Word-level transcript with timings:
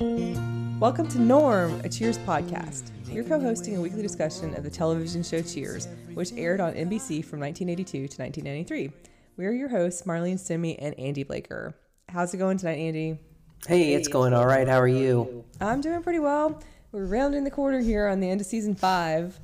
Welcome 0.00 1.08
to 1.08 1.20
Norm, 1.20 1.78
a 1.84 1.88
Cheers 1.90 2.16
podcast. 2.20 2.90
We're 3.12 3.22
co 3.22 3.38
hosting 3.38 3.76
a 3.76 3.82
weekly 3.82 4.00
discussion 4.00 4.54
of 4.54 4.64
the 4.64 4.70
television 4.70 5.22
show 5.22 5.42
Cheers, 5.42 5.88
which 6.14 6.32
aired 6.38 6.58
on 6.58 6.72
NBC 6.72 7.22
from 7.22 7.38
1982 7.40 8.08
to 8.08 8.22
1993. 8.22 8.92
We're 9.36 9.52
your 9.52 9.68
hosts, 9.68 10.04
Marlene 10.04 10.36
Stimmy 10.36 10.76
and 10.78 10.98
Andy 10.98 11.22
Blaker. 11.22 11.74
How's 12.08 12.32
it 12.32 12.38
going 12.38 12.56
tonight, 12.56 12.78
Andy? 12.78 13.18
Hey, 13.66 13.92
it's 13.92 14.08
going 14.08 14.32
all 14.32 14.46
right. 14.46 14.66
How 14.66 14.80
are 14.80 14.88
you? 14.88 15.44
I'm 15.60 15.82
doing 15.82 16.02
pretty 16.02 16.18
well. 16.18 16.62
We're 16.92 17.04
rounding 17.04 17.44
the 17.44 17.50
corner 17.50 17.80
here 17.80 18.06
on 18.06 18.20
the 18.20 18.30
end 18.30 18.40
of 18.40 18.46
season 18.46 18.74
five. 18.74 19.38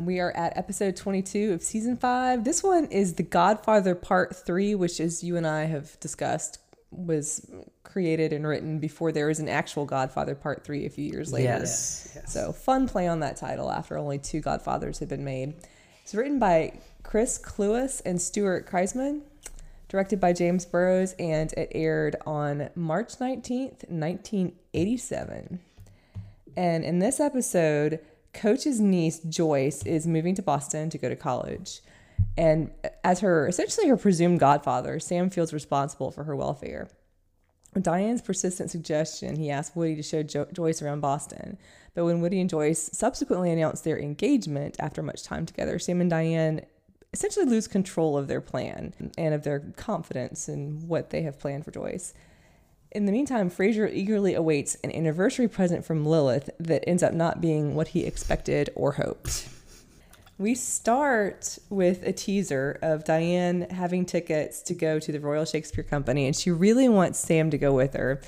We 0.00 0.20
are 0.20 0.34
at 0.34 0.56
episode 0.56 0.96
22 0.96 1.52
of 1.52 1.62
season 1.62 1.98
five. 1.98 2.44
This 2.44 2.62
one 2.62 2.86
is 2.86 3.12
The 3.12 3.24
Godfather 3.24 3.94
Part 3.94 4.34
Three, 4.34 4.74
which, 4.74 5.00
as 5.00 5.22
you 5.22 5.36
and 5.36 5.46
I 5.46 5.64
have 5.64 6.00
discussed, 6.00 6.60
was 6.90 7.46
created 7.98 8.32
and 8.32 8.46
written 8.46 8.78
before 8.78 9.10
there 9.10 9.26
was 9.26 9.40
an 9.40 9.48
actual 9.48 9.84
Godfather 9.84 10.36
Part 10.36 10.62
3 10.62 10.86
a 10.86 10.88
few 10.88 11.04
years 11.04 11.32
later. 11.32 11.48
Yes. 11.48 12.12
yes. 12.14 12.32
So, 12.32 12.52
fun 12.52 12.86
play 12.86 13.08
on 13.08 13.18
that 13.20 13.36
title 13.36 13.72
after 13.72 13.98
only 13.98 14.20
two 14.20 14.40
Godfathers 14.40 15.00
had 15.00 15.08
been 15.08 15.24
made. 15.24 15.54
It's 16.04 16.14
written 16.14 16.38
by 16.38 16.78
Chris 17.02 17.38
Cluess 17.38 18.00
and 18.02 18.22
Stuart 18.22 18.70
Kreisman, 18.70 19.22
directed 19.88 20.20
by 20.20 20.32
James 20.32 20.64
Burrows, 20.64 21.16
and 21.18 21.52
it 21.54 21.72
aired 21.74 22.14
on 22.24 22.70
March 22.76 23.18
19th, 23.18 23.90
1987. 23.90 25.58
And 26.56 26.84
in 26.84 27.00
this 27.00 27.18
episode, 27.18 27.98
Coach's 28.32 28.78
niece, 28.80 29.18
Joyce, 29.18 29.84
is 29.84 30.06
moving 30.06 30.36
to 30.36 30.42
Boston 30.42 30.88
to 30.90 30.98
go 30.98 31.08
to 31.08 31.16
college. 31.16 31.80
And 32.36 32.70
as 33.02 33.18
her 33.18 33.48
essentially 33.48 33.88
her 33.88 33.96
presumed 33.96 34.38
godfather, 34.38 35.00
Sam 35.00 35.30
feels 35.30 35.52
responsible 35.52 36.12
for 36.12 36.22
her 36.22 36.36
welfare. 36.36 36.86
Diane's 37.80 38.22
persistent 38.22 38.70
suggestion, 38.70 39.36
he 39.36 39.50
asked 39.50 39.76
Woody 39.76 39.94
to 39.96 40.02
show 40.02 40.22
jo- 40.22 40.48
Joyce 40.52 40.82
around 40.82 41.00
Boston. 41.00 41.58
But 41.94 42.04
when 42.04 42.20
Woody 42.20 42.40
and 42.40 42.50
Joyce 42.50 42.90
subsequently 42.92 43.50
announced 43.52 43.84
their 43.84 43.98
engagement 43.98 44.76
after 44.78 45.02
much 45.02 45.22
time 45.22 45.46
together, 45.46 45.78
Sam 45.78 46.00
and 46.00 46.10
Diane 46.10 46.62
essentially 47.12 47.46
lose 47.46 47.66
control 47.66 48.16
of 48.16 48.28
their 48.28 48.40
plan 48.40 48.92
and 49.16 49.34
of 49.34 49.42
their 49.42 49.60
confidence 49.76 50.48
in 50.48 50.86
what 50.86 51.10
they 51.10 51.22
have 51.22 51.38
planned 51.38 51.64
for 51.64 51.70
Joyce. 51.70 52.14
In 52.90 53.06
the 53.06 53.12
meantime, 53.12 53.50
Frasier 53.50 53.92
eagerly 53.92 54.34
awaits 54.34 54.76
an 54.76 54.94
anniversary 54.94 55.48
present 55.48 55.84
from 55.84 56.06
Lilith 56.06 56.48
that 56.58 56.84
ends 56.88 57.02
up 57.02 57.12
not 57.12 57.40
being 57.40 57.74
what 57.74 57.88
he 57.88 58.04
expected 58.04 58.70
or 58.74 58.92
hoped. 58.92 59.48
We 60.38 60.54
start 60.54 61.58
with 61.68 62.06
a 62.06 62.12
teaser 62.12 62.78
of 62.80 63.04
Diane 63.04 63.66
having 63.70 64.06
tickets 64.06 64.62
to 64.62 64.74
go 64.74 65.00
to 65.00 65.10
the 65.10 65.18
Royal 65.18 65.44
Shakespeare 65.44 65.82
Company, 65.82 66.26
and 66.26 66.36
she 66.36 66.52
really 66.52 66.88
wants 66.88 67.18
Sam 67.18 67.50
to 67.50 67.58
go 67.58 67.72
with 67.72 67.94
her. 67.94 68.20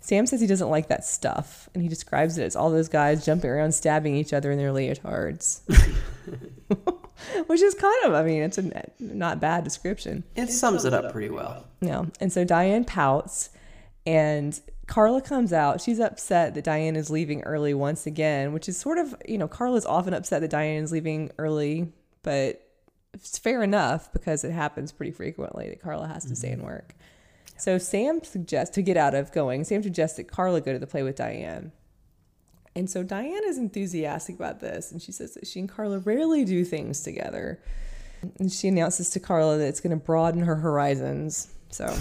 Sam 0.00 0.24
says 0.24 0.40
he 0.40 0.46
doesn't 0.46 0.70
like 0.70 0.88
that 0.88 1.04
stuff, 1.04 1.68
and 1.74 1.82
he 1.82 1.90
describes 1.90 2.38
it 2.38 2.44
as 2.44 2.56
all 2.56 2.70
those 2.70 2.88
guys 2.88 3.26
jumping 3.26 3.50
around 3.50 3.72
stabbing 3.72 4.16
each 4.16 4.32
other 4.32 4.50
in 4.50 4.56
their 4.56 4.70
leotards. 4.70 5.60
Which 7.46 7.60
is 7.60 7.74
kind 7.74 8.04
of, 8.04 8.14
I 8.14 8.22
mean, 8.22 8.42
it's 8.42 8.56
a 8.56 8.90
not 8.98 9.38
bad 9.38 9.64
description. 9.64 10.24
It 10.36 10.48
sums 10.48 10.86
it 10.86 10.94
up 10.94 11.12
pretty 11.12 11.30
well. 11.30 11.66
Yeah. 11.82 12.04
And 12.18 12.32
so 12.32 12.44
Diane 12.44 12.84
pouts, 12.86 13.50
and 14.06 14.58
Carla 14.86 15.20
comes 15.20 15.52
out. 15.52 15.80
She's 15.80 15.98
upset 15.98 16.54
that 16.54 16.64
Diane 16.64 16.96
is 16.96 17.10
leaving 17.10 17.42
early 17.42 17.74
once 17.74 18.06
again, 18.06 18.52
which 18.52 18.68
is 18.68 18.78
sort 18.78 18.98
of, 18.98 19.14
you 19.26 19.36
know, 19.36 19.48
Carla's 19.48 19.86
often 19.86 20.14
upset 20.14 20.42
that 20.42 20.50
Diane 20.50 20.84
is 20.84 20.92
leaving 20.92 21.32
early, 21.38 21.92
but 22.22 22.62
it's 23.12 23.38
fair 23.38 23.62
enough 23.62 24.12
because 24.12 24.44
it 24.44 24.52
happens 24.52 24.92
pretty 24.92 25.12
frequently 25.12 25.68
that 25.68 25.82
Carla 25.82 26.06
has 26.06 26.24
to 26.24 26.28
mm-hmm. 26.28 26.34
stay 26.36 26.50
and 26.50 26.62
work. 26.62 26.94
So 27.58 27.78
Sam 27.78 28.22
suggests 28.22 28.74
to 28.74 28.82
get 28.82 28.96
out 28.96 29.14
of 29.14 29.32
going, 29.32 29.64
Sam 29.64 29.82
suggests 29.82 30.18
that 30.18 30.30
Carla 30.30 30.60
go 30.60 30.72
to 30.72 30.78
the 30.78 30.86
play 30.86 31.02
with 31.02 31.16
Diane. 31.16 31.72
And 32.74 32.90
so 32.90 33.02
Diane 33.02 33.42
is 33.46 33.56
enthusiastic 33.56 34.36
about 34.36 34.60
this, 34.60 34.92
and 34.92 35.00
she 35.00 35.10
says 35.10 35.32
that 35.34 35.46
she 35.46 35.60
and 35.60 35.68
Carla 35.68 35.98
rarely 36.00 36.44
do 36.44 36.62
things 36.62 37.02
together. 37.02 37.58
And 38.38 38.52
she 38.52 38.68
announces 38.68 39.08
to 39.10 39.20
Carla 39.20 39.56
that 39.56 39.66
it's 39.66 39.80
going 39.80 39.98
to 39.98 40.04
broaden 40.04 40.42
her 40.42 40.56
horizons. 40.56 41.48
So 41.70 41.96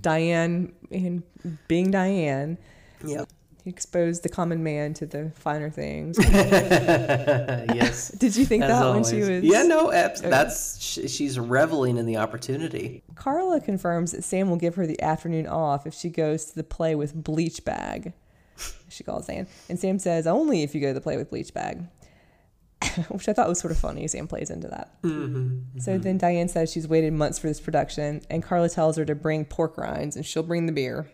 Diane 0.00 0.72
and 0.90 1.22
being 1.68 1.90
Diane. 1.90 2.58
Yep. 3.04 3.28
Exposed 3.64 4.24
the 4.24 4.28
common 4.28 4.64
man 4.64 4.92
to 4.94 5.06
the 5.06 5.30
finer 5.36 5.70
things. 5.70 6.18
yes. 6.20 8.08
Did 8.08 8.34
you 8.34 8.44
think 8.44 8.62
that 8.62 8.82
always. 8.82 9.12
when 9.12 9.22
she 9.22 9.30
was? 9.32 9.44
Yeah, 9.44 9.62
no. 9.62 9.92
That's 9.92 10.80
she's 10.80 11.38
reveling 11.38 11.96
in 11.96 12.06
the 12.06 12.16
opportunity. 12.16 13.04
Carla 13.14 13.60
confirms 13.60 14.10
that 14.12 14.24
Sam 14.24 14.50
will 14.50 14.56
give 14.56 14.74
her 14.74 14.84
the 14.84 15.00
afternoon 15.00 15.46
off 15.46 15.86
if 15.86 15.94
she 15.94 16.08
goes 16.10 16.46
to 16.46 16.56
the 16.56 16.64
play 16.64 16.96
with 16.96 17.14
Bleach 17.14 17.64
Bag. 17.64 18.14
She 18.88 19.04
calls 19.04 19.26
Sam, 19.26 19.46
and 19.68 19.78
Sam 19.78 20.00
says 20.00 20.26
only 20.26 20.64
if 20.64 20.74
you 20.74 20.80
go 20.80 20.88
to 20.88 20.94
the 20.94 21.00
play 21.00 21.16
with 21.16 21.30
Bleach 21.30 21.54
Bag. 21.54 21.84
which 23.08 23.28
I 23.28 23.32
thought 23.32 23.48
was 23.48 23.58
sort 23.58 23.72
of 23.72 23.78
funny. 23.78 24.06
Sam 24.08 24.26
plays 24.26 24.50
into 24.50 24.68
that. 24.68 25.02
Mm-hmm, 25.02 25.36
mm-hmm. 25.36 25.78
So 25.80 25.98
then 25.98 26.18
Diane 26.18 26.48
says 26.48 26.72
she's 26.72 26.88
waited 26.88 27.12
months 27.12 27.38
for 27.38 27.48
this 27.48 27.60
production, 27.60 28.22
and 28.30 28.42
Carla 28.42 28.68
tells 28.68 28.96
her 28.96 29.04
to 29.04 29.14
bring 29.14 29.44
pork 29.44 29.76
rinds, 29.76 30.16
and 30.16 30.24
she'll 30.24 30.42
bring 30.42 30.66
the 30.66 30.72
beer, 30.72 31.10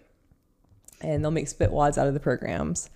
and 1.00 1.22
they'll 1.22 1.30
make 1.30 1.48
spit 1.48 1.70
wads 1.70 1.98
out 1.98 2.06
of 2.06 2.14
the 2.14 2.20
programs. 2.20 2.90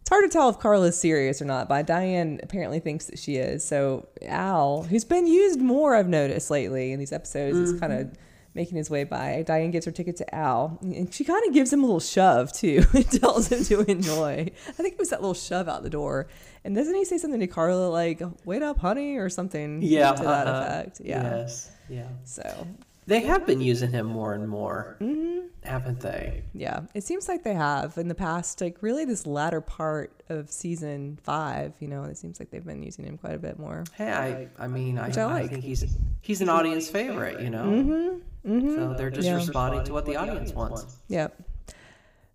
It's 0.00 0.10
hard 0.10 0.24
to 0.24 0.28
tell 0.28 0.50
if 0.50 0.58
Carla 0.58 0.88
is 0.88 0.98
serious 0.98 1.40
or 1.40 1.46
not, 1.46 1.66
but 1.66 1.86
Diane 1.86 2.38
apparently 2.42 2.78
thinks 2.78 3.06
that 3.06 3.18
she 3.18 3.36
is. 3.36 3.64
So 3.64 4.06
Al, 4.22 4.82
who's 4.82 5.04
been 5.04 5.26
used 5.26 5.60
more, 5.60 5.94
I've 5.94 6.08
noticed 6.08 6.50
lately 6.50 6.92
in 6.92 6.98
these 6.98 7.12
episodes, 7.12 7.56
mm-hmm. 7.56 7.74
is 7.74 7.80
kind 7.80 7.92
of 7.94 8.12
making 8.54 8.76
his 8.76 8.88
way 8.88 9.04
by. 9.04 9.42
Diane 9.46 9.70
gives 9.70 9.86
her 9.86 9.92
ticket 9.92 10.16
to 10.16 10.34
Al, 10.34 10.78
and 10.82 11.12
she 11.12 11.24
kind 11.24 11.42
of 11.46 11.54
gives 11.54 11.72
him 11.72 11.80
a 11.80 11.86
little 11.86 12.00
shove 12.00 12.52
too, 12.52 12.84
and 12.92 13.10
tells 13.10 13.48
him 13.48 13.64
to 13.64 13.90
enjoy. 13.90 14.50
I 14.68 14.72
think 14.72 14.92
it 14.92 14.98
was 14.98 15.10
that 15.10 15.20
little 15.20 15.34
shove 15.34 15.68
out 15.68 15.82
the 15.82 15.90
door. 15.90 16.28
And 16.64 16.74
doesn't 16.74 16.94
he 16.94 17.04
say 17.04 17.18
something 17.18 17.40
to 17.40 17.46
Carla 17.46 17.88
like 17.88 18.22
"Wait 18.44 18.62
up, 18.62 18.78
honey" 18.78 19.16
or 19.16 19.28
something? 19.28 19.82
Yeah, 19.82 20.12
to 20.12 20.22
that 20.22 20.46
uh-huh. 20.46 20.60
effect. 20.62 21.00
Yeah. 21.04 21.22
Yes. 21.22 21.70
Yeah. 21.88 22.08
So 22.24 22.66
they 23.06 23.20
have 23.20 23.46
been 23.46 23.60
using 23.60 23.90
him 23.90 24.06
more 24.06 24.32
and 24.32 24.48
more, 24.48 24.96
mm-hmm. 25.00 25.46
haven't 25.62 26.00
they? 26.00 26.42
Yeah, 26.54 26.80
it 26.94 27.04
seems 27.04 27.28
like 27.28 27.44
they 27.44 27.52
have 27.52 27.98
in 27.98 28.08
the 28.08 28.14
past. 28.14 28.60
Like 28.60 28.78
really, 28.80 29.04
this 29.04 29.26
latter 29.26 29.60
part 29.60 30.22
of 30.30 30.50
season 30.50 31.18
five, 31.22 31.74
you 31.80 31.88
know, 31.88 32.04
it 32.04 32.16
seems 32.16 32.40
like 32.40 32.50
they've 32.50 32.64
been 32.64 32.82
using 32.82 33.04
him 33.04 33.18
quite 33.18 33.34
a 33.34 33.38
bit 33.38 33.58
more. 33.58 33.84
Hey, 33.92 34.10
I, 34.10 34.48
I 34.58 34.68
mean, 34.68 34.98
I, 34.98 35.10
I, 35.10 35.24
like. 35.24 35.50
Think 35.50 35.64
he's 35.64 35.84
he's 36.22 36.40
an 36.40 36.48
audience 36.48 36.88
favorite, 36.88 37.42
you 37.42 37.50
know. 37.50 37.64
Mm-hmm. 37.64 38.52
Mm-hmm. 38.56 38.74
So 38.74 38.94
they're 38.94 39.10
just 39.10 39.26
yeah. 39.26 39.34
responding 39.34 39.84
to 39.84 39.92
what 39.92 40.06
the 40.06 40.16
audience 40.16 40.52
wants. 40.52 40.96
Yep. 41.08 41.42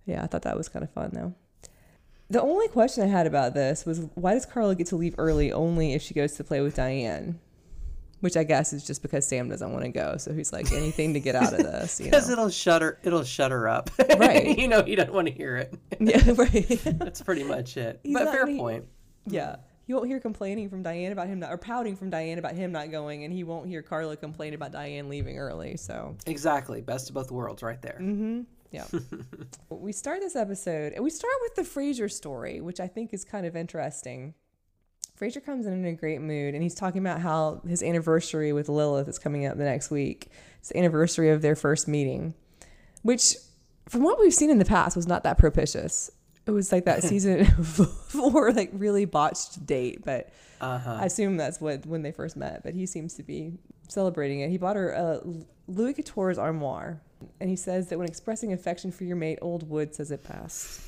Yeah, 0.06 0.24
I 0.24 0.28
thought 0.28 0.44
that 0.44 0.58
was 0.58 0.70
kind 0.70 0.84
of 0.84 0.92
fun 0.92 1.12
though. 1.14 1.34
The 2.30 2.42
only 2.42 2.68
question 2.68 3.04
I 3.04 3.08
had 3.08 3.26
about 3.26 3.54
this 3.54 3.86
was 3.86 4.02
why 4.14 4.34
does 4.36 4.46
Carla 4.46 4.76
get 4.76 4.88
to 4.88 4.96
leave 4.96 5.16
early 5.18 5.52
only 5.52 5.94
if 5.94 6.02
she 6.02 6.14
goes 6.14 6.34
to 6.34 6.44
play 6.44 6.62
with 6.62 6.76
Diane? 6.76 7.40
Which 8.20 8.36
I 8.36 8.44
guess 8.44 8.74
is 8.74 8.86
just 8.86 9.02
because 9.02 9.26
Sam 9.26 9.48
doesn't 9.48 9.72
want 9.72 9.86
to 9.86 9.92
go, 9.92 10.18
so 10.18 10.34
he's 10.34 10.52
like 10.52 10.74
anything 10.74 11.14
to 11.14 11.22
get 11.22 11.36
out 11.36 11.54
of 11.54 11.60
this. 11.60 12.00
Because 12.00 12.30
it'll 12.32 12.50
shut 12.50 12.82
her, 12.82 13.00
it'll 13.02 13.24
shut 13.24 13.52
her 13.52 13.68
up. 13.68 13.90
Right. 14.18 14.60
you 14.60 14.68
know, 14.68 14.84
he 14.84 14.96
doesn't 14.96 15.14
want 15.14 15.28
to 15.28 15.34
hear 15.34 15.56
it. 15.56 15.74
yeah, 16.00 16.34
right. 16.36 16.82
That's 17.00 17.22
pretty 17.22 17.46
much 17.46 17.78
it. 17.78 18.02
He's 18.04 18.14
but 18.14 18.30
fair 18.30 18.46
point. 18.46 18.86
Yeah, 19.26 19.56
you 19.88 19.96
won't 19.96 20.08
hear 20.08 20.20
complaining 20.20 20.70
from 20.70 20.84
Diane 20.84 21.14
about 21.14 21.28
him 21.28 21.40
not, 21.40 21.52
or 21.52 21.58
pouting 21.58 21.96
from 21.96 22.10
Diane 22.10 22.38
about 22.38 22.56
him 22.56 22.74
not 22.74 22.92
going, 22.92 23.24
and 23.24 23.34
he 23.34 23.46
won't 23.46 23.68
hear 23.68 23.82
Carla 23.82 24.18
complain 24.18 24.54
about 24.54 24.74
Diane 24.74 25.08
leaving 25.08 25.40
early. 25.40 25.78
So 25.78 26.18
exactly, 26.28 26.82
best 26.82 27.10
of 27.10 27.16
both 27.16 27.32
worlds, 27.32 27.64
right 27.64 27.82
there. 27.82 27.98
Mm-hmm. 28.02 28.42
Yeah. 28.72 28.86
we 29.70 29.92
start 29.92 30.22
this 30.22 30.36
episode, 30.36 30.94
and 30.94 31.04
we 31.04 31.10
start 31.10 31.34
with 31.42 31.56
the 31.56 31.62
Frasier 31.64 32.12
story, 32.12 32.62
which 32.62 32.80
I 32.80 32.88
think 32.88 33.14
is 33.14 33.26
kind 33.26 33.46
of 33.46 33.56
interesting. 33.56 34.34
Frasier 35.20 35.44
comes 35.44 35.66
in 35.66 35.74
in 35.74 35.86
a 35.86 35.94
great 35.94 36.22
mood, 36.22 36.54
and 36.54 36.64
he's 36.64 36.76
talking 36.76 37.02
about 37.02 37.20
how 37.20 37.62
his 37.68 37.84
anniversary 37.84 38.54
with 38.54 38.70
Lilith 38.70 39.08
is 39.08 39.20
coming 39.20 39.46
up 39.46 39.58
the 39.58 39.64
next 39.64 39.92
week. 39.92 40.30
It's 40.60 40.70
the 40.70 40.78
anniversary 40.78 41.30
of 41.30 41.42
their 41.42 41.56
first 41.56 41.88
meeting, 41.88 42.36
which, 43.02 43.36
from 43.88 44.04
what 44.04 44.20
we've 44.20 44.34
seen 44.34 44.50
in 44.50 44.60
the 44.60 44.66
past, 44.66 44.96
was 44.96 45.08
not 45.08 45.24
that 45.24 45.38
propitious. 45.38 46.12
It 46.46 46.52
was 46.52 46.72
like 46.72 46.86
that 46.86 47.04
season 47.04 47.46
four, 47.64 48.54
like 48.54 48.70
really 48.74 49.06
botched 49.06 49.66
date, 49.66 50.06
but 50.06 50.30
uh-huh. 50.62 51.00
I 51.02 51.06
assume 51.06 51.38
that's 51.38 51.60
what 51.60 51.86
when 51.86 52.02
they 52.02 52.12
first 52.12 52.38
met. 52.38 52.64
But 52.64 52.74
he 52.74 52.86
seems 52.86 53.16
to 53.16 53.24
be 53.24 53.54
celebrating 53.90 54.40
it. 54.42 54.50
He 54.50 54.58
bought 54.58 54.76
her 54.76 54.92
a 54.92 55.22
Louis 55.68 55.94
Quatorze 55.94 56.38
armoire, 56.38 57.02
and 57.40 57.50
he 57.50 57.56
says 57.56 57.88
that 57.88 57.98
when 57.98 58.08
expressing 58.08 58.54
affection 58.54 58.92
for 58.92 59.04
your 59.04 59.16
mate, 59.16 59.40
old 59.42 59.70
wood 59.70 59.96
says 59.96 60.12
it 60.12 60.24
passed. 60.24 60.82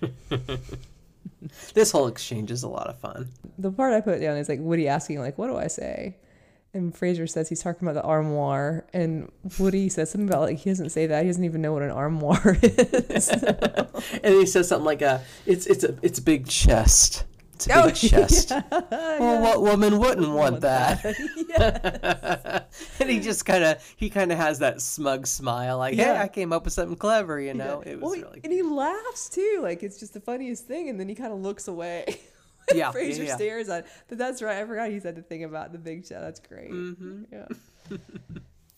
this 1.74 1.90
whole 1.90 2.06
exchange 2.06 2.50
is 2.50 2.62
a 2.62 2.68
lot 2.68 2.86
of 2.88 2.98
fun. 2.98 3.28
The 3.58 3.70
part 3.70 3.92
I 3.92 4.00
put 4.00 4.20
down 4.20 4.36
is 4.36 4.48
like 4.48 4.60
Woody 4.60 4.88
asking, 4.88 5.18
like, 5.20 5.38
"What 5.38 5.48
do 5.48 5.56
I 5.56 5.66
say?" 5.66 6.16
And 6.74 6.94
Frasier 6.94 7.28
says 7.28 7.48
he's 7.48 7.62
talking 7.62 7.88
about 7.88 8.00
the 8.00 8.06
armoire, 8.06 8.86
and 8.92 9.30
Woody 9.58 9.88
says 9.88 10.10
something 10.10 10.28
about 10.28 10.42
like 10.42 10.58
he 10.58 10.70
doesn't 10.70 10.90
say 10.90 11.06
that. 11.06 11.22
He 11.22 11.28
doesn't 11.28 11.44
even 11.44 11.62
know 11.62 11.72
what 11.72 11.82
an 11.82 11.90
armoire 11.90 12.58
is. 12.62 13.28
and 14.22 14.34
he 14.34 14.46
says 14.46 14.68
something 14.68 14.84
like, 14.84 15.02
"A, 15.02 15.22
it's 15.46 15.66
it's 15.66 15.84
a 15.84 15.96
it's 16.02 16.18
a 16.18 16.22
big 16.22 16.46
chest." 16.46 17.24
It's 17.56 17.66
a 17.68 17.72
Oh, 17.78 17.86
big 17.86 17.94
chest. 17.94 18.50
yeah, 18.50 18.62
Well, 18.70 19.40
what 19.42 19.62
woman 19.62 19.98
wouldn't 19.98 20.28
want 20.28 20.36
want 20.36 20.60
that? 20.60 22.66
and 23.00 23.10
he 23.10 23.20
just 23.20 23.44
kind 23.46 23.64
of 23.64 23.94
he 23.96 24.10
kind 24.10 24.30
of 24.32 24.38
has 24.38 24.58
that 24.60 24.80
smug 24.82 25.26
smile, 25.26 25.78
like, 25.78 25.94
"Hey, 25.94 26.02
Yeah. 26.02 26.22
I 26.22 26.28
came 26.28 26.52
up 26.52 26.64
with 26.64 26.74
something 26.74 26.96
clever," 26.96 27.40
you 27.40 27.54
know. 27.54 27.82
It 27.84 28.00
was 28.00 28.02
Well, 28.02 28.12
really 28.20 28.40
and 28.44 28.52
he 28.52 28.62
laughs 28.62 29.28
too, 29.28 29.60
like 29.62 29.82
it's 29.82 29.98
just 29.98 30.14
the 30.14 30.20
funniest 30.20 30.66
thing, 30.66 30.88
and 30.88 30.98
then 31.00 31.08
he 31.08 31.14
kind 31.14 31.32
of 31.32 31.40
looks 31.40 31.68
away. 31.68 32.18
Yeah, 32.74 32.90
Frasier 32.90 33.18
yeah, 33.18 33.22
yeah. 33.26 33.36
stares 33.36 33.68
at. 33.68 33.86
But 34.08 34.18
that's 34.18 34.42
right. 34.42 34.56
I 34.60 34.66
forgot 34.66 34.90
he 34.90 34.98
said 34.98 35.14
the 35.14 35.22
thing 35.22 35.44
about 35.44 35.70
the 35.70 35.78
big 35.78 36.04
show. 36.04 36.20
That's 36.20 36.40
great. 36.40 36.72
Mm-hmm. 36.72 37.22
Yeah. 37.30 37.46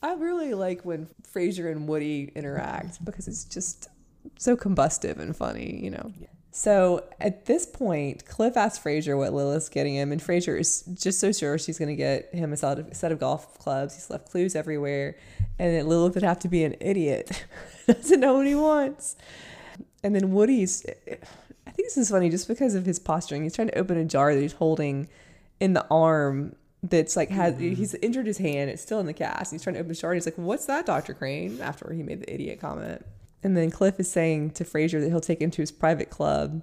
I 0.03 0.13
really 0.13 0.53
like 0.53 0.85
when 0.85 1.09
Frasier 1.35 1.73
and 1.73 1.89
Woody 1.89 2.31
interact 2.37 3.03
because 3.03 3.29
it's 3.29 3.47
just 3.47 3.89
so 4.37 4.59
combustive 4.59 5.19
and 5.19 5.35
funny, 5.35 5.81
you 5.83 5.89
know. 5.91 6.13
So 6.51 7.05
at 7.21 7.45
this 7.47 7.67
point, 7.67 8.25
Cliff 8.27 8.57
asks 8.57 8.83
Frasier 8.83 9.17
what 9.17 9.33
Lilith's 9.33 9.69
getting 9.69 9.95
him, 9.95 10.13
and 10.13 10.21
Frasier 10.21 10.59
is 10.59 10.83
just 10.95 11.21
so 11.21 11.31
sure 11.31 11.59
she's 11.59 11.79
going 11.79 11.91
to 11.91 11.97
get 11.97 12.35
him 12.35 12.53
a 12.53 12.57
set 12.57 12.79
of, 12.79 12.97
set 12.97 13.13
of 13.13 13.21
golf 13.21 13.59
clubs. 13.59 13.95
He's 13.95 14.11
left 14.11 14.31
clues 14.31 14.57
everywhere, 14.57 15.17
and 15.59 15.77
that 15.77 15.87
Lilith 15.87 16.15
would 16.15 16.25
have 16.25 16.39
to 16.41 16.49
be 16.49 16.65
an 16.65 16.75
idiot, 16.81 17.45
doesn't 17.87 18.21
know 18.21 18.35
what 18.35 18.47
he 18.47 18.55
wants. 18.55 19.17
And 20.03 20.15
then 20.15 20.33
Woody's, 20.33 20.87
I 21.07 21.71
think 21.71 21.89
this 21.89 21.99
is 21.99 22.11
funny 22.11 22.31
just 22.31 22.49
because 22.49 22.75
of 22.75 22.87
his 22.87 22.99
posturing. 22.99 23.43
He's 23.43 23.55
trying 23.55 23.69
to 23.69 23.79
open 23.79 23.99
a 23.99 24.05
jar 24.05 24.35
that 24.35 24.41
he's 24.41 24.55
holding 24.55 25.09
in 25.61 25.75
the 25.75 25.87
arm 25.91 26.55
that's 26.83 27.17
like 27.17 27.29
has 27.31 27.55
mm-hmm. 27.55 27.75
he's 27.75 27.95
injured 27.95 28.27
his 28.27 28.39
hand. 28.39 28.71
It's 28.71 28.83
still 28.83 29.01
in 29.01 29.07
the 29.07 29.13
cast. 29.13 29.53
He's 29.53 29.63
trying 29.63 29.75
to 29.75 29.81
open 29.81 29.89
the 29.89 29.95
jar. 29.95 30.13
And 30.13 30.17
he's 30.17 30.27
like, 30.27 30.37
"What's 30.37 30.67
that, 30.67 30.87
Doctor 30.87 31.13
Crane?" 31.13 31.61
After 31.61 31.93
he 31.93 32.03
made 32.03 32.21
the 32.21 32.33
idiot 32.33 32.61
comment, 32.61 33.05
and 33.43 33.57
then 33.57 33.71
Cliff 33.71 33.99
is 34.01 34.11
saying 34.11 34.51
to 34.53 34.65
Frasier 34.65 35.01
that 35.01 35.09
he'll 35.09 35.21
take 35.21 35.41
him 35.41 35.51
to 35.53 35.63
his 35.63 35.71
private 35.73 36.11
club 36.11 36.63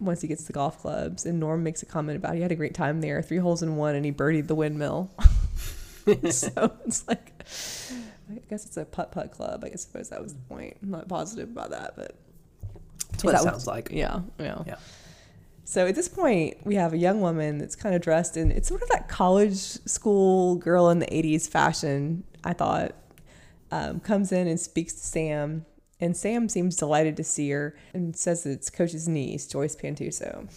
once 0.00 0.20
he 0.22 0.28
gets 0.28 0.44
the 0.44 0.52
golf 0.52 0.78
clubs. 0.80 1.24
And 1.26 1.38
Norm 1.38 1.62
makes 1.62 1.82
a 1.82 1.86
comment 1.86 2.16
about 2.16 2.34
he 2.34 2.40
had 2.40 2.50
a 2.52 2.56
great 2.56 2.74
time 2.74 3.00
there, 3.00 3.22
three 3.22 3.36
holes 3.38 3.62
in 3.62 3.76
one, 3.76 3.94
and 3.94 4.04
he 4.04 4.12
birdied 4.12 4.46
the 4.48 4.54
windmill. 4.54 5.10
so 6.30 6.72
it's 6.86 7.06
like, 7.06 7.30
I 8.30 8.40
guess 8.50 8.66
it's 8.66 8.76
a 8.76 8.84
putt 8.84 9.12
putt 9.12 9.30
club. 9.32 9.62
I 9.64 9.68
guess 9.68 9.82
suppose 9.82 10.08
that 10.08 10.22
was 10.22 10.32
the 10.34 10.40
point. 10.48 10.76
I'm 10.82 10.90
not 10.90 11.08
positive 11.08 11.48
about 11.50 11.70
that, 11.70 11.94
but 11.96 12.16
that's 13.10 13.24
what 13.24 13.30
it 13.30 13.32
that 13.36 13.44
was- 13.44 13.52
sounds 13.52 13.66
like. 13.66 13.90
yeah, 13.92 14.20
yeah. 14.38 14.62
Yeah. 14.66 14.76
So 15.64 15.86
at 15.86 15.94
this 15.94 16.08
point, 16.08 16.56
we 16.66 16.74
have 16.74 16.92
a 16.92 16.98
young 16.98 17.20
woman 17.20 17.56
that's 17.58 17.76
kind 17.76 17.94
of 17.94 18.02
dressed 18.02 18.36
in 18.36 18.50
it's 18.50 18.68
sort 18.68 18.82
of 18.82 18.88
that 18.90 19.08
college 19.08 19.56
school 19.58 20.56
girl 20.56 20.90
in 20.90 20.98
the 20.98 21.06
80s 21.06 21.48
fashion, 21.48 22.24
I 22.44 22.52
thought, 22.52 22.92
um, 23.70 24.00
comes 24.00 24.32
in 24.32 24.48
and 24.48 24.58
speaks 24.58 24.92
to 24.94 25.00
Sam. 25.00 25.64
And 26.02 26.16
Sam 26.16 26.48
seems 26.48 26.74
delighted 26.74 27.16
to 27.18 27.22
see 27.22 27.48
her 27.50 27.76
and 27.94 28.16
says 28.16 28.42
that 28.42 28.50
it's 28.50 28.70
Coach's 28.70 29.08
niece, 29.08 29.46
Joyce 29.46 29.76
Pantuso. 29.76 30.50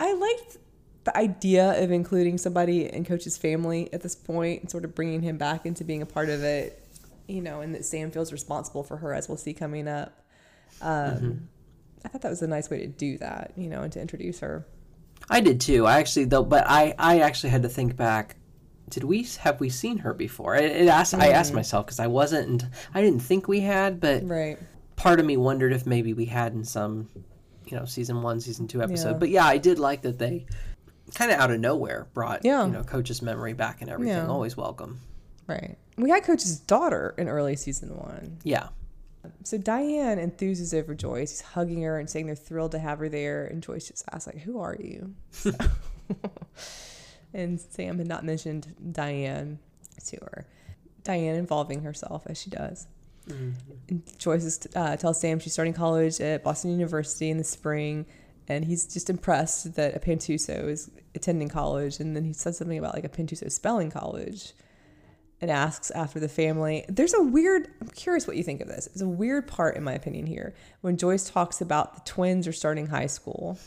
I 0.00 0.14
liked 0.14 0.56
the 1.04 1.14
idea 1.14 1.82
of 1.82 1.90
including 1.90 2.38
somebody 2.38 2.90
in 2.90 3.04
Coach's 3.04 3.36
family 3.36 3.92
at 3.92 4.00
this 4.00 4.14
point 4.14 4.62
and 4.62 4.70
sort 4.70 4.86
of 4.86 4.94
bringing 4.94 5.20
him 5.20 5.36
back 5.36 5.66
into 5.66 5.84
being 5.84 6.00
a 6.00 6.06
part 6.06 6.30
of 6.30 6.42
it, 6.42 6.82
you 7.28 7.42
know, 7.42 7.60
and 7.60 7.74
that 7.74 7.84
Sam 7.84 8.10
feels 8.10 8.32
responsible 8.32 8.82
for 8.82 8.96
her, 8.96 9.12
as 9.12 9.28
we'll 9.28 9.36
see 9.36 9.52
coming 9.52 9.86
up. 9.86 10.24
Um, 10.80 11.50
I 12.02 12.08
thought 12.08 12.22
that 12.22 12.30
was 12.30 12.40
a 12.40 12.46
nice 12.46 12.70
way 12.70 12.78
to 12.78 12.86
do 12.86 13.18
that, 13.18 13.52
you 13.56 13.68
know, 13.68 13.82
and 13.82 13.92
to 13.92 14.00
introduce 14.00 14.40
her. 14.40 14.66
I 15.28 15.40
did 15.40 15.60
too. 15.60 15.86
I 15.86 15.98
actually 15.98 16.24
though, 16.24 16.44
but 16.44 16.64
I 16.66 16.94
I 16.98 17.20
actually 17.20 17.50
had 17.50 17.62
to 17.64 17.68
think 17.68 17.94
back. 17.94 18.36
Did 18.92 19.04
we 19.04 19.22
have 19.40 19.58
we 19.58 19.70
seen 19.70 19.98
her 19.98 20.12
before? 20.12 20.54
It, 20.54 20.70
it 20.70 20.86
asked 20.88 21.14
I 21.14 21.28
Mm. 21.28 21.32
asked 21.32 21.54
myself 21.54 21.86
because 21.86 21.98
I 21.98 22.08
wasn't. 22.08 22.64
I 22.92 23.00
didn't 23.00 23.20
think 23.20 23.48
we 23.48 23.60
had, 23.60 24.00
but 24.00 24.22
Right. 24.28 24.58
part 24.96 25.18
of 25.18 25.24
me 25.24 25.38
wondered 25.38 25.72
if 25.72 25.86
maybe 25.86 26.12
we 26.12 26.26
had 26.26 26.52
in 26.52 26.62
some, 26.62 27.08
you 27.66 27.76
know, 27.78 27.86
season 27.86 28.20
one, 28.20 28.38
season 28.40 28.68
two 28.68 28.82
episode. 28.82 29.12
Yeah. 29.12 29.18
But 29.18 29.30
yeah, 29.30 29.46
I 29.46 29.56
did 29.56 29.78
like 29.78 30.02
that 30.02 30.18
they 30.18 30.44
kind 31.14 31.30
of 31.32 31.38
out 31.38 31.50
of 31.50 31.58
nowhere 31.58 32.06
brought 32.12 32.44
Yeah. 32.44 32.66
you 32.66 32.72
know 32.72 32.82
coach's 32.84 33.22
memory 33.22 33.54
back 33.54 33.80
and 33.80 33.90
everything. 33.90 34.14
Yeah. 34.14 34.26
Always 34.28 34.56
welcome. 34.58 35.00
Right. 35.46 35.76
We 35.96 36.10
had 36.10 36.22
Coach's 36.24 36.58
daughter 36.60 37.14
in 37.18 37.28
early 37.28 37.56
season 37.56 37.96
one. 37.96 38.38
Yeah. 38.44 38.68
So 39.44 39.56
Diane 39.56 40.18
enthuses 40.18 40.72
over 40.78 40.94
Joyce. 40.94 41.30
He's 41.30 41.40
hugging 41.40 41.82
her 41.82 41.98
and 41.98 42.08
saying 42.10 42.26
they're 42.26 42.34
thrilled 42.34 42.72
to 42.72 42.78
have 42.78 42.98
her 42.98 43.08
there. 43.08 43.46
And 43.46 43.62
Joyce 43.62 43.88
just 43.88 44.04
asks, 44.12 44.26
like, 44.26 44.38
who 44.38 44.58
are 44.60 44.76
you? 44.78 45.14
So- 45.30 45.52
and 47.34 47.60
Sam 47.60 47.98
had 47.98 48.08
not 48.08 48.24
mentioned 48.24 48.74
Diane 48.92 49.58
to 50.06 50.16
her. 50.16 50.46
Diane 51.04 51.36
involving 51.36 51.82
herself 51.82 52.24
as 52.26 52.40
she 52.40 52.50
does. 52.50 52.86
And 53.88 54.02
Joyce 54.18 54.44
is, 54.44 54.68
uh, 54.74 54.96
tells 54.96 55.20
Sam 55.20 55.38
she's 55.38 55.52
starting 55.52 55.74
college 55.74 56.20
at 56.20 56.42
Boston 56.42 56.70
University 56.72 57.30
in 57.30 57.38
the 57.38 57.44
spring, 57.44 58.06
and 58.48 58.64
he's 58.64 58.86
just 58.86 59.08
impressed 59.10 59.74
that 59.74 59.94
a 59.94 60.00
Pantuso 60.00 60.68
is 60.68 60.90
attending 61.14 61.48
college. 61.48 62.00
And 62.00 62.16
then 62.16 62.24
he 62.24 62.32
says 62.32 62.58
something 62.58 62.78
about 62.78 62.94
like 62.94 63.04
a 63.04 63.08
Pantuso 63.08 63.50
spelling 63.50 63.90
college, 63.90 64.52
and 65.40 65.50
asks 65.50 65.90
after 65.90 66.20
the 66.20 66.28
family. 66.28 66.84
There's 66.88 67.14
a 67.14 67.22
weird. 67.22 67.68
I'm 67.80 67.88
curious 67.88 68.26
what 68.26 68.36
you 68.36 68.44
think 68.44 68.60
of 68.60 68.68
this. 68.68 68.86
It's 68.86 69.02
a 69.02 69.08
weird 69.08 69.48
part, 69.48 69.76
in 69.76 69.82
my 69.82 69.92
opinion, 69.92 70.26
here 70.26 70.54
when 70.80 70.96
Joyce 70.96 71.28
talks 71.28 71.60
about 71.60 71.94
the 71.94 72.00
twins 72.10 72.46
are 72.46 72.52
starting 72.52 72.86
high 72.86 73.06
school. 73.06 73.58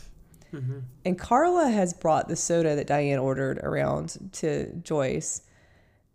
Mm-hmm. 0.56 0.78
And 1.04 1.18
Carla 1.18 1.68
has 1.68 1.92
brought 1.94 2.28
the 2.28 2.36
soda 2.36 2.74
that 2.76 2.86
Diane 2.86 3.18
ordered 3.18 3.58
around 3.58 4.30
to 4.34 4.72
Joyce. 4.76 5.42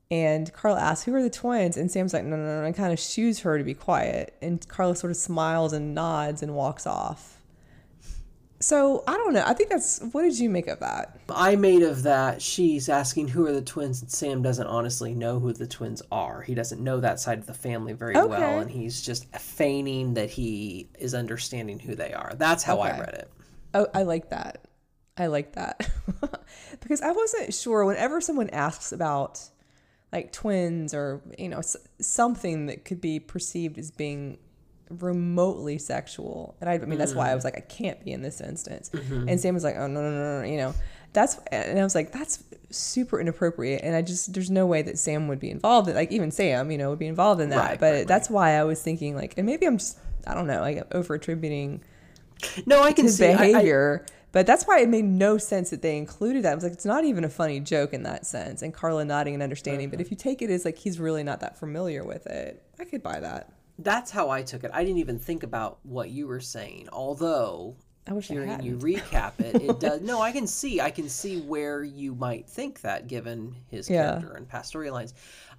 And 0.10 0.52
Carla 0.52 0.80
asks, 0.82 1.06
Who 1.06 1.16
are 1.16 1.22
the 1.24 1.30
twins? 1.30 1.78
And 1.78 1.90
Sam's 1.90 2.14
like, 2.14 2.24
No, 2.26 2.36
no, 2.36 2.44
no, 2.62 2.66
and 2.66 2.76
kind 2.76 2.92
of 2.92 3.00
shoos 3.00 3.40
her 3.42 3.58
to 3.58 3.64
be 3.64 3.74
quiet. 3.74 4.36
And 4.42 4.68
Carla 4.68 4.96
sort 4.96 5.12
of 5.12 5.18
smiles 5.18 5.74
and 5.74 5.96
nods 5.96 6.44
and 6.44 6.54
walks 6.54 6.86
off. 6.86 7.38
So 8.60 9.04
I 9.08 9.14
don't 9.14 9.34
know. 9.34 9.44
I 9.46 9.54
think 9.56 9.70
that's 9.70 10.00
what 10.12 10.22
did 10.22 10.38
you 10.38 10.48
make 10.48 10.68
of 10.68 10.80
that? 10.82 11.18
I 11.30 11.56
made 11.56 11.82
of 11.82 12.04
that 12.04 12.44
she's 12.44 12.90
asking 12.90 13.30
who 13.30 13.48
are 13.48 13.52
the 13.52 13.62
twins, 13.62 14.02
and 14.02 14.12
Sam 14.12 14.44
doesn't 14.44 14.68
honestly 14.68 15.16
know 15.16 15.40
who 15.40 15.52
the 15.52 15.66
twins 15.66 16.04
are. 16.12 16.42
He 16.44 16.54
doesn't 16.54 16.80
know 16.80 17.00
that 17.00 17.20
side 17.20 17.40
of 17.40 17.48
the 17.48 17.56
family 17.56 17.94
very 17.94 18.16
Okay. 18.16 18.28
well, 18.28 18.60
and 18.60 18.70
he's 18.70 19.02
just 19.02 19.26
feigning 19.36 20.14
that 20.14 20.30
he 20.30 20.88
is 21.00 21.16
understanding 21.16 21.80
who 21.80 21.96
they 21.96 22.14
are. 22.14 22.34
That's 22.38 22.62
how 22.62 22.80
I 22.80 23.00
read 23.00 23.16
it. 23.16 23.32
Oh, 23.74 23.88
I 23.94 24.04
like 24.04 24.30
that. 24.30 24.66
I 25.18 25.28
like 25.28 25.54
that. 25.54 25.90
because 26.82 27.02
I 27.02 27.12
wasn't 27.12 27.54
sure 27.54 27.86
whenever 27.86 28.22
someone 28.22 28.50
asks 28.50 28.92
about 28.92 29.42
like 30.12 30.32
twins 30.32 30.94
or, 30.94 31.22
you 31.38 31.50
know, 31.50 31.60
s- 31.60 31.78
something 32.00 32.66
that 32.68 32.86
could 32.86 33.02
be 33.02 33.20
perceived 33.20 33.78
as 33.78 33.92
being 33.92 34.38
remotely 34.90 35.78
sexual. 35.78 36.56
And 36.60 36.70
I, 36.70 36.74
I 36.74 36.80
mean, 36.80 37.00
that's 37.00 37.14
why 37.14 37.32
I 37.32 37.36
was 37.36 37.44
mm. 37.44 37.46
like, 37.46 37.58
I 37.58 37.62
can't 37.62 38.04
be 38.04 38.12
in 38.12 38.22
this 38.22 38.42
instance. 38.42 38.90
Mm-hmm. 38.90 39.30
And 39.30 39.40
Sam 39.40 39.54
was 39.54 39.64
like, 39.64 39.76
oh, 39.78 39.88
no, 39.88 40.02
no, 40.02 40.12
no, 40.12 40.42
no, 40.42 40.48
you 40.48 40.58
know, 40.58 40.74
that's, 41.14 41.38
and 41.52 41.80
I 41.80 41.84
was 41.84 41.96
like, 41.96 42.12
that's 42.12 42.44
super 42.70 43.20
inappropriate. 43.20 43.82
And 43.84 43.96
I 43.96 44.02
just, 44.02 44.34
there's 44.34 44.52
no 44.52 44.66
way 44.66 44.82
that 44.82 44.98
Sam 44.98 45.28
would 45.28 45.40
be 45.40 45.50
involved. 45.50 45.88
in 45.88 45.96
Like, 45.96 46.12
even 46.12 46.32
Sam, 46.32 46.72
you 46.72 46.78
know, 46.78 46.90
would 46.90 47.00
be 47.00 47.08
involved 47.08 47.42
in 47.42 47.50
that. 47.50 47.58
Right, 47.58 47.80
but 47.80 47.86
right, 47.86 47.94
right. 48.00 48.08
that's 48.08 48.30
why 48.30 48.52
I 48.52 48.64
was 48.64 48.82
thinking, 48.82 49.16
like, 49.16 49.36
and 49.38 49.46
maybe 49.46 49.66
I'm 49.66 49.78
just, 49.78 49.98
I 50.28 50.34
don't 50.34 50.48
know, 50.48 50.60
like 50.62 50.84
over 50.94 51.16
attributing 51.16 51.84
No, 52.66 52.82
I 52.82 52.92
can 52.94 53.06
his 53.06 53.18
see 53.18 53.28
I- 53.28 53.34
I- 53.34 53.52
behavior. 53.52 54.06
but 54.32 54.46
that's 54.48 54.66
why 54.66 54.80
it 54.80 54.90
made 54.90 55.06
no 55.06 55.38
sense 55.38 55.70
that 55.72 55.82
they 55.82 55.98
included 55.98 56.44
that. 56.44 56.52
I 56.52 56.56
was 56.56 56.64
like, 56.64 56.74
it's 56.74 56.86
not 56.86 57.04
even 57.06 57.24
a 57.24 57.30
funny 57.30 57.60
joke 57.60 57.94
in 57.94 58.04
that 58.04 58.26
sense. 58.26 58.62
And 58.62 58.74
Carla 58.74 59.04
nodding 59.06 59.34
and 59.34 59.44
understanding. 59.44 59.90
But 59.90 59.96
uh-huh. 59.98 60.02
if 60.06 60.12
you 60.12 60.18
take 60.18 60.42
it 60.42 60.50
as 60.50 60.66
like 60.66 60.78
he's 60.78 61.00
really 61.00 61.24
not 61.24 61.40
that 61.42 61.58
familiar 61.58 62.04
with 62.04 62.28
it, 62.28 62.64
I 62.80 62.86
could 62.86 63.04
buy 63.04 63.20
that. 63.20 63.52
that's 63.80 64.12
how 64.12 64.30
I 64.30 64.42
took 64.44 64.64
it. 64.64 64.72
I 64.74 64.84
didn't 64.84 65.00
even 65.00 65.18
think 65.20 65.44
about 65.44 65.80
what 65.84 66.10
you 66.12 66.28
were 66.28 66.40
saying, 66.40 66.88
although 66.94 67.76
I 68.08 68.14
wish 68.14 68.30
I 68.32 68.34
hearing 68.36 68.50
hadn't. 68.50 68.66
you 68.66 68.78
recap 68.78 69.40
it, 69.40 69.62
it 69.62 69.80
does. 69.80 70.02
No, 70.12 70.22
I 70.22 70.32
can 70.32 70.48
see, 70.48 70.82
I 70.82 70.90
can 70.92 71.08
see 71.10 71.42
where 71.42 71.84
you 71.84 72.16
might 72.16 72.48
think 72.50 72.82
that, 72.82 73.08
given 73.08 73.56
his 73.70 73.90
Yeah. 73.90 74.12
character 74.14 74.34
and 74.34 74.48
past 74.48 74.74
storylines. 74.74 75.14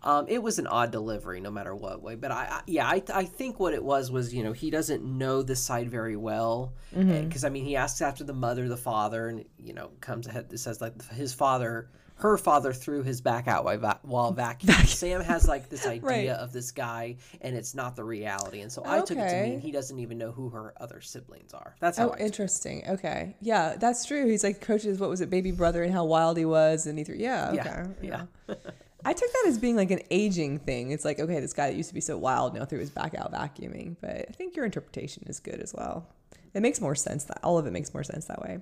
Um, 0.05 0.27
it 0.29 0.43
was 0.43 0.59
an 0.59 0.67
odd 0.67 0.91
delivery, 0.91 1.41
no 1.41 1.51
matter 1.51 1.75
what 1.77 2.03
way. 2.03 2.17
But 2.17 2.33
I, 2.33 2.45
I 2.51 2.61
yeah, 2.67 2.87
I, 2.87 3.03
I 3.15 3.25
think 3.25 3.61
what 3.61 3.73
it 3.75 3.85
was 3.85 4.11
was, 4.11 4.35
you 4.35 4.43
know, 4.43 4.53
he 4.53 4.71
doesn't 4.71 5.05
know 5.05 5.43
this 5.43 5.63
side 5.63 5.91
very 5.91 6.17
well, 6.17 6.73
because 6.91 7.07
Mm-hmm. 7.07 7.47
I 7.47 7.49
mean, 7.51 7.65
he 7.65 7.77
asks 7.77 8.03
after 8.03 8.25
the 8.25 8.33
mother, 8.35 8.69
the 8.69 8.77
father, 8.77 9.29
and 9.29 9.45
you 9.63 9.73
know, 9.75 9.91
comes 10.01 10.27
ahead. 10.27 10.47
It 10.53 10.59
says 10.59 10.81
like 10.81 11.03
his 11.11 11.33
father. 11.33 11.89
Her 12.17 12.39
father 12.39 12.73
threw 12.73 13.03
his 13.03 13.21
back 13.21 13.49
out 13.49 13.65
while, 13.65 13.79
va- 13.79 13.99
while 14.03 14.33
vacuuming. 14.45 14.87
Sam 14.87 15.23
has 15.23 15.49
like 15.49 15.69
this 15.69 15.87
idea 15.97 16.03
Right. 16.03 16.29
of 16.29 16.53
this 16.53 16.71
guy, 16.71 17.17
and 17.41 17.57
it's 17.57 17.75
not 17.75 17.97
the 17.97 18.05
reality. 18.05 18.61
And 18.61 18.71
so 18.71 18.83
I 18.87 19.01
took 19.01 19.19
it 19.19 19.29
to 19.29 19.43
mean 19.43 19.59
he 19.59 19.73
doesn't 19.73 19.99
even 19.99 20.19
know 20.19 20.31
who 20.31 20.51
her 20.51 20.73
other 20.81 21.01
siblings 21.01 21.53
are. 21.53 21.75
That's 21.81 21.99
how 21.99 22.05
Oh, 22.05 22.09
I 22.09 22.13
took 22.13 22.21
it. 22.21 22.25
interesting. 22.27 22.85
Okay. 22.91 23.35
Yeah, 23.41 23.75
that's 23.77 24.05
true. 24.05 24.29
He's 24.29 24.45
like 24.45 24.61
coaches, 24.61 25.01
what 25.01 25.11
was 25.11 25.21
it, 25.21 25.31
baby 25.31 25.51
brother 25.51 25.83
and 25.83 25.93
how 25.93 26.05
wild 26.05 26.37
he 26.37 26.45
was. 26.45 26.87
And 26.87 26.97
he 26.97 27.03
threw, 27.03 27.17
yeah, 27.17 27.51
okay. 27.59 27.83
Yeah, 28.03 28.25
yeah. 28.49 28.55
I 29.05 29.13
took 29.13 29.33
that 29.33 29.45
as 29.47 29.59
being 29.59 29.77
like 29.77 29.91
an 29.91 30.01
aging 30.11 30.61
thing. 30.61 30.91
It's 30.91 31.05
like, 31.05 31.19
okay, 31.19 31.41
this 31.41 31.53
guy 31.53 31.71
that 31.71 31.77
used 31.77 31.89
to 31.89 31.95
be 31.95 32.01
so 32.01 32.17
wild 32.17 32.55
now 32.55 32.65
threw 32.65 32.79
his 32.79 32.91
back 32.91 33.15
out 33.15 33.33
vacuuming. 33.33 33.97
But 34.01 34.27
I 34.29 34.33
think 34.33 34.55
your 34.55 34.65
interpretation 34.65 35.25
is 35.27 35.41
good 35.41 35.61
as 35.61 35.75
well. 35.75 36.09
It 36.55 36.61
makes 36.61 36.81
more 36.81 36.95
sense 36.95 37.25
that 37.25 37.41
all 37.43 37.59
of 37.59 37.67
it 37.67 37.73
makes 37.73 37.93
more 37.93 38.05
sense 38.05 38.27
that 38.27 38.41
way. 38.41 38.59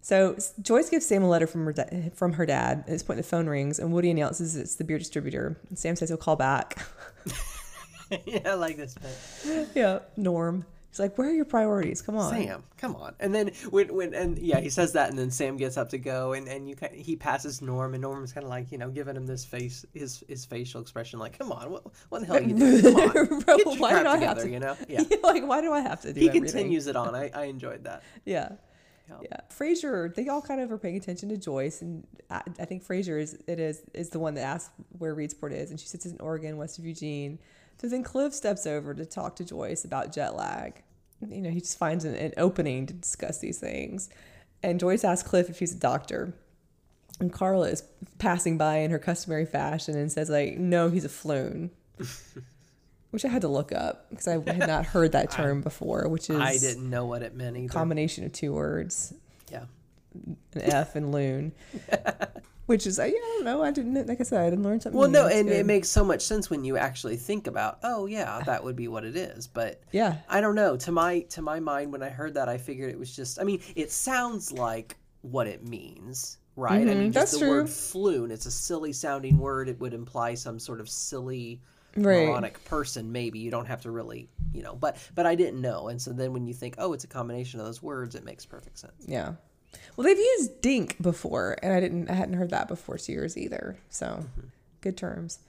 So 0.00 0.36
Joyce 0.62 0.88
gives 0.88 1.04
Sam 1.04 1.22
a 1.22 1.28
letter 1.28 1.46
from 1.46 1.64
her 1.64 1.72
da- 1.72 2.10
from 2.14 2.34
her 2.34 2.46
dad. 2.46 2.80
At 2.80 2.86
this 2.86 3.02
point, 3.02 3.18
the 3.18 3.22
phone 3.22 3.46
rings, 3.46 3.78
and 3.78 3.92
Woody 3.92 4.10
announces 4.10 4.56
it's 4.56 4.76
the 4.76 4.84
beer 4.84 4.98
distributor. 4.98 5.58
And 5.68 5.78
Sam 5.78 5.96
says 5.96 6.08
he'll 6.08 6.16
call 6.16 6.36
back. 6.36 6.86
yeah, 8.24 8.52
I 8.52 8.54
like 8.54 8.76
this 8.76 8.94
bit. 8.94 9.68
yeah, 9.74 9.98
Norm. 10.16 10.64
She's 10.98 11.04
like, 11.04 11.16
"Where 11.16 11.28
are 11.28 11.32
your 11.32 11.44
priorities? 11.44 12.02
Come 12.02 12.16
on." 12.16 12.32
Sam, 12.32 12.64
come 12.76 12.96
on. 12.96 13.14
And 13.20 13.32
then 13.32 13.52
when 13.70 13.94
when 13.94 14.14
and 14.14 14.36
yeah, 14.36 14.58
he 14.58 14.68
says 14.68 14.94
that, 14.94 15.10
and 15.10 15.16
then 15.18 15.30
Sam 15.30 15.56
gets 15.56 15.76
up 15.76 15.90
to 15.90 15.98
go, 15.98 16.32
and 16.32 16.48
and 16.48 16.68
you 16.68 16.74
kind 16.74 16.92
he 16.92 17.14
passes 17.14 17.62
Norm, 17.62 17.94
and 17.94 18.02
Norm's 18.02 18.32
kind 18.32 18.42
of 18.42 18.50
like 18.50 18.72
you 18.72 18.78
know 18.78 18.90
giving 18.90 19.14
him 19.14 19.24
this 19.24 19.44
face 19.44 19.86
his 19.94 20.24
his 20.28 20.44
facial 20.44 20.80
expression 20.80 21.20
like, 21.20 21.38
come 21.38 21.52
on, 21.52 21.70
what 21.70 21.84
what 22.08 22.20
the 22.22 22.26
hell 22.26 22.36
are 22.38 22.40
you 22.42 22.54
doing? 22.54 22.82
Come 22.82 22.96
on, 22.96 23.12
Bro, 23.44 23.56
get 23.58 23.66
your 23.66 23.76
why 23.76 23.90
crap 23.92 24.02
do 24.02 24.08
I 24.08 24.16
have 24.16 24.20
together, 24.38 24.42
to- 24.42 24.50
you 24.50 24.58
know? 24.58 24.76
Yeah. 24.88 25.02
like, 25.22 25.46
why 25.46 25.60
do 25.60 25.72
I 25.72 25.80
have 25.80 26.00
to 26.00 26.12
do 26.12 26.18
He 26.18 26.28
everything? 26.28 26.50
continues 26.52 26.88
it 26.88 26.96
on. 26.96 27.14
I, 27.14 27.30
I 27.32 27.44
enjoyed 27.44 27.84
that. 27.84 28.02
Yeah. 28.24 28.48
Yeah. 29.08 29.16
Yeah. 29.22 29.36
Frasier, 29.56 30.12
they 30.14 30.26
all 30.28 30.42
kind 30.42 30.60
of 30.60 30.70
are 30.72 30.78
paying 30.78 30.96
attention 30.96 31.28
to 31.28 31.36
Joyce, 31.36 31.80
and 31.80 32.04
I, 32.28 32.42
I 32.58 32.64
think 32.64 32.84
Frasier 32.84 33.20
is 33.20 33.38
it 33.46 33.60
is 33.60 33.82
is 33.94 34.10
the 34.10 34.18
one 34.18 34.34
that 34.34 34.42
asks 34.42 34.70
where 34.98 35.14
Reedsport 35.14 35.52
is, 35.52 35.70
and 35.70 35.78
she 35.78 35.86
sits 35.86 36.04
in 36.06 36.18
Oregon, 36.20 36.56
west 36.56 36.78
of 36.80 36.84
Eugene. 36.84 37.38
So 37.80 37.88
then 37.88 38.02
Cliff 38.02 38.34
steps 38.34 38.66
over 38.66 38.92
to 38.92 39.06
talk 39.06 39.36
to 39.36 39.44
Joyce 39.44 39.84
about 39.84 40.12
jet 40.12 40.34
lag. 40.34 40.82
You 41.26 41.40
know, 41.42 41.50
he 41.50 41.60
just 41.60 41.78
finds 41.78 42.04
an, 42.04 42.14
an 42.14 42.32
opening 42.36 42.86
to 42.86 42.94
discuss 42.94 43.38
these 43.38 43.58
things, 43.58 44.08
and 44.62 44.78
Joyce 44.78 45.04
asks 45.04 45.28
Cliff 45.28 45.50
if 45.50 45.58
he's 45.58 45.72
a 45.72 45.78
doctor, 45.78 46.34
and 47.20 47.32
Carla 47.32 47.68
is 47.68 47.82
passing 48.18 48.56
by 48.58 48.78
in 48.78 48.90
her 48.90 48.98
customary 48.98 49.46
fashion 49.46 49.96
and 49.96 50.10
says 50.10 50.30
like, 50.30 50.58
"No, 50.58 50.90
he's 50.90 51.04
a 51.04 51.08
floon." 51.08 51.70
Which 53.10 53.24
I 53.24 53.28
had 53.28 53.40
to 53.40 53.48
look 53.48 53.72
up 53.72 54.10
because 54.10 54.28
I 54.28 54.32
had 54.32 54.66
not 54.66 54.84
heard 54.84 55.12
that 55.12 55.30
term 55.32 55.62
before, 55.62 56.06
which 56.08 56.28
is 56.28 56.36
I 56.38 56.58
didn't 56.58 56.90
know 56.90 57.06
what 57.06 57.22
it 57.22 57.34
meant 57.34 57.56
either. 57.56 57.72
combination 57.72 58.24
of 58.24 58.32
two 58.32 58.52
words, 58.52 59.14
yeah. 59.50 59.64
An 60.14 60.36
F 60.62 60.96
and 60.96 61.12
loon, 61.12 61.52
which 62.66 62.86
is 62.86 62.98
I, 62.98 63.06
I 63.06 63.10
don't 63.10 63.44
know. 63.44 63.62
I 63.62 63.70
didn't 63.70 64.06
like 64.06 64.20
I 64.20 64.24
said 64.24 64.40
I 64.46 64.50
didn't 64.50 64.64
learn 64.64 64.80
something. 64.80 64.98
Well, 64.98 65.08
new. 65.08 65.14
no, 65.14 65.26
It's 65.26 65.36
and 65.36 65.48
good. 65.48 65.56
it 65.60 65.66
makes 65.66 65.88
so 65.88 66.04
much 66.04 66.22
sense 66.22 66.50
when 66.50 66.64
you 66.64 66.76
actually 66.76 67.16
think 67.16 67.46
about, 67.46 67.78
oh 67.82 68.06
yeah, 68.06 68.40
that 68.46 68.62
would 68.64 68.76
be 68.76 68.88
what 68.88 69.04
it 69.04 69.16
is. 69.16 69.46
But 69.46 69.80
yeah, 69.92 70.18
I 70.28 70.40
don't 70.40 70.54
know. 70.54 70.76
To 70.76 70.92
my 70.92 71.20
to 71.30 71.42
my 71.42 71.60
mind, 71.60 71.92
when 71.92 72.02
I 72.02 72.08
heard 72.08 72.34
that, 72.34 72.48
I 72.48 72.58
figured 72.58 72.90
it 72.90 72.98
was 72.98 73.14
just. 73.14 73.40
I 73.40 73.44
mean, 73.44 73.60
it 73.76 73.90
sounds 73.92 74.52
like 74.52 74.96
what 75.22 75.46
it 75.46 75.66
means, 75.68 76.38
right? 76.56 76.86
I 76.88 76.94
mean, 76.94 77.12
just 77.12 77.34
Mm-hmm, 77.36 77.38
that's 77.38 77.38
the 77.38 77.48
word 77.48 77.66
true. 77.66 77.74
"floon." 77.74 78.30
It's 78.30 78.46
a 78.46 78.50
silly 78.50 78.92
sounding 78.92 79.38
word. 79.38 79.68
It 79.68 79.78
would 79.80 79.94
imply 79.94 80.34
some 80.34 80.58
sort 80.58 80.80
of 80.80 80.88
silly, 80.88 81.60
Right. 81.96 82.26
moronic 82.26 82.62
person. 82.64 83.10
Maybe 83.10 83.40
you 83.40 83.50
don't 83.50 83.66
have 83.66 83.80
to 83.82 83.90
really, 83.90 84.28
you 84.52 84.62
know. 84.62 84.76
But 84.76 84.98
but 85.16 85.26
I 85.26 85.34
didn't 85.34 85.60
know, 85.60 85.88
and 85.88 86.00
so 86.00 86.12
then 86.12 86.32
when 86.32 86.46
you 86.46 86.54
think, 86.54 86.76
oh, 86.78 86.92
it's 86.92 87.02
a 87.04 87.08
combination 87.08 87.58
of 87.60 87.66
those 87.66 87.82
words, 87.82 88.14
it 88.14 88.24
makes 88.24 88.44
perfect 88.46 88.78
sense. 88.78 89.04
yeah. 89.06 89.32
Well, 89.96 90.04
they've 90.06 90.16
used 90.18 90.60
dink 90.60 91.00
before, 91.02 91.56
and 91.62 91.72
I 91.72 91.80
didn't 91.80 92.08
I 92.10 92.14
hadn't 92.14 92.34
heard 92.34 92.50
that 92.50 92.68
before 92.68 92.98
Cheers 92.98 93.36
either. 93.36 93.76
So 93.90 94.06
Mm-hmm. 94.06 94.46
good 94.80 94.96
terms. 94.96 95.40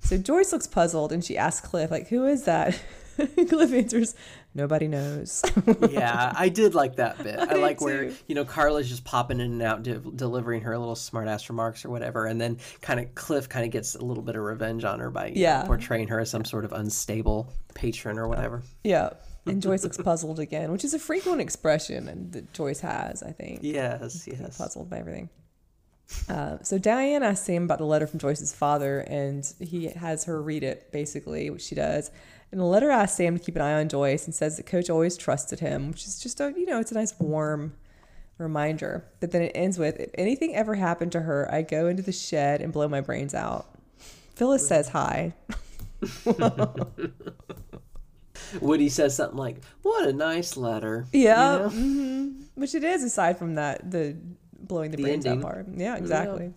So 0.00 0.16
Joyce 0.16 0.52
looks 0.52 0.66
puzzled, 0.66 1.12
and 1.12 1.24
she 1.24 1.36
asks 1.36 1.66
Cliff 1.66 1.90
like, 1.90 2.08
"Who 2.08 2.24
is 2.26 2.44
that?" 2.44 2.80
Cliff 3.16 3.72
answers, 3.72 4.14
"Nobody 4.54 4.86
knows." 4.86 5.42
yeah, 5.90 6.32
I 6.36 6.48
did 6.48 6.74
like 6.76 6.96
that 6.96 7.20
bit. 7.22 7.36
I, 7.38 7.46
did 7.54 7.60
like 7.60 7.80
where 7.80 8.12
you 8.28 8.34
know 8.36 8.44
Carla's 8.44 8.88
just 8.88 9.04
popping 9.04 9.40
in 9.40 9.50
and 9.52 9.62
out, 9.62 9.82
de- 9.82 9.98
delivering 9.98 10.62
her 10.62 10.78
little 10.78 10.94
smartass 10.94 11.48
remarks 11.48 11.84
or 11.84 11.90
whatever, 11.90 12.26
and 12.26 12.40
then 12.40 12.58
kind 12.80 13.00
of 13.00 13.12
Cliff 13.16 13.48
kind 13.48 13.64
of 13.66 13.72
gets 13.72 13.96
a 13.96 14.04
little 14.04 14.22
bit 14.22 14.36
of 14.36 14.42
revenge 14.42 14.84
on 14.84 15.00
her 15.00 15.10
by 15.10 15.26
you 15.26 15.34
know, 15.34 15.40
Yeah. 15.40 15.62
portraying 15.64 16.06
her 16.08 16.20
as 16.20 16.30
some 16.30 16.44
sort 16.44 16.64
of 16.64 16.72
unstable 16.72 17.52
patron 17.74 18.18
or 18.18 18.28
whatever. 18.28 18.62
yeah. 18.84 19.10
And 19.48 19.62
Joyce 19.62 19.84
looks 19.84 19.96
puzzled 19.96 20.40
again, 20.40 20.72
which 20.72 20.84
is 20.84 20.94
a 20.94 20.98
frequent 20.98 21.40
expression 21.40 22.08
and 22.08 22.32
that 22.32 22.52
Joyce 22.52 22.80
has, 22.80 23.22
I 23.22 23.32
think. 23.32 23.60
Yes, 23.62 24.26
yes. 24.26 24.58
puzzled 24.58 24.90
by 24.90 24.98
everything. 24.98 25.30
Uh, 26.28 26.58
so 26.62 26.78
Diane 26.78 27.22
asks 27.22 27.46
Sam 27.46 27.64
about 27.64 27.78
the 27.78 27.84
letter 27.84 28.06
from 28.06 28.18
Joyce's 28.18 28.54
father, 28.54 29.00
and 29.00 29.50
he 29.60 29.88
has 29.88 30.24
her 30.24 30.40
read 30.40 30.62
it, 30.62 30.90
basically, 30.90 31.50
which 31.50 31.62
she 31.62 31.74
does. 31.74 32.10
And 32.50 32.60
the 32.60 32.64
letter 32.64 32.90
asks 32.90 33.16
Sam 33.16 33.36
to 33.38 33.44
keep 33.44 33.56
an 33.56 33.62
eye 33.62 33.78
on 33.78 33.88
Joyce 33.88 34.24
and 34.24 34.34
says 34.34 34.56
that 34.56 34.66
Coach 34.66 34.88
always 34.88 35.16
trusted 35.16 35.60
him, 35.60 35.88
which 35.90 36.06
is 36.06 36.18
just 36.18 36.40
a, 36.40 36.54
you 36.56 36.64
know, 36.64 36.80
it's 36.80 36.92
a 36.92 36.94
nice 36.94 37.18
warm 37.18 37.74
reminder. 38.38 39.04
But 39.20 39.32
then 39.32 39.42
it 39.42 39.52
ends 39.54 39.78
with, 39.78 40.00
if 40.00 40.10
anything 40.14 40.54
ever 40.54 40.74
happened 40.74 41.12
to 41.12 41.20
her, 41.20 41.52
I 41.52 41.62
go 41.62 41.88
into 41.88 42.02
the 42.02 42.12
shed 42.12 42.62
and 42.62 42.72
blow 42.72 42.88
my 42.88 43.02
brains 43.02 43.34
out. 43.34 43.66
Phyllis 44.34 44.66
says 44.66 44.88
hi. 44.88 45.34
Woody 48.60 48.88
says 48.88 49.14
something 49.16 49.38
like, 49.38 49.62
"What 49.82 50.08
a 50.08 50.12
nice 50.12 50.56
letter." 50.56 51.06
Yeah, 51.12 51.52
You 51.54 51.58
know? 51.62 51.68
hmm 51.70 52.30
which 52.54 52.74
it 52.74 52.82
is. 52.84 53.02
Aside 53.04 53.38
from 53.38 53.54
that, 53.54 53.90
the 53.90 54.16
blowing 54.58 54.90
the, 54.90 54.96
The 54.96 55.02
brains 55.04 55.24
ending. 55.26 55.44
out 55.44 55.50
part. 55.50 55.66
Yeah, 55.76 55.96
exactly. 55.96 56.52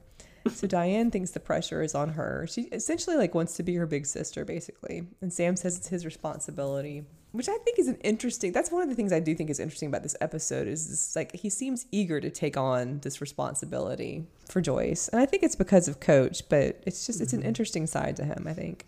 so 0.52 0.66
Diane 0.66 1.12
thinks 1.12 1.32
the 1.32 1.40
pressure 1.40 1.84
is 1.84 1.94
on 1.94 2.10
her. 2.10 2.48
She 2.50 2.64
essentially 2.72 3.16
like 3.16 3.36
wants 3.36 3.56
to 3.58 3.64
be 3.64 3.76
her 3.76 3.86
big 3.86 4.06
sister, 4.08 4.44
basically. 4.44 5.04
And 5.22 5.32
Sam 5.32 5.56
says 5.56 5.78
it's 5.78 5.90
his 5.90 6.04
responsibility, 6.04 7.06
which 7.34 7.48
I 7.48 7.56
think 7.60 7.78
is 7.78 7.88
an 7.88 7.98
interesting. 7.98 8.52
That's 8.52 8.72
one 8.72 8.82
of 8.82 8.90
the 8.90 8.96
things 8.96 9.14
I 9.14 9.20
do 9.20 9.36
think 9.36 9.52
is 9.52 9.60
interesting 9.60 9.90
about 9.90 10.02
this 10.02 10.16
episode. 10.20 10.68
Is 10.68 10.90
this 10.90 11.16
like 11.16 11.36
he 11.36 11.50
seems 11.52 11.86
eager 11.92 12.20
to 12.20 12.32
take 12.32 12.58
on 12.58 13.00
this 13.02 13.22
responsibility 13.22 14.26
for 14.50 14.62
Joyce, 14.62 15.08
and 15.10 15.22
I 15.22 15.28
think 15.28 15.44
it's 15.44 15.56
because 15.56 15.88
of 15.88 16.00
Coach. 16.00 16.50
But 16.50 16.82
it's 16.88 17.06
just 17.06 17.22
it's 17.22 17.34
an 17.34 17.44
interesting 17.44 17.86
side 17.86 18.16
to 18.16 18.24
him. 18.26 18.46
I 18.48 18.54
think. 18.54 18.88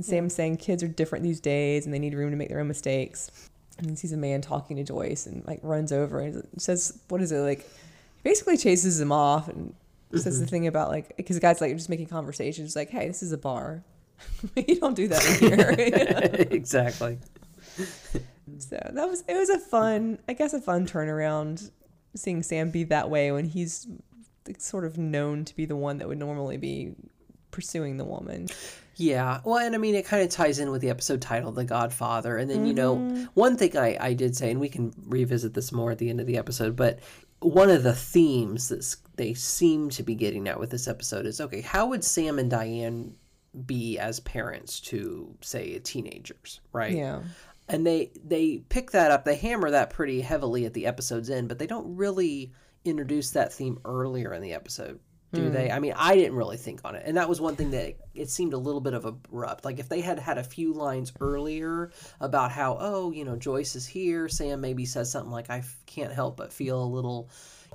And 0.00 0.04
Sam's 0.06 0.34
saying 0.34 0.56
kids 0.56 0.82
are 0.82 0.88
different 0.88 1.24
these 1.24 1.40
days 1.40 1.84
and 1.84 1.94
they 1.94 1.98
need 1.98 2.14
room 2.14 2.30
to 2.30 2.36
make 2.36 2.48
their 2.48 2.60
own 2.60 2.68
mistakes. 2.68 3.30
And 3.76 3.90
he 3.90 3.96
sees 3.96 4.12
a 4.12 4.16
man 4.16 4.40
talking 4.40 4.78
to 4.78 4.82
Joyce 4.82 5.26
and 5.26 5.46
like 5.46 5.60
runs 5.62 5.92
over 5.92 6.20
and 6.20 6.42
says, 6.56 6.98
What 7.08 7.20
is 7.20 7.32
it? 7.32 7.40
Like, 7.40 7.60
he 7.60 8.22
basically 8.24 8.56
chases 8.56 8.98
him 8.98 9.12
off 9.12 9.48
and 9.48 9.74
says 10.14 10.38
the 10.38 10.46
mm-hmm. 10.46 10.50
thing 10.50 10.66
about 10.68 10.88
like, 10.88 11.14
because 11.18 11.36
the 11.36 11.40
guy's 11.40 11.60
like 11.60 11.76
just 11.76 11.90
making 11.90 12.06
conversation. 12.06 12.64
He's 12.64 12.76
like, 12.76 12.88
Hey, 12.88 13.08
this 13.08 13.22
is 13.22 13.32
a 13.32 13.36
bar. 13.36 13.84
you 14.56 14.80
don't 14.80 14.96
do 14.96 15.06
that 15.08 15.42
in 15.42 15.58
here. 15.58 15.74
exactly. 16.50 17.18
so 18.56 18.80
that 18.94 19.06
was, 19.06 19.22
it 19.28 19.34
was 19.34 19.50
a 19.50 19.58
fun, 19.58 20.18
I 20.26 20.32
guess, 20.32 20.54
a 20.54 20.62
fun 20.62 20.86
turnaround 20.86 21.70
seeing 22.16 22.42
Sam 22.42 22.70
be 22.70 22.84
that 22.84 23.10
way 23.10 23.32
when 23.32 23.44
he's 23.44 23.86
sort 24.56 24.86
of 24.86 24.96
known 24.96 25.44
to 25.44 25.54
be 25.54 25.66
the 25.66 25.76
one 25.76 25.98
that 25.98 26.08
would 26.08 26.18
normally 26.18 26.56
be 26.56 26.94
pursuing 27.50 27.98
the 27.98 28.04
woman. 28.06 28.48
Yeah. 29.00 29.40
Well, 29.44 29.58
and 29.58 29.74
I 29.74 29.78
mean, 29.78 29.94
it 29.94 30.04
kind 30.04 30.22
of 30.22 30.28
ties 30.30 30.58
in 30.58 30.70
with 30.70 30.82
the 30.82 30.90
episode 30.90 31.22
title, 31.22 31.52
The 31.52 31.64
Godfather. 31.64 32.36
And 32.36 32.50
then, 32.50 32.66
you 32.66 32.74
Mm-hmm. 32.74 33.14
know, 33.14 33.28
one 33.34 33.56
thing 33.56 33.76
I, 33.76 33.96
I 33.98 34.12
did 34.12 34.36
say, 34.36 34.50
and 34.50 34.60
we 34.60 34.68
can 34.68 34.92
revisit 35.06 35.54
this 35.54 35.72
more 35.72 35.90
at 35.90 35.98
the 35.98 36.10
end 36.10 36.20
of 36.20 36.26
the 36.26 36.36
episode, 36.36 36.76
but 36.76 36.98
one 37.40 37.70
of 37.70 37.82
the 37.82 37.94
themes 37.94 38.68
that 38.68 38.96
they 39.16 39.32
seem 39.32 39.88
to 39.90 40.02
be 40.02 40.14
getting 40.14 40.46
at 40.48 40.60
with 40.60 40.70
this 40.70 40.86
episode 40.86 41.24
is 41.24 41.40
okay, 41.40 41.62
how 41.62 41.86
would 41.86 42.04
Sam 42.04 42.38
and 42.38 42.50
Diane 42.50 43.14
be 43.66 43.98
as 43.98 44.20
parents 44.20 44.78
to, 44.80 45.34
say, 45.40 45.78
teenagers, 45.78 46.60
right? 46.72 46.92
Yeah. 46.92 47.22
and 47.68 47.86
they 47.86 48.10
they 48.24 48.58
pick 48.68 48.90
that 48.90 49.10
up 49.10 49.24
they 49.24 49.36
hammer 49.36 49.70
that 49.70 49.90
pretty 49.90 50.20
heavily 50.20 50.66
at 50.66 50.74
the 50.74 50.86
episode's 50.86 51.30
end 51.30 51.48
but 51.48 51.58
they 51.58 51.66
don't 51.68 51.96
really 51.96 52.52
introduce 52.84 53.30
that 53.30 53.52
theme 53.52 53.78
earlier 53.84 54.32
in 54.34 54.42
the 54.42 54.52
episode 54.52 54.98
do 55.32 55.48
they? 55.50 55.68
Hmm. 55.68 55.74
I 55.74 55.78
mean 55.80 55.92
i 55.96 56.14
didn't 56.14 56.34
really 56.36 56.56
think 56.56 56.80
on 56.84 56.94
it. 56.96 57.02
And 57.06 57.16
that 57.16 57.28
was 57.28 57.40
one 57.40 57.56
thing 57.56 57.70
that 57.70 57.96
it 58.14 58.30
seemed 58.30 58.52
a 58.52 58.58
little 58.58 58.80
bit 58.80 58.94
of 58.94 59.04
abrupt. 59.04 59.64
Like 59.64 59.78
if 59.78 59.88
they 59.88 60.00
had 60.00 60.18
had 60.18 60.38
a 60.38 60.42
few 60.44 60.72
lines 60.72 61.12
earlier 61.20 61.90
about 62.20 62.50
how 62.50 62.76
oh 62.80 63.10
you 63.12 63.24
know 63.24 63.36
joyce 63.36 63.76
is 63.76 63.86
here 63.86 64.28
sam 64.28 64.60
maybe 64.60 64.84
says 64.84 65.10
something 65.10 65.30
like 65.32 65.48
i 65.50 65.58
f- 65.58 65.76
can't 65.86 66.12
help 66.12 66.36
but 66.36 66.52
feel 66.52 66.82
a 66.82 66.84
little 66.84 67.28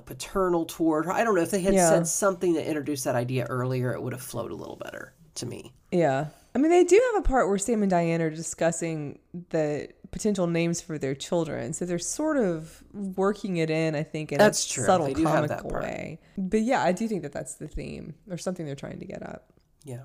paternal 0.04 0.66
toward 0.66 1.06
her. 1.06 1.12
I 1.12 1.24
don't 1.24 1.34
know. 1.34 1.40
If 1.40 1.50
they 1.50 1.62
had 1.62 1.72
Yeah. 1.74 1.88
said 1.88 2.06
something 2.06 2.52
that 2.54 2.66
introduced 2.66 3.04
that 3.04 3.14
idea 3.16 3.46
earlier 3.46 3.92
it 3.92 4.02
would 4.02 4.12
have 4.12 4.22
flowed 4.22 4.50
a 4.50 4.54
little 4.54 4.76
better 4.76 5.14
to 5.36 5.46
me. 5.46 5.72
Yeah. 5.90 6.26
I 6.54 6.58
mean, 6.58 6.70
they 6.70 6.84
do 6.84 7.00
have 7.12 7.24
a 7.24 7.26
part 7.26 7.48
where 7.48 7.58
Sam 7.58 7.82
and 7.82 7.90
Diane 7.90 8.20
are 8.22 8.30
discussing 8.30 9.18
the 9.50 9.88
potential 10.16 10.46
names 10.46 10.80
for 10.80 10.96
their 10.96 11.14
children. 11.14 11.74
So 11.74 11.84
they're 11.84 11.98
sort 11.98 12.38
of 12.38 12.82
working 12.94 13.58
it 13.58 13.68
in, 13.68 13.94
I 13.94 14.02
think, 14.02 14.32
in 14.32 14.38
That's 14.38 14.64
a 14.64 14.70
true. 14.70 14.86
subtle 14.86 15.06
They 15.08 15.12
do 15.12 15.26
have 15.26 15.46
that 15.48 15.60
comical 15.60 15.80
way. 15.80 16.20
But 16.38 16.62
yeah, 16.62 16.82
I 16.82 16.92
do 16.92 17.06
think 17.06 17.20
that 17.20 17.32
that's 17.32 17.56
the 17.56 17.68
theme 17.68 18.14
or 18.30 18.38
something 18.38 18.64
they're 18.64 18.74
trying 18.74 18.98
to 19.00 19.04
get 19.04 19.20
at. 19.20 19.42
yeah 19.84 20.04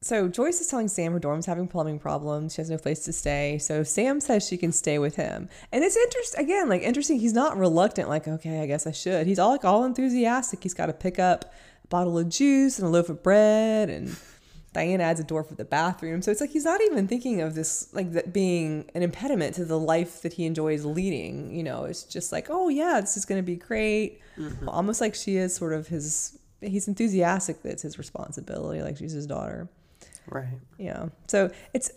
So 0.00 0.28
Joyce 0.28 0.62
is 0.62 0.68
telling 0.68 0.88
Sam 0.88 1.12
her 1.12 1.18
dorm's 1.18 1.44
having 1.44 1.68
plumbing 1.68 1.98
problems. 1.98 2.54
She 2.54 2.62
has 2.62 2.70
no 2.70 2.78
place 2.78 3.04
to 3.04 3.12
stay. 3.12 3.58
So 3.58 3.82
Sam 3.82 4.18
says 4.20 4.48
she 4.48 4.56
can 4.56 4.72
stay 4.72 4.98
with 4.98 5.16
him. 5.16 5.50
And 5.72 5.84
it's 5.84 5.96
interesting 5.96 6.42
again, 6.42 6.70
like 6.70 6.80
interesting. 6.80 7.20
He's 7.20 7.34
not 7.34 7.58
reluctant, 7.58 8.08
like, 8.08 8.26
okay, 8.26 8.60
I 8.62 8.66
guess 8.66 8.86
I 8.86 8.92
should. 8.92 9.26
He's 9.26 9.38
all 9.38 9.50
like 9.50 9.66
all 9.66 9.84
enthusiastic. 9.84 10.62
He's 10.62 10.72
got 10.72 10.86
to 10.86 10.94
pick 10.94 11.18
up 11.18 11.52
a 11.84 11.88
bottle 11.88 12.18
of 12.18 12.30
juice 12.30 12.78
and 12.78 12.88
a 12.88 12.90
loaf 12.90 13.10
of 13.10 13.22
bread 13.22 13.90
and 13.90 14.16
Diane 14.72 15.00
adds 15.00 15.18
a 15.18 15.24
door 15.24 15.42
for 15.42 15.54
the 15.54 15.64
bathroom. 15.64 16.22
So 16.22 16.30
it's 16.30 16.40
like 16.40 16.50
he's 16.50 16.64
not 16.64 16.80
even 16.80 17.08
thinking 17.08 17.40
of 17.40 17.54
this 17.54 17.92
like 17.92 18.12
that 18.12 18.32
being 18.32 18.88
an 18.94 19.02
impediment 19.02 19.56
to 19.56 19.64
the 19.64 19.78
life 19.78 20.22
that 20.22 20.34
he 20.34 20.46
enjoys 20.46 20.84
leading. 20.84 21.54
You 21.54 21.64
know, 21.64 21.84
it's 21.84 22.04
just 22.04 22.30
like, 22.30 22.46
oh 22.50 22.68
yeah, 22.68 23.00
this 23.00 23.16
is 23.16 23.24
gonna 23.24 23.42
be 23.42 23.56
great. 23.56 24.20
Mm-hmm. 24.38 24.68
Almost 24.68 25.00
like 25.00 25.14
she 25.14 25.36
is 25.36 25.54
sort 25.54 25.72
of 25.72 25.88
his 25.88 26.38
he's 26.60 26.88
enthusiastic 26.88 27.62
that 27.62 27.72
it's 27.72 27.82
his 27.82 27.98
responsibility, 27.98 28.82
like 28.82 28.96
she's 28.96 29.12
his 29.12 29.26
daughter. 29.26 29.68
right 30.28 30.46
Yeah. 30.78 31.08
So 31.26 31.50
it's, 31.74 31.90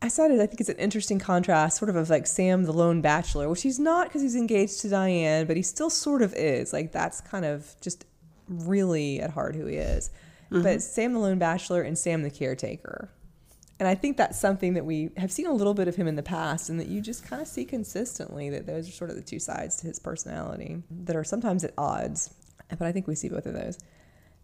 I 0.00 0.08
said 0.08 0.30
it, 0.30 0.40
I 0.40 0.46
think 0.46 0.60
it's 0.60 0.68
an 0.68 0.76
interesting 0.76 1.18
contrast, 1.18 1.76
sort 1.76 1.88
of 1.88 1.96
of 1.96 2.08
like 2.08 2.26
Sam, 2.26 2.64
the 2.64 2.72
lone 2.72 3.00
bachelor, 3.00 3.48
which 3.48 3.62
he's 3.62 3.78
not 3.78 4.08
because 4.08 4.22
he's 4.22 4.36
engaged 4.36 4.80
to 4.82 4.88
Diane, 4.88 5.46
but 5.46 5.56
he 5.56 5.62
still 5.62 5.90
sort 5.90 6.22
of 6.22 6.32
is. 6.34 6.72
Like 6.72 6.92
that's 6.92 7.20
kind 7.20 7.44
of 7.44 7.74
just 7.80 8.04
really 8.48 9.20
at 9.20 9.30
heart 9.30 9.54
who 9.54 9.66
he 9.66 9.76
is. 9.76 10.10
Mm-hmm. 10.50 10.62
But 10.62 10.82
Sam, 10.82 11.12
the 11.12 11.18
lone 11.18 11.38
bachelor, 11.38 11.82
and 11.82 11.96
Sam, 11.98 12.22
the 12.22 12.30
caretaker. 12.30 13.10
And 13.78 13.86
I 13.86 13.94
think 13.94 14.16
that's 14.16 14.38
something 14.38 14.74
that 14.74 14.84
we 14.84 15.10
have 15.16 15.30
seen 15.30 15.46
a 15.46 15.52
little 15.52 15.74
bit 15.74 15.86
of 15.86 15.96
him 15.96 16.08
in 16.08 16.16
the 16.16 16.22
past, 16.22 16.68
and 16.68 16.80
that 16.80 16.88
you 16.88 17.00
just 17.00 17.24
kind 17.24 17.40
of 17.40 17.46
see 17.46 17.64
consistently 17.64 18.50
that 18.50 18.66
those 18.66 18.88
are 18.88 18.92
sort 18.92 19.10
of 19.10 19.16
the 19.16 19.22
two 19.22 19.38
sides 19.38 19.76
to 19.78 19.86
his 19.86 19.98
personality 19.98 20.82
that 20.90 21.14
are 21.14 21.24
sometimes 21.24 21.64
at 21.64 21.74
odds. 21.78 22.34
But 22.68 22.82
I 22.82 22.92
think 22.92 23.06
we 23.06 23.14
see 23.14 23.28
both 23.28 23.46
of 23.46 23.54
those. 23.54 23.78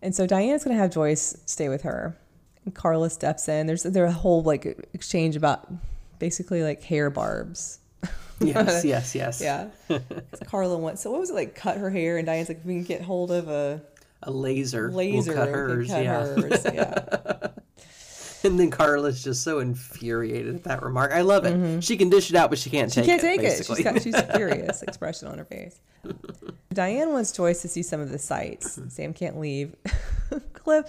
And 0.03 0.15
so 0.15 0.27
Diane's 0.27 0.65
going 0.65 0.77
to 0.77 0.81
have 0.81 0.93
Joyce 0.93 1.37
stay 1.47 1.69
with 1.69 1.83
her. 1.83 2.17
And 2.65 2.75
Carla 2.75 3.11
steps 3.11 3.49
in. 3.49 3.67
There's 3.67 3.83
there's 3.83 4.11
a 4.11 4.13
whole 4.13 4.43
like 4.43 4.65
exchange 4.93 5.37
about 5.37 5.69
basically 6.19 6.63
like 6.63 6.83
hair 6.83 7.11
barbs. 7.11 7.81
Yes, 8.41 8.85
yes, 8.85 9.15
yes. 9.15 9.41
Yeah. 9.41 9.69
Carla 10.47 10.77
wants 10.77 11.03
so 11.03 11.11
what 11.11 11.21
was 11.21 11.31
it 11.31 11.35
like 11.35 11.55
cut 11.55 11.77
her 11.79 11.89
hair 11.89 12.19
and 12.19 12.27
Diane's 12.27 12.49
like 12.49 12.59
if 12.59 12.65
we 12.65 12.75
can 12.75 12.83
get 12.83 13.01
hold 13.01 13.31
of 13.31 13.49
a 13.49 13.81
A 14.25 14.31
laser. 14.31 14.91
laser 14.91 15.35
cut 15.35 15.49
hers. 15.49 15.89
cut 15.89 16.05
yeah. 16.05 16.27
hers. 16.27 16.67
Yeah. 16.73 17.49
And 18.45 18.61
then 18.61 18.71
Carla's 18.71 19.25
just 19.25 19.43
so 19.43 19.59
infuriated 19.61 20.55
at 20.55 20.65
that 20.65 20.83
remark. 20.83 21.13
I 21.13 21.23
love 21.23 21.47
it. 21.47 21.55
Mm-hmm. 21.55 21.81
She 21.81 21.97
can 21.97 22.11
dish 22.11 22.29
it 22.29 22.37
out, 22.37 22.51
but 22.51 22.59
she 22.59 22.69
can't 22.69 22.93
She 22.93 23.01
take 23.01 23.07
can't 23.07 23.25
it. 23.25 23.27
take 23.27 23.43
it. 23.43 23.67
She's 23.67 23.83
got 23.83 24.03
she's 24.03 24.15
a 24.15 24.23
furious 24.37 24.83
expression 24.83 25.29
on 25.29 25.39
her 25.39 25.47
face. 25.47 25.81
Diane 26.73 27.11
wants 27.11 27.33
Joyce 27.33 27.63
to 27.63 27.69
see 27.69 27.83
some 27.83 28.01
of 28.01 28.11
the 28.11 28.19
sights. 28.19 28.79
Sam 28.89 29.15
can't 29.15 29.41
leave. 29.41 29.75
Cliff, 30.53 30.85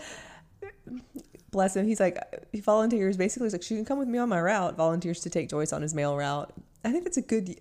bless 1.52 1.78
him, 1.78 1.88
he's 1.88 2.02
like 2.02 2.18
he 2.52 2.60
volunteers. 2.60 3.16
Basically, 3.16 3.46
he's 3.46 3.54
like 3.54 3.64
she 3.64 3.76
can 3.76 3.86
come 3.86 4.00
with 4.00 4.10
me 4.10 4.18
on 4.18 4.28
my 4.28 4.42
route. 4.42 4.76
Volunteers 4.76 5.22
to 5.22 5.30
take 5.30 5.48
Joyce 5.48 5.72
on 5.72 5.82
his 5.82 5.94
mail 5.94 6.18
route. 6.18 6.52
I 6.84 6.92
think 6.92 7.06
that's 7.06 7.18
a 7.18 7.22
good 7.22 7.56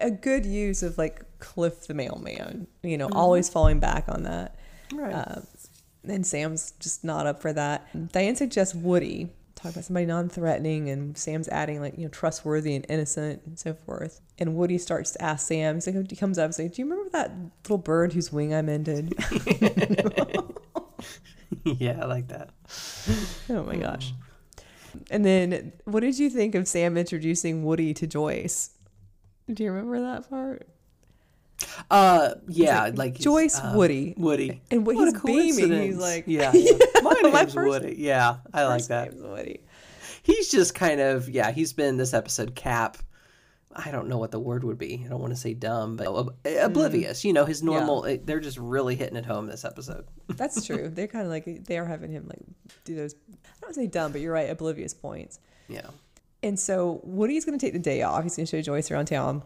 a 0.00 0.10
good 0.10 0.46
use 0.46 0.84
of 0.84 0.98
like 0.98 1.24
Cliff 1.40 1.88
the 1.88 1.94
mailman. 1.94 2.68
You 2.84 2.96
know, 2.96 3.08
mm-hmm. 3.08 3.16
always 3.16 3.48
falling 3.48 3.80
back 3.80 4.04
on 4.06 4.22
that. 4.22 4.54
Right. 4.92 5.14
Uh, 5.14 5.40
and 6.04 6.26
Sam's 6.26 6.72
just 6.80 7.04
not 7.04 7.26
up 7.26 7.40
for 7.40 7.52
that. 7.52 7.88
Diane 8.12 8.36
suggests 8.36 8.74
Woody. 8.74 9.28
Talk 9.54 9.72
about 9.72 9.84
somebody 9.84 10.06
non-threatening, 10.06 10.90
and 10.90 11.16
Sam's 11.16 11.48
adding 11.48 11.80
like 11.80 11.96
you 11.96 12.04
know 12.04 12.08
trustworthy 12.08 12.74
and 12.74 12.84
innocent 12.88 13.42
and 13.46 13.58
so 13.58 13.74
forth. 13.74 14.20
And 14.38 14.56
Woody 14.56 14.78
starts 14.78 15.12
to 15.12 15.22
ask 15.22 15.46
Sam. 15.46 15.76
He's 15.76 15.86
like, 15.86 16.10
he 16.10 16.16
comes 16.16 16.38
up 16.38 16.46
and 16.46 16.54
says, 16.54 16.72
"Do 16.72 16.82
you 16.82 16.88
remember 16.88 17.10
that 17.10 17.32
little 17.64 17.78
bird 17.78 18.12
whose 18.12 18.32
wing 18.32 18.52
I 18.52 18.62
mended?" 18.62 19.14
yeah, 21.64 22.00
I 22.02 22.06
like 22.06 22.28
that. 22.28 22.50
oh 23.50 23.62
my 23.62 23.76
gosh! 23.76 24.12
And 25.10 25.24
then, 25.24 25.72
what 25.84 26.00
did 26.00 26.18
you 26.18 26.28
think 26.28 26.56
of 26.56 26.66
Sam 26.66 26.96
introducing 26.96 27.64
Woody 27.64 27.94
to 27.94 28.06
Joyce? 28.06 28.70
Do 29.52 29.62
you 29.62 29.70
remember 29.70 30.00
that 30.00 30.28
part? 30.28 30.66
Uh, 31.92 32.34
yeah, 32.48 32.84
like, 32.84 32.96
like, 32.96 33.14
Joyce 33.18 33.58
uh, 33.58 33.74
Woody. 33.76 34.14
Woody. 34.16 34.62
And 34.70 34.86
what 34.86 34.96
What 34.96 35.08
he's 35.08 35.58
a 35.58 35.60
beaming, 35.60 35.82
he's 35.82 35.98
like, 35.98 36.24
yeah, 36.26 36.50
yeah. 36.54 36.72
my 37.02 37.14
my 37.22 37.30
name's 37.42 37.52
first- 37.54 37.68
Woody. 37.68 37.96
Yeah, 37.98 38.36
I 38.54 38.64
like 38.64 38.86
that. 38.86 39.14
Woody. 39.14 39.60
He's 40.22 40.50
just 40.50 40.74
kind 40.74 41.00
of 41.00 41.28
yeah. 41.28 41.50
He's 41.52 41.72
been 41.74 41.98
this 41.98 42.14
episode 42.14 42.54
cap. 42.54 42.96
I 43.74 43.90
don't 43.90 44.08
know 44.08 44.18
what 44.18 44.30
the 44.30 44.38
word 44.38 44.64
would 44.64 44.78
be. 44.78 45.02
I 45.04 45.08
don't 45.08 45.20
want 45.20 45.32
to 45.32 45.38
say 45.38 45.54
dumb, 45.54 45.96
but 45.96 46.06
ob- 46.06 46.34
oblivious. 46.46 47.24
You 47.24 47.32
know, 47.32 47.44
his 47.44 47.62
normal. 47.62 48.04
it- 48.04 48.26
they're 48.26 48.40
just 48.40 48.58
really 48.58 48.96
hitting 48.96 49.16
it 49.16 49.26
home 49.26 49.46
this 49.46 49.64
episode. 49.64 50.06
That's 50.28 50.64
true. 50.64 50.88
They're 50.88 51.06
kind 51.08 51.24
of 51.26 51.30
like 51.30 51.64
they 51.64 51.78
are 51.78 51.84
having 51.84 52.10
him 52.10 52.26
like 52.26 52.40
do 52.84 52.94
those. 52.94 53.14
I 53.34 53.60
don't 53.60 53.74
say 53.74 53.86
dumb, 53.86 54.12
but 54.12 54.20
you're 54.22 54.32
right. 54.32 54.48
Oblivious 54.48 54.94
points. 54.94 55.40
Yeah. 55.68 55.88
And 56.42 56.58
so 56.58 57.00
Woody's 57.04 57.44
going 57.44 57.58
to 57.58 57.64
take 57.64 57.72
the 57.74 57.78
day 57.78 58.02
off. 58.02 58.22
He's 58.22 58.36
going 58.36 58.46
to 58.46 58.50
show 58.50 58.62
Joyce 58.62 58.90
around 58.90 59.06
town. 59.06 59.42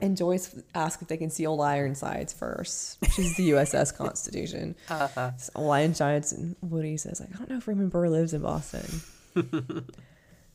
And 0.00 0.16
Joyce 0.16 0.54
asks 0.74 1.02
if 1.02 1.08
they 1.08 1.16
can 1.16 1.28
see 1.30 1.44
old 1.46 1.60
Ironsides 1.60 2.32
first, 2.32 3.00
which 3.00 3.18
is 3.18 3.36
the 3.36 3.50
USS 3.50 3.96
Constitution. 3.96 4.76
Uh-huh. 4.88 5.32
It's 5.34 5.50
old 5.56 5.72
Ironsides, 5.72 6.32
and 6.32 6.54
Woody 6.62 6.96
says, 6.96 7.20
like, 7.20 7.30
I 7.34 7.38
don't 7.38 7.50
know 7.50 7.56
if 7.58 7.66
Raymond 7.66 7.90
Burr 7.90 8.08
lives 8.08 8.32
in 8.32 8.42
Boston. 8.42 8.86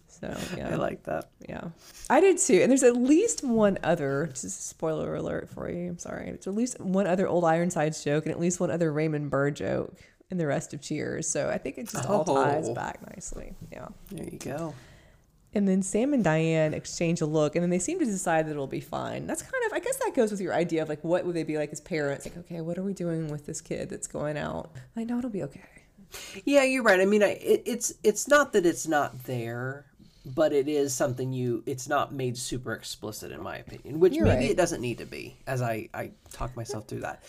so, 0.07 0.35
yeah. 0.57 0.69
I 0.71 0.75
like 0.75 1.03
that. 1.03 1.29
Yeah, 1.47 1.65
I 2.09 2.19
did 2.21 2.37
too. 2.37 2.59
And 2.61 2.69
there's 2.71 2.83
at 2.83 2.95
least 2.95 3.43
one 3.43 3.77
other, 3.83 4.27
just 4.33 4.67
spoiler 4.69 5.15
alert 5.15 5.49
for 5.49 5.69
you. 5.69 5.89
I'm 5.89 5.97
sorry. 5.99 6.25
There's 6.31 6.47
at 6.47 6.55
least 6.55 6.79
one 6.79 7.07
other 7.07 7.27
old 7.27 7.43
Ironsides 7.43 8.03
joke 8.03 8.25
and 8.25 8.31
at 8.31 8.39
least 8.39 8.59
one 8.59 8.71
other 8.71 8.91
Raymond 8.91 9.29
Burr 9.29 9.51
joke 9.51 9.93
in 10.31 10.37
the 10.37 10.47
rest 10.47 10.73
of 10.73 10.81
Cheers. 10.81 11.27
So 11.27 11.49
I 11.49 11.57
think 11.57 11.77
it 11.77 11.89
just 11.89 12.05
all 12.09 12.23
ties 12.23 12.69
Oh. 12.69 12.73
back 12.73 12.99
nicely. 13.13 13.55
Yeah. 13.71 13.87
There 14.11 14.25
you 14.25 14.39
go. 14.39 14.73
And 15.55 15.67
then 15.67 15.83
Sam 15.83 16.13
and 16.13 16.23
Diane 16.23 16.73
exchange 16.73 17.21
a 17.21 17.25
look, 17.25 17.55
and 17.55 17.61
then 17.61 17.69
they 17.69 17.79
seem 17.79 17.99
to 17.99 18.05
decide 18.05 18.47
that 18.47 18.51
it'll 18.51 18.65
be 18.65 18.79
fine. 18.79 19.27
That's 19.27 19.43
kind 19.43 19.53
of, 19.67 19.73
I 19.73 19.79
guess, 19.79 19.97
that 19.97 20.15
goes 20.15 20.31
with 20.31 20.41
your 20.41 20.53
idea 20.53 20.81
of 20.81 20.89
like, 20.89 21.03
what 21.03 21.25
would 21.25 21.35
they 21.35 21.43
be 21.43 21.57
like 21.57 21.71
as 21.71 21.79
parents? 21.79 22.25
Like, 22.25 22.37
okay, 22.37 22.61
what 22.61 22.77
are 22.77 22.83
we 22.83 22.93
doing 22.93 23.29
with 23.29 23.45
this 23.45 23.61
kid 23.61 23.89
that's 23.89 24.07
going 24.07 24.37
out? 24.37 24.71
Like, 24.95 25.07
no, 25.07 25.19
it'll 25.19 25.29
be 25.29 25.43
okay. 25.43 25.61
Yeah, 26.45 26.63
you're 26.63 26.83
right. 26.83 26.99
I 26.99 27.05
mean, 27.05 27.23
I, 27.23 27.31
it, 27.41 27.63
it's 27.65 27.93
it's 28.03 28.27
not 28.27 28.53
that 28.53 28.65
it's 28.65 28.87
not 28.87 29.23
there, 29.23 29.85
but 30.25 30.53
it 30.53 30.67
is 30.67 30.93
something 30.93 31.33
you. 31.33 31.63
It's 31.65 31.87
not 31.87 32.13
made 32.13 32.37
super 32.37 32.73
explicit, 32.73 33.31
in 33.31 33.41
my 33.41 33.57
opinion. 33.57 33.99
Which 33.99 34.13
You're 34.13 34.25
maybe 34.25 34.45
right. 34.45 34.51
it 34.51 34.57
doesn't 34.57 34.81
need 34.81 34.99
to 34.99 35.05
be. 35.05 35.35
As 35.47 35.61
I 35.61 35.89
I 35.93 36.11
talk 36.31 36.55
myself 36.55 36.87
through 36.87 37.01
that, 37.01 37.23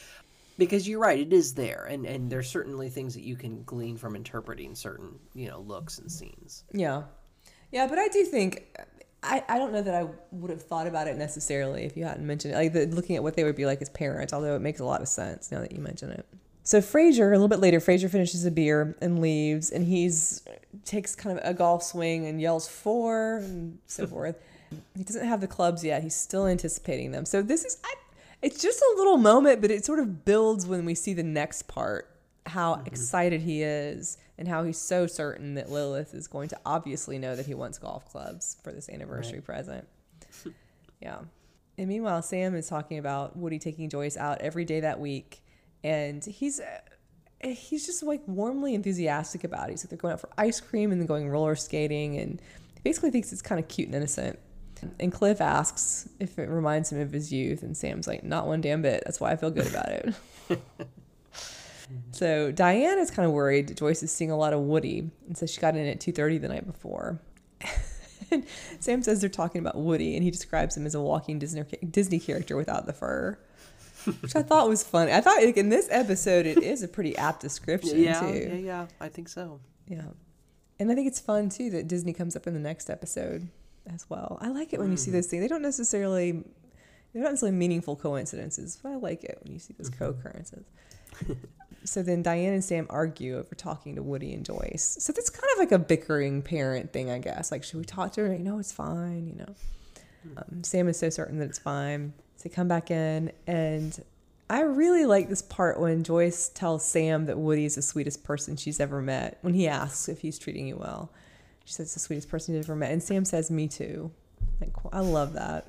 because 0.59 0.89
you're 0.89 1.01
right. 1.01 1.19
It 1.19 1.33
is 1.33 1.55
there, 1.55 1.87
and 1.89 2.07
and 2.07 2.31
there's 2.31 2.49
certainly 2.49 2.89
things 2.89 3.15
that 3.15 3.23
you 3.23 3.37
can 3.37 3.63
glean 3.65 3.97
from 3.97 4.17
interpreting 4.17 4.75
certain 4.75 5.19
you 5.35 5.49
know 5.49 5.61
looks 5.61 5.99
and 5.99 6.11
scenes. 6.11 6.65
Yeah. 6.73 7.05
Yeah, 7.75 7.89
but 7.89 7.99
I 7.99 8.07
do 8.07 8.25
think 8.25 8.79
I, 9.25 9.43
I 9.49 9.59
don't 9.59 9.73
know 9.73 9.83
that 9.83 9.97
I 9.97 10.07
would 10.31 10.51
have 10.51 10.63
thought 10.63 10.87
about 10.87 11.09
it 11.09 11.17
necessarily 11.17 11.83
if 11.83 11.97
you 11.97 12.05
hadn't 12.05 12.25
mentioned 12.25 12.55
it. 12.55 12.57
Like 12.57 12.73
the, 12.73 12.87
looking 12.87 13.17
at 13.17 13.23
what 13.25 13.35
they 13.35 13.43
would 13.43 13.57
be 13.57 13.67
like 13.67 13.83
as 13.83 13.89
parents, 13.89 14.33
although 14.33 14.55
it 14.55 14.61
makes 14.61 14.79
a 14.79 14.85
lot 14.85 15.03
of 15.03 15.09
sense 15.09 15.51
now 15.51 15.59
that 15.59 15.73
you 15.73 15.81
mention 15.81 16.11
it. 16.11 16.25
So 16.63 16.81
Frasier, 16.81 17.27
a 17.27 17.31
little 17.31 17.49
bit 17.49 17.59
later, 17.59 17.81
Frasier 17.81 18.09
finishes 18.09 18.47
a 18.47 18.51
beer 18.53 18.97
and 19.03 19.21
leaves, 19.21 19.71
and 19.71 19.85
he's 19.85 20.43
takes 20.85 21.17
kind 21.17 21.37
of 21.37 21.45
a 21.45 21.53
golf 21.53 21.83
swing 21.83 22.27
and 22.27 22.41
yells 22.41 22.69
four 22.69 23.39
and 23.39 23.79
so 23.87 24.07
forth. 24.07 24.37
He 24.97 25.03
doesn't 25.03 25.27
have 25.27 25.41
the 25.41 25.49
clubs 25.49 25.83
yet. 25.83 26.05
He's 26.05 26.15
still 26.15 26.47
anticipating 26.47 27.11
them. 27.11 27.27
So 27.27 27.43
this 27.43 27.65
is, 27.65 27.79
I, 27.85 27.93
it's 28.41 28.63
just 28.63 28.81
a 28.81 28.95
little 28.99 29.17
moment, 29.17 29.61
but 29.61 29.73
it 29.73 29.85
sort 29.85 29.99
of 29.99 30.25
builds 30.25 30.65
when 30.65 30.85
we 30.85 30.95
see 30.95 31.13
the 31.13 31.25
next 31.25 31.67
part. 31.67 32.09
How 32.47 32.83
excited 32.87 33.41
he 33.41 33.63
is, 33.63 34.19
and 34.37 34.47
how 34.47 34.65
he's 34.65 34.79
so 34.79 35.07
certain 35.07 35.55
that 35.55 35.71
Lilith 35.71 36.15
is 36.15 36.27
going 36.29 36.49
to 36.51 36.59
obviously 36.67 37.19
know 37.19 37.37
that 37.37 37.47
he 37.47 37.55
wants 37.55 37.79
golf 37.79 38.11
clubs 38.11 38.57
for 38.63 38.73
this 38.73 38.89
anniversary 38.89 39.41
present. 39.41 39.87
Yeah. 41.01 41.19
And 41.77 41.89
meanwhile, 41.89 42.23
Sam 42.23 42.55
is 42.55 42.69
talking 42.69 42.99
about 42.99 43.37
Woody 43.37 43.59
taking 43.59 43.91
Joyce 43.91 44.17
out 44.17 44.41
every 44.41 44.65
day 44.65 44.81
that 44.81 45.01
week, 45.01 45.43
and 45.83 46.25
he's 46.25 46.61
uh, 46.61 47.49
he's 47.49 47.85
just 47.85 48.03
like 48.03 48.23
warmly 48.27 48.75
enthusiastic 48.75 49.45
about 49.45 49.69
it. 49.69 49.73
He's 49.73 49.85
like 49.85 49.91
they're 49.91 49.99
going 49.99 50.13
out 50.13 50.21
for 50.21 50.31
ice 50.39 50.61
cream 50.61 50.93
and 50.93 51.01
then 51.01 51.07
going 51.07 51.29
roller 51.29 51.57
skating, 51.57 52.17
and 52.17 52.41
he 52.75 52.81
basically 52.85 53.11
thinks 53.11 53.33
it's 53.33 53.43
kind 53.43 53.61
of 53.61 53.69
cute 53.69 53.89
and 53.89 53.95
innocent. 53.95 54.39
And 55.01 55.11
Cliff 55.11 55.41
asks 55.41 56.09
if 56.21 56.39
it 56.39 56.49
reminds 56.49 56.93
him 56.93 57.01
of 57.01 57.13
his 57.13 57.33
youth, 57.33 57.63
and 57.63 57.77
Sam's 57.77 58.07
like, 58.07 58.23
"Not 58.23 58.47
one 58.47 58.61
damn 58.61 58.83
bit. 58.83 59.03
That's 59.05 59.21
why 59.21 59.33
I 59.33 59.37
feel 59.37 59.51
good 59.51 59.67
about 59.67 59.89
it." 59.89 60.15
Mm-hmm. 61.85 62.13
so 62.13 62.51
Diane 62.51 62.99
is 62.99 63.11
kind 63.11 63.27
of 63.27 63.33
worried. 63.33 63.77
Joyce 63.77 64.03
is 64.03 64.11
seeing 64.11 64.31
a 64.31 64.37
lot 64.37 64.53
of 64.53 64.61
Woody, 64.61 65.11
and 65.27 65.37
says 65.37 65.51
she 65.51 65.61
got 65.61 65.77
in 65.77 65.87
at 65.87 66.01
two 66.01 66.13
thirty 66.13 66.39
the 66.39 66.49
night 66.49 66.67
before. 66.67 67.21
And 68.31 68.47
Sam 68.81 69.03
says 69.03 69.21
they're 69.21 69.29
talking 69.29 69.61
about 69.61 69.77
Woody, 69.77 70.15
and 70.15 70.25
he 70.25 70.31
describes 70.31 70.77
him 70.77 70.87
as 70.87 70.95
a 70.95 71.01
walking 71.01 71.39
Disney 71.39 71.63
Disney 71.91 72.19
character 72.19 72.57
without 72.57 72.87
the 72.87 72.93
fur, 72.93 73.39
which 74.21 74.35
I 74.35 74.43
thought 74.43 74.69
was 74.69 74.83
funny. 74.83 75.13
I 75.13 75.21
thought 75.21 75.43
like, 75.43 75.57
in 75.57 75.69
this 75.69 75.89
episode 75.91 76.47
it 76.47 76.59
is 76.59 76.83
a 76.83 76.89
pretty 76.89 77.17
apt 77.17 77.41
description 77.41 78.03
Yeah, 78.03 78.21
too. 78.21 78.49
yeah, 78.51 78.55
yeah. 78.55 78.87
I 79.01 79.09
think 79.09 79.29
so. 79.29 79.61
Yeah. 79.87 80.09
And 80.79 80.91
I 80.91 80.95
think 80.95 81.07
it's 81.07 81.21
fun 81.21 81.51
too 81.51 81.71
that 81.71 81.87
Disney 81.87 82.13
comes 82.13 82.35
up 82.35 82.47
in 82.47 82.55
the 82.55 82.61
next 82.61 82.91
episode 82.91 83.49
as 83.93 84.09
well. 84.09 84.39
I 84.41 84.49
like 84.49 84.73
it 84.73 84.81
when 84.81 84.91
you 84.91 84.97
see 84.97 85.11
mm. 85.11 85.15
those 85.15 85.27
things. 85.27 85.43
They 85.43 85.49
don't 85.49 85.63
necessarily 85.63 86.45
they're 87.13 87.23
not 87.23 87.31
necessarily 87.31 87.57
meaningful 87.57 87.95
coincidences, 87.97 88.79
but 88.83 88.93
I 88.93 88.97
like 88.97 89.23
it 89.23 89.39
when 89.43 89.53
you 89.53 89.59
see 89.59 89.75
those 89.79 89.89
mm-hmm. 89.89 90.05
co-occurrences. 90.05 90.65
so 91.85 92.03
then 92.03 92.23
Diane 92.23 92.55
and 92.55 92.65
Sam 92.65 92.87
argue 92.91 93.39
over 93.39 93.55
talking 93.55 93.95
to 93.97 94.03
Woody 94.03 94.33
and 94.33 94.45
Joyce. 94.45 94.97
So 95.01 95.13
that's 95.13 95.31
kind 95.31 95.49
of 95.53 95.59
like 95.59 95.73
a 95.73 95.79
bickering 95.79 96.43
parent 96.43 96.93
thing, 96.93 97.11
I 97.11 97.19
guess. 97.19 97.53
Like, 97.53 97.63
should 97.63 97.79
we 97.79 97.85
talk 97.85 98.13
to 98.13 98.23
her? 98.23 98.29
Like, 98.29 98.41
no, 98.41 98.59
it's 98.59 98.73
fine, 98.73 99.27
you 99.27 99.37
know. 99.37 99.55
Um, 100.37 100.65
Sam 100.65 100.89
is 100.89 100.99
so 100.99 101.11
certain 101.11 101.39
that 101.39 101.49
it's 101.51 101.59
fine. 101.59 102.15
So 102.37 102.49
they 102.49 102.55
come 102.55 102.69
back 102.69 102.91
in, 102.91 103.33
and 103.47 104.03
I 104.49 104.61
really 104.63 105.05
like 105.05 105.29
this 105.29 105.43
part 105.43 105.79
when 105.79 106.03
Joyce 106.05 106.49
tells 106.49 106.85
Sam 106.85 107.27
that 107.27 107.39
Woody's 107.39 107.75
the 107.75 107.83
sweetest 107.83 108.25
person 108.25 108.57
she's 108.57 108.81
ever 108.81 109.03
met. 109.03 109.39
When 109.43 109.55
he 109.55 109.69
asks 109.69 110.09
if 110.09 110.21
he's 110.21 110.39
treating 110.39 110.67
you 110.67 110.77
well, 110.77 111.11
she 111.65 111.75
says 111.75 111.95
the 111.95 112.01
sweetest 112.01 112.29
person 112.29 112.55
she's 112.55 112.67
ever 112.67 112.77
met, 112.77 112.93
and 112.93 113.03
Sam 113.03 113.25
says, 113.25 113.51
"Me 113.51 113.69
too." 113.69 114.11
Like, 114.61 114.73
I 114.93 115.01
love 115.01 115.35
that. 115.35 115.67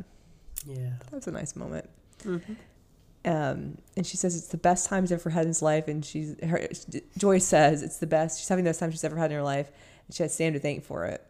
Yeah. 0.65 0.93
That 1.09 1.13
was 1.13 1.27
a 1.27 1.31
nice 1.31 1.55
moment. 1.55 1.89
Mm-hmm. 2.23 2.53
Um, 3.25 3.79
and 3.97 4.05
she 4.05 4.17
says 4.17 4.35
it's 4.37 4.47
the 4.47 4.57
best 4.57 4.87
time 4.87 5.03
she's 5.05 5.11
ever 5.11 5.31
had 5.31 5.41
in 5.43 5.47
his 5.47 5.61
life, 5.61 5.87
and 5.87 6.05
she's 6.05 6.35
her, 6.43 6.67
Joyce 7.17 7.45
says 7.45 7.81
it's 7.81 7.97
the 7.97 8.05
best. 8.07 8.39
She's 8.39 8.47
having 8.47 8.63
the 8.63 8.69
best 8.69 8.79
time 8.79 8.91
she's 8.91 9.03
ever 9.03 9.15
had 9.17 9.31
in 9.31 9.37
her 9.37 9.43
life, 9.43 9.71
and 10.07 10.15
she 10.15 10.21
has 10.23 10.33
Sam 10.33 10.53
to 10.53 10.59
thank 10.59 10.83
for 10.83 11.05
it. 11.05 11.25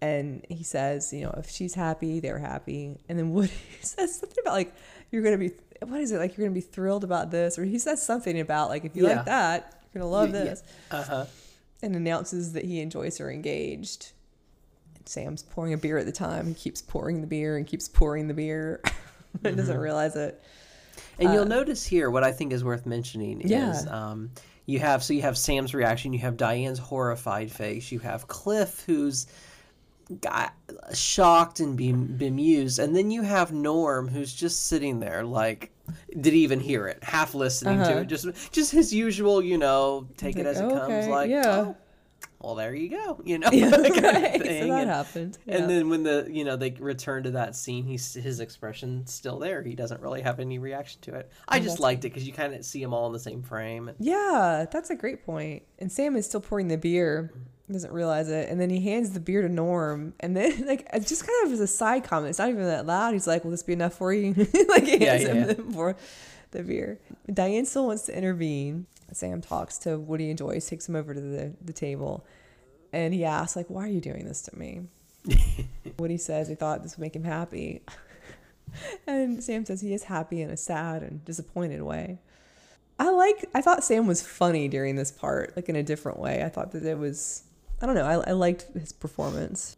And 0.00 0.44
he 0.48 0.62
says, 0.62 1.12
you 1.12 1.22
know, 1.22 1.34
if 1.38 1.50
she's 1.50 1.74
happy, 1.74 2.20
they're 2.20 2.38
happy. 2.38 2.98
And 3.08 3.18
then 3.18 3.30
Woody 3.32 3.50
says 3.80 4.16
something 4.18 4.38
about 4.42 4.52
like 4.52 4.74
you're 5.10 5.22
gonna 5.22 5.38
be, 5.38 5.52
what 5.80 6.00
is 6.00 6.12
it 6.12 6.18
like? 6.18 6.36
You're 6.36 6.46
gonna 6.46 6.54
be 6.54 6.60
thrilled 6.60 7.04
about 7.04 7.30
this, 7.30 7.58
or 7.58 7.64
he 7.64 7.78
says 7.78 8.04
something 8.04 8.38
about 8.38 8.68
like 8.68 8.84
if 8.84 8.94
you 8.94 9.06
Yeah. 9.08 9.16
like 9.16 9.24
that, 9.24 9.82
you're 9.94 10.02
gonna 10.02 10.12
love 10.12 10.30
Yeah, 10.34 10.38
yeah. 10.38 10.44
this, 10.50 10.62
Uh 10.90 11.02
huh. 11.02 11.24
and 11.82 11.96
announces 11.96 12.52
that 12.52 12.64
he 12.66 12.80
and 12.82 12.92
Joyce 12.92 13.18
are 13.20 13.30
engaged. 13.30 14.12
Sam's 15.06 15.42
pouring 15.42 15.72
a 15.72 15.78
beer 15.78 15.96
at 15.96 16.04
the 16.04 16.12
time. 16.12 16.46
He 16.48 16.54
keeps 16.54 16.82
pouring 16.82 17.22
the 17.22 17.26
beer 17.26 17.56
and 17.56 17.66
keeps 17.66 17.88
pouring 17.88 18.28
the 18.28 18.34
beer 18.34 18.82
and 19.42 19.56
doesn't 19.56 19.72
Mm-hmm. 19.74 19.82
realize 19.82 20.14
it. 20.16 20.42
And 21.18 21.32
you'll 21.32 21.46
notice 21.46 21.84
here 21.84 22.10
what 22.10 22.24
I 22.24 22.32
think 22.32 22.52
is 22.52 22.62
worth 22.64 22.86
mentioning 22.86 23.38
Uh, 23.38 23.48
Yeah. 23.48 23.70
is 23.70 23.86
um, 23.88 24.30
you 24.66 24.78
have 24.80 25.02
so 25.02 25.12
you 25.14 25.22
have 25.22 25.36
Sam's 25.38 25.74
reaction, 25.74 26.12
you 26.12 26.18
have 26.20 26.36
Diane's 26.36 26.78
horrified 26.78 27.50
face, 27.50 27.90
you 27.90 27.98
have 28.00 28.28
Cliff 28.28 28.84
who's 28.86 29.26
got 30.22 30.54
shocked 30.94 31.60
and 31.60 31.76
bemused, 31.76 32.78
and 32.78 32.96
then 32.96 33.10
you 33.10 33.22
have 33.22 33.52
Norm 33.52 34.08
who's 34.08 34.32
just 34.32 34.66
sitting 34.66 35.00
there 35.00 35.22
like 35.24 35.70
did 36.20 36.32
he 36.34 36.40
even 36.40 36.60
hear 36.60 36.86
it, 36.86 37.02
half 37.02 37.34
listening 37.34 37.80
Uh-huh. 37.80 37.92
to 37.94 37.98
it, 38.00 38.06
just 38.06 38.26
just 38.52 38.72
his 38.72 38.92
usual, 38.92 39.42
you 39.42 39.58
know, 39.58 40.06
take 40.16 40.36
it 40.36 40.46
Like, 40.46 40.46
as 40.46 40.60
it 40.60 40.68
comes, 40.70 41.06
like 41.08 41.30
yeah. 41.30 41.64
oh, 41.68 41.76
well 42.40 42.54
there 42.54 42.74
you 42.74 42.90
go, 42.90 43.20
you 43.24 43.38
know, 43.38 43.48
Yeah, 43.52 43.70
kind 43.70 43.86
of 43.86 44.02
right. 44.04 44.32
So 44.40 44.44
thing. 44.44 44.68
that 44.68 44.80
and, 44.82 44.90
happened. 44.90 45.38
Yeah. 45.46 45.56
and 45.56 45.70
then 45.70 45.88
when 45.88 46.02
the 46.02 46.28
you 46.30 46.44
know 46.44 46.56
they 46.56 46.70
return 46.78 47.24
to 47.24 47.30
that 47.32 47.56
scene, 47.56 47.84
he's 47.84 48.14
his 48.14 48.40
expression's 48.40 49.12
still 49.12 49.38
there. 49.38 49.62
He 49.62 49.74
doesn't 49.74 50.00
really 50.00 50.22
have 50.22 50.40
any 50.40 50.58
reaction 50.58 51.00
to 51.02 51.14
it. 51.14 51.30
I 51.48 51.60
just 51.60 51.80
liked 51.80 52.04
it 52.04 52.10
because 52.10 52.26
you 52.26 52.32
kind 52.32 52.54
of 52.54 52.64
see 52.64 52.82
them 52.82 52.94
all 52.94 53.06
in 53.06 53.12
the 53.12 53.18
same 53.18 53.42
frame. 53.42 53.90
Yeah, 53.98 54.66
that's 54.70 54.90
a 54.90 54.94
great 54.94 55.24
point. 55.24 55.64
And 55.78 55.90
Sam 55.90 56.16
is 56.16 56.26
still 56.26 56.40
pouring 56.40 56.68
the 56.68 56.78
beer, 56.78 57.32
doesn't 57.70 57.92
realize 57.92 58.28
it, 58.28 58.48
and 58.48 58.60
then 58.60 58.70
he 58.70 58.80
hands 58.80 59.10
the 59.10 59.20
beer 59.20 59.42
to 59.42 59.48
Norm, 59.48 60.14
and 60.20 60.36
then 60.36 60.64
like 60.66 60.88
it's 60.92 61.08
just 61.08 61.26
kind 61.26 61.46
of 61.46 61.52
as 61.52 61.60
a 61.60 61.66
side 61.66 62.04
comment. 62.04 62.30
It's 62.30 62.38
not 62.38 62.50
even 62.50 62.64
that 62.64 62.86
loud. 62.86 63.14
He's 63.14 63.26
like, 63.26 63.44
"Will 63.44 63.50
this 63.50 63.62
be 63.62 63.72
enough 63.72 63.94
for 63.94 64.12
you?" 64.12 64.32
like 64.68 64.84
he 64.84 64.98
Yeah, 64.98 65.16
hands 65.16 65.22
yeah, 65.24 65.54
him 65.54 65.94
the 66.50 66.62
beer. 66.62 66.98
Diane 67.32 67.66
still 67.66 67.86
wants 67.86 68.06
to 68.06 68.16
intervene. 68.16 68.86
Sam 69.16 69.40
talks 69.40 69.78
to 69.78 69.98
Woody 69.98 70.28
and 70.30 70.38
Joyce, 70.38 70.68
takes 70.68 70.88
him 70.88 70.96
over 70.96 71.14
to 71.14 71.20
the, 71.20 71.54
the 71.60 71.72
table, 71.72 72.26
and 72.92 73.14
he 73.14 73.24
asks, 73.24 73.56
like, 73.56 73.68
"Why 73.68 73.84
are 73.84 73.88
you 73.88 74.00
doing 74.00 74.24
this 74.24 74.42
to 74.42 74.58
me?" 74.58 74.82
Woody 75.98 76.16
says 76.18 76.48
he 76.48 76.54
thought 76.54 76.82
this 76.82 76.96
would 76.96 77.02
make 77.02 77.16
him 77.16 77.24
happy. 77.24 77.82
And 79.06 79.42
Sam 79.42 79.64
says 79.64 79.80
he 79.80 79.94
is 79.94 80.04
happy 80.04 80.42
in 80.42 80.50
a 80.50 80.56
sad 80.56 81.02
and 81.02 81.24
disappointed 81.24 81.80
way. 81.80 82.18
I 82.98 83.08
like 83.08 83.48
I 83.54 83.62
thought 83.62 83.82
Sam 83.82 84.06
was 84.06 84.20
funny 84.20 84.68
during 84.68 84.94
this 84.94 85.10
part, 85.10 85.56
like 85.56 85.70
in 85.70 85.76
a 85.76 85.82
different 85.82 86.18
way. 86.18 86.44
I 86.44 86.50
thought 86.50 86.72
that 86.72 86.84
it 86.84 86.98
was 86.98 87.44
I 87.80 87.86
don't 87.86 87.94
know, 87.94 88.04
I, 88.04 88.28
I 88.28 88.32
liked 88.32 88.66
his 88.74 88.92
performance. 88.92 89.77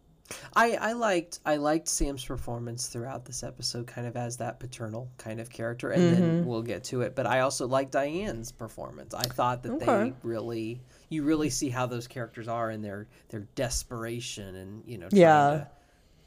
I, 0.54 0.72
I 0.76 0.92
liked 0.92 1.40
I 1.44 1.56
liked 1.56 1.88
Sam's 1.88 2.24
performance 2.24 2.86
throughout 2.86 3.24
this 3.24 3.42
episode, 3.42 3.86
kind 3.86 4.06
of 4.06 4.16
as 4.16 4.36
that 4.38 4.60
paternal 4.60 5.08
kind 5.18 5.40
of 5.40 5.50
character, 5.50 5.90
and 5.90 6.02
Mm-hmm. 6.02 6.20
then 6.20 6.44
we'll 6.46 6.62
get 6.62 6.84
to 6.84 7.02
it. 7.02 7.14
But 7.16 7.26
I 7.26 7.40
also 7.40 7.66
liked 7.66 7.92
Diane's 7.92 8.52
performance. 8.52 9.14
I 9.14 9.22
thought 9.22 9.62
that 9.64 9.72
Okay. 9.72 9.86
they 9.86 10.12
really 10.22 10.80
you 11.08 11.24
really 11.24 11.50
see 11.50 11.68
how 11.68 11.86
those 11.86 12.06
characters 12.06 12.46
are 12.48 12.70
in 12.70 12.82
their 12.82 13.08
their 13.30 13.46
desperation 13.56 14.54
and 14.56 14.82
you 14.86 14.98
know 14.98 15.08
trying 15.08 15.20
Yeah. 15.22 15.50
to 15.50 15.68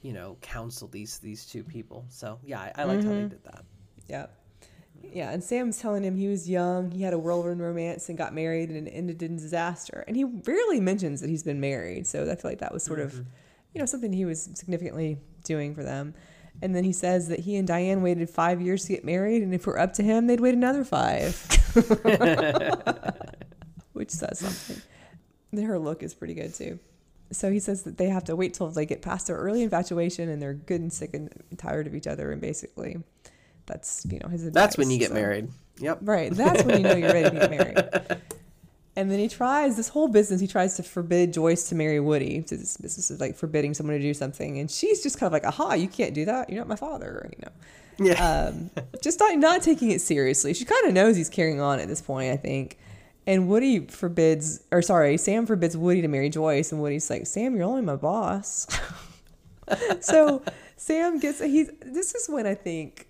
you 0.02 0.14
know 0.14 0.38
counsel 0.42 0.88
these 0.90 1.20
these 1.20 1.46
two 1.46 1.64
people. 1.64 2.06
So 2.10 2.40
yeah, 2.44 2.60
I, 2.60 2.82
I 2.82 2.84
liked 2.86 3.04
how 3.04 3.10
Mm-hmm. 3.12 3.22
they 3.24 3.30
did 3.30 3.44
that. 3.46 3.64
Yeah. 4.08 4.26
Yeah, 5.12 5.32
and 5.32 5.44
Sam's 5.44 5.80
telling 5.80 6.02
him 6.04 6.16
he 6.16 6.28
was 6.30 6.50
young, 6.50 6.90
he 6.92 7.04
had 7.04 7.14
a 7.14 7.20
whirlwind 7.20 7.62
romance 7.62 8.08
and 8.08 8.18
got 8.18 8.34
married 8.34 8.70
and 8.70 8.88
it 8.88 8.92
ended 8.92 9.22
in 9.22 9.36
disaster. 9.36 10.04
And 10.08 10.16
he 10.16 10.24
rarely 10.24 10.80
mentions 10.80 11.20
that 11.20 11.30
he's 11.30 11.44
been 11.44 11.60
married, 11.60 12.08
so 12.08 12.24
I 12.24 12.36
feel 12.36 12.50
like 12.52 12.60
that 12.60 12.74
was 12.74 12.84
sort 12.84 13.00
of 13.02 13.22
you 13.74 13.80
know, 13.80 13.86
something 13.86 14.14
he 14.14 14.26
was 14.26 14.50
significantly 14.54 15.18
doing 15.44 15.76
for 15.76 15.84
them. 15.84 16.14
And 16.62 16.76
then 16.76 16.84
he 16.84 16.94
says 16.94 17.28
that 17.30 17.40
he 17.40 17.56
and 17.56 17.68
Diane 17.68 18.02
waited 18.02 18.30
five 18.30 18.62
years 18.62 18.86
to 18.86 18.94
get 18.94 19.04
married, 19.04 19.42
and 19.42 19.54
if 19.54 19.66
we're 19.66 19.80
up 19.80 19.94
to 19.94 20.04
him, 20.04 20.28
they'd 20.28 20.40
wait 20.40 20.54
another 20.54 20.84
five. 20.84 21.36
Which 23.94 24.12
says 24.12 24.40
something. 24.40 25.66
Her 25.66 25.80
look 25.80 26.04
is 26.04 26.14
pretty 26.14 26.34
good 26.36 26.54
too. 26.54 26.80
So 27.32 27.52
he 27.52 27.60
says 27.60 27.84
that 27.84 27.98
they 27.98 28.10
have 28.10 28.24
to 28.26 28.36
wait 28.36 28.54
till 28.54 28.70
they 28.70 28.86
get 28.86 29.02
past 29.02 29.28
their 29.28 29.38
early 29.38 29.64
infatuation 29.64 30.30
and 30.30 30.42
they're 30.42 30.54
good 30.54 30.82
and 30.82 30.94
sick 30.94 31.14
and 31.14 31.32
tired 31.58 31.88
of 31.88 31.96
each 31.96 32.08
other, 32.08 32.32
and 32.32 32.40
basically, 32.40 32.98
that's 33.66 34.06
you 34.10 34.20
know 34.20 34.30
his. 34.30 34.46
Advice. 34.46 34.62
That's 34.62 34.78
when 34.78 34.92
you 34.92 35.00
get 35.00 35.10
so- 35.10 35.16
married. 35.16 35.50
Yep. 35.80 36.00
Right. 36.02 36.32
That's 36.32 36.64
when 36.64 36.78
you 36.78 36.84
know 36.84 36.96
you're 36.96 37.12
ready 37.12 37.30
to 37.32 37.48
get 37.48 37.50
married. 37.50 38.22
And 38.96 39.10
then 39.10 39.18
he 39.18 39.28
tries 39.28 39.76
this 39.76 39.88
whole 39.90 40.08
business. 40.08 40.40
He 40.40 40.48
tries 40.48 40.76
to 40.76 40.84
forbid 40.84 41.34
Joyce 41.34 41.68
to 41.70 41.76
marry 41.76 42.00
Woody. 42.00 42.44
So 42.46 42.56
this 42.56 42.78
business 42.78 43.10
is 43.10 43.20
like 43.20 43.36
forbidding 43.36 43.74
someone 43.74 43.96
to 43.96 44.02
do 44.02 44.14
something, 44.14 44.60
and 44.60 44.70
she's 44.70 45.02
just 45.02 45.20
kind 45.20 45.28
of 45.28 45.34
like, 45.34 45.46
"Aha, 45.46 45.74
you 45.74 45.88
can't 45.88 46.14
do 46.14 46.26
that. 46.26 46.50
You're 46.50 46.60
not 46.60 46.68
my 46.68 46.76
father." 46.76 47.28
You 47.32 47.46
know, 48.06 48.12
Yeah. 48.12 48.50
um, 48.54 48.70
just 49.02 49.20
not 49.20 49.36
not 49.40 49.64
taking 49.64 49.90
it 49.90 50.00
seriously. 50.02 50.54
She 50.54 50.66
kind 50.66 50.86
of 50.86 50.94
knows 50.94 51.16
he's 51.16 51.30
carrying 51.30 51.60
on 51.60 51.80
at 51.80 51.88
this 51.88 52.02
point, 52.02 52.32
I 52.32 52.38
think. 52.38 52.78
And 53.26 53.48
Woody 53.48 53.88
forbids, 53.88 54.60
or 54.72 54.82
sorry, 54.84 55.18
Sam 55.18 55.46
forbids 55.48 55.76
Woody 55.78 56.02
to 56.02 56.08
marry 56.08 56.30
Joyce, 56.30 56.72
and 56.72 56.80
Woody's 56.82 57.10
like, 57.10 57.26
"Sam, 57.26 57.56
you're 57.56 57.66
only 57.66 57.82
my 57.82 57.96
boss." 57.96 58.68
so 60.02 60.44
Sam 60.78 61.20
gets 61.20 61.40
he's. 61.40 61.72
This 61.84 62.14
is 62.14 62.30
when 62.30 62.46
I 62.46 62.54
think 62.54 63.08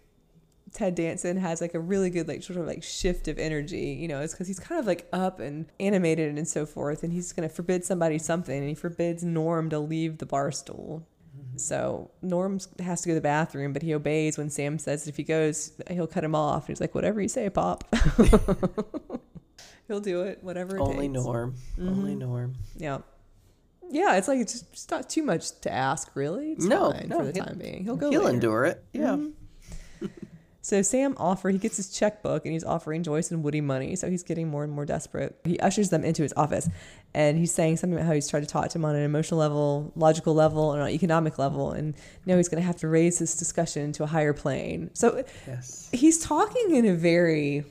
Ted 0.74 0.96
Danson 0.96 1.38
has 1.38 1.62
like 1.62 1.76
a 1.76 1.80
really 1.80 2.10
good 2.10 2.28
like 2.28 2.44
sort 2.44 2.58
of 2.58 2.66
like 2.66 2.84
shift 2.84 3.28
of 3.28 3.38
energy. 3.38 3.98
You 4.00 4.08
know, 4.08 4.22
it's 4.22 4.34
because 4.34 4.48
he's 4.48 4.60
kind 4.60 4.80
of 4.80 4.88
like 4.88 5.08
up 5.14 5.40
and 5.40 5.68
animated 5.80 6.38
and 6.38 6.48
so 6.48 6.66
forth, 6.66 7.04
and 7.04 7.14
he's 7.14 7.32
going 7.32 7.48
to 7.48 7.54
forbid 7.54 7.86
somebody 7.86 8.18
something, 8.18 8.58
and 8.58 8.68
he 8.68 8.76
forbids 8.76 9.24
Norm 9.24 9.70
to 9.70 9.80
leave 9.80 10.18
the 10.18 10.26
bar 10.26 10.52
stool. 10.52 11.08
Mm-hmm. 11.38 11.58
So 11.58 12.12
Norm 12.22 12.60
has 12.80 13.02
to 13.02 13.08
go 13.08 13.12
to 13.12 13.16
the 13.16 13.22
bathroom, 13.22 13.72
but 13.72 13.84
he 13.84 13.94
obeys 13.94 14.38
when 14.38 14.50
Sam 14.50 14.80
says 14.80 15.08
if 15.08 15.16
he 15.18 15.24
goes, 15.24 15.74
he'll 15.90 16.08
cut 16.08 16.24
him 16.24 16.36
off. 16.36 16.64
And 16.64 16.70
he's 16.70 16.82
like, 16.82 16.96
"Whatever 16.96 17.22
you 17.22 17.30
say, 17.30 17.50
Pop." 17.50 17.84
he'll 19.88 20.00
do 20.00 20.24
it, 20.24 20.40
whatever 20.42 20.78
it 20.78 20.82
Only 20.82 21.08
takes. 21.08 21.24
Norm. 21.24 21.56
Only 21.80 22.12
mm-hmm. 22.12 22.20
Norm. 22.20 22.56
Yeah. 22.78 23.00
Yeah, 23.90 24.16
it's 24.16 24.28
like 24.28 24.40
it's 24.40 24.62
just 24.62 24.90
not 24.90 25.08
too 25.08 25.22
much 25.22 25.60
to 25.62 25.72
ask, 25.72 26.16
really. 26.16 26.54
It's 26.54 26.66
No, 26.66 26.92
no, 27.06 27.20
for 27.20 27.26
the 27.26 27.34
time 27.34 27.60
being. 27.60 27.84
He'll 27.84 27.96
go. 27.96 28.10
He'll 28.10 28.22
later. 28.22 28.34
endure 28.34 28.66
it. 28.66 28.84
Yeah. 28.92 29.10
Mm-hmm. 29.10 29.30
So 30.64 30.82
Sam 30.82 31.14
offer 31.18 31.50
he 31.50 31.58
gets 31.58 31.76
his 31.76 31.90
checkbook 31.90 32.46
and 32.46 32.54
he's 32.54 32.64
offering 32.64 33.04
Joyce 33.04 33.32
and 33.32 33.44
Woody 33.44 33.60
money. 33.60 33.98
So 33.98 34.10
he's 34.10 34.24
getting 34.24 34.48
more 34.48 34.64
and 34.64 34.72
more 34.72 34.86
desperate. 34.86 35.38
He 35.44 35.60
ushers 35.60 35.90
them 35.90 36.06
into 36.06 36.24
his 36.24 36.34
office 36.38 36.70
and 37.14 37.38
he's 37.38 37.54
saying 37.54 37.78
something 37.78 37.96
about 37.98 38.08
how 38.08 38.14
he's 38.14 38.30
tried 38.30 38.40
to 38.40 38.46
talk 38.46 38.70
to 38.70 38.78
him 38.78 38.86
on 38.86 38.96
an 38.96 39.04
emotional 39.04 39.42
level, 39.42 39.92
logical 39.98 40.34
level, 40.34 40.72
and 40.72 40.82
on 40.82 40.88
an 40.88 40.94
economic 40.94 41.38
level. 41.38 41.74
And 41.74 41.94
now 42.26 42.38
he's 42.38 42.48
going 42.48 42.62
to 42.62 42.66
have 42.66 42.78
to 42.78 42.88
raise 42.88 43.20
this 43.20 43.36
discussion 43.38 43.92
to 43.92 44.04
a 44.04 44.08
higher 44.08 44.32
plane. 44.32 44.90
So 44.94 45.26
Yes. 45.46 45.90
he's 45.92 46.24
talking 46.24 46.74
in 46.74 46.86
a 46.86 46.96
very 46.96 47.66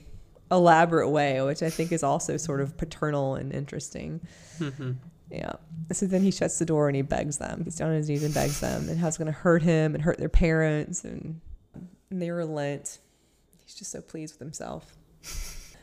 elaborate 0.50 1.09
way, 1.09 1.40
which 1.40 1.62
I 1.62 1.70
think 1.70 1.92
is 1.92 2.02
also 2.02 2.37
sort 2.37 2.61
of 2.61 2.76
paternal 2.76 3.37
and 3.37 3.55
interesting. 3.55 4.20
Mm-hmm. 4.59 4.92
Yeah. 5.31 5.52
So 5.92 6.05
then 6.07 6.20
he 6.20 6.31
shuts 6.31 6.59
the 6.59 6.66
door 6.66 6.88
and 6.88 6.96
he 6.96 7.00
begs 7.00 7.38
them, 7.38 7.62
gets 7.62 7.76
down 7.76 7.88
on 7.88 7.96
his 7.96 8.11
knees 8.11 8.22
and 8.22 8.35
begs 8.35 8.61
them, 8.61 8.90
and 8.90 8.98
how 8.98 9.09
it's 9.09 9.16
going 9.16 9.26
to 9.26 9.33
hurt 9.33 9.62
him 9.62 9.94
and 9.94 10.05
hurt 10.05 10.18
their 10.18 10.28
parents, 10.28 11.05
and, 11.05 11.40
and 12.12 12.22
they 12.22 12.31
relent. 12.31 12.98
He's 13.64 13.75
just 13.75 13.90
so 13.90 14.01
pleased 14.01 14.35
with 14.35 14.40
himself. 14.40 14.94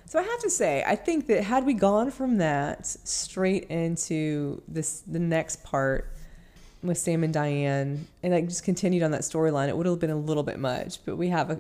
So 0.06 0.18
I 0.20 0.24
have 0.24 0.40
to 0.42 0.50
say, 0.50 0.84
I 0.88 0.96
think 0.96 1.28
that 1.28 1.44
had 1.44 1.66
we 1.66 1.74
gone 1.74 2.10
from 2.12 2.38
that 2.38 2.88
straight 2.88 3.66
into 3.66 4.62
this, 4.68 5.02
the 5.02 5.20
next 5.20 5.64
part 5.64 6.12
with 6.82 6.98
Sam 6.98 7.24
and 7.24 7.34
Diane, 7.34 8.08
and 8.24 8.34
like 8.34 8.48
just 8.48 8.64
continued 8.64 9.04
on 9.04 9.12
that 9.12 9.22
storyline, 9.22 9.68
it 9.70 9.78
would 9.78 9.86
have 9.86 10.00
been 10.00 10.10
a 10.10 10.16
little 10.18 10.44
bit 10.44 10.58
much. 10.58 11.04
But 11.06 11.18
we 11.18 11.28
have 11.28 11.52
a 11.52 11.60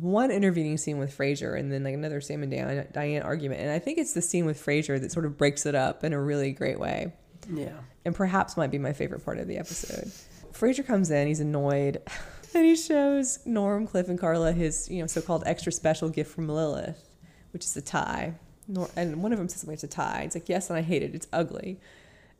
one 0.00 0.30
intervening 0.32 0.78
scene 0.78 0.98
with 0.98 1.16
Frasier, 1.16 1.56
and 1.58 1.70
then 1.72 1.84
like 1.84 1.94
another 1.94 2.20
Sam 2.20 2.42
and 2.42 2.50
Diane, 2.50 2.86
Diane 2.92 3.22
argument, 3.22 3.60
and 3.60 3.70
I 3.70 3.78
think 3.78 3.98
it's 3.98 4.14
the 4.14 4.22
scene 4.22 4.46
with 4.46 4.60
Frasier 4.64 5.00
that 5.00 5.12
sort 5.12 5.24
of 5.24 5.38
breaks 5.38 5.64
it 5.64 5.74
up 5.76 6.02
in 6.04 6.12
a 6.12 6.20
really 6.20 6.50
great 6.52 6.80
way 6.80 7.12
Yeah. 7.48 7.70
and 8.04 8.14
perhaps 8.16 8.56
might 8.56 8.72
be 8.72 8.78
my 8.78 8.92
favorite 8.94 9.24
part 9.24 9.38
of 9.38 9.46
the 9.46 9.58
episode. 9.58 10.10
Frasier 10.52 10.84
comes 10.84 11.10
in, 11.12 11.28
he's 11.28 11.38
annoyed, 11.40 12.02
and 12.56 12.64
he 12.64 12.74
shows 12.74 13.38
Norm, 13.44 13.86
Cliff, 13.86 14.08
and 14.08 14.18
Carla 14.18 14.52
his, 14.52 14.88
you 14.90 15.00
know, 15.00 15.06
so-called 15.06 15.44
extra 15.46 15.70
special 15.70 16.08
gift 16.08 16.32
from 16.32 16.48
Lilith, 16.48 17.08
which 17.52 17.64
is 17.64 17.76
a 17.76 17.82
tie. 17.82 18.34
Nor- 18.66 18.90
and 18.96 19.22
one 19.22 19.32
of 19.32 19.38
them 19.38 19.48
says 19.48 19.60
something, 19.60 19.74
it's 19.74 19.84
a 19.84 19.88
tie. 19.88 20.22
It's 20.24 20.34
like, 20.34 20.48
yes, 20.48 20.70
and 20.70 20.78
I 20.78 20.82
hate 20.82 21.02
it. 21.02 21.14
It's 21.14 21.26
ugly. 21.32 21.78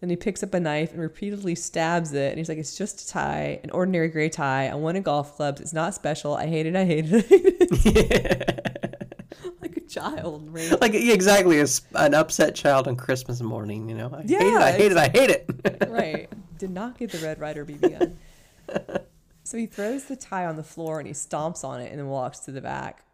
And 0.03 0.11
he 0.11 0.17
picks 0.17 0.43
up 0.43 0.55
a 0.55 0.61
knife 0.61 0.93
and 0.93 1.01
repeatedly 1.01 1.55
stabs 1.55 2.13
it. 2.13 2.31
And 2.31 2.39
he's 2.39 2.49
like, 2.49 2.59
it's 2.59 2.77
just 2.77 3.03
a 3.03 3.09
tie, 3.09 3.61
an 3.63 3.71
ordinary 3.71 4.09
gray 4.09 4.29
tie. 4.29 4.69
I 4.69 4.75
won 4.75 4.97
at 4.97 5.05
golf 5.05 5.37
clubs. 5.37 5.61
It's 5.61 5.73
not 5.73 5.95
special. 5.95 6.35
I 6.35 6.47
hate 6.47 6.67
it. 6.67 6.77
I 6.77 6.85
hate 6.85 7.07
it. 7.07 7.15
I 7.15 7.29
hate 7.29 8.11
it. 8.13 9.27
like 9.63 9.77
a 9.77 9.81
child, 9.81 10.49
right? 10.53 10.81
Like 10.81 10.95
exactly, 10.95 11.61
as 11.61 11.83
an 11.95 12.15
upset 12.15 12.55
child 12.55 12.89
on 12.89 12.97
Christmas 12.97 13.41
morning. 13.41 13.89
You 13.89 13.97
know, 13.97 14.11
I 14.13 14.23
hate 14.23 14.31
it. 14.31 14.53
Yeah, 14.53 14.59
I 14.59 14.73
hate 14.73 14.93
it. 14.93 14.99
I 14.99 15.09
hate 15.09 15.31
it. 15.31 15.89
right. 15.89 16.29
Did 16.59 16.71
not 16.71 16.99
get 16.99 17.13
the 17.13 17.19
Red 17.19 17.39
Ryder 17.39 17.65
BB 17.65 17.99
gun. 17.99 18.99
so 19.47 19.57
he 19.57 19.67
throws 19.67 20.05
the 20.05 20.17
tie 20.17 20.45
on 20.45 20.57
the 20.57 20.65
floor 20.65 20.99
and 20.99 21.07
he 21.07 21.15
stomps 21.15 21.63
on 21.63 21.81
it 21.81 21.91
and 21.91 22.01
then 22.01 22.09
walks 22.09 22.41
to 22.41 22.51
the 22.51 22.61
back. 22.61 23.05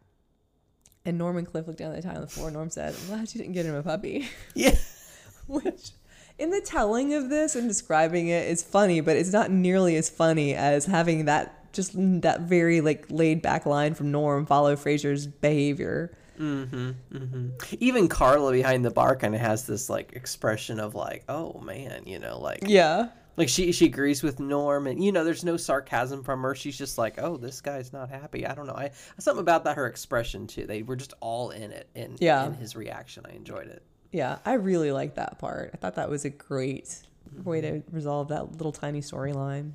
And 1.05 1.18
Norm 1.18 1.37
and 1.37 1.47
Cliff 1.47 1.66
look 1.66 1.77
down 1.77 1.92
at 1.92 2.01
the 2.01 2.09
tie 2.09 2.14
on 2.14 2.23
the 2.23 2.27
floor. 2.27 2.51
Norm 2.51 2.71
said, 2.71 2.95
I'm 2.95 3.07
glad 3.09 3.35
you 3.35 3.40
didn't 3.40 3.53
get 3.53 3.66
him 3.66 3.75
a 3.75 3.83
puppy. 3.83 4.29
yeah. 4.55 4.77
Which, 5.47 5.90
in 6.38 6.51
the 6.51 6.62
telling 6.62 7.12
of 7.12 7.29
this 7.29 7.55
and 7.55 7.68
describing 7.68 8.29
it, 8.29 8.49
is 8.49 8.62
funny, 8.62 9.01
but 9.01 9.16
it's 9.16 9.33
not 9.33 9.51
nearly 9.51 9.97
as 9.97 10.09
funny 10.09 10.55
as 10.55 10.87
having 10.87 11.27
that 11.27 11.73
just 11.75 11.92
that 12.23 12.42
very 12.42 12.81
like 12.81 13.07
laid 13.11 13.42
back 13.42 13.66
line 13.66 13.95
from 13.95 14.11
Norm 14.11 14.47
follow 14.47 14.75
Frasier's 14.75 15.27
behavior. 15.27 16.16
Mm-hmm, 16.38 16.90
mm-hmm. 17.12 17.49
Even 17.81 18.09
Carla 18.09 18.53
behind 18.53 18.85
the 18.85 18.90
bar 18.90 19.16
kind 19.16 19.35
of 19.35 19.40
has 19.40 19.66
this 19.66 19.90
like 19.90 20.14
expression 20.14 20.81
of 20.81 20.95
like, 20.95 21.25
oh 21.29 21.61
man, 21.61 22.05
you 22.07 22.18
know, 22.18 22.40
like 22.40 22.61
Yeah. 22.66 23.09
Like 23.37 23.49
she 23.49 23.73
she 23.73 23.87
agrees 23.87 24.23
with 24.23 24.40
Norm, 24.40 24.87
and 24.87 25.03
you 25.03 25.11
know, 25.11 25.25
there's 25.25 25.45
no 25.45 25.57
sarcasm 25.57 26.23
from 26.23 26.42
her. 26.42 26.55
She's 26.55 26.77
just 26.77 26.99
like, 26.99 27.18
"Oh, 27.18 27.37
this 27.37 27.61
guy's 27.61 27.92
not 27.92 28.11
happy." 28.11 28.47
I 28.47 28.55
don't 28.55 28.66
know. 28.66 28.75
I 28.75 28.90
something 29.18 29.40
about 29.40 29.64
that 29.64 29.77
her 29.77 29.87
expression 29.87 30.47
too. 30.47 30.66
They 30.66 30.83
were 30.83 30.97
just 30.97 31.14
all 31.21 31.51
in 31.51 31.73
it, 31.73 31.88
and 31.95 32.18
Yeah. 32.21 32.47
in 32.47 32.55
his 32.55 32.77
reaction, 32.77 33.25
I 33.27 33.33
enjoyed 33.35 33.68
it. 33.68 33.83
Yeah, 34.11 34.38
I 34.45 34.55
really 34.55 34.92
like 34.92 35.14
that 35.14 35.38
part. 35.38 35.71
I 35.73 35.79
thought 35.79 35.95
that 35.95 36.11
was 36.11 36.27
a 36.27 36.31
great 36.31 36.85
mm-hmm. 36.85 37.49
way 37.49 37.61
to 37.62 37.83
resolve 37.90 38.29
that 38.29 38.53
little 38.53 38.73
tiny 38.73 39.01
storyline. 39.01 39.73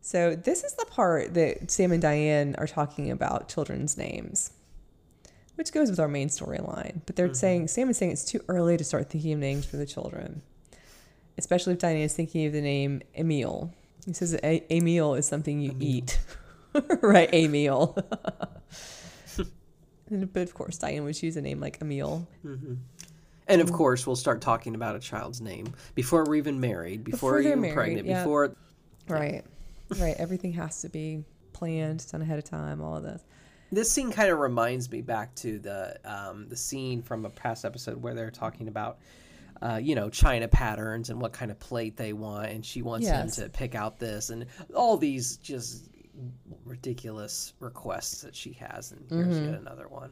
So 0.00 0.36
this 0.36 0.62
is 0.62 0.74
the 0.74 0.84
part 0.86 1.34
that 1.34 1.70
Sam 1.70 1.92
and 1.92 2.02
Diane 2.02 2.54
are 2.58 2.66
talking 2.66 3.10
about 3.10 3.48
children's 3.48 3.96
names, 3.96 4.52
which 5.56 5.72
goes 5.72 5.90
with 5.90 5.98
our 5.98 6.08
main 6.08 6.28
storyline. 6.28 7.00
But 7.06 7.16
they're 7.16 7.28
mm-hmm. 7.28 7.34
saying 7.34 7.68
Sam 7.68 7.88
is 7.88 7.96
saying 7.96 8.12
it's 8.12 8.24
too 8.24 8.42
early 8.48 8.76
to 8.76 8.84
start 8.84 9.10
thinking 9.10 9.32
of 9.32 9.38
names 9.38 9.64
for 9.64 9.78
the 9.78 9.86
children, 9.86 10.42
especially 11.38 11.72
if 11.74 11.78
Diane 11.78 11.98
is 12.02 12.14
thinking 12.14 12.46
of 12.46 12.52
the 12.52 12.60
name 12.60 13.00
Emil. 13.16 13.72
He 14.04 14.12
says 14.12 14.34
a- 14.42 14.64
Emil 14.72 15.14
is 15.14 15.26
something 15.26 15.60
you 15.60 15.74
eat, 15.80 16.18
right? 17.02 17.32
Emil. 17.32 17.96
And- 20.10 20.32
but 20.32 20.42
of 20.42 20.54
course, 20.54 20.78
Diane 20.78 21.04
would 21.04 21.14
choose 21.14 21.36
a 21.36 21.42
name 21.42 21.60
like 21.60 21.78
Emil. 21.82 22.26
And 23.46 23.60
of 23.60 23.72
course, 23.72 24.06
we'll 24.06 24.16
start 24.16 24.40
talking 24.40 24.74
about 24.74 24.96
a 24.96 24.98
child's 25.00 25.40
name 25.40 25.72
before 25.94 26.24
we're 26.24 26.36
even 26.36 26.60
married, 26.60 27.04
before, 27.04 27.16
Before 27.16 27.32
we're 27.32 27.40
even 27.40 27.60
married, 27.60 27.74
pregnant, 27.74 28.06
yeah. 28.06 28.22
before 28.22 28.56
Right. 29.08 29.44
right. 29.98 30.14
Everything 30.18 30.52
has 30.54 30.80
to 30.82 30.88
be 30.88 31.24
planned, 31.52 32.06
done 32.10 32.22
ahead 32.22 32.38
of 32.38 32.44
time, 32.44 32.80
all 32.82 32.96
of 32.96 33.02
this. 33.02 33.22
This 33.70 33.90
scene 33.90 34.10
kind 34.10 34.30
of 34.30 34.38
reminds 34.38 34.90
me 34.90 35.02
back 35.02 35.34
to 35.36 35.58
the 35.58 35.98
um, 36.04 36.48
the 36.48 36.56
scene 36.56 37.02
from 37.02 37.26
a 37.26 37.30
past 37.30 37.66
episode 37.66 38.00
where 38.02 38.14
they're 38.14 38.30
talking 38.30 38.68
about, 38.68 38.98
uh, 39.62 39.78
you 39.82 39.94
know, 39.94 40.08
China 40.10 40.48
patterns 40.48 41.10
and 41.10 41.20
what 41.20 41.32
kind 41.32 41.50
of 41.50 41.58
plate 41.58 41.96
they 41.96 42.12
want, 42.12 42.50
and 42.50 42.64
she 42.64 42.82
wants 42.82 43.06
Yes. 43.06 43.38
him 43.38 43.44
to 43.44 43.50
pick 43.50 43.74
out 43.74 43.98
this 43.98 44.30
and 44.30 44.46
all 44.74 44.96
these 44.96 45.36
just 45.38 45.88
ridiculous 46.64 47.52
requests 47.60 48.22
that 48.22 48.34
she 48.34 48.52
has, 48.54 48.92
and 48.92 49.04
here's 49.08 49.36
Mm-hmm. 49.36 49.50
yet 49.52 49.60
another 49.60 49.88
one. 49.88 50.10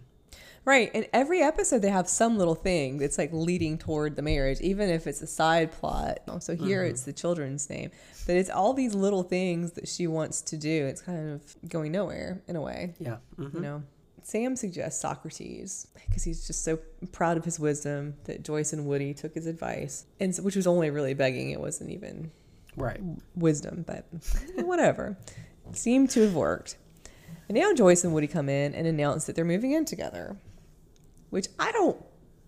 Right. 0.65 0.91
And 0.95 1.07
every 1.13 1.43
episode, 1.43 1.81
they 1.83 1.91
have 1.91 2.09
some 2.09 2.37
little 2.39 2.57
thing 2.57 2.99
that's 2.99 3.19
like 3.19 3.31
leading 3.33 3.79
toward 3.79 4.17
the 4.17 4.23
marriage, 4.23 4.61
even 4.61 4.91
if 4.91 5.07
it's 5.07 5.23
a 5.23 5.27
side 5.27 5.71
plot. 5.71 6.19
So 6.41 6.57
here 6.57 6.83
it's 6.83 7.03
the 7.03 7.13
children's 7.13 7.71
name, 7.71 7.93
but 8.27 8.35
it's 8.35 8.51
all 8.51 8.73
these 8.75 8.93
little 8.93 9.23
things 9.23 9.73
that 9.73 9.87
she 9.87 10.09
wants 10.09 10.41
to 10.43 10.57
do. 10.57 10.87
It's 10.87 11.01
kind 11.01 11.31
of 11.35 11.69
going 11.69 11.93
nowhere 11.93 12.43
in 12.49 12.57
a 12.57 12.61
way. 12.61 12.95
Yeah, 12.99 13.19
mhm. 13.39 13.55
You 13.55 13.61
know, 13.61 13.83
Sam 14.27 14.57
suggests 14.57 15.01
Socrates 15.01 15.87
because 15.95 16.25
he's 16.25 16.49
just 16.49 16.65
so 16.65 16.81
proud 17.13 17.37
of 17.37 17.45
his 17.45 17.61
wisdom 17.61 18.15
that 18.25 18.43
Joyce 18.43 18.73
and 18.73 18.85
Woody 18.85 19.15
took 19.15 19.37
his 19.37 19.47
advice, 19.47 20.05
and 20.19 20.35
so, 20.35 20.43
which 20.43 20.57
was 20.57 20.67
only 20.67 20.91
really 20.91 21.15
begging. 21.15 21.51
It 21.51 21.61
wasn't 21.61 21.91
even 21.91 22.33
right. 22.77 23.01
wisdom, 23.37 23.85
but 23.87 24.05
whatever. 24.57 25.17
Seemed 25.75 26.11
to 26.11 26.23
have 26.23 26.35
worked. 26.35 26.77
And 27.49 27.57
now 27.57 27.73
Joyce 27.73 28.03
and 28.03 28.13
Woody 28.13 28.27
come 28.27 28.49
in 28.49 28.75
and 28.75 28.85
announce 28.89 29.27
that 29.27 29.37
they're 29.37 29.45
moving 29.45 29.71
in 29.71 29.85
together, 29.85 30.37
which 31.31 31.47
I 31.61 31.71
don't 31.71 31.97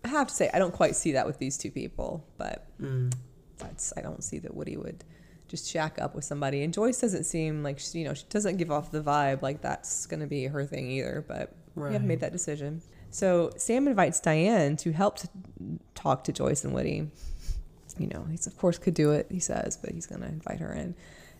I 0.05 0.09
have 0.09 0.27
to 0.27 0.35
say 0.35 0.51
I 0.53 0.59
don't 0.59 0.75
quite 0.75 0.97
see 0.97 1.13
that 1.13 1.29
with 1.29 1.39
these 1.39 1.57
two 1.57 1.71
people, 1.71 2.27
but 2.39 2.67
Mm. 2.81 3.13
that's 3.59 3.93
I 3.97 4.01
don't 4.01 4.25
see 4.25 4.41
that 4.41 4.53
Woody 4.53 4.77
would 4.77 5.05
just 5.47 5.71
shack 5.71 6.01
up 6.01 6.17
with 6.17 6.25
somebody. 6.25 6.65
And 6.65 6.75
Joyce 6.75 7.01
doesn't 7.01 7.23
seem 7.23 7.63
like 7.63 7.79
she, 7.79 8.01
you 8.01 8.05
know 8.05 8.15
she 8.15 8.25
doesn't 8.31 8.57
give 8.57 8.73
off 8.73 8.91
the 8.91 9.01
vibe 9.01 9.43
like 9.43 9.61
that's 9.63 10.07
going 10.07 10.21
to 10.21 10.27
be 10.27 10.47
her 10.47 10.67
thing 10.67 10.91
either. 10.91 11.25
But 11.27 11.55
we 11.75 11.93
haven't 11.93 12.09
made 12.09 12.21
that 12.21 12.33
decision. 12.33 12.83
So 13.11 13.51
Sam 13.57 13.89
invites 13.89 14.21
Diane 14.21 14.77
to 14.79 14.93
help 14.93 15.19
to 15.19 15.29
talk 15.95 16.25
to 16.25 16.33
Joyce 16.33 16.65
and 16.65 16.75
Woody. 16.75 17.11
You 17.99 18.07
know, 18.07 18.27
he's 18.31 18.47
of 18.47 18.57
course 18.59 18.79
could 18.79 18.95
do 18.95 19.13
it, 19.13 19.27
he 19.31 19.41
says, 19.41 19.77
but 19.77 19.91
he's 19.91 20.07
going 20.07 20.21
to 20.21 20.29
invite 20.29 20.61
her 20.61 20.73
in. 20.73 20.95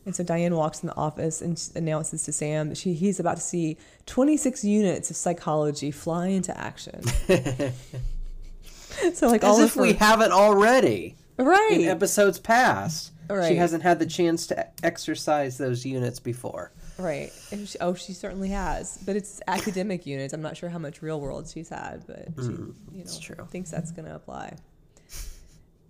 And 0.07 0.17
so 0.17 0.25
Diane 0.25 0.55
walks 0.55 0.83
in 0.83 0.87
the 0.87 0.97
office 0.97 1.43
and 1.43 1.63
announces 1.75 2.23
to 2.25 2.33
Sam 2.33 2.71
that 2.71 2.79
she 2.79 2.95
he's 2.95 3.21
about 3.21 3.37
to 3.37 3.43
see 3.43 3.77
26 4.07 4.65
units 4.65 5.11
of 5.11 5.17
psychology 5.17 5.91
fly 5.91 6.29
into 6.29 6.57
action. 6.59 7.03
so 9.13 9.29
like 9.29 9.45
As 9.45 9.51
all 9.51 9.61
if 9.61 9.75
her, 9.75 9.83
we 9.83 9.93
haven't 9.93 10.33
already 10.33 11.17
right 11.37 11.73
in 11.73 11.89
episodes 11.89 12.39
past. 12.39 13.13
She 13.51 13.57
hasn't 13.57 13.83
had 13.83 13.99
the 13.99 14.07
chance 14.07 14.47
to 14.47 14.67
exercise 14.83 15.59
those 15.59 15.85
units 15.85 16.19
before. 16.19 16.73
Right. 16.99 17.33
She, 17.51 17.79
oh, 17.81 17.95
she 17.95 18.13
certainly 18.13 18.49
has. 18.49 18.99
But 19.07 19.17
it's 19.17 19.41
academic 19.47 20.07
units. 20.07 20.35
I'm 20.35 20.43
not 20.43 20.57
sure 20.57 20.69
how 20.69 20.79
much 20.79 21.01
real 21.01 21.21
world 21.21 21.49
she's 21.49 21.69
had, 21.69 22.05
but 22.07 22.29
she, 22.37 22.49
you 22.51 22.57
know, 22.57 22.75
it's 22.95 23.19
true. 23.19 23.37
thinks 23.51 23.71
that's 23.71 23.93
going 23.93 24.07
to 24.07 24.15
apply. 24.15 24.57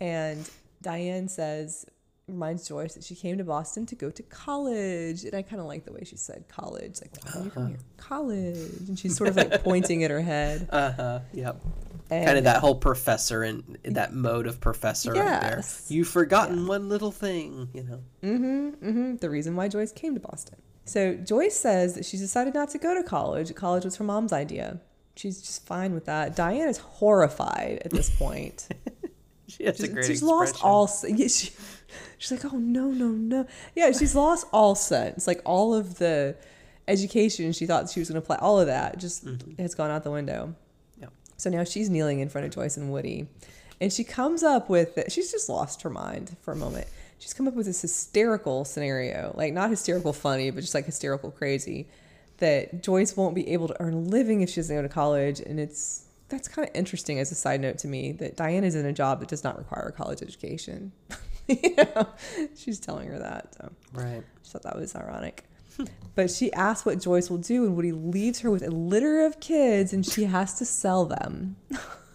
And 0.00 0.48
Diane 0.82 1.28
says, 1.28 1.86
reminds 2.28 2.68
Joyce 2.68 2.94
that 2.94 3.04
she 3.04 3.14
came 3.14 3.38
to 3.38 3.44
Boston 3.44 3.86
to 3.86 3.94
go 3.94 4.10
to 4.10 4.22
college. 4.24 5.24
And 5.24 5.34
I 5.34 5.42
kind 5.42 5.60
of 5.60 5.66
like 5.66 5.84
the 5.84 5.92
way 5.92 6.04
she 6.04 6.16
said 6.16 6.44
college. 6.48 7.00
Like, 7.00 7.16
why 7.24 7.32
did 7.32 7.44
you 7.44 7.50
come 7.50 7.68
here? 7.68 7.78
College. 7.96 8.56
And 8.88 8.98
she's 8.98 9.16
sort 9.16 9.30
of 9.30 9.36
like 9.36 9.64
pointing 9.64 10.04
at 10.04 10.10
her 10.10 10.20
head. 10.20 10.68
Uh 10.78 10.92
huh. 10.92 11.20
Yep. 11.32 11.62
And 12.10 12.26
kind 12.26 12.38
of 12.38 12.44
that 12.44 12.60
whole 12.60 12.74
professor 12.74 13.42
and 13.42 13.78
that 13.84 14.14
mode 14.14 14.46
of 14.46 14.60
professor 14.60 15.12
right 15.12 15.40
there. 15.40 15.54
Yes. 15.56 15.86
You've 15.88 16.08
forgotten 16.08 16.66
one 16.66 16.88
little 16.88 17.10
thing, 17.10 17.68
you 17.72 17.82
know. 17.82 18.00
Mm 18.22 18.38
hmm. 18.38 18.68
Mm 18.68 18.92
hmm. 18.92 19.16
the 19.16 19.30
reason 19.30 19.56
why 19.56 19.68
Joyce 19.68 19.92
came 19.92 20.14
to 20.14 20.20
Boston. 20.20 20.58
So 20.88 21.14
Joyce 21.14 21.54
says 21.54 21.94
that 21.94 22.04
she's 22.04 22.20
decided 22.20 22.54
not 22.54 22.70
to 22.70 22.78
go 22.78 22.94
to 22.94 23.02
college. 23.02 23.54
College 23.54 23.84
was 23.84 23.96
her 23.96 24.04
mom's 24.04 24.32
idea. 24.32 24.80
She's 25.16 25.40
just 25.40 25.66
fine 25.66 25.92
with 25.92 26.06
that. 26.06 26.34
Diane 26.34 26.68
is 26.68 26.78
horrified 26.78 27.82
at 27.84 27.90
this 27.90 28.10
point. 28.10 28.68
She 29.48 29.64
has 29.64 29.80
a 29.80 29.84
she's 29.84 29.92
great 29.92 30.04
she's 30.04 30.22
expression. 30.22 30.28
lost 30.28 30.62
all. 30.62 30.90
Yeah, 31.08 31.26
she, 31.28 31.50
she's 32.18 32.30
like, 32.30 32.52
oh 32.52 32.58
no, 32.58 32.88
no, 32.88 33.08
no. 33.08 33.46
Yeah, 33.74 33.92
she's 33.92 34.14
lost 34.14 34.46
all 34.52 34.74
sense. 34.74 35.26
Like 35.26 35.40
all 35.44 35.74
of 35.74 35.98
the 35.98 36.36
education 36.86 37.52
she 37.52 37.66
thought 37.66 37.88
she 37.88 38.00
was 38.00 38.10
going 38.10 38.20
to 38.20 38.24
apply, 38.24 38.36
all 38.36 38.60
of 38.60 38.66
that 38.66 38.98
just 38.98 39.24
mm-hmm. 39.24 39.60
has 39.60 39.74
gone 39.74 39.90
out 39.90 40.04
the 40.04 40.10
window. 40.10 40.54
Yep. 41.00 41.12
So 41.38 41.48
now 41.50 41.64
she's 41.64 41.88
kneeling 41.88 42.20
in 42.20 42.28
front 42.28 42.46
of 42.46 42.52
Joyce 42.52 42.76
and 42.76 42.92
Woody, 42.92 43.26
and 43.80 43.90
she 43.90 44.04
comes 44.04 44.42
up 44.42 44.68
with. 44.68 44.98
She's 45.08 45.32
just 45.32 45.48
lost 45.48 45.80
her 45.80 45.90
mind 45.90 46.36
for 46.42 46.52
a 46.52 46.56
moment. 46.56 46.86
She's 47.18 47.34
come 47.34 47.48
up 47.48 47.54
with 47.54 47.66
this 47.66 47.82
hysterical 47.82 48.64
scenario, 48.64 49.34
like 49.36 49.52
not 49.52 49.70
hysterical 49.70 50.12
funny, 50.12 50.50
but 50.50 50.60
just 50.60 50.74
like 50.74 50.86
hysterical 50.86 51.30
crazy, 51.30 51.88
that 52.38 52.82
Joyce 52.82 53.16
won't 53.16 53.34
be 53.34 53.48
able 53.50 53.68
to 53.68 53.76
earn 53.80 53.94
a 53.94 53.98
living 53.98 54.40
if 54.40 54.50
she 54.50 54.56
doesn't 54.56 54.74
go 54.74 54.82
to 54.82 54.88
college, 54.88 55.40
and 55.40 55.58
it's 55.58 56.04
that's 56.28 56.46
kind 56.46 56.68
of 56.68 56.74
interesting 56.76 57.18
as 57.18 57.32
a 57.32 57.34
side 57.34 57.60
note 57.60 57.78
to 57.78 57.88
me 57.88 58.12
that 58.12 58.36
Diane 58.36 58.64
is 58.64 58.74
in 58.74 58.84
a 58.84 58.92
job 58.92 59.20
that 59.20 59.28
does 59.28 59.42
not 59.42 59.56
require 59.58 59.86
a 59.88 59.92
college 59.92 60.22
education. 60.22 60.92
you 61.48 61.74
know, 61.76 62.08
she's 62.54 62.78
telling 62.78 63.08
her 63.08 63.18
that. 63.18 63.54
So 63.54 63.72
Right. 63.92 64.22
I 64.22 64.48
thought 64.48 64.62
that 64.62 64.76
was 64.76 64.94
ironic. 64.94 65.44
but 66.14 66.30
she 66.30 66.52
asks 66.52 66.84
what 66.84 67.00
Joyce 67.00 67.30
will 67.30 67.38
do, 67.38 67.64
and 67.64 67.76
Woody 67.76 67.92
leaves 67.92 68.40
her 68.40 68.50
with 68.50 68.62
a 68.62 68.70
litter 68.70 69.24
of 69.24 69.40
kids, 69.40 69.92
and 69.92 70.04
she 70.04 70.24
has 70.24 70.54
to 70.58 70.64
sell 70.64 71.06
them. 71.06 71.56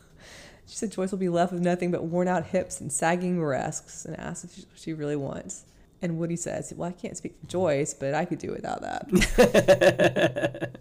she 0.73 0.79
said 0.79 0.91
Joyce 0.91 1.11
will 1.11 1.19
be 1.19 1.29
left 1.29 1.53
with 1.53 1.61
nothing 1.61 1.91
but 1.91 2.03
worn 2.03 2.27
out 2.27 2.47
hips 2.47 2.81
and 2.81 2.91
sagging 2.91 3.37
breasts, 3.37 4.05
and 4.05 4.19
asks 4.19 4.43
if 4.45 4.55
she, 4.55 4.65
she 4.73 4.93
really 4.93 5.15
wants. 5.15 5.65
And 6.01 6.17
Woody 6.17 6.35
says, 6.35 6.73
"Well, 6.75 6.89
I 6.89 6.93
can't 6.93 7.15
speak 7.15 7.35
for 7.39 7.45
Joyce, 7.45 7.93
but 7.93 8.15
I 8.15 8.25
could 8.25 8.39
do 8.39 8.49
without 8.49 8.81
that." 8.81 9.07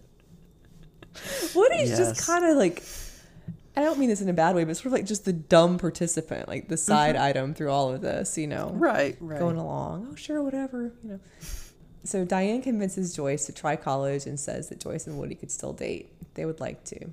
Woody's 1.53 1.89
Yes. 1.91 1.99
just 1.99 2.25
kind 2.25 2.43
of 2.43 2.57
like. 2.57 2.81
I 3.77 3.83
don't 3.83 3.99
mean 3.99 4.09
this 4.09 4.19
in 4.21 4.29
a 4.29 4.33
bad 4.33 4.55
way, 4.55 4.63
but 4.63 4.75
sort 4.77 4.87
of 4.87 4.93
like 4.93 5.05
just 5.05 5.25
the 5.25 5.33
dumb 5.33 5.77
participant, 5.77 6.47
like 6.47 6.69
the 6.69 6.77
side 6.77 7.13
mm-hmm. 7.13 7.23
item 7.25 7.53
through 7.53 7.69
all 7.69 7.93
of 7.93 8.01
this, 8.01 8.35
you 8.35 8.47
know 8.47 8.71
Right. 8.73 9.15
Right. 9.19 9.39
going 9.39 9.57
along. 9.57 10.07
Oh, 10.11 10.15
sure, 10.15 10.41
whatever, 10.41 10.91
you 11.03 11.09
know. 11.11 11.19
So 12.03 12.25
Diane 12.25 12.63
convinces 12.63 13.15
Joyce 13.15 13.45
to 13.45 13.51
try 13.51 13.75
college 13.75 14.25
and 14.25 14.39
says 14.39 14.69
that 14.69 14.79
Joyce 14.79 15.05
and 15.05 15.19
Woody 15.19 15.35
could 15.35 15.51
still 15.51 15.73
date. 15.73 16.11
They 16.33 16.45
would 16.45 16.59
like 16.59 16.83
to, 16.85 17.11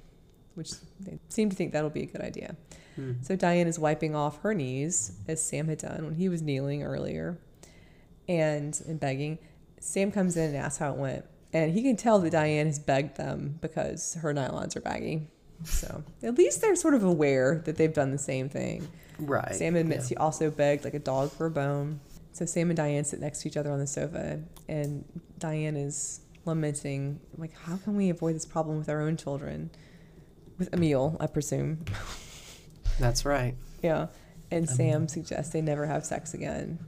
which 0.54 0.70
they 1.00 1.18
seem 1.28 1.50
to 1.50 1.56
think 1.56 1.72
that'll 1.72 1.90
be 1.90 2.02
a 2.02 2.06
good 2.06 2.20
idea. 2.20 2.56
Hmm. 2.96 3.12
So 3.22 3.36
Diane 3.36 3.66
is 3.66 3.78
wiping 3.78 4.14
off 4.14 4.40
her 4.42 4.54
knees 4.54 5.12
as 5.28 5.42
Sam 5.42 5.68
had 5.68 5.78
done 5.78 6.04
when 6.04 6.14
he 6.14 6.28
was 6.28 6.42
kneeling 6.42 6.82
earlier, 6.82 7.38
and 8.28 8.80
and 8.86 8.98
begging. 8.98 9.38
Sam 9.78 10.10
comes 10.10 10.36
in 10.36 10.48
and 10.48 10.56
asks 10.56 10.78
how 10.78 10.92
it 10.92 10.98
went, 10.98 11.24
and 11.52 11.72
he 11.72 11.82
can 11.82 11.96
tell 11.96 12.18
that 12.20 12.30
Diane 12.30 12.66
has 12.66 12.78
begged 12.78 13.16
them 13.16 13.58
because 13.60 14.14
her 14.20 14.34
nylons 14.34 14.76
are 14.76 14.80
baggy. 14.80 15.28
So 15.64 16.02
at 16.22 16.36
least 16.36 16.60
they're 16.60 16.76
sort 16.76 16.94
of 16.94 17.04
aware 17.04 17.62
that 17.64 17.76
they've 17.76 17.92
done 17.92 18.10
the 18.10 18.18
same 18.18 18.48
thing. 18.48 18.88
Right. 19.18 19.54
Sam 19.54 19.76
admits 19.76 20.08
he 20.08 20.16
also 20.16 20.50
begged 20.50 20.84
like 20.84 20.94
a 20.94 20.98
dog 20.98 21.30
for 21.32 21.46
a 21.46 21.50
bone. 21.50 22.00
So 22.32 22.46
Sam 22.46 22.70
and 22.70 22.76
Diane 22.76 23.04
sit 23.04 23.20
next 23.20 23.42
to 23.42 23.48
each 23.48 23.56
other 23.56 23.70
on 23.70 23.78
the 23.78 23.86
sofa, 23.86 24.40
and 24.68 25.04
Diane 25.38 25.76
is 25.76 26.20
lamenting, 26.44 27.20
like, 27.36 27.52
how 27.54 27.76
can 27.76 27.96
we 27.96 28.08
avoid 28.08 28.34
this 28.34 28.46
problem 28.46 28.78
with 28.78 28.88
our 28.88 29.02
own 29.02 29.16
children? 29.16 29.70
With 30.60 30.72
Emil, 30.72 31.16
I 31.18 31.26
presume. 31.26 31.84
That's 33.00 33.24
right. 33.24 33.56
yeah. 33.82 34.06
And 34.52 34.68
Sam 34.68 35.08
suggests 35.08 35.52
they 35.52 35.62
never 35.62 35.86
have 35.86 36.04
sex 36.04 36.34
again. 36.34 36.78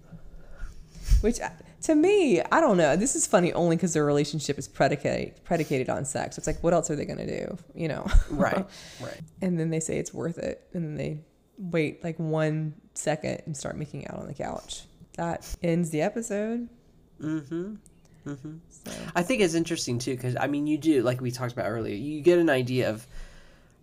Which, 1.22 1.40
uh, 1.40 1.48
to 1.82 1.94
me, 1.94 2.40
I 2.40 2.60
don't 2.60 2.76
know. 2.76 2.96
This 2.96 3.16
is 3.16 3.26
funny 3.26 3.52
only 3.52 3.76
because 3.76 3.94
their 3.94 4.04
relationship 4.04 4.58
is 4.58 4.68
predicated 4.68 5.42
predicated 5.44 5.88
on 5.88 6.04
sex. 6.04 6.38
It's 6.38 6.46
like, 6.46 6.62
what 6.62 6.74
else 6.74 6.90
are 6.90 6.96
they 6.96 7.04
gonna 7.06 7.26
do? 7.26 7.56
You 7.74 7.88
know? 7.88 8.06
Right. 8.30 8.66
right. 9.00 9.20
and 9.40 9.58
then 9.58 9.70
they 9.70 9.80
say 9.80 9.98
it's 9.98 10.12
worth 10.12 10.38
it 10.38 10.68
and 10.74 10.84
then 10.84 10.94
they 10.96 11.20
wait 11.58 12.04
like 12.04 12.18
one 12.18 12.74
second 12.94 13.42
and 13.46 13.56
start 13.56 13.76
making 13.76 14.06
out 14.08 14.18
on 14.18 14.26
the 14.26 14.34
couch 14.34 14.82
that 15.16 15.54
ends 15.62 15.90
the 15.90 16.02
episode. 16.02 16.68
Mm-hmm. 17.20 17.74
Mm-hmm. 18.26 18.56
So 18.68 18.92
I 19.14 19.22
think 19.22 19.42
it's 19.42 19.54
interesting 19.54 19.98
too 19.98 20.14
because 20.14 20.36
I 20.38 20.46
mean, 20.46 20.66
you 20.66 20.78
do 20.78 21.02
like 21.02 21.20
we 21.20 21.30
talked 21.30 21.52
about 21.52 21.66
earlier. 21.66 21.94
You 21.94 22.20
get 22.20 22.38
an 22.38 22.50
idea 22.50 22.90
of 22.90 23.06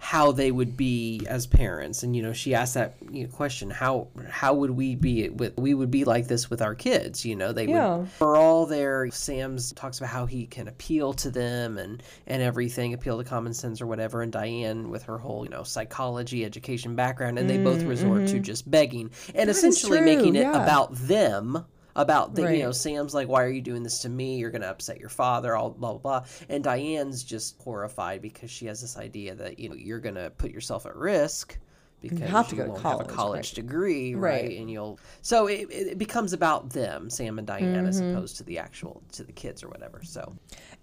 how 0.01 0.31
they 0.31 0.49
would 0.49 0.77
be 0.77 1.25
as 1.27 1.45
parents, 1.45 2.03
and 2.03 2.15
you 2.15 2.21
know, 2.23 2.31
she 2.31 2.55
asked 2.55 2.73
that 2.75 2.95
you 3.12 3.23
know, 3.23 3.29
question: 3.29 3.69
how 3.69 4.07
how 4.29 4.53
would 4.53 4.71
we 4.71 4.95
be 4.95 5.27
with 5.29 5.57
we 5.57 5.73
would 5.73 5.91
be 5.91 6.05
like 6.05 6.27
this 6.27 6.49
with 6.49 6.62
our 6.62 6.73
kids? 6.73 7.25
You 7.25 7.35
know, 7.35 7.51
they 7.51 7.67
Yeah. 7.67 7.97
would 7.97 8.09
for 8.12 8.38
all 8.38 8.65
their 8.65 9.12
Sam's 9.12 9.73
talks 9.73 9.97
about 9.97 10.09
how 10.09 10.25
he 10.25 10.45
can 10.47 10.69
appeal 10.69 11.13
to 11.15 11.29
them 11.29 11.77
and 11.77 12.01
and 12.27 12.41
everything, 12.41 12.93
appeal 12.93 13.17
to 13.17 13.23
common 13.25 13.53
sense 13.53 13.81
or 13.81 13.88
whatever. 13.88 14.21
And 14.21 14.31
Diane 14.31 14.89
with 14.89 15.03
her 15.03 15.17
whole 15.17 15.43
you 15.43 15.49
know 15.49 15.63
psychology 15.63 16.45
education 16.45 16.95
background, 16.95 17.38
and 17.38 17.49
they 17.49 17.57
both 17.57 17.83
resort 17.85 18.25
to 18.27 18.39
just 18.39 18.69
begging 18.71 19.12
and 19.35 19.35
Mm, 19.35 19.35
That 19.35 19.49
essentially 19.49 19.99
making 20.01 20.35
it 20.38 20.41
yeah. 20.43 20.63
about 20.63 20.95
them 20.95 21.65
about 21.99 22.33
the 22.33 22.55
you 22.55 22.63
know 22.63 22.71
Sam's 22.71 23.13
like 23.13 23.27
why 23.27 23.43
are 23.43 23.49
you 23.49 23.62
doing 23.62 23.83
this 23.83 23.99
to 23.99 24.09
me 24.09 24.38
you're 24.38 24.51
gonna 24.51 24.67
upset 24.67 24.99
your 24.99 25.09
father 25.09 25.55
all 25.55 25.69
blah 25.69 25.91
blah 25.91 26.19
blah 26.19 26.27
and 26.47 26.63
Diane's 26.63 27.23
just 27.23 27.62
horrified 27.62 28.21
because 28.21 28.49
she 28.49 28.65
has 28.65 28.81
this 28.81 28.97
idea 28.97 29.35
that 29.35 29.59
you 29.59 29.69
know 29.69 29.75
you're 29.75 29.99
gonna 29.99 30.29
put 30.31 30.51
yourself 30.51 30.85
at 30.85 30.95
risk 30.95 31.57
because 32.01 32.21
you, 32.21 32.27
have 32.27 32.47
to 32.47 32.55
go 32.55 32.63
to 32.63 32.69
won't 32.69 32.81
college, 32.81 33.07
have 33.07 33.12
a 33.12 33.13
college 33.13 33.49
right. 33.49 33.55
degree 33.55 34.15
right. 34.15 34.43
Right. 34.43 34.57
and 34.59 34.71
you'll 34.71 34.97
so 35.21 35.47
it, 35.47 35.67
it 35.69 35.97
becomes 35.97 36.31
about 36.31 36.69
them 36.69 37.09
Sam 37.09 37.38
and 37.38 37.45
Diane 37.45 37.85
as 37.85 37.99
Mm-hmm. 38.01 38.15
opposed 38.15 38.38
to 38.38 38.43
the 38.45 38.57
actual 38.57 39.03
to 39.12 39.23
the 39.23 39.33
kids 39.33 39.62
or 39.62 39.67
whatever 39.67 40.01
so 40.03 40.33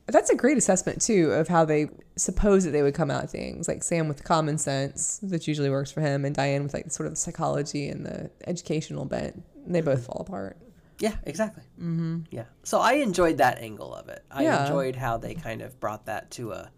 that's 0.09 0.31
a 0.31 0.37
great 0.37 0.59
assessment 0.59 1.01
too 1.01 1.33
of 1.33 1.49
how 1.49 1.65
they 1.65 1.89
suppose 2.17 2.65
that 2.65 2.71
they 2.71 2.83
would 2.83 2.95
come 2.95 3.11
at 3.11 3.29
things. 3.29 3.67
Like 3.67 3.83
Sam 3.83 4.07
with 4.07 4.23
common 4.23 4.57
sense, 4.57 5.19
which 5.23 5.49
usually 5.49 5.69
works 5.69 5.91
for 5.91 6.01
him, 6.01 6.25
and 6.25 6.33
Diane 6.35 6.63
with 6.63 6.75
like 6.75 6.93
sort 6.93 7.09
of 7.09 7.13
the 7.15 7.17
psychology 7.17 7.89
and 7.89 8.07
the 8.07 8.31
educational 8.47 9.05
bent. 9.05 9.43
And 9.65 9.75
they 9.75 9.81
both 9.81 10.07
fall 10.07 10.19
apart. 10.21 10.59
Yeah 10.99 11.15
exactly 11.25 11.63
mm-hmm. 11.81 12.21
yeah 12.31 12.45
so 12.63 12.81
I 12.81 12.95
enjoyed 12.95 13.39
that 13.39 13.59
angle 13.59 13.95
of 13.95 14.09
it 14.09 14.25
I 14.31 14.45
Yeah. 14.45 14.67
enjoyed 14.67 14.97
how 14.97 15.17
they 15.19 15.35
kind 15.35 15.63
of 15.63 15.79
brought 15.81 16.07
that 16.07 16.31
to 16.33 16.53
a 16.53 16.71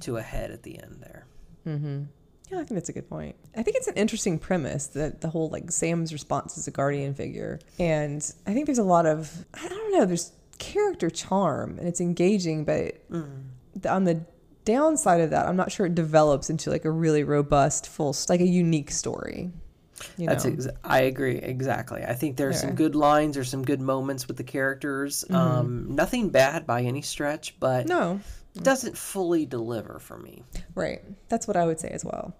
to 0.00 0.16
a 0.16 0.22
head 0.22 0.50
at 0.50 0.62
the 0.62 0.78
end 0.82 0.98
there 1.00 1.26
Yeah, 2.50 2.56
I 2.58 2.64
think 2.64 2.70
that's 2.74 2.88
a 2.90 2.92
good 2.92 3.08
point. 3.08 3.34
I 3.56 3.62
think 3.62 3.76
it's 3.78 3.86
an 3.88 3.94
interesting 3.94 4.38
premise 4.38 4.86
that 4.88 5.20
the 5.22 5.28
whole 5.28 5.48
like 5.48 5.70
Sam's 5.70 6.12
response 6.12 6.58
as 6.58 6.66
a 6.66 6.70
guardian 6.70 7.14
figure. 7.14 7.60
And 7.78 8.20
I 8.46 8.52
think 8.52 8.66
there's 8.66 8.78
a 8.78 8.82
lot 8.96 9.06
of 9.06 9.46
I 9.54 9.68
don't 9.68 9.92
know, 9.92 10.04
there's 10.04 10.32
character 10.58 11.08
charm 11.08 11.78
and 11.78 11.88
it's 11.88 12.00
engaging, 12.00 12.64
but 12.64 12.96
the, 13.74 13.88
on 13.90 14.04
the 14.04 14.26
downside 14.64 15.20
of 15.22 15.30
that, 15.30 15.46
I'm 15.46 15.56
not 15.56 15.72
sure 15.72 15.86
it 15.86 15.94
develops 15.94 16.50
into 16.50 16.68
like 16.70 16.84
a 16.84 16.90
really 16.90 17.24
robust, 17.24 17.86
full, 17.88 18.14
like 18.28 18.40
a 18.40 18.46
unique 18.46 18.90
story. 18.90 19.50
You 20.18 20.26
That's 20.28 20.44
know? 20.44 20.52
ex- 20.52 20.68
I 20.84 21.02
agree 21.02 21.36
exactly. 21.38 22.02
I 22.02 22.14
think 22.14 22.36
there's 22.36 22.60
some 22.60 22.74
good 22.74 22.94
lines, 22.94 23.36
or 23.36 23.44
some 23.44 23.62
good 23.62 23.80
moments 23.80 24.28
with 24.28 24.36
the 24.36 24.44
characters. 24.44 25.24
Um, 25.30 25.94
nothing 25.94 26.28
bad 26.30 26.66
by 26.66 26.82
any 26.82 27.02
stretch, 27.02 27.58
but 27.60 27.86
no, 27.86 28.20
it 28.54 28.62
doesn't 28.62 28.96
fully 28.96 29.46
deliver 29.46 29.98
for 29.98 30.18
me. 30.18 30.42
right. 30.74 31.00
That's 31.28 31.46
what 31.48 31.56
I 31.56 31.64
would 31.66 31.80
say 31.80 31.88
as 31.88 32.04
well. 32.04 32.34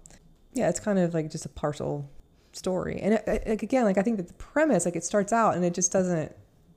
Yeah, 0.53 0.69
it's 0.69 0.79
kind 0.79 0.99
of 0.99 1.13
like 1.13 1.31
just 1.31 1.45
a 1.45 1.49
partial 1.49 2.09
story. 2.51 2.99
And 3.01 3.15
it, 3.15 3.23
it- 3.27 3.47
like 3.47 3.63
again, 3.63 3.85
like 3.85 3.97
I 3.97 4.01
think 4.03 4.17
that 4.17 4.27
the 4.27 4.33
premise, 4.35 4.85
like 4.85 4.95
it 4.95 5.03
starts 5.03 5.33
out 5.33 5.55
and 5.55 5.65
it 5.65 5.73
just 5.73 5.91
doesn't, 5.91 6.31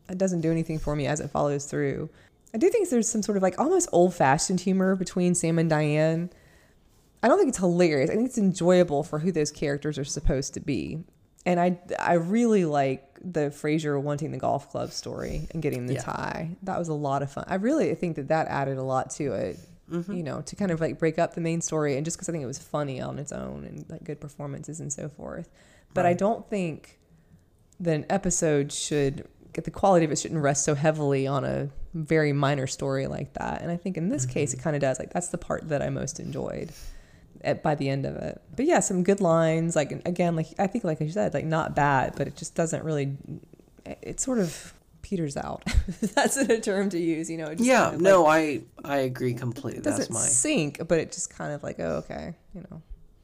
it 0.09 0.19
doesn't 0.19 0.41
do 0.41 0.51
anything 0.51 0.79
for 0.79 0.97
me 0.97 1.07
as 1.07 1.21
it 1.21 1.31
follows 1.31 1.67
through. 1.67 2.09
I 2.55 2.59
do 2.59 2.71
think 2.71 2.89
there's 2.89 3.09
some 3.09 3.23
sort 3.23 3.37
of 3.37 3.43
like 3.43 3.59
almost 3.59 3.89
old 3.93 4.15
fashioned 4.15 4.61
humor 4.61 4.97
between 4.97 5.35
Sam 5.35 5.59
and 5.59 5.69
Diane. 5.69 6.31
I 7.23 7.29
don't 7.29 7.39
think 7.39 7.49
it's 7.49 7.59
hilarious. 7.59 8.11
I 8.11 8.15
think 8.15 8.27
it's 8.29 8.39
enjoyable 8.39 9.03
for 9.03 9.19
who 9.19 9.33
those 9.33 9.51
characters 9.51 9.99
are 9.99 10.05
supposed 10.05 10.55
to 10.55 10.61
be. 10.61 11.05
And 11.45 11.61
I, 11.61 11.79
I 11.99 12.15
really 12.15 12.65
like 12.65 13.19
the 13.23 13.51
Frasier 13.51 14.01
wanting 14.01 14.33
the 14.33 14.39
golf 14.39 14.71
club 14.71 14.91
story 14.93 15.49
and 15.53 15.63
getting 15.63 15.87
the 15.87 15.95
Yeah. 15.95 16.03
tie. 16.03 16.57
That 16.63 16.79
was 16.79 16.89
a 16.89 16.95
lot 16.95 17.23
of 17.23 17.31
fun. 17.31 17.45
I 17.47 17.55
really 17.55 17.95
think 17.95 18.17
that 18.17 18.29
that 18.29 18.49
added 18.49 18.79
a 18.79 18.83
lot 18.83 19.11
to 19.13 19.33
it. 19.33 19.59
Mm-hmm. 19.91 20.13
You 20.15 20.23
know, 20.25 20.41
to 20.41 20.57
kind 20.57 20.73
of 20.73 20.81
like 20.81 20.99
break 20.99 21.17
up 21.17 21.35
the 21.35 21.41
main 21.41 21.61
story, 21.61 21.97
and 21.97 22.05
just 22.05 22.17
because 22.17 22.29
I 22.29 22.33
think 22.33 22.43
it 22.43 22.49
was 22.49 22.59
funny 22.59 23.01
on 23.01 23.21
its 23.21 23.31
own 23.31 23.65
and 23.65 23.89
like 23.89 24.03
good 24.03 24.21
performances 24.21 24.81
and 24.81 24.93
so 24.93 25.09
forth. 25.09 25.49
But 25.95 26.07
I 26.07 26.13
don't 26.13 26.49
think 26.51 26.99
that 27.79 27.95
an 27.95 28.07
episode 28.11 28.73
should 28.73 29.29
get 29.53 29.65
the 29.65 29.71
quality 29.71 30.05
of 30.05 30.11
it 30.11 30.19
shouldn't 30.19 30.43
rest 30.43 30.65
so 30.65 30.75
heavily 30.75 31.29
on 31.29 31.45
a 31.45 31.71
very 31.95 32.33
minor 32.33 32.67
story 32.67 33.07
like 33.07 33.33
that. 33.35 33.63
And 33.63 33.71
I 33.71 33.77
think 33.77 33.97
in 33.97 34.09
this 34.09 34.25
mm-hmm. 34.25 34.33
case, 34.33 34.53
it 34.53 34.59
kind 34.59 34.75
of 34.75 34.83
does. 34.83 34.99
Like 34.99 35.13
that's 35.13 35.29
the 35.29 35.39
part 35.39 35.69
that 35.69 35.83
I 35.83 35.89
most 35.89 36.19
enjoyed 36.19 36.73
at, 37.47 37.63
by 37.63 37.75
the 37.75 37.89
end 37.89 38.05
of 38.05 38.17
it. 38.17 38.43
But 38.55 38.67
yeah, 38.67 38.81
some 38.81 39.03
good 39.03 39.21
lines. 39.21 39.77
Like 39.77 39.93
again, 40.05 40.37
like 40.37 40.49
I 40.59 40.67
think, 40.67 40.85
like 40.85 41.01
I 41.01 41.09
said, 41.09 41.33
like 41.33 41.45
not 41.45 41.75
bad, 41.75 42.15
but 42.17 42.27
it 42.27 42.37
just 42.37 42.55
doesn't 42.55 42.85
really. 42.85 43.17
It 44.03 44.21
sort 44.21 44.39
of 44.39 44.75
peters 45.03 45.37
out. 45.37 45.63
That's 46.15 46.37
a 46.37 46.61
term 46.61 46.91
to 46.91 46.99
use. 46.99 47.31
You 47.31 47.39
know. 47.39 47.55
Yeah, 47.57 47.85
kind 47.85 47.95
of, 47.95 48.01
no, 48.03 48.25
like, 48.25 48.65
I 48.85 48.93
I 48.93 48.97
agree 48.99 49.35
completely. 49.35 49.79
it 49.79 49.85
doesn't 49.85 50.11
my 50.11 50.21
sink, 50.21 50.87
but 50.87 50.99
it 50.99 51.13
just 51.13 51.31
kind 51.31 51.53
of 51.53 51.63
like 51.63 51.79
oh 51.79 52.03
okay, 52.05 52.35
you 52.55 52.63
know. 52.71 52.83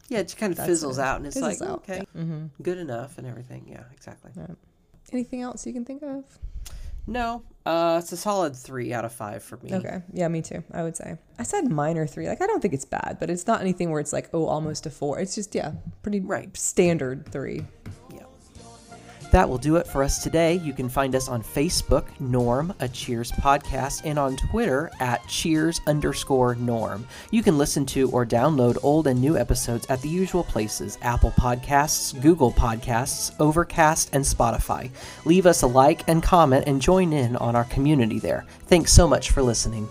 yeah. 0.08 0.20
It 0.20 0.24
just 0.24 0.38
kind 0.38 0.52
of 0.52 0.56
That's 0.56 0.68
fizzles 0.68 0.98
it. 0.98 1.02
out, 1.02 1.16
and 1.16 1.26
it's 1.26 1.36
Fizzles 1.36 1.60
like 1.60 1.68
out, 1.68 1.78
okay, 1.88 2.06
mm-hmm. 2.16 2.46
good 2.62 2.78
enough, 2.78 3.18
and 3.18 3.26
everything. 3.26 3.66
Yeah, 3.68 3.82
exactly. 3.92 4.32
Anything 5.12 5.42
else 5.42 5.66
you 5.66 5.74
can 5.74 5.84
think 5.84 6.02
of? 6.02 6.24
No, 7.06 7.42
uh, 7.66 7.98
it's 8.02 8.12
a 8.12 8.16
solid 8.16 8.54
three 8.56 8.92
out 8.92 9.04
of 9.04 9.12
five 9.12 9.42
for 9.42 9.56
me. 9.58 9.74
Okay. 9.74 10.02
Yeah, 10.12 10.28
me 10.28 10.42
too. 10.42 10.62
I 10.72 10.82
would 10.82 10.96
say. 10.96 11.16
I 11.38 11.42
said 11.42 11.70
minor 11.70 12.06
three. 12.06 12.28
Like 12.28 12.40
I 12.42 12.46
don't 12.46 12.60
think 12.60 12.74
it's 12.74 12.84
bad, 12.84 13.16
but 13.20 13.28
it's 13.30 13.46
not 13.46 13.60
anything 13.60 13.90
where 13.90 14.00
it's 14.00 14.12
like, 14.12 14.30
oh, 14.32 14.46
almost 14.46 14.86
a 14.86 14.90
four. 14.90 15.18
It's 15.18 15.34
just 15.34 15.54
yeah, 15.54 15.72
pretty 16.02 16.20
Right. 16.20 16.56
standard 16.56 17.28
three. 17.30 17.64
That 19.32 19.48
will 19.48 19.58
do 19.58 19.76
it 19.76 19.86
for 19.86 20.02
us 20.04 20.22
today. 20.22 20.56
You 20.56 20.74
can 20.74 20.90
find 20.90 21.14
us 21.14 21.26
on 21.26 21.42
Facebook, 21.42 22.04
Norm, 22.20 22.74
a 22.80 22.88
Cheers 22.88 23.32
podcast, 23.32 24.02
and 24.04 24.18
on 24.18 24.36
Twitter 24.36 24.90
at 25.00 25.26
Cheers 25.26 25.80
underscore 25.86 26.54
Norm. 26.56 27.06
You 27.30 27.42
can 27.42 27.56
listen 27.56 27.86
to 27.86 28.10
or 28.10 28.26
download 28.26 28.76
old 28.82 29.06
and 29.06 29.18
new 29.18 29.38
episodes 29.38 29.86
at 29.88 30.02
the 30.02 30.08
usual 30.08 30.44
places 30.44 30.98
Apple 31.00 31.30
Podcasts, 31.30 32.20
Google 32.20 32.52
Podcasts, 32.52 33.34
Overcast, 33.40 34.14
and 34.14 34.22
Spotify. 34.22 34.90
Leave 35.24 35.46
us 35.46 35.62
a 35.62 35.66
like 35.66 36.06
and 36.08 36.22
comment 36.22 36.64
and 36.66 36.82
join 36.82 37.14
in 37.14 37.34
on 37.36 37.56
our 37.56 37.64
community 37.64 38.18
there. 38.18 38.44
Thanks 38.66 38.92
so 38.92 39.08
much 39.08 39.30
for 39.30 39.42
listening. 39.42 39.88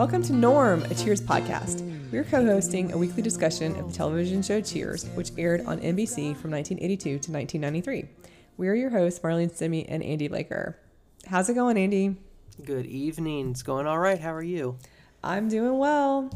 Welcome 0.00 0.22
to 0.22 0.32
Norm, 0.32 0.82
a 0.84 0.94
Cheers 0.94 1.20
podcast. 1.20 1.82
We're 2.10 2.24
co 2.24 2.42
hosting 2.42 2.90
a 2.92 2.96
weekly 2.96 3.22
discussion 3.22 3.76
of 3.76 3.88
the 3.88 3.92
television 3.92 4.40
show 4.40 4.62
Cheers, 4.62 5.04
which 5.14 5.30
aired 5.36 5.60
on 5.66 5.78
NBC 5.78 6.34
from 6.38 6.52
1982 6.52 7.18
to 7.18 7.30
1993. 7.30 8.08
We're 8.56 8.76
your 8.76 8.88
hosts, 8.88 9.20
Marlene 9.20 9.54
Simi 9.54 9.86
and 9.86 10.02
Andy 10.02 10.30
Laker. 10.30 10.78
How's 11.26 11.50
it 11.50 11.54
going, 11.54 11.76
Andy? 11.76 12.16
Good 12.64 12.86
evening. 12.86 13.50
It's 13.50 13.62
going 13.62 13.86
all 13.86 13.98
right. 13.98 14.18
How 14.18 14.32
are 14.32 14.42
you? 14.42 14.78
I'm 15.22 15.50
doing 15.50 15.76
well. 15.76 16.30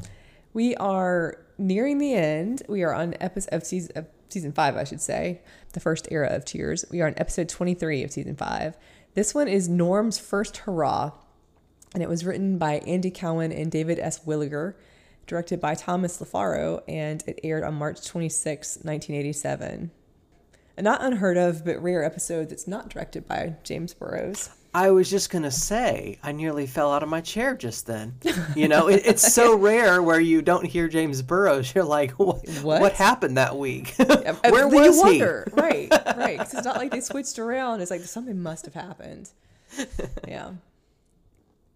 We 0.52 0.76
are 0.76 1.38
nearing 1.56 1.96
the 1.96 2.12
end. 2.12 2.64
We 2.68 2.82
are 2.82 2.92
on 2.92 3.14
episode 3.18 3.54
of 3.54 3.64
season, 3.64 3.92
of 3.96 4.06
season 4.28 4.52
five, 4.52 4.76
I 4.76 4.84
should 4.84 5.00
say, 5.00 5.40
the 5.72 5.80
first 5.80 6.06
era 6.10 6.28
of 6.28 6.44
Cheers. 6.44 6.84
We 6.90 7.00
are 7.00 7.06
on 7.06 7.14
episode 7.16 7.48
23 7.48 8.04
of 8.04 8.10
season 8.10 8.36
five. 8.36 8.76
This 9.14 9.34
one 9.34 9.48
is 9.48 9.70
Norm's 9.70 10.18
first 10.18 10.58
hurrah, 10.58 11.12
and 11.94 12.02
it 12.02 12.08
was 12.08 12.24
written 12.24 12.58
by 12.58 12.74
Andy 12.80 13.10
Cowan 13.10 13.52
and 13.52 13.70
David 13.70 13.98
S. 13.98 14.20
Williger, 14.26 14.74
directed 15.26 15.60
by 15.60 15.74
Thomas 15.74 16.20
Lofaro, 16.20 16.82
and 16.86 17.22
it 17.26 17.40
aired 17.42 17.64
on 17.64 17.74
March 17.74 18.04
26, 18.06 18.78
1987. 18.82 19.90
A 20.76 20.82
not 20.82 21.02
unheard 21.02 21.36
of 21.36 21.64
but 21.64 21.80
rare 21.82 22.04
episode 22.04 22.48
that's 22.50 22.66
not 22.66 22.88
directed 22.90 23.26
by 23.28 23.54
James 23.62 23.94
Burrows. 23.94 24.50
I 24.76 24.90
was 24.90 25.08
just 25.08 25.30
gonna 25.30 25.52
say, 25.52 26.18
I 26.20 26.32
nearly 26.32 26.66
fell 26.66 26.92
out 26.92 27.04
of 27.04 27.08
my 27.08 27.20
chair 27.20 27.54
just 27.54 27.86
then. 27.86 28.16
You 28.56 28.66
know, 28.66 28.88
it, 28.88 29.02
it's 29.06 29.32
so 29.32 29.56
rare 29.56 30.02
where 30.02 30.18
you 30.18 30.42
don't 30.42 30.66
hear 30.66 30.88
James 30.88 31.22
Burrows. 31.22 31.72
You're 31.72 31.84
like, 31.84 32.10
what? 32.18 32.44
What? 32.62 32.80
What, 32.80 32.92
happened 32.94 33.36
that 33.36 33.56
week? 33.56 33.94
Uh, 34.00 34.34
where 34.50 34.68
you 34.68 34.74
was 34.74 34.96
he? 34.96 35.00
wonder, 35.20 35.46
right, 35.52 35.88
right. 36.16 36.38
'Cause 36.38 36.54
it's 36.54 36.64
not 36.64 36.76
like 36.76 36.90
they 36.90 37.00
switched 37.00 37.38
around. 37.38 37.80
It's 37.82 37.90
like 37.92 38.00
something 38.00 38.42
must 38.42 38.64
have 38.64 38.74
happened. 38.74 39.30
Yeah. 40.26 40.50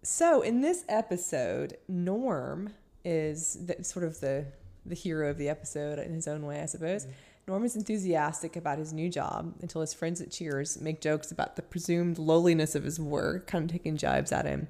So 0.03 0.43
in 0.43 0.61
this 0.61 0.85
episode, 0.89 1.77
Norm 1.89 2.75
is 3.05 3.59
the, 3.67 3.83
sort 3.85 4.05
of 4.05 4.21
the 4.21 4.47
the 4.89 4.95
hero 4.95 5.31
of 5.31 5.39
the 5.39 5.49
episode 5.49 5.99
in 5.99 6.15
his 6.15 6.27
own 6.27 6.47
way, 6.47 6.61
I 6.63 6.67
suppose. 6.67 7.05
Mm-hmm. 7.05 7.13
Norm 7.47 7.65
is 7.65 7.77
enthusiastic 7.77 8.57
about 8.57 8.79
his 8.79 8.93
new 8.93 9.09
job 9.09 9.55
until 9.63 9.81
his 9.81 9.95
friends 9.95 10.21
at 10.21 10.31
Cheers 10.31 10.81
make 10.81 11.01
jokes 11.01 11.31
about 11.31 11.57
the 11.57 11.63
presumed 11.63 12.19
lowliness 12.19 12.75
of 12.75 12.85
his 12.85 13.01
work, 13.01 13.47
kind 13.47 13.65
of 13.65 13.71
taking 13.71 13.97
jibes 13.97 14.33
at 14.33 14.45
him, 14.45 14.69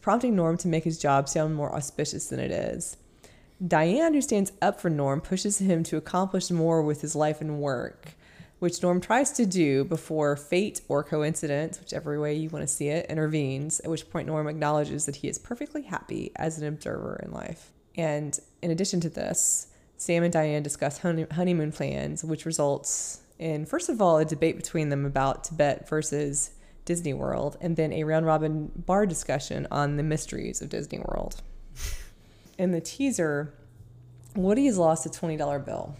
prompting 0.00 0.36
Norm 0.36 0.56
to 0.58 0.68
make 0.68 0.84
his 0.84 0.98
job 0.98 1.28
sound 1.28 1.56
more 1.56 1.74
auspicious 1.74 2.28
than 2.28 2.38
it 2.38 2.52
is. 2.52 2.96
Diane, 3.66 4.14
who 4.14 4.20
stands 4.20 4.52
up 4.62 4.80
for 4.80 4.90
Norm, 4.90 5.20
pushes 5.20 5.58
him 5.58 5.82
to 5.84 5.96
accomplish 5.96 6.50
more 6.50 6.82
with 6.82 7.00
his 7.00 7.16
life 7.16 7.40
and 7.40 7.60
work, 7.60 8.14
which 8.58 8.82
Norm 8.82 9.00
tries 9.00 9.32
to 9.32 9.46
do 9.46 9.84
before 9.84 10.36
fate 10.36 10.80
or 10.88 11.04
coincidence, 11.04 11.78
whichever 11.78 12.18
way 12.20 12.34
you 12.34 12.48
want 12.48 12.62
to 12.62 12.72
see 12.72 12.88
it, 12.88 13.06
intervenes, 13.10 13.80
at 13.80 13.90
which 13.90 14.08
point 14.10 14.26
Norm 14.26 14.48
acknowledges 14.48 15.06
that 15.06 15.16
he 15.16 15.28
is 15.28 15.38
perfectly 15.38 15.82
happy 15.82 16.32
as 16.36 16.58
an 16.58 16.66
observer 16.66 17.20
in 17.22 17.32
life. 17.32 17.70
And 17.96 18.38
in 18.62 18.70
addition 18.70 19.00
to 19.00 19.08
this, 19.08 19.68
Sam 19.96 20.22
and 20.22 20.32
Diane 20.32 20.62
discuss 20.62 20.98
honey- 20.98 21.26
honeymoon 21.30 21.72
plans, 21.72 22.24
which 22.24 22.46
results 22.46 23.20
in, 23.38 23.66
first 23.66 23.88
of 23.88 24.00
all, 24.00 24.18
a 24.18 24.24
debate 24.24 24.56
between 24.56 24.88
them 24.88 25.04
about 25.04 25.44
Tibet 25.44 25.88
versus 25.88 26.52
Disney 26.86 27.12
World, 27.12 27.56
and 27.60 27.76
then 27.76 27.92
a 27.92 28.04
round 28.04 28.24
robin 28.24 28.72
bar 28.74 29.04
discussion 29.06 29.66
on 29.70 29.96
the 29.96 30.02
mysteries 30.02 30.62
of 30.62 30.68
Disney 30.70 30.98
World. 31.00 31.42
In 32.58 32.70
the 32.70 32.80
teaser, 32.80 33.52
Woody 34.34 34.66
has 34.66 34.78
lost 34.78 35.04
a 35.04 35.08
$20 35.10 35.64
bill. 35.64 35.96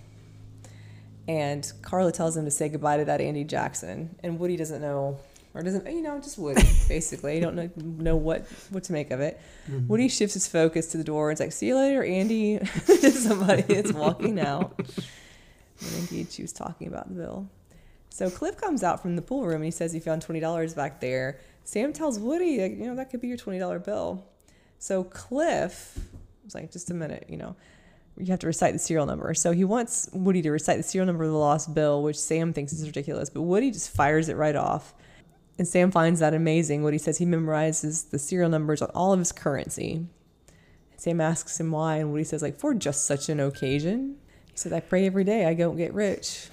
And 1.28 1.70
Carla 1.82 2.12
tells 2.12 2.36
him 2.36 2.44
to 2.44 2.50
say 2.50 2.68
goodbye 2.68 2.98
to 2.98 3.04
that 3.06 3.20
Andy 3.20 3.44
Jackson. 3.44 4.16
And 4.22 4.38
Woody 4.38 4.56
doesn't 4.56 4.80
know, 4.80 5.18
or 5.54 5.62
doesn't, 5.62 5.86
you 5.86 6.02
know, 6.02 6.20
just 6.20 6.38
Woody, 6.38 6.62
basically. 6.88 7.34
You 7.36 7.40
don't 7.40 7.56
know, 7.56 7.70
know 7.76 8.16
what, 8.16 8.46
what 8.70 8.84
to 8.84 8.92
make 8.92 9.10
of 9.10 9.20
it. 9.20 9.40
Mm-hmm. 9.68 9.88
Woody 9.88 10.08
shifts 10.08 10.34
his 10.34 10.46
focus 10.46 10.86
to 10.88 10.98
the 10.98 11.04
door 11.04 11.30
and 11.30 11.34
it's 11.34 11.40
like, 11.40 11.52
see 11.52 11.68
you 11.68 11.76
later, 11.76 12.04
Andy, 12.04 12.64
somebody 13.10 13.62
that's 13.62 13.92
walking 13.92 14.38
out. 14.38 14.78
And 14.78 15.94
indeed, 15.98 16.30
she 16.30 16.42
was 16.42 16.52
talking 16.52 16.86
about 16.88 17.08
the 17.08 17.14
bill. 17.14 17.48
So 18.10 18.30
Cliff 18.30 18.56
comes 18.56 18.82
out 18.82 19.02
from 19.02 19.16
the 19.16 19.22
pool 19.22 19.44
room 19.44 19.56
and 19.56 19.64
he 19.64 19.70
says 19.70 19.92
he 19.92 20.00
found 20.00 20.24
$20 20.24 20.74
back 20.74 21.00
there. 21.00 21.38
Sam 21.64 21.92
tells 21.92 22.18
Woody, 22.18 22.52
you 22.52 22.86
know, 22.86 22.94
that 22.96 23.10
could 23.10 23.20
be 23.20 23.28
your 23.28 23.36
$20 23.36 23.84
bill. 23.84 24.24
So 24.78 25.04
Cliff 25.04 25.98
was 26.44 26.54
like, 26.54 26.72
just 26.72 26.90
a 26.90 26.94
minute, 26.94 27.26
you 27.28 27.36
know, 27.36 27.56
you 28.18 28.26
have 28.26 28.38
to 28.40 28.46
recite 28.46 28.72
the 28.72 28.78
serial 28.78 29.06
number. 29.06 29.34
So 29.34 29.52
he 29.52 29.64
wants 29.64 30.08
Woody 30.12 30.42
to 30.42 30.50
recite 30.50 30.78
the 30.78 30.82
serial 30.82 31.06
number 31.06 31.24
of 31.24 31.30
the 31.30 31.36
lost 31.36 31.74
bill, 31.74 32.02
which 32.02 32.18
Sam 32.18 32.52
thinks 32.52 32.72
is 32.72 32.86
ridiculous, 32.86 33.30
but 33.30 33.42
Woody 33.42 33.70
just 33.70 33.90
fires 33.90 34.28
it 34.28 34.36
right 34.36 34.56
off. 34.56 34.94
And 35.58 35.66
Sam 35.66 35.90
finds 35.90 36.20
that 36.20 36.34
amazing. 36.34 36.82
Woody 36.82 36.98
says 36.98 37.18
he 37.18 37.26
memorizes 37.26 38.10
the 38.10 38.18
serial 38.18 38.50
numbers 38.50 38.82
on 38.82 38.90
all 38.94 39.12
of 39.12 39.18
his 39.18 39.32
currency. 39.32 40.06
Sam 40.96 41.20
asks 41.20 41.58
him 41.60 41.70
why, 41.70 41.96
and 41.96 42.12
Woody 42.12 42.24
says, 42.24 42.42
like, 42.42 42.58
for 42.58 42.74
just 42.74 43.06
such 43.06 43.28
an 43.28 43.40
occasion. 43.40 44.16
He 44.50 44.58
says, 44.58 44.72
I 44.72 44.80
pray 44.80 45.06
every 45.06 45.24
day 45.24 45.46
I 45.46 45.54
don't 45.54 45.76
get 45.76 45.92
rich. 45.94 46.48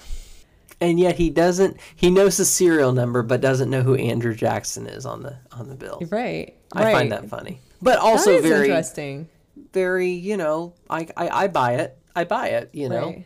And 0.81 0.99
yet 0.99 1.15
he 1.15 1.29
doesn't 1.29 1.77
he 1.95 2.09
knows 2.09 2.35
the 2.35 2.43
serial 2.43 2.91
number 2.91 3.23
but 3.23 3.39
doesn't 3.39 3.69
know 3.69 3.83
who 3.83 3.95
Andrew 3.95 4.35
Jackson 4.35 4.85
is 4.85 5.05
on 5.05 5.23
the 5.23 5.37
on 5.53 5.69
the 5.69 5.75
bill. 5.75 6.01
Right. 6.09 6.55
I 6.73 6.83
right. 6.83 6.91
find 6.91 7.11
that 7.13 7.29
funny. 7.29 7.61
But 7.81 7.99
also 7.99 8.41
very 8.41 8.67
interesting 8.67 9.29
very, 9.73 10.11
you 10.11 10.37
know, 10.37 10.73
I, 10.89 11.07
I, 11.17 11.29
I 11.29 11.47
buy 11.47 11.73
it. 11.75 11.97
I 12.15 12.23
buy 12.23 12.49
it, 12.49 12.69
you 12.73 12.89
know. 12.89 13.07
Right. 13.07 13.25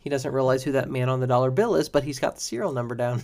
He 0.00 0.10
doesn't 0.10 0.32
realize 0.32 0.62
who 0.62 0.72
that 0.72 0.90
man 0.90 1.08
on 1.08 1.20
the 1.20 1.26
dollar 1.26 1.50
bill 1.50 1.76
is, 1.76 1.88
but 1.88 2.04
he's 2.04 2.18
got 2.18 2.36
the 2.36 2.40
serial 2.40 2.72
number 2.72 2.94
down. 2.94 3.22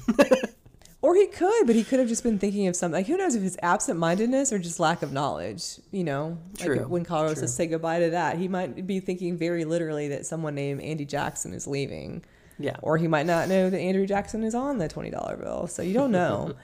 or 1.02 1.14
he 1.14 1.26
could, 1.26 1.66
but 1.66 1.76
he 1.76 1.84
could 1.84 1.98
have 1.98 2.08
just 2.08 2.22
been 2.22 2.38
thinking 2.38 2.66
of 2.66 2.74
something. 2.74 2.98
Like, 2.98 3.06
who 3.06 3.16
knows 3.16 3.34
if 3.34 3.42
it's 3.42 3.56
absent 3.62 3.98
mindedness 3.98 4.52
or 4.52 4.58
just 4.58 4.80
lack 4.80 5.02
of 5.02 5.12
knowledge, 5.12 5.78
you 5.90 6.04
know? 6.04 6.38
True. 6.58 6.76
Like 6.76 6.88
when 6.88 7.04
Carla 7.04 7.36
says 7.36 7.54
say 7.54 7.66
goodbye 7.66 8.00
to 8.00 8.10
that, 8.10 8.38
he 8.38 8.48
might 8.48 8.86
be 8.86 9.00
thinking 9.00 9.36
very 9.36 9.64
literally 9.64 10.08
that 10.08 10.26
someone 10.26 10.54
named 10.54 10.80
Andy 10.80 11.04
Jackson 11.04 11.52
is 11.52 11.66
leaving. 11.66 12.24
Yeah. 12.58 12.76
Or 12.82 12.96
he 12.96 13.08
might 13.08 13.26
not 13.26 13.48
know 13.48 13.70
that 13.70 13.78
Andrew 13.78 14.06
Jackson 14.06 14.44
is 14.44 14.54
on 14.54 14.78
the 14.78 14.88
$20 14.88 15.40
bill. 15.40 15.66
So 15.66 15.82
you 15.82 15.94
don't 15.94 16.12
know. 16.12 16.54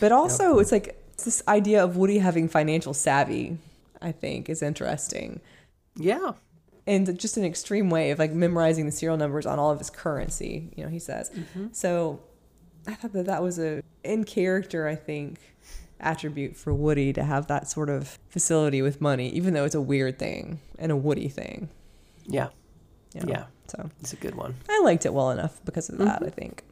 but 0.00 0.12
also, 0.12 0.54
yep. 0.54 0.62
it's 0.62 0.72
like 0.72 1.02
it's 1.14 1.24
this 1.24 1.42
idea 1.48 1.82
of 1.82 1.96
Woody 1.96 2.18
having 2.18 2.48
financial 2.48 2.92
savvy 2.92 3.56
I 4.00 4.12
think 4.12 4.48
is 4.48 4.62
interesting. 4.62 5.40
Yeah. 5.96 6.32
And 6.86 7.18
just 7.18 7.36
an 7.36 7.44
extreme 7.44 7.90
way 7.90 8.10
of 8.10 8.18
like 8.18 8.32
memorizing 8.32 8.86
the 8.86 8.92
serial 8.92 9.16
numbers 9.16 9.46
on 9.46 9.58
all 9.58 9.70
of 9.70 9.78
his 9.78 9.90
currency, 9.90 10.72
you 10.76 10.84
know, 10.84 10.90
he 10.90 10.98
says. 10.98 11.30
Mm-hmm. 11.30 11.68
So 11.72 12.20
I 12.86 12.94
thought 12.94 13.12
that 13.12 13.26
that 13.26 13.42
was 13.42 13.58
a 13.58 13.82
in 14.04 14.24
character, 14.24 14.86
I 14.86 14.94
think, 14.94 15.38
attribute 15.98 16.56
for 16.56 16.72
Woody 16.72 17.12
to 17.14 17.24
have 17.24 17.48
that 17.48 17.68
sort 17.68 17.90
of 17.90 18.18
facility 18.28 18.82
with 18.82 19.00
money, 19.00 19.30
even 19.30 19.54
though 19.54 19.64
it's 19.64 19.74
a 19.74 19.80
weird 19.80 20.18
thing 20.18 20.60
and 20.78 20.92
a 20.92 20.96
Woody 20.96 21.28
thing. 21.28 21.68
Yeah. 22.26 22.48
You 23.14 23.22
know? 23.22 23.32
Yeah. 23.32 23.44
So 23.68 23.90
it's 24.00 24.12
a 24.12 24.16
good 24.16 24.36
one. 24.36 24.54
I 24.68 24.80
liked 24.84 25.06
it 25.06 25.12
well 25.12 25.30
enough 25.30 25.60
because 25.64 25.88
of 25.88 25.98
that, 25.98 26.16
mm-hmm. 26.16 26.26
I 26.26 26.30
think. 26.30 26.62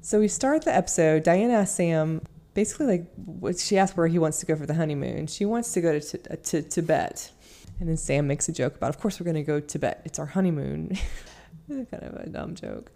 So 0.00 0.18
we 0.18 0.28
start 0.28 0.64
the 0.64 0.74
episode. 0.74 1.22
Diane 1.22 1.50
asks 1.50 1.76
Sam 1.76 2.22
basically 2.54 2.86
like 2.86 3.58
she 3.58 3.78
asked 3.78 3.96
where 3.96 4.06
he 4.06 4.18
wants 4.18 4.40
to 4.40 4.46
go 4.46 4.56
for 4.56 4.66
the 4.66 4.74
honeymoon. 4.74 5.26
She 5.26 5.44
wants 5.44 5.72
to 5.72 5.80
go 5.80 5.98
to, 5.98 6.18
to, 6.18 6.36
to 6.36 6.62
Tibet. 6.62 7.30
And 7.78 7.88
then 7.88 7.96
Sam 7.96 8.26
makes 8.26 8.48
a 8.48 8.52
joke 8.52 8.76
about, 8.76 8.90
of 8.90 9.00
course, 9.00 9.18
we're 9.18 9.24
going 9.24 9.36
to 9.36 9.42
go 9.42 9.58
to 9.58 9.66
Tibet. 9.66 10.02
It's 10.04 10.18
our 10.18 10.26
honeymoon. 10.26 10.98
kind 11.68 12.02
of 12.02 12.14
a 12.14 12.28
dumb 12.28 12.54
joke. 12.54 12.92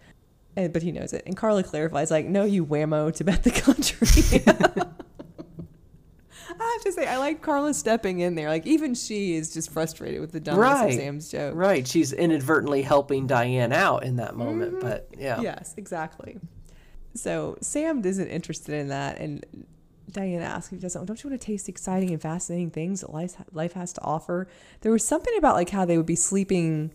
And, 0.55 0.71
but 0.71 0.83
he 0.83 0.91
knows 0.91 1.11
it. 1.11 1.23
And 1.25 1.35
Carla 1.35 1.63
clarifies, 1.63 2.11
like, 2.11 2.27
no, 2.27 2.43
you 2.43 2.65
whammo, 2.65 3.13
Tibet 3.13 3.43
the 3.43 3.51
country. 3.51 4.07
I 6.57 6.71
have 6.71 6.83
to 6.83 6.91
say, 6.91 7.07
I 7.07 7.17
like 7.17 7.41
Carla 7.41 7.73
stepping 7.73 8.19
in 8.19 8.35
there. 8.35 8.47
Like, 8.47 8.65
even 8.65 8.93
she 8.93 9.35
is 9.35 9.53
just 9.53 9.71
frustrated 9.71 10.21
with 10.21 10.31
the 10.31 10.39
dumbness 10.39 10.61
right. 10.61 10.93
of 10.93 10.93
Sam's 10.93 11.29
joke. 11.29 11.55
Right. 11.55 11.85
She's 11.85 12.13
inadvertently 12.13 12.81
helping 12.81 13.27
Diane 13.27 13.73
out 13.73 14.03
in 14.03 14.17
that 14.17 14.35
moment. 14.35 14.73
Mm-hmm. 14.73 14.87
But 14.87 15.09
yeah. 15.17 15.41
Yes, 15.41 15.73
exactly. 15.75 16.39
So 17.15 17.57
Sam 17.61 18.03
isn't 18.03 18.27
interested 18.27 18.75
in 18.75 18.89
that, 18.89 19.17
and 19.19 19.45
Diane 20.11 20.41
asks 20.41 20.71
if 20.71 20.79
he 20.79 20.81
doesn't. 20.81 21.05
Don't 21.05 21.23
you 21.23 21.29
want 21.29 21.41
to 21.41 21.45
taste 21.45 21.69
exciting 21.69 22.11
and 22.11 22.21
fascinating 22.21 22.71
things 22.71 23.01
that 23.01 23.13
life 23.13 23.35
life 23.53 23.73
has 23.73 23.93
to 23.93 24.01
offer? 24.01 24.47
There 24.81 24.91
was 24.91 25.05
something 25.07 25.35
about 25.37 25.55
like 25.55 25.69
how 25.69 25.85
they 25.85 25.97
would 25.97 26.05
be 26.05 26.15
sleeping, 26.15 26.93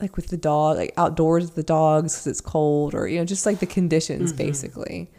like 0.00 0.16
with 0.16 0.28
the 0.28 0.36
dog, 0.36 0.76
like 0.76 0.94
outdoors 0.96 1.46
with 1.46 1.56
the 1.56 1.62
dogs 1.62 2.14
because 2.14 2.26
it's 2.28 2.40
cold, 2.40 2.94
or 2.94 3.08
you 3.08 3.18
know, 3.18 3.24
just 3.24 3.44
like 3.44 3.58
the 3.58 3.66
conditions 3.66 4.32
mm-hmm. 4.32 4.46
basically. 4.46 5.10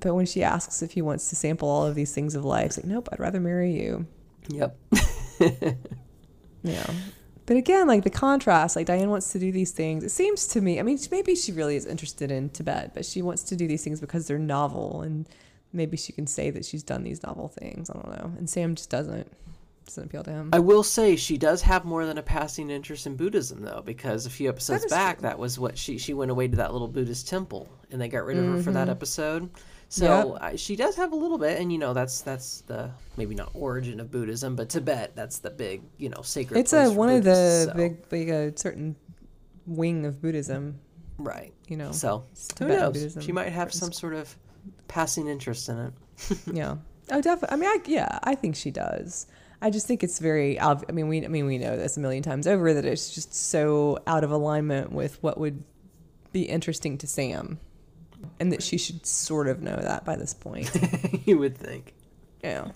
But 0.00 0.14
when 0.14 0.26
she 0.26 0.42
asks 0.42 0.82
if 0.82 0.92
he 0.92 1.02
wants 1.02 1.30
to 1.30 1.36
sample 1.36 1.68
all 1.68 1.86
of 1.86 1.94
these 1.94 2.12
things 2.12 2.34
of 2.34 2.44
life, 2.44 2.66
it's 2.66 2.78
like, 2.78 2.86
nope, 2.86 3.08
I'd 3.12 3.20
rather 3.20 3.38
marry 3.38 3.72
you. 3.72 4.06
Yep. 4.48 4.76
yeah. 6.62 6.86
But 7.46 7.56
again, 7.56 7.86
like 7.86 8.04
the 8.04 8.10
contrast, 8.10 8.74
like 8.74 8.86
Diane 8.86 9.10
wants 9.10 9.32
to 9.32 9.38
do 9.38 9.52
these 9.52 9.70
things. 9.70 10.02
It 10.02 10.10
seems 10.10 10.46
to 10.48 10.60
me, 10.60 10.80
I 10.80 10.82
mean, 10.82 10.98
maybe 11.10 11.34
she 11.34 11.52
really 11.52 11.76
is 11.76 11.84
interested 11.84 12.30
in 12.30 12.48
Tibet, 12.48 12.92
but 12.94 13.04
she 13.04 13.20
wants 13.20 13.42
to 13.44 13.56
do 13.56 13.66
these 13.66 13.84
things 13.84 14.00
because 14.00 14.26
they're 14.26 14.38
novel, 14.38 15.02
and 15.02 15.28
maybe 15.72 15.96
she 15.96 16.12
can 16.12 16.26
say 16.26 16.50
that 16.50 16.64
she's 16.64 16.82
done 16.82 17.02
these 17.02 17.22
novel 17.22 17.48
things. 17.48 17.90
I 17.90 17.94
don't 17.94 18.08
know. 18.08 18.32
And 18.38 18.48
Sam 18.48 18.74
just 18.74 18.90
doesn't 18.90 19.30
doesn't 19.84 20.04
appeal 20.04 20.24
to 20.24 20.30
him. 20.30 20.50
I 20.52 20.60
will 20.60 20.82
say 20.82 21.16
she 21.16 21.36
does 21.36 21.60
have 21.62 21.84
more 21.84 22.06
than 22.06 22.16
a 22.16 22.22
passing 22.22 22.70
interest 22.70 23.06
in 23.06 23.16
Buddhism, 23.16 23.60
though, 23.60 23.82
because 23.84 24.24
a 24.24 24.30
few 24.30 24.48
episodes 24.48 24.82
that 24.82 24.90
back, 24.90 25.18
true. 25.18 25.28
that 25.28 25.38
was 25.38 25.58
what 25.58 25.76
she 25.76 25.98
she 25.98 26.14
went 26.14 26.30
away 26.30 26.48
to 26.48 26.56
that 26.56 26.72
little 26.72 26.88
Buddhist 26.88 27.28
temple, 27.28 27.68
and 27.90 28.00
they 28.00 28.08
got 28.08 28.24
rid 28.24 28.38
of 28.38 28.44
mm-hmm. 28.44 28.56
her 28.56 28.62
for 28.62 28.72
that 28.72 28.84
mm-hmm. 28.84 28.90
episode. 28.90 29.50
So 29.94 30.36
yep. 30.42 30.58
she 30.58 30.74
does 30.74 30.96
have 30.96 31.12
a 31.12 31.14
little 31.14 31.38
bit, 31.38 31.60
and 31.60 31.70
you 31.70 31.78
know 31.78 31.94
that's 31.94 32.20
that's 32.22 32.62
the 32.62 32.90
maybe 33.16 33.36
not 33.36 33.50
origin 33.54 34.00
of 34.00 34.10
Buddhism, 34.10 34.56
but 34.56 34.68
Tibet 34.68 35.14
that's 35.14 35.38
the 35.38 35.50
big 35.50 35.82
you 35.98 36.08
know 36.08 36.20
sacred. 36.22 36.58
It's 36.58 36.72
a 36.72 36.90
one 36.90 37.10
of 37.10 37.22
the 37.22 37.66
so. 37.66 37.74
big 37.74 38.08
big 38.08 38.28
a 38.28 38.52
certain 38.58 38.96
wing 39.68 40.04
of 40.04 40.20
Buddhism. 40.20 40.80
Right. 41.16 41.54
You 41.68 41.76
know. 41.76 41.92
So 41.92 42.24
who 42.58 42.66
knows? 42.66 42.94
Buddhism. 42.94 43.22
She 43.22 43.30
might 43.30 43.50
have 43.50 43.72
some 43.72 43.92
sort 43.92 44.14
of 44.14 44.36
passing 44.88 45.28
interest 45.28 45.68
in 45.68 45.78
it. 45.78 45.92
yeah. 46.52 46.74
Oh, 47.12 47.20
definitely. 47.20 47.54
I 47.54 47.56
mean, 47.56 47.70
I, 47.70 47.78
yeah, 47.86 48.18
I 48.24 48.34
think 48.34 48.56
she 48.56 48.72
does. 48.72 49.28
I 49.62 49.70
just 49.70 49.86
think 49.86 50.02
it's 50.02 50.18
very. 50.18 50.60
I 50.60 50.74
mean, 50.92 51.06
we. 51.06 51.24
I 51.24 51.28
mean, 51.28 51.46
we 51.46 51.56
know 51.56 51.76
this 51.76 51.96
a 51.96 52.00
million 52.00 52.24
times 52.24 52.48
over 52.48 52.74
that 52.74 52.84
it's 52.84 53.14
just 53.14 53.32
so 53.32 54.00
out 54.08 54.24
of 54.24 54.32
alignment 54.32 54.90
with 54.90 55.22
what 55.22 55.38
would 55.38 55.62
be 56.32 56.42
interesting 56.42 56.98
to 56.98 57.06
Sam 57.06 57.60
and 58.40 58.52
that 58.52 58.62
she 58.62 58.78
should 58.78 59.06
sort 59.06 59.48
of 59.48 59.62
know 59.62 59.76
that 59.76 60.04
by 60.04 60.16
this 60.16 60.34
point. 60.34 60.70
you 61.26 61.38
would 61.38 61.56
think. 61.56 61.94
Yeah. 62.42 62.72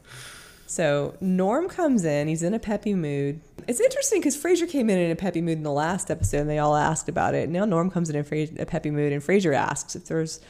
So 0.66 1.16
Norm 1.20 1.68
comes 1.68 2.04
in. 2.04 2.28
He's 2.28 2.42
in 2.42 2.52
a 2.52 2.58
peppy 2.58 2.94
mood. 2.94 3.40
It's 3.66 3.80
interesting 3.80 4.20
because 4.20 4.36
Frasier 4.36 4.68
came 4.68 4.90
in 4.90 4.98
in 4.98 5.10
a 5.10 5.16
peppy 5.16 5.40
mood 5.40 5.56
in 5.56 5.62
the 5.62 5.72
last 5.72 6.10
episode, 6.10 6.40
and 6.40 6.50
they 6.50 6.58
all 6.58 6.76
asked 6.76 7.08
about 7.08 7.34
it. 7.34 7.48
Now 7.48 7.64
Norm 7.64 7.90
comes 7.90 8.10
in 8.10 8.16
in 8.16 8.60
a 8.60 8.66
peppy 8.66 8.90
mood, 8.90 9.12
and 9.12 9.22
Frasier 9.22 9.54
asks 9.54 9.96
if 9.96 10.06
there's 10.06 10.40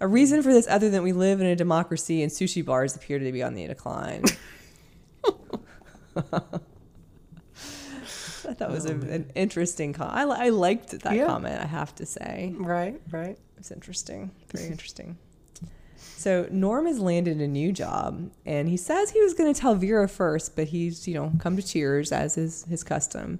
a 0.00 0.06
reason 0.06 0.42
for 0.42 0.52
this 0.52 0.68
other 0.68 0.90
than 0.90 1.02
we 1.02 1.12
live 1.12 1.40
in 1.40 1.46
a 1.46 1.56
democracy 1.56 2.22
and 2.22 2.30
sushi 2.30 2.62
bars 2.64 2.94
appear 2.96 3.18
to 3.18 3.32
be 3.32 3.42
on 3.42 3.54
the 3.54 3.66
decline. 3.66 4.22
that 6.14 6.62
was 8.70 8.86
oh, 8.86 8.90
a, 8.90 8.94
an 8.94 9.30
interesting 9.34 9.92
comment. 9.92 10.16
I, 10.16 10.46
I 10.46 10.48
liked 10.50 11.00
that 11.00 11.14
yeah. 11.14 11.26
comment. 11.26 11.60
I 11.60 11.66
have 11.66 11.92
to 11.96 12.06
say. 12.06 12.54
Right. 12.56 13.00
Right. 13.10 13.36
It's 13.58 13.70
interesting. 13.70 14.30
Very 14.54 14.68
interesting. 14.68 15.18
So 15.98 16.48
Norm 16.50 16.86
has 16.86 16.98
landed 16.98 17.40
a 17.40 17.48
new 17.48 17.72
job, 17.72 18.30
and 18.46 18.68
he 18.68 18.76
says 18.76 19.10
he 19.10 19.20
was 19.20 19.34
going 19.34 19.52
to 19.52 19.60
tell 19.60 19.74
Vera 19.74 20.08
first, 20.08 20.56
but 20.56 20.68
he's 20.68 21.06
you 21.06 21.14
know 21.14 21.32
come 21.38 21.56
to 21.56 21.62
Cheers 21.62 22.12
as 22.12 22.34
his 22.34 22.64
his 22.64 22.84
custom. 22.84 23.38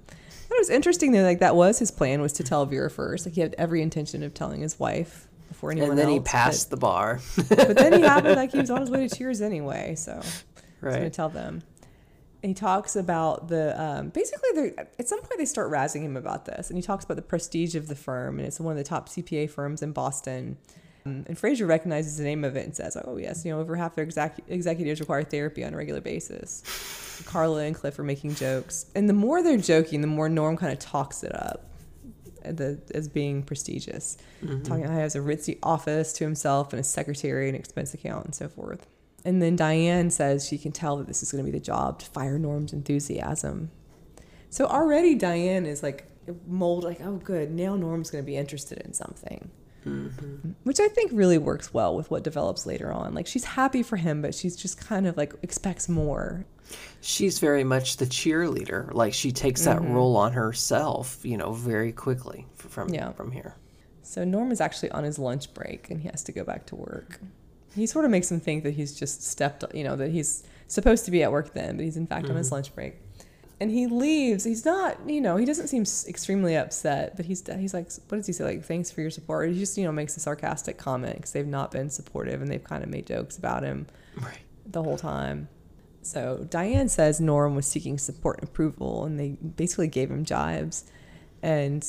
But 0.49 0.55
it 0.55 0.59
was 0.59 0.69
interesting 0.69 1.11
though, 1.11 1.23
like 1.23 1.39
that 1.39 1.55
was 1.55 1.79
his 1.79 1.91
plan 1.91 2.21
was 2.21 2.33
to 2.33 2.43
tell 2.43 2.65
Vera 2.65 2.89
first. 2.89 3.25
Like 3.25 3.35
he 3.35 3.41
had 3.41 3.55
every 3.57 3.81
intention 3.81 4.23
of 4.23 4.33
telling 4.33 4.61
his 4.61 4.79
wife 4.79 5.27
before 5.47 5.71
anyone 5.71 5.91
and 5.91 5.99
then 5.99 6.07
else. 6.07 6.15
he 6.15 6.19
passed 6.21 6.69
the 6.69 6.77
bar. 6.77 7.19
But, 7.35 7.49
but 7.49 7.77
then 7.77 7.93
he 7.93 8.01
happened 8.01 8.35
like 8.37 8.51
he 8.51 8.59
was 8.59 8.69
on 8.69 8.81
his 8.81 8.89
way 8.89 9.07
to 9.07 9.15
Cheers 9.15 9.41
anyway, 9.41 9.95
so 9.95 10.21
he's 10.21 10.41
gonna 10.81 11.09
tell 11.09 11.29
them. 11.29 11.61
And 12.41 12.51
he 12.51 12.53
talks 12.53 12.95
about 12.95 13.49
the 13.49 13.79
um, 13.81 14.09
basically 14.09 14.73
at 14.77 15.09
some 15.09 15.19
point 15.19 15.37
they 15.37 15.45
start 15.45 15.69
razzing 15.71 16.03
him 16.03 16.15
about 16.15 16.45
this, 16.45 16.69
and 16.69 16.77
he 16.77 16.81
talks 16.81 17.03
about 17.03 17.15
the 17.15 17.21
prestige 17.21 17.75
of 17.75 17.87
the 17.87 17.95
firm, 17.95 18.39
and 18.39 18.47
it's 18.47 18.59
one 18.59 18.71
of 18.71 18.77
the 18.77 18.83
top 18.83 19.09
CPA 19.09 19.49
firms 19.49 19.81
in 19.81 19.91
Boston. 19.91 20.57
Um, 21.05 21.25
and 21.27 21.37
Frasier 21.37 21.67
recognizes 21.67 22.17
the 22.17 22.23
name 22.23 22.43
of 22.43 22.55
it 22.55 22.65
and 22.65 22.75
says, 22.75 22.97
"Oh 23.03 23.17
yes, 23.17 23.43
you 23.43 23.51
know, 23.51 23.59
over 23.59 23.75
half 23.75 23.95
their 23.95 24.05
exec- 24.05 24.39
executives 24.47 24.99
require 25.01 25.23
therapy 25.23 25.65
on 25.65 25.73
a 25.73 25.77
regular 25.77 26.01
basis." 26.01 26.63
Carla 27.25 27.63
and 27.63 27.75
Cliff 27.75 27.99
are 27.99 28.03
making 28.03 28.35
jokes, 28.35 28.85
and 28.95 29.09
the 29.09 29.13
more 29.13 29.43
they're 29.43 29.57
joking, 29.57 29.99
the 29.99 30.07
more 30.07 30.29
Norm 30.29 30.55
kind 30.55 30.71
of 30.71 30.79
talks 30.79 31.23
it 31.23 31.35
up 31.35 31.69
uh, 32.45 32.53
the, 32.53 32.79
as 32.93 33.09
being 33.09 33.43
prestigious, 33.43 34.17
talking 34.63 34.85
about 34.85 34.91
how 34.91 34.95
he 34.95 35.01
has 35.01 35.15
a 35.15 35.19
ritzy 35.19 35.57
office 35.61 36.13
to 36.13 36.23
himself 36.23 36.71
and 36.71 36.79
a 36.79 36.83
secretary 36.83 37.49
and 37.49 37.57
expense 37.57 37.93
account 37.93 38.25
and 38.25 38.33
so 38.35 38.47
forth. 38.47 38.87
And 39.25 39.41
then 39.41 39.55
Diane 39.55 40.09
says 40.11 40.47
she 40.47 40.57
can 40.57 40.71
tell 40.71 40.97
that 40.97 41.07
this 41.07 41.21
is 41.23 41.31
going 41.31 41.43
to 41.45 41.51
be 41.51 41.57
the 41.57 41.63
job 41.63 41.99
to 41.99 42.05
fire 42.05 42.39
Norm's 42.39 42.73
enthusiasm. 42.73 43.69
So 44.49 44.65
already 44.65 45.15
Diane 45.15 45.65
is 45.65 45.83
like 45.83 46.05
mold 46.47 46.83
like, 46.83 47.01
oh 47.01 47.17
good, 47.17 47.51
now 47.51 47.75
Norm's 47.75 48.09
going 48.09 48.23
to 48.23 48.25
be 48.25 48.37
interested 48.37 48.79
in 48.79 48.93
something. 48.93 49.49
Which 50.63 50.79
I 50.79 50.87
think 50.87 51.11
really 51.13 51.39
works 51.39 51.73
well 51.73 51.95
with 51.95 52.11
what 52.11 52.23
develops 52.23 52.65
later 52.67 52.91
on. 52.93 53.15
Like 53.15 53.25
she's 53.25 53.43
happy 53.43 53.81
for 53.81 53.95
him, 53.97 54.21
but 54.21 54.35
she's 54.35 54.55
just 54.55 54.79
kind 54.79 55.07
of 55.07 55.17
like 55.17 55.33
expects 55.41 55.89
more. 55.89 56.45
She's 57.01 57.39
very 57.39 57.63
much 57.63 57.97
the 57.97 58.05
cheerleader. 58.05 58.93
Like 58.93 59.13
she 59.13 59.31
takes 59.31 59.65
that 59.65 59.79
Mm-hmm. 59.79 59.93
role 59.93 60.15
on 60.17 60.33
herself, 60.33 61.19
you 61.23 61.37
know, 61.37 61.53
very 61.53 61.91
quickly 61.91 62.45
from 62.55 62.89
Yeah. 62.93 63.13
from 63.13 63.31
here. 63.31 63.55
So 64.03 64.23
Norm 64.23 64.51
is 64.51 64.61
actually 64.61 64.91
on 64.91 65.03
his 65.03 65.17
lunch 65.17 65.53
break 65.55 65.89
and 65.89 65.99
he 66.01 66.07
has 66.09 66.23
to 66.25 66.31
go 66.31 66.43
back 66.43 66.67
to 66.67 66.75
work. 66.75 67.19
He 67.75 67.85
sort 67.85 68.05
of 68.05 68.11
makes 68.11 68.31
him 68.31 68.39
think 68.39 68.63
that 68.63 68.71
he's 68.71 68.97
just 68.97 69.23
stepped, 69.23 69.63
you 69.73 69.83
know, 69.83 69.95
that 69.95 70.11
he's 70.11 70.43
supposed 70.67 71.05
to 71.05 71.11
be 71.11 71.23
at 71.23 71.31
work 71.31 71.53
then, 71.53 71.75
but 71.75 71.85
he's 71.85 71.97
in 71.97 72.07
fact 72.07 72.29
on 72.29 72.35
his 72.35 72.47
mm-hmm. 72.47 72.55
lunch 72.55 72.75
break. 72.75 72.95
And 73.61 73.69
he 73.69 73.87
leaves. 73.87 74.45
He's 74.45 74.63
not, 74.63 74.97
you 75.07 75.19
know, 75.19 75.35
he 75.35 75.45
doesn't 75.45 75.67
seem 75.67 75.83
extremely 76.07 76.55
upset, 76.55 77.17
but 77.17 77.25
he's 77.25 77.43
he's 77.57 77.73
like, 77.73 77.91
what 78.07 78.17
does 78.17 78.27
he 78.27 78.33
say? 78.33 78.45
Like, 78.45 78.63
thanks 78.63 78.89
for 78.89 79.01
your 79.01 79.11
support. 79.11 79.49
He 79.49 79.59
just, 79.59 79.77
you 79.77 79.83
know, 79.83 79.91
makes 79.91 80.15
a 80.15 80.21
sarcastic 80.21 80.77
comment 80.77 81.17
because 81.17 81.33
they've 81.33 81.45
not 81.45 81.71
been 81.71 81.89
supportive 81.89 82.41
and 82.41 82.49
they've 82.49 82.63
kind 82.63 82.83
of 82.83 82.89
made 82.89 83.05
jokes 83.05 83.37
about 83.37 83.63
him 83.63 83.87
Right. 84.15 84.39
the 84.65 84.81
whole 84.81 84.97
time. 84.97 85.49
So 86.01 86.47
Diane 86.49 86.87
says 86.87 87.19
Norm 87.19 87.55
was 87.55 87.67
seeking 87.67 87.97
support 87.97 88.39
and 88.39 88.47
approval, 88.47 89.03
and 89.03 89.19
they 89.19 89.29
basically 89.31 89.87
gave 89.87 90.09
him 90.09 90.23
jibes. 90.23 90.85
And 91.41 91.85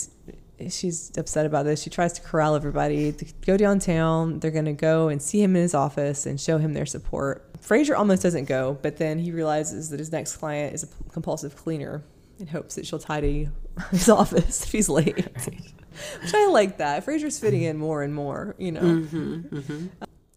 she's 0.69 1.17
upset 1.17 1.47
about 1.47 1.65
this. 1.65 1.83
She 1.83 1.91
tries 1.91 2.13
to 2.15 2.23
corral 2.23 2.55
everybody 2.55 3.13
to 3.13 3.25
go 3.47 3.57
downtown. 3.57 4.41
They're 4.41 4.51
going 4.51 4.65
to 4.67 4.73
go 4.73 5.09
and 5.09 5.21
see 5.21 5.43
him 5.43 5.57
in 5.57 5.63
his 5.63 5.75
office 5.75 6.27
and 6.27 6.41
show 6.41 6.59
him 6.59 6.75
their 6.75 6.87
support. 6.87 7.47
Frasier 7.63 7.97
almost 7.97 8.23
doesn't 8.23 8.47
go, 8.47 8.79
but 8.83 8.97
then 8.97 9.19
he 9.19 9.33
realizes 9.33 9.91
that 9.91 9.99
his 9.99 10.13
next 10.13 10.37
client 10.37 10.75
is 10.75 10.85
a 10.85 11.13
compulsive 11.13 11.57
cleaner 11.57 12.03
and 12.39 12.49
hopes 12.49 12.75
that 12.75 12.87
she'll 12.87 12.99
tidy 12.99 13.49
his 13.91 14.09
office 14.09 14.65
if 14.65 14.73
he's 14.73 14.89
late. 14.89 15.15
Which 16.23 16.35
I 16.35 16.47
like 16.49 16.79
that. 16.79 17.05
Frasier's 17.05 17.39
fitting 17.39 17.63
in 17.63 17.77
more 17.77 18.03
and 18.03 18.15
more, 18.15 18.55
you 18.59 18.73
know. 18.73 18.81
Mm-hmm, 18.81 19.57
mm-hmm. 19.57 19.87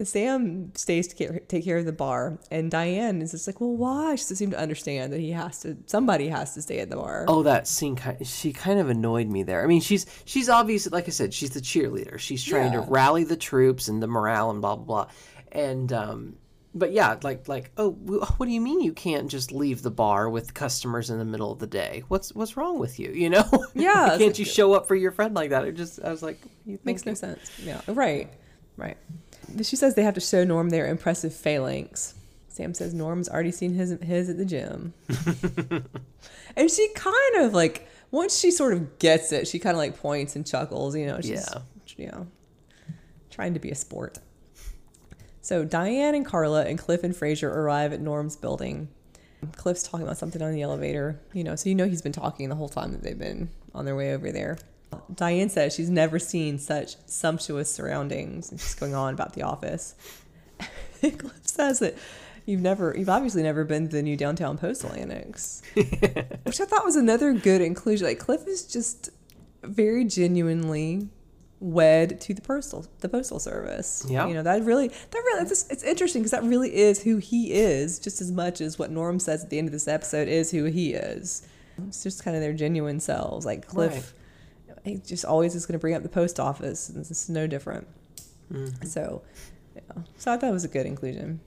Sam 0.08 0.74
stays 0.76 1.08
to 1.08 1.16
care, 1.16 1.40
take 1.48 1.64
care 1.66 1.78
of 1.78 1.86
the 1.86 1.92
bar, 1.92 2.40
and 2.52 2.70
Diane 2.72 3.22
is 3.22 3.32
just 3.32 3.48
like, 3.48 3.60
"Well, 3.62 3.76
why?" 3.76 4.16
She 4.16 4.24
doesn't 4.24 4.38
seem 4.38 4.52
to 4.52 4.60
understand 4.60 5.12
that 5.14 5.20
he 5.20 5.32
has 5.32 5.60
to. 5.62 5.78
Somebody 5.86 6.28
has 6.30 6.54
to 6.56 6.62
stay 6.62 6.80
at 6.80 6.90
the 6.90 6.96
bar. 6.96 7.26
Oh, 7.28 7.44
that 7.44 7.68
scene 7.68 7.96
kind 7.96 8.26
she 8.26 8.54
kind 8.54 8.80
of 8.80 8.90
annoyed 8.90 9.28
me 9.28 9.44
there. 9.44 9.64
I 9.64 9.68
mean, 9.68 9.82
she's 9.82 10.06
she's 10.26 10.50
obviously 10.50 10.90
like 10.92 11.08
I 11.08 11.12
said, 11.12 11.34
she's 11.34 11.52
the 11.52 11.62
cheerleader. 11.62 12.18
She's 12.20 12.44
trying 12.44 12.74
Yeah. 12.74 12.82
to 12.82 12.90
rally 12.92 13.24
the 13.24 13.38
troops 13.38 13.88
and 13.88 14.02
the 14.02 14.08
morale 14.08 14.50
and 14.52 14.62
blah 14.62 14.76
blah 14.76 14.86
blah. 15.06 15.12
And 15.52 15.92
um 15.94 16.36
but 16.76 16.92
yeah, 16.92 17.18
like 17.22 17.48
like 17.48 17.70
oh, 17.78 17.92
what 17.92 18.46
do 18.48 18.52
you 18.52 18.60
mean 18.60 18.82
you 18.82 18.94
can't 18.94 19.30
just 19.30 19.52
leave 19.52 19.84
the 19.84 19.92
bar 19.92 20.28
with 20.28 20.56
customers 20.56 21.12
in 21.12 21.20
the 21.20 21.26
middle 21.26 21.52
of 21.52 21.60
the 21.60 21.68
day? 21.68 22.04
What's 22.08 22.34
what's 22.34 22.58
wrong 22.58 22.80
with 22.80 23.00
you? 23.00 23.12
You 23.16 23.30
know? 23.30 23.44
Yeah, 23.76 24.08
can't 24.18 24.22
like- 24.22 24.40
you 24.40 24.46
show 24.46 24.74
up 24.74 24.88
for 24.88 24.96
your 24.96 25.12
friend 25.12 25.36
like 25.36 25.52
that? 25.52 25.66
It 25.66 25.74
just 25.76 26.00
I 26.04 26.10
was 26.10 26.24
like, 26.24 26.40
Makes 26.84 27.06
no 27.06 27.14
sense. 27.14 27.40
Yeah, 27.64 27.82
right, 27.88 28.28
right. 28.76 28.98
She 29.64 29.76
says 29.76 29.96
they 29.96 30.04
have 30.04 30.14
to 30.16 30.22
show 30.22 30.44
Norm 30.44 30.70
their 30.70 30.88
impressive 30.88 31.34
phalanx. 31.34 32.16
Sam 32.48 32.74
says 32.74 32.94
Norm's 32.94 33.30
already 33.30 33.52
seen 33.52 33.74
his 33.74 33.92
his 34.02 34.30
at 34.30 34.38
the 34.38 34.46
gym, 34.46 34.94
and 36.56 36.70
she 36.70 36.88
kind 36.96 37.36
of 37.38 37.54
like 37.54 37.88
once 38.12 38.38
she 38.40 38.52
sort 38.52 38.74
of 38.74 39.00
gets 39.00 39.32
it, 39.32 39.48
she 39.48 39.58
kind 39.60 39.74
of 39.76 39.80
like 39.80 39.98
points 39.98 40.36
and 40.36 40.46
chuckles. 40.46 40.96
You 40.96 41.08
know, 41.08 41.20
she's 41.22 41.48
Yeah. 41.52 41.62
you 41.98 42.08
know 42.12 42.28
trying 43.32 43.56
to 43.56 43.60
be 43.60 43.72
a 43.72 43.76
sport. 43.76 44.20
So 45.42 45.66
Diane 45.66 46.14
and 46.16 46.26
Carla 46.26 46.66
and 46.66 46.78
Cliff 46.78 47.04
and 47.04 47.14
Frasier 47.16 47.50
arrive 47.50 47.92
at 47.92 48.00
Norm's 48.00 48.36
building. 48.36 48.88
Cliff's 49.58 49.84
talking 49.84 50.06
about 50.06 50.18
something 50.18 50.42
on 50.42 50.54
the 50.54 50.62
elevator, 50.62 51.20
you 51.34 51.44
know, 51.44 51.56
so 51.56 51.68
you 51.68 51.76
know 51.76 51.88
he's 51.88 52.02
been 52.04 52.14
talking 52.14 52.48
the 52.50 52.56
whole 52.56 52.70
time 52.70 52.92
that 52.94 53.02
they've 53.04 53.18
been 53.20 53.50
on 53.74 53.84
their 53.86 53.96
way 53.96 54.14
over 54.14 54.32
there. 54.32 54.58
Diane 55.14 55.50
says 55.50 55.74
she's 55.74 55.90
never 55.90 56.20
seen 56.20 56.58
such 56.60 56.96
sumptuous 57.06 57.74
surroundings, 57.74 58.52
and 58.52 58.60
she's 58.60 58.76
going 58.76 58.96
on 58.96 59.14
about 59.14 59.34
the 59.34 59.44
office. 59.44 59.96
Cliff 61.02 61.46
says 61.46 61.80
that 61.80 61.96
you've 62.46 62.62
never, 62.62 62.96
you've 62.98 63.10
obviously 63.10 63.44
never 63.44 63.64
been 63.64 63.88
to 63.88 63.92
the 63.92 64.04
new 64.04 64.18
downtown 64.18 64.58
postal 64.58 64.92
annex, 64.94 65.62
which 65.74 66.62
I 66.62 66.66
thought 66.66 66.86
was 66.86 66.96
another 66.96 67.34
good 67.34 67.62
inclusion. 67.62 68.08
Like 68.08 68.20
Cliff 68.20 68.48
is 68.48 68.66
just 68.66 69.10
very 69.64 70.06
genuinely 70.06 71.10
wed 71.60 72.20
to 72.20 72.34
the 72.34 72.42
postal 72.42 72.86
the 73.00 73.08
postal 73.08 73.40
service. 73.40 74.06
Yeah. 74.10 74.28
you 74.28 74.34
know 74.34 74.44
that 74.44 74.64
really 74.64 74.90
that 74.90 75.14
really 75.14 75.44
it's, 75.44 75.66
it's 75.70 75.84
interesting 75.84 76.22
because 76.22 76.32
that 76.32 76.44
really 76.44 76.76
is 76.76 77.02
who 77.02 77.18
he 77.18 77.54
is 77.54 78.00
just 78.00 78.20
as 78.20 78.32
much 78.32 78.60
as 78.60 78.78
what 78.78 78.92
Norm 78.92 79.18
says 79.18 79.46
at 79.46 79.50
the 79.50 79.58
end 79.58 79.70
of 79.70 79.72
this 79.72 79.88
episode 79.88 80.28
is 80.28 80.52
who 80.52 80.66
he 80.66 80.94
is. 80.94 81.48
It's 81.88 82.04
just 82.04 82.24
kind 82.24 82.36
of 82.36 82.42
their 82.42 82.54
genuine 82.54 83.00
selves. 83.00 83.46
Like 83.46 83.68
Cliff, 83.68 84.14
he 84.84 84.96
just 84.98 85.26
always 85.26 85.56
is 85.56 85.66
going 85.66 85.74
to 85.74 85.80
bring 85.80 85.94
up 85.94 86.04
the 86.04 86.10
post 86.10 86.40
office. 86.40 86.90
and 86.90 87.00
it's 87.00 87.30
no 87.30 87.48
different. 87.48 87.88
Mm-hmm. 88.52 88.86
So, 88.86 89.22
yeah. 89.76 90.04
So 90.18 90.32
I 90.32 90.38
thought 90.38 90.50
it 90.50 90.54
was 90.54 90.66
a 90.66 90.70
good 90.70 90.86
inclusion. 90.86 91.40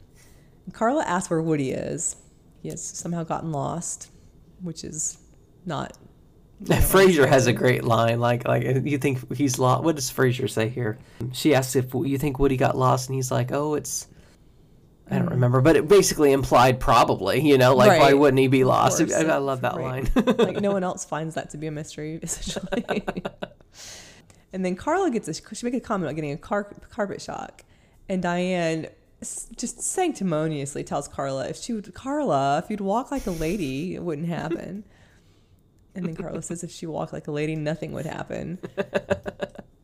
Carla 0.73 1.05
asks 1.05 1.31
where 1.31 1.43
Woody 1.43 1.71
is. 1.71 2.17
He 2.63 2.71
has 2.71 2.83
somehow 2.83 3.23
gotten 3.23 3.53
lost, 3.53 4.11
which 4.63 4.83
is 4.83 5.19
not. 5.65 5.97
you 6.61 6.69
know, 6.71 6.77
Frasier 6.77 7.29
has 7.29 7.47
a 7.47 7.53
great 7.53 7.85
line. 7.85 8.19
Like, 8.19 8.47
like 8.49 8.65
you 8.85 8.99
think 8.99 9.37
he's 9.37 9.59
lost. 9.59 9.85
What 9.85 9.97
does 9.97 10.11
Frasier 10.11 10.51
say 10.51 10.69
here? 10.69 10.99
She 11.33 11.55
asks 11.55 11.77
if 11.77 11.95
you 11.95 12.19
think 12.19 12.39
Woody 12.39 12.57
got 12.57 12.77
lost, 12.77 13.09
and 13.09 13.15
he's 13.15 13.31
like, 13.31 13.53
"Oh, 13.53 13.75
it's." 13.75 14.09
I 15.11 15.19
don't 15.19 15.31
remember, 15.31 15.61
but 15.61 15.77
it 15.77 15.87
basically 15.87 16.33
implied 16.33 16.81
probably. 16.81 17.41
You 17.41 17.59
know, 17.59 17.75
like 17.75 18.01
why 18.01 18.13
Mm. 18.13 18.19
Wouldn't 18.19 18.39
he 18.41 18.49
be 18.49 18.65
lost? 18.65 18.99
course, 18.99 19.13
I, 19.15 19.23
I 19.23 19.37
love 19.39 19.61
that 19.61 19.77
right. 19.77 20.17
line. 20.17 20.37
like 20.37 20.61
no 20.61 20.73
one 20.73 20.83
else 20.91 21.05
finds 21.05 21.35
that 21.37 21.51
to 21.51 21.57
be 21.57 21.67
a 21.69 21.71
mystery, 21.71 22.19
essentially. 22.23 22.85
and 24.53 24.65
then 24.65 24.75
Carla 24.75 25.11
gets 25.11 25.29
a 25.29 25.35
she 25.55 25.65
make 25.65 25.75
a 25.75 25.81
comment 25.81 26.09
about 26.09 26.17
getting 26.17 26.33
a 26.33 26.37
car, 26.37 26.65
carpet 26.91 27.23
shock, 27.23 27.63
and 28.09 28.23
Diane 28.23 28.89
just 29.23 29.81
sanctimoniously 29.81 30.85
tells 30.85 31.09
Carla 31.09 31.49
if 31.49 31.57
she 31.57 31.73
would 31.73 31.95
Carla 31.95 32.59
if 32.59 32.69
you'd 32.71 32.81
walk 32.83 33.11
like 33.11 33.27
a 33.27 33.31
lady 33.31 33.95
it 33.95 34.03
wouldn't 34.03 34.29
happen. 34.29 34.85
and 35.95 36.05
then 36.05 36.15
Carla 36.15 36.43
says 36.43 36.63
if 36.63 36.71
she 36.71 36.85
walked 36.87 37.13
like 37.15 37.27
a 37.27 37.33
lady 37.33 37.57
nothing 37.57 37.93
would 37.93 38.07
happen. 38.07 38.59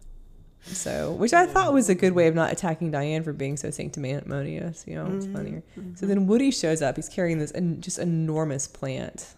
So, 0.82 1.12
which 1.12 1.32
I 1.32 1.46
thought 1.46 1.72
was 1.72 1.88
a 1.88 1.94
good 1.94 2.12
way 2.12 2.26
of 2.26 2.34
not 2.34 2.52
attacking 2.52 2.90
Diane 2.90 3.22
for 3.22 3.32
being 3.32 3.56
so 3.56 3.70
sanctimonious. 3.70 4.84
You 4.86 4.96
know, 4.96 5.06
it's 5.14 5.26
mm-hmm, 5.26 5.36
funnier. 5.36 5.62
So 5.74 5.80
mm-hmm. 5.80 6.06
then 6.08 6.26
Woody 6.26 6.50
shows 6.50 6.82
up. 6.82 6.96
He's 6.96 7.08
carrying 7.08 7.38
this 7.38 7.52
en- 7.54 7.80
just 7.80 7.98
enormous 7.98 8.66
plant, 8.66 9.34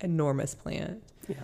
enormous 0.00 0.54
plant. 0.54 1.02
Yeah. 1.28 1.36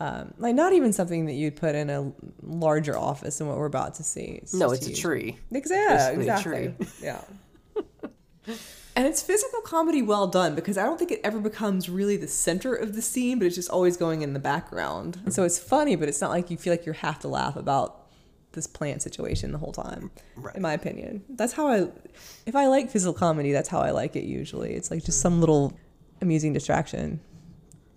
Um, 0.00 0.34
like 0.38 0.54
not 0.54 0.72
even 0.72 0.92
something 0.92 1.26
that 1.26 1.34
you'd 1.34 1.56
put 1.56 1.74
in 1.74 1.90
a 1.90 2.12
larger 2.42 2.98
office 2.98 3.38
than 3.38 3.46
what 3.46 3.56
we're 3.56 3.66
about 3.66 3.94
to 3.96 4.02
see. 4.02 4.40
It's 4.42 4.54
no, 4.54 4.72
it's 4.72 4.86
a 4.86 4.94
tree. 4.94 5.38
Exactly. 5.50 6.26
Exactly. 6.26 6.74
Yeah. 7.02 7.20
And 8.94 9.06
it's 9.06 9.22
physical 9.22 9.62
comedy 9.62 10.02
well 10.02 10.26
done 10.26 10.54
because 10.54 10.76
I 10.76 10.82
don't 10.82 10.98
think 10.98 11.10
it 11.10 11.20
ever 11.24 11.40
becomes 11.40 11.88
really 11.88 12.18
the 12.18 12.28
center 12.28 12.74
of 12.74 12.94
the 12.94 13.00
scene, 13.00 13.38
but 13.38 13.46
it's 13.46 13.54
just 13.54 13.70
always 13.70 13.96
going 13.96 14.20
in 14.20 14.34
the 14.34 14.38
background. 14.38 15.18
And 15.24 15.32
so 15.32 15.44
it's 15.44 15.58
funny, 15.58 15.96
but 15.96 16.10
it's 16.10 16.20
not 16.20 16.30
like 16.30 16.50
you 16.50 16.58
feel 16.58 16.74
like 16.74 16.84
you 16.84 16.92
have 16.92 17.18
to 17.20 17.28
laugh 17.28 17.56
about 17.56 18.01
this 18.52 18.66
plant 18.66 19.02
situation 19.02 19.52
the 19.52 19.58
whole 19.58 19.72
time. 19.72 20.10
Right. 20.36 20.56
In 20.56 20.62
my 20.62 20.72
opinion, 20.72 21.24
that's 21.28 21.52
how 21.52 21.68
I. 21.68 21.88
If 22.46 22.54
I 22.54 22.66
like 22.68 22.90
physical 22.90 23.14
comedy, 23.14 23.52
that's 23.52 23.68
how 23.68 23.80
I 23.80 23.90
like 23.90 24.16
it. 24.16 24.24
Usually, 24.24 24.74
it's 24.74 24.90
like 24.90 25.04
just 25.04 25.18
mm. 25.18 25.22
some 25.22 25.40
little 25.40 25.78
amusing 26.20 26.52
distraction. 26.52 27.20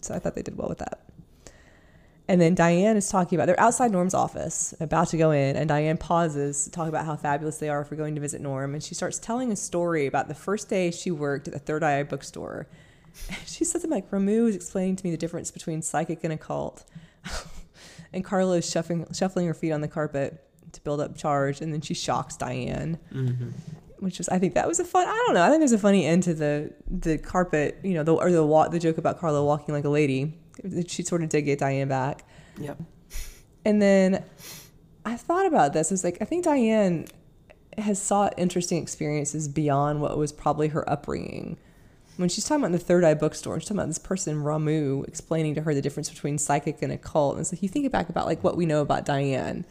So 0.01 0.13
I 0.13 0.19
thought 0.19 0.35
they 0.35 0.43
did 0.43 0.57
well 0.57 0.69
with 0.69 0.79
that. 0.79 1.05
And 2.27 2.41
then 2.41 2.55
Diane 2.55 2.97
is 2.97 3.09
talking 3.09 3.37
about 3.37 3.45
they're 3.45 3.59
outside 3.59 3.91
Norm's 3.91 4.15
office, 4.15 4.73
about 4.79 5.09
to 5.09 5.17
go 5.17 5.31
in, 5.31 5.55
and 5.55 5.69
Diane 5.69 5.97
pauses 5.97 6.63
to 6.63 6.71
talk 6.71 6.87
about 6.87 7.05
how 7.05 7.15
fabulous 7.15 7.57
they 7.57 7.69
are 7.69 7.85
for 7.85 7.95
going 7.95 8.15
to 8.15 8.21
visit 8.21 8.41
Norm, 8.41 8.73
and 8.73 8.81
she 8.81 8.95
starts 8.95 9.19
telling 9.19 9.51
a 9.51 9.55
story 9.55 10.07
about 10.07 10.27
the 10.27 10.33
first 10.33 10.67
day 10.67 10.89
she 10.89 11.11
worked 11.11 11.47
at 11.47 11.53
the 11.53 11.59
Third 11.59 11.83
Eye 11.83 12.01
bookstore. 12.01 12.67
she 13.45 13.63
said 13.63 13.81
something 13.81 13.91
like 13.91 14.09
Ramu 14.09 14.49
is 14.49 14.55
explaining 14.55 14.95
to 14.95 15.05
me 15.05 15.11
the 15.11 15.17
difference 15.17 15.51
between 15.51 15.83
psychic 15.83 16.23
and 16.23 16.33
occult. 16.33 16.83
and 18.15 18.23
Carla 18.25 18.57
is 18.57 18.69
shuffling, 18.69 19.05
shuffling 19.13 19.45
her 19.45 19.53
feet 19.53 19.71
on 19.71 19.81
the 19.81 19.87
carpet 19.87 20.41
to 20.71 20.81
build 20.81 20.99
up 20.99 21.15
charge, 21.15 21.61
and 21.61 21.71
then 21.71 21.81
she 21.81 21.93
shocks 21.93 22.35
Diane, 22.35 22.97
Mm-hmm. 23.13 23.49
which 23.99 24.17
was 24.17 24.27
I 24.29 24.39
think 24.39 24.55
that 24.55 24.67
was 24.67 24.79
a 24.79 24.83
fun. 24.85 25.07
I 25.07 25.23
don't 25.25 25.35
know. 25.35 25.43
I 25.43 25.49
think 25.49 25.59
there's 25.61 25.71
a 25.71 25.77
funny 25.77 26.05
end 26.05 26.23
to 26.23 26.33
the 26.33 26.73
the 26.89 27.17
carpet, 27.17 27.77
you 27.83 27.93
know, 27.93 28.03
the 28.03 28.13
or 28.15 28.31
the 28.31 28.69
the 28.71 28.79
joke 28.79 28.97
about 28.97 29.19
Carla 29.19 29.43
walking 29.45 29.75
like 29.75 29.85
a 29.85 29.89
lady. 29.89 30.37
She 30.87 31.03
sort 31.03 31.21
of 31.21 31.29
did 31.29 31.43
get 31.43 31.59
Diane 31.59 31.87
back, 31.89 32.23
Yep. 32.59 32.79
and 33.65 33.81
then 33.81 34.23
I 35.05 35.17
thought 35.17 35.45
about 35.45 35.73
this. 35.73 35.91
I 35.91 35.93
was 35.93 36.03
like, 36.03 36.17
I 36.21 36.25
think 36.25 36.45
Diane 36.45 37.05
has 37.77 38.01
sought 38.01 38.33
interesting 38.37 38.81
experiences 38.81 39.47
beyond 39.49 39.99
what 40.01 40.17
was 40.17 40.31
probably 40.31 40.69
her 40.69 40.89
upbringing. 40.89 41.57
When 42.17 42.29
she's 42.29 42.45
talking 42.45 42.63
about 42.63 42.71
the 42.71 42.79
Third 42.79 43.03
Eye 43.03 43.13
Bookstore, 43.13 43.59
she's 43.59 43.67
talking 43.67 43.79
about 43.79 43.87
this 43.87 43.97
person 43.97 44.37
Ramu 44.37 45.07
explaining 45.07 45.55
to 45.55 45.61
her 45.61 45.73
the 45.73 45.81
difference 45.81 46.09
between 46.09 46.37
psychic 46.37 46.81
and 46.81 46.91
occult. 46.91 47.33
And 47.33 47.41
it's 47.41 47.51
like 47.51 47.61
you 47.61 47.69
think 47.69 47.91
back 47.91 48.09
about 48.09 48.25
like 48.25 48.43
what 48.43 48.55
we 48.55 48.65
know 48.65 48.81
about 48.81 49.05
Diane, 49.05 49.65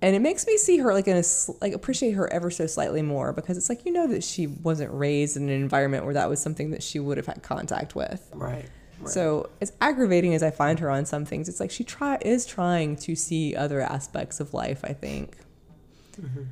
and 0.00 0.14
it 0.14 0.20
makes 0.20 0.46
me 0.46 0.56
see 0.56 0.78
her 0.78 0.92
like 0.92 1.08
in 1.08 1.16
a 1.16 1.22
like 1.60 1.72
appreciate 1.72 2.12
her 2.12 2.32
ever 2.32 2.50
so 2.50 2.66
slightly 2.66 3.02
more 3.02 3.32
because 3.32 3.56
it's 3.56 3.68
like 3.68 3.84
you 3.84 3.92
know 3.92 4.06
that 4.06 4.22
she 4.22 4.46
wasn't 4.46 4.92
raised 4.92 5.36
in 5.36 5.44
an 5.44 5.50
environment 5.50 6.04
where 6.04 6.14
that 6.14 6.28
was 6.28 6.40
something 6.40 6.70
that 6.70 6.82
she 6.82 7.00
would 7.00 7.16
have 7.16 7.26
had 7.26 7.42
contact 7.42 7.94
with. 7.94 8.30
Right. 8.32 8.66
right. 9.00 9.08
So 9.10 9.50
as 9.60 9.72
aggravating 9.80 10.34
as 10.34 10.42
I 10.42 10.50
find 10.50 10.78
her 10.78 10.90
on 10.90 11.04
some 11.04 11.24
things, 11.24 11.48
it's 11.48 11.60
like 11.60 11.70
she 11.70 11.84
try 11.84 12.18
is 12.22 12.46
trying 12.46 12.96
to 12.96 13.16
see 13.16 13.56
other 13.56 13.80
aspects 13.80 14.40
of 14.40 14.54
life. 14.54 14.84
I 14.84 14.92
think. 14.92 15.36
Mm-hmm. 16.20 16.42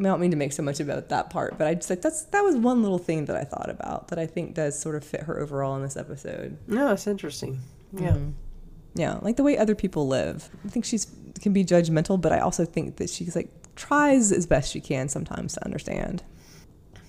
I, 0.00 0.02
don't 0.02 0.20
mean 0.20 0.30
to 0.32 0.36
make 0.36 0.52
so 0.52 0.62
much 0.62 0.80
about 0.80 1.08
that 1.10 1.30
part, 1.30 1.56
but 1.56 1.66
I 1.66 1.74
just 1.74 1.88
like 1.90 2.02
that's 2.02 2.22
that 2.26 2.42
was 2.42 2.56
one 2.56 2.82
little 2.82 2.98
thing 2.98 3.26
that 3.26 3.36
I 3.36 3.44
thought 3.44 3.70
about 3.70 4.08
that 4.08 4.18
I 4.18 4.26
think 4.26 4.54
does 4.54 4.78
sort 4.78 4.96
of 4.96 5.04
fit 5.04 5.22
her 5.22 5.40
overall 5.40 5.76
in 5.76 5.82
this 5.82 5.96
episode. 5.96 6.58
no, 6.66 6.92
it's 6.92 7.06
interesting. 7.06 7.60
Yeah. 7.92 8.12
Mhm. 8.12 8.32
Yeah, 8.96 9.18
like 9.22 9.36
the 9.36 9.42
way 9.42 9.58
other 9.58 9.74
people 9.74 10.06
live. 10.06 10.50
I 10.64 10.68
think 10.68 10.84
she's 10.84 11.06
can 11.40 11.52
be 11.52 11.64
judgmental, 11.64 12.20
but 12.20 12.32
I 12.32 12.38
also 12.38 12.64
think 12.64 12.96
that 12.96 13.10
she's 13.10 13.34
like 13.36 13.50
tries 13.76 14.30
as 14.30 14.46
best 14.46 14.72
she 14.72 14.80
can 14.80 15.08
sometimes 15.08 15.54
to 15.54 15.64
understand. 15.64 16.22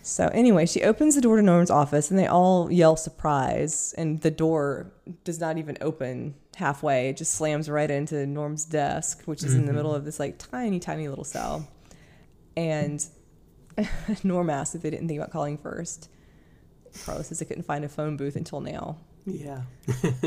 So 0.02 0.28
anyway, 0.34 0.68
she 0.68 0.84
opens 0.84 1.16
the 1.16 1.22
door 1.22 1.36
to 1.38 1.42
Norm's 1.42 1.72
office 1.72 2.12
and 2.12 2.20
they 2.20 2.28
all 2.28 2.72
yell 2.72 2.96
surprise 2.96 3.94
and 3.98 4.22
the 4.22 4.30
door 4.32 4.92
does 5.24 5.40
not 5.40 5.58
even 5.58 5.78
open 5.82 6.36
halfway. 6.56 7.10
It 7.10 7.18
just 7.18 7.34
slams 7.34 7.70
right 7.70 7.90
into 7.90 8.26
Norm's 8.28 8.66
desk, 8.66 9.24
which 9.26 9.44
is 9.44 9.56
in 9.56 9.66
the 9.66 9.74
middle 9.74 9.94
of 9.94 10.06
this 10.06 10.20
like 10.20 10.38
tiny 10.38 10.80
tiny 10.80 11.08
little 11.08 11.24
cell. 11.24 11.68
And 12.58 13.06
Norm 14.24 14.50
asked 14.50 14.76
if 14.76 14.82
they 14.82 14.90
didn't 14.90 15.08
think 15.08 15.20
about 15.20 15.32
calling 15.32 15.58
first. 15.58 16.10
Carla 17.06 17.24
says 17.24 17.40
they 17.40 17.46
couldn't 17.46 17.64
find 17.64 17.84
a 17.84 17.90
phone 17.90 18.16
booth 18.18 18.36
until 18.38 18.62
now. 18.62 18.98
Yeah. 19.28 19.62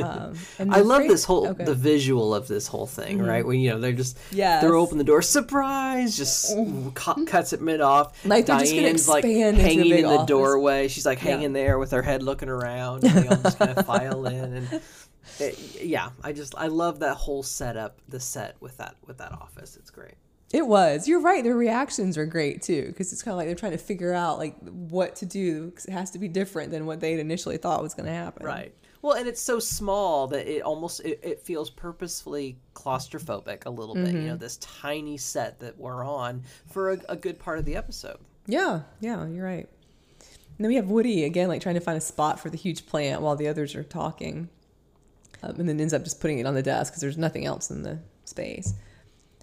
Um, 0.02 0.34
and 0.58 0.74
I 0.74 0.80
love 0.80 1.02
this 1.06 1.22
whole 1.24 1.46
Okay. 1.48 1.64
the 1.64 1.74
visual 1.74 2.34
of 2.34 2.48
this 2.48 2.66
whole 2.66 2.86
thing, 2.86 3.22
right? 3.22 3.46
When 3.46 3.60
you 3.60 3.70
know 3.70 3.78
they're 3.80 3.92
just 3.92 4.18
Yes. 4.32 4.60
they're 4.60 4.74
open 4.74 4.98
the 4.98 5.04
door, 5.04 5.22
surprise, 5.22 6.16
just 6.16 6.54
cu- 6.94 7.24
cuts 7.24 7.52
it 7.52 7.62
mid 7.62 7.80
off. 7.80 8.22
Like, 8.26 8.46
they're 8.46 8.58
just 8.58 8.72
gonna 8.72 8.82
Diane's 8.82 9.08
like 9.08 9.24
expand 9.24 9.56
into 9.56 9.60
a 9.60 9.62
hanging 9.64 9.82
big 9.90 9.98
in 10.00 10.06
the 10.10 10.16
office. 10.16 10.26
doorway. 10.26 10.88
She's 10.88 11.06
like 11.06 11.18
Yeah. 11.22 11.30
hanging 11.30 11.52
there 11.52 11.78
with 11.78 11.92
her 11.92 12.02
head 12.02 12.22
looking 12.24 12.48
around. 12.48 13.04
And 13.04 13.14
they 13.24 13.28
all 13.28 13.36
just 13.36 13.58
kind 13.60 13.70
of 13.70 13.86
file 13.86 14.26
in, 14.26 14.52
and 14.54 14.72
it- 15.38 15.80
yeah, 15.80 16.10
I 16.24 16.32
just 16.32 16.54
I 16.58 16.66
love 16.66 16.98
that 16.98 17.14
whole 17.14 17.44
setup, 17.44 18.00
the 18.08 18.18
set 18.20 18.56
with 18.60 18.76
that 18.78 18.96
with 19.06 19.18
that 19.18 19.30
office. 19.32 19.76
It's 19.76 19.90
great. 19.90 20.14
It 20.52 20.66
was. 20.66 21.06
You're 21.06 21.20
right. 21.20 21.44
Their 21.44 21.54
reactions 21.56 22.16
are 22.16 22.24
great 22.24 22.62
too, 22.62 22.86
because 22.86 23.12
it's 23.12 23.22
kind 23.22 23.32
of 23.32 23.36
like 23.38 23.46
they're 23.48 23.54
trying 23.54 23.72
to 23.72 23.78
figure 23.78 24.14
out 24.14 24.38
like 24.38 24.58
what 24.68 25.16
to 25.16 25.26
do. 25.26 25.70
'cause 25.72 25.84
it 25.84 25.92
has 25.92 26.10
to 26.12 26.18
be 26.18 26.26
different 26.28 26.70
than 26.70 26.86
what 26.86 27.00
they'd 27.00 27.18
initially 27.20 27.58
thought 27.58 27.82
was 27.82 27.92
going 27.94 28.06
to 28.06 28.12
happen. 28.12 28.46
Right. 28.46 28.72
Well, 29.02 29.12
and 29.12 29.28
it's 29.28 29.40
so 29.42 29.58
small 29.60 30.26
that 30.28 30.48
it 30.48 30.62
almost 30.62 31.00
it, 31.00 31.20
it 31.22 31.40
feels 31.42 31.70
purposefully 31.70 32.56
claustrophobic 32.74 33.66
a 33.66 33.70
little 33.70 33.94
bit. 33.94 34.12
You 34.14 34.22
know, 34.22 34.36
this 34.36 34.56
tiny 34.56 35.18
set 35.18 35.60
that 35.60 35.78
we're 35.78 36.02
on 36.04 36.42
for 36.66 36.92
a, 36.92 36.98
a 37.10 37.16
good 37.16 37.38
part 37.38 37.58
of 37.58 37.64
the 37.64 37.76
episode. 37.76 38.16
Yeah. 38.46 38.80
Yeah. 39.00 39.26
You're 39.26 39.44
right. 39.44 39.68
And 40.20 40.64
then 40.64 40.68
we 40.68 40.74
have 40.76 40.88
Woody 40.88 41.24
again, 41.24 41.48
like 41.48 41.60
trying 41.62 41.76
to 41.76 41.80
find 41.80 41.96
a 41.96 42.00
spot 42.00 42.40
for 42.40 42.50
the 42.50 42.56
huge 42.56 42.86
plant 42.86 43.22
while 43.22 43.36
the 43.36 43.46
others 43.46 43.76
are 43.76 43.84
talking, 43.84 44.48
um, 45.44 45.54
and 45.60 45.68
then 45.68 45.78
ends 45.78 45.92
up 45.94 46.02
just 46.02 46.20
putting 46.20 46.40
it 46.40 46.46
on 46.46 46.54
the 46.54 46.62
desk 46.64 46.92
because 46.92 47.00
there's 47.02 47.18
nothing 47.18 47.44
else 47.44 47.70
in 47.70 47.82
the 47.84 47.98
space. 48.24 48.72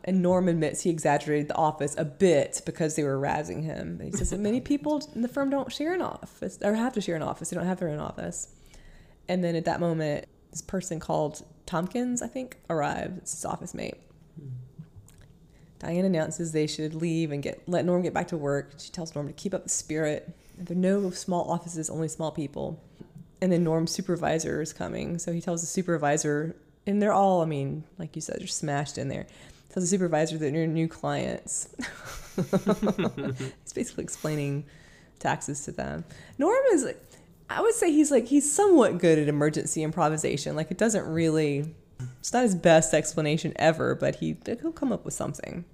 And 0.08 0.22
Norm 0.22 0.47
admits 0.47 0.82
he 0.82 0.91
exaggerated 0.91 1.47
the 1.47 1.56
office 1.56 1.95
a 1.97 2.06
bit 2.06 2.62
because 2.64 2.95
they 2.95 3.03
were 3.03 3.20
razzing 3.20 3.64
him. 3.64 3.99
He 3.99 4.12
says 4.12 4.30
that 4.30 4.39
many 4.39 4.62
people 4.62 5.01
in 5.16 5.24
the 5.24 5.28
firm 5.28 5.49
don't 5.49 5.72
share 5.72 5.93
an 5.93 6.01
office 6.03 6.60
or 6.64 6.76
have 6.76 6.93
to 6.93 7.01
share 7.01 7.16
an 7.16 7.24
office. 7.24 7.49
They 7.49 7.58
don't 7.58 7.66
have 7.66 7.80
their 7.80 7.89
own 7.89 7.99
office. 7.99 8.53
And 9.28 9.43
then 9.43 9.56
at 9.56 9.66
that 9.66 9.80
moment, 9.80 10.28
this 10.51 10.62
person 10.62 10.99
called 10.99 11.43
Tompkins, 11.66 12.22
I 12.22 12.28
think, 12.28 12.58
arrived. 12.70 13.18
It's 13.18 13.34
his 13.34 13.45
office 13.45 13.74
mate. 13.74 13.95
Diane 15.80 16.06
announces 16.06 16.51
they 16.51 16.68
should 16.68 16.93
leave 16.93 17.32
and 17.32 17.41
get 17.41 17.68
let 17.68 17.84
Norm 17.84 18.03
get 18.03 18.14
back 18.14 18.28
to 18.30 18.38
work. 18.38 18.74
She 18.78 18.91
tells 18.91 19.14
Norm 19.16 19.28
to 19.28 19.34
keep 19.34 19.53
up 19.53 19.64
the 19.64 19.70
spirit. 19.70 20.36
There 20.58 20.78
are 20.78 20.80
no 20.80 21.10
small 21.10 21.49
offices, 21.49 21.89
only 21.89 22.08
small 22.08 22.32
people. 22.32 22.82
And 23.41 23.51
then 23.51 23.64
Norm's 23.64 23.91
supervisor 23.91 24.62
is 24.62 24.72
coming, 24.72 25.18
so 25.18 25.34
he 25.34 25.41
tells 25.41 25.62
the 25.62 25.68
supervisor, 25.68 26.56
and 26.88 27.01
they're 27.01 27.12
all, 27.12 27.41
I 27.41 27.45
mean, 27.45 27.84
like 27.97 28.16
you 28.16 28.22
said, 28.22 28.38
they're 28.39 28.47
smashed 28.47 28.97
in 28.97 29.10
there. 29.10 29.28
Tells 29.76 29.84
the 29.84 29.88
supervisor 29.88 30.38
that 30.38 30.53
they're 30.53 30.67
new 30.67 30.88
clients. 30.88 31.67
He's 32.38 33.73
basically 33.73 34.05
explaining 34.05 34.63
taxes 35.19 35.65
to 35.65 35.73
them. 35.73 36.05
Norm 36.38 36.63
is, 36.71 36.93
I 37.49 37.61
would 37.61 37.73
say 37.73 37.91
he's 37.91 38.09
like 38.09 38.26
he's 38.26 38.49
somewhat 38.49 38.99
good 38.99 39.19
at 39.19 39.28
emergency 39.28 39.84
improvisation. 39.84 40.55
Like 40.55 40.71
it 40.71 40.78
doesn't 40.78 41.05
really, 41.05 41.76
it's 42.19 42.32
not 42.32 42.43
his 42.43 42.55
best 42.55 42.93
explanation 42.93 43.51
ever, 43.57 43.95
but 43.95 44.15
he 44.15 44.38
he'll 44.45 44.71
come 44.71 44.93
up 44.93 45.03
with 45.03 45.13
something. 45.13 45.65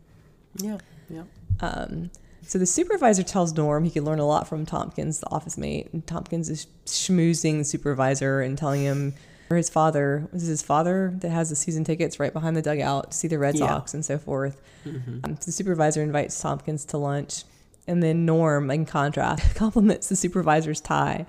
Yeah. 0.56 0.80
Yeah. 1.08 1.26
Um, 1.60 2.10
so 2.42 2.58
the 2.58 2.66
supervisor 2.66 3.22
tells 3.22 3.56
Norm 3.56 3.84
he 3.84 3.92
can 3.92 4.04
learn 4.04 4.18
a 4.18 4.26
lot 4.26 4.48
from 4.48 4.66
Tompkins, 4.66 5.20
the 5.20 5.30
office 5.30 5.60
mate. 5.60 5.90
And 5.94 6.08
Tompkins 6.08 6.50
is 6.50 6.66
schmoozing 6.88 7.60
the 7.60 7.66
supervisor 7.66 8.42
and 8.42 8.58
telling 8.58 8.82
him 8.82 9.14
his 9.56 9.70
father 9.70 10.28
this 10.34 10.44
is 10.44 10.48
his 10.50 10.62
father 10.62 11.14
that 11.20 11.30
has 11.30 11.50
the 11.50 11.56
season 11.56 11.84
tickets 11.84 12.20
right 12.20 12.34
behind 12.34 12.56
the 12.56 12.62
dugout 12.62 13.12
to 13.12 13.18
see 13.18 13.28
the 13.28 13.40
Red 13.40 13.56
Yeah. 13.56 13.68
Sox 13.68 13.94
and 13.94 14.04
so 14.06 14.18
forth. 14.18 14.62
Um, 14.86 15.38
the 15.46 15.52
supervisor 15.52 16.02
invites 16.02 16.40
Tompkins 16.40 16.86
to 16.86 16.98
lunch, 16.98 17.44
and 17.88 18.02
then 18.02 18.26
Norm, 18.26 18.70
in 18.72 18.86
contrast, 18.86 19.56
compliments 19.56 20.10
the 20.10 20.16
supervisor's 20.16 20.82
tie. 20.82 21.26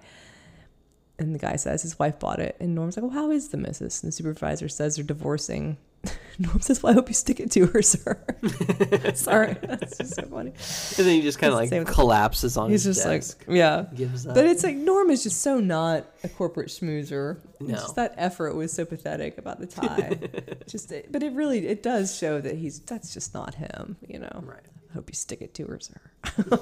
And 1.18 1.34
the 1.34 1.38
guy 1.38 1.56
says 1.56 1.82
his 1.82 1.98
wife 1.98 2.18
bought 2.18 2.38
it, 2.40 2.56
and 2.58 2.74
Norm's 2.74 2.96
like, 2.96 3.02
"Well, 3.04 3.12
how 3.12 3.30
is 3.30 3.48
the 3.50 3.56
missus?" 3.58 4.02
And 4.02 4.08
the 4.08 4.12
supervisor 4.12 4.68
says 4.68 4.96
they're 4.96 5.04
divorcing. 5.04 5.76
Norm 6.38 6.60
says, 6.60 6.82
"Well, 6.82 6.92
I 6.92 6.94
hope 6.94 7.08
you 7.08 7.14
stick 7.14 7.40
it 7.40 7.50
to 7.52 7.66
her, 7.66 7.82
sir." 7.82 8.18
Sorry, 9.14 9.56
that's 9.62 9.98
just 9.98 10.14
so 10.14 10.22
funny. 10.22 10.50
And 10.50 11.06
then 11.06 11.14
he 11.16 11.22
just 11.22 11.38
kind 11.38 11.52
of 11.52 11.58
like 11.58 11.86
collapses 11.86 12.56
on 12.56 12.70
He's 12.70 12.84
his 12.84 12.96
just 12.96 13.06
desk. 13.06 13.44
like, 13.46 13.56
yeah. 13.56 13.86
gives 13.94 14.26
up. 14.26 14.34
But 14.34 14.46
it's 14.46 14.64
like 14.64 14.76
Norm 14.76 15.10
is 15.10 15.22
just 15.22 15.42
so 15.42 15.60
not 15.60 16.06
a 16.24 16.28
corporate 16.28 16.68
schmoozer. 16.68 17.38
No. 17.60 17.74
Just 17.74 17.96
that 17.96 18.14
effort 18.16 18.54
was 18.54 18.72
so 18.72 18.84
pathetic 18.84 19.38
about 19.38 19.60
the 19.60 19.66
tie. 19.66 20.18
just, 20.66 20.92
but 21.10 21.22
it 21.22 21.32
really 21.34 21.66
it 21.66 21.82
does 21.82 22.16
show 22.16 22.40
that 22.40 22.56
he's 22.56 22.80
that's 22.80 23.12
just 23.12 23.34
not 23.34 23.54
him. 23.54 23.96
You 24.06 24.18
know. 24.20 24.42
right. 24.44 24.60
I 24.90 24.94
hope 24.94 25.08
you 25.08 25.14
stick 25.14 25.40
it 25.40 25.54
to 25.54 25.66
her, 25.66 25.78
sir. 25.80 26.60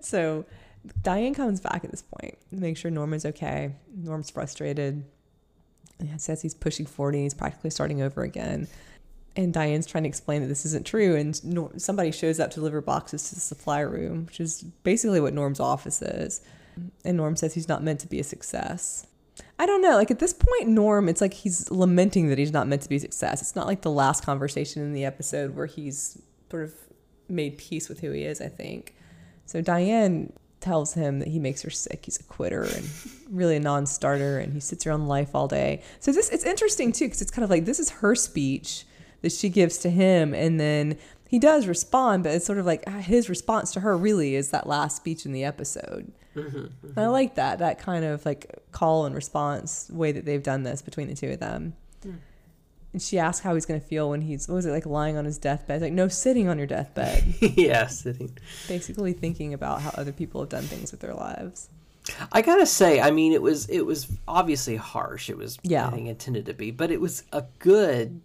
so 0.00 0.44
Diane 1.02 1.34
comes 1.34 1.60
back 1.60 1.84
at 1.84 1.90
this 1.90 2.02
point, 2.02 2.36
to 2.50 2.56
make 2.56 2.76
sure 2.76 2.90
Norm 2.90 3.14
is 3.14 3.24
okay. 3.24 3.74
Norm's 3.94 4.30
frustrated. 4.30 5.04
And 6.10 6.20
says 6.20 6.42
he's 6.42 6.54
pushing 6.54 6.86
40 6.86 7.22
he's 7.22 7.34
practically 7.34 7.70
starting 7.70 8.02
over 8.02 8.22
again. 8.22 8.68
And 9.34 9.52
Diane's 9.52 9.86
trying 9.86 10.04
to 10.04 10.08
explain 10.08 10.42
that 10.42 10.48
this 10.48 10.66
isn't 10.66 10.86
true. 10.86 11.16
And 11.16 11.42
Nor- 11.44 11.72
somebody 11.78 12.10
shows 12.10 12.38
up 12.38 12.50
to 12.50 12.56
deliver 12.56 12.80
boxes 12.80 13.28
to 13.30 13.34
the 13.34 13.40
supply 13.40 13.80
room, 13.80 14.26
which 14.26 14.40
is 14.40 14.62
basically 14.82 15.20
what 15.20 15.32
Norm's 15.32 15.60
office 15.60 16.02
is. 16.02 16.42
And 17.04 17.16
Norm 17.16 17.36
says 17.36 17.54
he's 17.54 17.68
not 17.68 17.82
meant 17.82 18.00
to 18.00 18.08
be 18.08 18.20
a 18.20 18.24
success. 18.24 19.06
I 19.58 19.66
don't 19.66 19.80
know. 19.80 19.96
Like 19.96 20.10
at 20.10 20.18
this 20.18 20.32
point, 20.34 20.68
Norm, 20.68 21.08
it's 21.08 21.20
like 21.20 21.34
he's 21.34 21.70
lamenting 21.70 22.28
that 22.28 22.38
he's 22.38 22.52
not 22.52 22.66
meant 22.66 22.82
to 22.82 22.88
be 22.88 22.96
a 22.96 23.00
success. 23.00 23.40
It's 23.40 23.56
not 23.56 23.66
like 23.66 23.82
the 23.82 23.90
last 23.90 24.24
conversation 24.24 24.82
in 24.82 24.92
the 24.92 25.04
episode 25.04 25.54
where 25.54 25.66
he's 25.66 26.20
sort 26.50 26.64
of 26.64 26.74
made 27.28 27.58
peace 27.58 27.88
with 27.88 28.00
who 28.00 28.10
he 28.10 28.24
is, 28.24 28.40
I 28.40 28.48
think. 28.48 28.94
So 29.46 29.60
Diane 29.60 30.32
tells 30.62 30.94
him 30.94 31.18
that 31.18 31.28
he 31.28 31.38
makes 31.38 31.62
her 31.62 31.70
sick. 31.70 32.04
He's 32.04 32.18
a 32.18 32.22
quitter 32.22 32.62
and 32.62 32.88
really 33.28 33.56
a 33.56 33.60
non-starter, 33.60 34.38
and 34.38 34.52
he 34.52 34.60
sits 34.60 34.86
around 34.86 35.08
life 35.08 35.34
all 35.34 35.48
day. 35.48 35.82
So 36.00 36.12
this 36.12 36.30
it's 36.30 36.44
interesting 36.44 36.92
too 36.92 37.06
because 37.06 37.20
it's 37.20 37.30
kind 37.30 37.44
of 37.44 37.50
like 37.50 37.64
this 37.64 37.80
is 37.80 37.90
her 37.90 38.14
speech 38.14 38.86
that 39.20 39.32
she 39.32 39.48
gives 39.48 39.78
to 39.78 39.90
him, 39.90 40.34
and 40.34 40.58
then 40.58 40.96
he 41.28 41.38
does 41.38 41.66
respond, 41.66 42.22
but 42.24 42.32
it's 42.32 42.46
sort 42.46 42.58
of 42.58 42.66
like 42.66 42.84
ah, 42.86 42.98
his 42.98 43.28
response 43.28 43.72
to 43.72 43.80
her 43.80 43.96
really 43.96 44.34
is 44.34 44.50
that 44.50 44.66
last 44.66 44.96
speech 44.96 45.26
in 45.26 45.32
the 45.32 45.44
episode. 45.44 46.12
And 46.82 46.92
I 46.96 47.00
mm-hmm. 47.02 47.10
like 47.10 47.34
that 47.34 47.58
that 47.58 47.78
kind 47.78 48.04
of 48.04 48.24
like 48.24 48.62
call 48.70 49.04
and 49.06 49.14
response 49.14 49.90
way 49.90 50.12
that 50.12 50.24
they've 50.24 50.42
done 50.42 50.62
this 50.62 50.80
between 50.80 51.08
the 51.08 51.14
two 51.14 51.30
of 51.30 51.40
them. 51.40 51.74
Hmm. 52.02 52.14
And 52.92 53.00
she 53.00 53.18
asks 53.18 53.42
how 53.42 53.54
he's 53.54 53.64
going 53.64 53.80
to 53.80 53.86
feel 53.86 54.10
when 54.10 54.20
he's 54.20 54.48
what 54.48 54.56
was 54.56 54.66
it 54.66 54.70
like 54.70 54.84
lying 54.84 55.16
on 55.16 55.24
his 55.24 55.38
deathbed? 55.38 55.80
Like 55.80 55.92
no, 55.92 56.08
sitting 56.08 56.48
on 56.48 56.58
your 56.58 56.66
deathbed, 56.66 57.24
yeah, 57.40 57.86
sitting. 57.86 58.36
basically 58.68 59.12
thinking 59.12 59.54
about 59.54 59.80
how 59.80 59.90
other 59.96 60.12
people 60.12 60.40
have 60.42 60.50
done 60.50 60.64
things 60.64 60.90
with 60.90 61.00
their 61.00 61.14
lives. 61.14 61.68
I 62.32 62.42
gotta 62.42 62.66
say, 62.66 63.00
I 63.00 63.10
mean, 63.10 63.32
it 63.32 63.42
was 63.42 63.66
it 63.68 63.86
was 63.86 64.08
obviously 64.26 64.76
harsh. 64.76 65.30
It 65.30 65.38
was 65.38 65.58
Yeah. 65.62 65.88
I 65.88 65.96
intended 65.96 66.46
to 66.46 66.54
be, 66.54 66.70
but 66.70 66.90
it 66.90 67.00
was 67.00 67.24
a 67.32 67.44
good. 67.58 68.20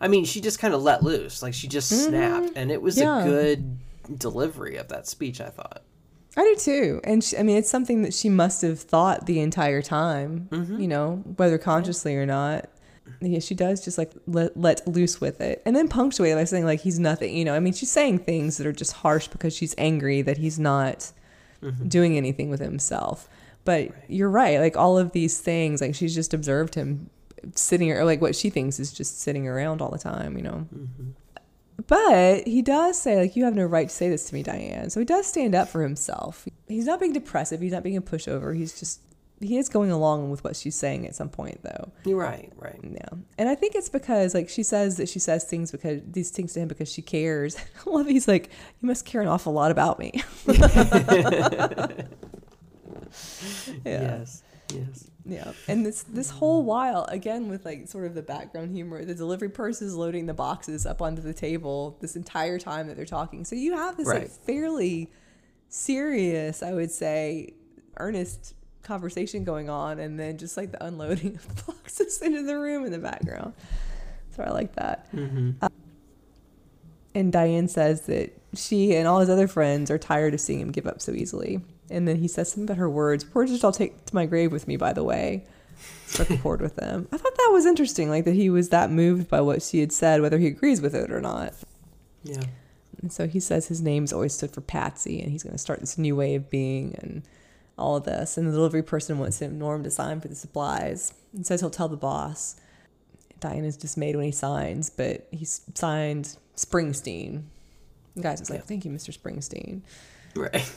I 0.00 0.08
mean, 0.08 0.24
she 0.24 0.40
just 0.40 0.58
kind 0.58 0.74
of 0.74 0.82
let 0.82 1.02
loose, 1.02 1.42
like 1.42 1.54
she 1.54 1.68
just 1.68 1.92
mm-hmm. 1.92 2.08
snapped, 2.08 2.52
and 2.56 2.70
it 2.70 2.82
was 2.82 2.98
Yeah. 2.98 3.22
a 3.22 3.24
good 3.24 3.78
delivery 4.18 4.76
of 4.76 4.88
that 4.88 5.06
speech. 5.06 5.40
I 5.40 5.48
thought. 5.48 5.82
I 6.36 6.42
do 6.42 6.56
too. 6.56 7.00
And 7.04 7.22
she, 7.22 7.38
I 7.38 7.42
mean, 7.42 7.56
it's 7.56 7.70
something 7.70 8.02
that 8.02 8.12
she 8.12 8.28
must 8.28 8.62
have 8.62 8.80
thought 8.80 9.26
the 9.26 9.38
entire 9.40 9.82
time, 9.82 10.48
mm-hmm. 10.50 10.80
you 10.80 10.88
know, 10.88 11.22
whether 11.36 11.58
consciously 11.58 12.16
or 12.16 12.26
not. 12.26 12.68
Yeah, 13.20 13.38
she 13.38 13.54
does 13.54 13.84
just 13.84 13.98
like 13.98 14.12
let, 14.26 14.56
let 14.56 14.86
loose 14.88 15.20
with 15.20 15.40
it 15.40 15.62
and 15.66 15.76
then 15.76 15.88
punctuate 15.88 16.34
by 16.34 16.44
saying, 16.44 16.64
like, 16.64 16.80
he's 16.80 16.98
nothing, 16.98 17.36
you 17.36 17.44
know. 17.44 17.54
I 17.54 17.60
mean, 17.60 17.72
she's 17.72 17.90
saying 17.90 18.20
things 18.20 18.56
that 18.56 18.66
are 18.66 18.72
just 18.72 18.92
harsh 18.92 19.28
because 19.28 19.54
she's 19.54 19.74
angry 19.78 20.22
that 20.22 20.38
he's 20.38 20.58
not 20.58 21.12
mm-hmm. 21.62 21.88
doing 21.88 22.16
anything 22.16 22.50
with 22.50 22.60
himself. 22.60 23.28
But 23.64 23.92
you're 24.08 24.30
right. 24.30 24.58
Like, 24.58 24.76
all 24.76 24.98
of 24.98 25.12
these 25.12 25.38
things, 25.38 25.80
like, 25.80 25.94
she's 25.94 26.14
just 26.14 26.34
observed 26.34 26.74
him 26.74 27.08
sitting, 27.54 27.92
or 27.92 28.04
like 28.04 28.20
what 28.20 28.34
she 28.34 28.50
thinks 28.50 28.80
is 28.80 28.92
just 28.92 29.20
sitting 29.20 29.46
around 29.46 29.82
all 29.82 29.90
the 29.90 29.98
time, 29.98 30.36
you 30.36 30.42
know. 30.42 30.66
Mm-hmm. 30.74 31.10
But 31.86 32.46
he 32.46 32.62
does 32.62 32.98
say, 32.98 33.16
like, 33.16 33.36
you 33.36 33.44
have 33.44 33.54
no 33.54 33.64
right 33.64 33.88
to 33.88 33.94
say 33.94 34.08
this 34.08 34.28
to 34.28 34.34
me, 34.34 34.42
Diane. 34.42 34.90
So 34.90 35.00
he 35.00 35.06
does 35.06 35.26
stand 35.26 35.54
up 35.54 35.68
for 35.68 35.82
himself. 35.82 36.46
He's 36.68 36.86
not 36.86 37.00
being 37.00 37.12
depressive. 37.12 37.60
He's 37.60 37.72
not 37.72 37.82
being 37.82 37.96
a 37.96 38.02
pushover. 38.02 38.56
He's 38.56 38.78
just, 38.78 39.00
he 39.40 39.58
is 39.58 39.68
going 39.68 39.90
along 39.90 40.30
with 40.30 40.44
what 40.44 40.56
she's 40.56 40.76
saying 40.76 41.06
at 41.06 41.14
some 41.14 41.28
point, 41.28 41.62
though. 41.62 41.92
You're 42.04 42.18
right, 42.18 42.52
right. 42.56 42.78
Yeah. 42.82 43.08
And 43.36 43.48
I 43.48 43.54
think 43.54 43.74
it's 43.74 43.88
because, 43.88 44.34
like, 44.34 44.48
she 44.48 44.62
says 44.62 44.96
that 44.96 45.08
she 45.08 45.18
says 45.18 45.44
things 45.44 45.72
because, 45.72 46.00
these 46.06 46.30
things 46.30 46.52
to 46.54 46.60
him 46.60 46.68
because 46.68 46.90
she 46.90 47.02
cares. 47.02 47.56
I 47.86 47.90
love 47.90 48.06
he's 48.06 48.28
like, 48.28 48.50
you 48.80 48.86
must 48.86 49.04
care 49.04 49.20
an 49.20 49.28
awful 49.28 49.52
lot 49.52 49.70
about 49.70 49.98
me. 49.98 50.22
yeah. 50.46 51.88
Yes, 53.84 54.42
yes. 54.72 55.10
Yeah, 55.26 55.52
and 55.68 55.86
this 55.86 56.02
this 56.02 56.28
whole 56.28 56.64
while, 56.64 57.06
again 57.06 57.48
with 57.48 57.64
like 57.64 57.88
sort 57.88 58.04
of 58.04 58.14
the 58.14 58.22
background 58.22 58.72
humor, 58.72 59.06
the 59.06 59.14
delivery 59.14 59.48
person 59.48 59.86
is 59.86 59.94
loading 59.94 60.26
the 60.26 60.34
boxes 60.34 60.84
up 60.84 61.00
onto 61.00 61.22
the 61.22 61.32
table 61.32 61.96
this 62.02 62.14
entire 62.14 62.58
time 62.58 62.88
that 62.88 62.96
they're 62.96 63.06
talking. 63.06 63.46
So 63.46 63.56
you 63.56 63.74
have 63.74 63.96
this 63.96 64.06
like 64.06 64.28
fairly 64.28 65.10
serious, 65.70 66.62
I 66.62 66.74
would 66.74 66.90
say, 66.90 67.54
earnest 67.96 68.54
conversation 68.84 69.44
going 69.44 69.68
on, 69.68 69.98
and 69.98 70.18
then 70.18 70.38
just 70.38 70.56
like 70.56 70.72
the 70.72 70.84
unloading 70.84 71.36
of 71.36 71.66
boxes 71.66 72.20
into 72.22 72.42
the 72.42 72.58
room 72.58 72.84
in 72.84 72.92
the 72.92 72.98
background. 72.98 73.54
So 74.36 74.42
I 74.42 74.50
like 74.50 74.74
that. 74.76 75.08
Uh, 75.62 75.68
and 77.14 77.32
Diane 77.32 77.68
says 77.68 78.02
that 78.02 78.36
she 78.54 78.96
and 78.96 79.06
all 79.06 79.20
his 79.20 79.30
other 79.30 79.46
friends 79.46 79.90
are 79.90 79.98
tired 79.98 80.34
of 80.34 80.40
seeing 80.40 80.60
him 80.60 80.72
give 80.72 80.86
up 80.86 81.00
so 81.00 81.12
easily. 81.12 81.60
And 81.90 82.08
then 82.08 82.16
he 82.16 82.28
says 82.28 82.48
something 82.48 82.64
about 82.64 82.78
her 82.78 82.90
words. 82.90 83.24
Which 83.32 83.62
I'll 83.62 83.72
take 83.72 84.04
to 84.06 84.14
my 84.14 84.26
grave 84.26 84.50
with 84.50 84.66
me, 84.66 84.76
by 84.76 84.92
the 84.92 85.04
way. 85.04 85.44
Struck 86.06 86.30
a 86.30 86.36
chord 86.38 86.60
with 86.60 86.76
them. 86.76 87.08
I 87.12 87.16
thought 87.16 87.36
that 87.36 87.50
was 87.52 87.66
interesting, 87.66 88.08
like 88.08 88.24
that 88.24 88.34
he 88.34 88.50
was 88.50 88.70
that 88.70 88.90
moved 88.90 89.28
by 89.28 89.40
what 89.40 89.62
she 89.62 89.80
had 89.80 89.92
said, 89.92 90.22
whether 90.22 90.38
he 90.38 90.46
agrees 90.46 90.80
with 90.80 90.94
it 90.94 91.10
or 91.10 91.20
not. 91.20 91.52
Yeah. 92.22 92.42
And 93.02 93.12
so 93.12 93.26
he 93.26 93.38
says 93.38 93.68
his 93.68 93.82
name's 93.82 94.12
always 94.12 94.34
stood 94.34 94.52
for 94.52 94.60
Patsy, 94.60 95.20
and 95.20 95.30
he's 95.30 95.42
going 95.42 95.52
to 95.52 95.58
start 95.58 95.80
this 95.80 95.98
new 95.98 96.16
way 96.16 96.34
of 96.36 96.48
being 96.48 96.96
and 97.00 97.22
all 97.78 97.96
of 97.96 98.04
this. 98.04 98.36
And 98.36 98.46
the 98.48 98.52
delivery 98.52 98.82
person 98.82 99.18
wants 99.18 99.40
him 99.40 99.58
Norm 99.58 99.82
to 99.84 99.90
sign 99.90 100.20
for 100.20 100.28
the 100.28 100.34
supplies 100.34 101.12
and 101.32 101.46
says 101.46 101.60
he'll 101.60 101.70
tell 101.70 101.88
the 101.88 101.96
boss. 101.96 102.56
Diane 103.40 103.64
is 103.64 103.76
dismayed 103.76 104.16
when 104.16 104.24
he 104.24 104.30
signs, 104.32 104.90
but 104.90 105.26
he's 105.30 105.62
signed 105.74 106.36
Springsteen. 106.56 107.42
The 108.16 108.22
guy's 108.22 108.38
just 108.38 108.50
like, 108.50 108.64
"Thank 108.64 108.84
you, 108.84 108.90
Mr. 108.90 109.16
Springsteen." 109.16 109.82
Right. 110.36 110.72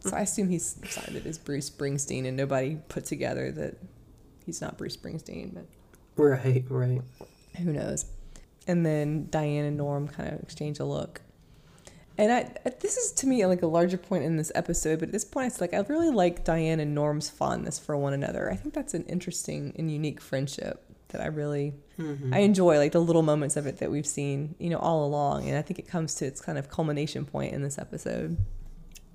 So 0.00 0.14
I 0.16 0.20
assume 0.20 0.48
he's 0.48 0.76
signed 0.88 1.16
it 1.16 1.26
as 1.26 1.38
Bruce 1.38 1.68
Springsteen, 1.70 2.26
and 2.26 2.36
nobody 2.36 2.76
put 2.88 3.04
together 3.06 3.50
that 3.52 3.76
he's 4.44 4.60
not 4.60 4.76
Bruce 4.78 4.96
Springsteen, 4.96 5.54
but 5.54 5.66
Right, 6.16 6.64
right. 6.68 7.00
who 7.58 7.72
knows? 7.72 8.06
And 8.68 8.84
then 8.86 9.28
Diane 9.30 9.64
and 9.64 9.76
Norm 9.76 10.06
kind 10.08 10.32
of 10.32 10.40
exchange 10.40 10.78
a 10.80 10.84
look. 10.84 11.20
And 12.18 12.32
I, 12.32 12.70
this 12.80 12.96
is 12.96 13.12
to 13.12 13.26
me 13.26 13.44
like 13.46 13.62
a 13.62 13.66
larger 13.66 13.98
point 13.98 14.24
in 14.24 14.36
this 14.36 14.50
episode, 14.54 15.00
but 15.00 15.08
at 15.08 15.12
this 15.12 15.24
point, 15.24 15.48
it's 15.52 15.60
like 15.60 15.74
I 15.74 15.80
really 15.80 16.10
like 16.10 16.44
Diane 16.44 16.80
and 16.80 16.94
Norm's 16.94 17.28
fondness 17.28 17.78
for 17.78 17.96
one 17.96 18.12
another. 18.14 18.50
I 18.50 18.56
think 18.56 18.74
that's 18.74 18.94
an 18.94 19.04
interesting 19.04 19.74
and 19.76 19.90
unique 19.90 20.20
friendship 20.20 20.82
that 21.08 21.20
I 21.20 21.26
really 21.26 21.74
I 22.32 22.40
enjoy, 22.40 22.78
like 22.78 22.92
the 22.92 23.00
little 23.00 23.22
moments 23.22 23.56
of 23.56 23.66
it 23.66 23.78
that 23.78 23.90
we've 23.90 24.06
seen, 24.06 24.54
you 24.58 24.70
know, 24.70 24.78
all 24.78 25.06
along. 25.06 25.48
And 25.48 25.56
I 25.56 25.62
think 25.62 25.78
it 25.78 25.88
comes 25.88 26.14
to 26.16 26.26
its 26.26 26.40
kind 26.40 26.58
of 26.58 26.68
culmination 26.68 27.24
point 27.24 27.54
in 27.54 27.62
this 27.62 27.78
episode. 27.78 28.36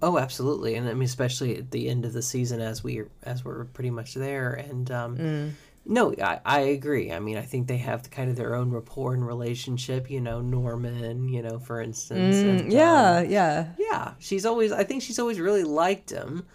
Oh, 0.04 0.18
absolutely, 0.18 0.76
and 0.76 0.90
I 0.90 0.94
mean, 0.94 1.04
especially 1.04 1.58
at 1.58 1.70
the 1.70 1.88
end 1.88 2.06
of 2.06 2.14
the 2.14 2.24
season, 2.24 2.60
as 2.60 2.84
we 2.84 3.04
as 3.22 3.46
we're 3.46 3.66
pretty 3.66 3.92
much 3.92 4.16
there, 4.16 4.54
and 4.54 4.90
um, 4.90 5.18
Mm. 5.18 5.52
No, 5.86 6.14
I, 6.22 6.40
I 6.46 6.60
agree. 6.62 7.12
I 7.12 7.20
mean, 7.20 7.38
I 7.38 7.42
think 7.42 7.68
they 7.68 7.78
have 7.78 8.10
kind 8.12 8.30
of 8.30 8.36
their 8.36 8.54
own 8.56 8.72
rapport 8.72 9.14
and 9.14 9.26
relationship. 9.26 10.10
You 10.10 10.22
know, 10.22 10.42
Norman, 10.42 11.28
you 11.30 11.42
know, 11.42 11.60
for 11.60 11.82
instance. 11.82 12.38
and, 12.38 12.62
um, 12.62 12.68
Mm, 12.68 12.72
yeah, 12.72 13.22
yeah. 13.22 13.68
yeah, 13.80 14.14
she's 14.20 14.46
always. 14.46 14.72
I 14.72 14.84
think 14.84 15.02
she's 15.04 15.20
always 15.20 15.40
really 15.40 15.64
liked 15.64 16.10
him, 16.12 16.46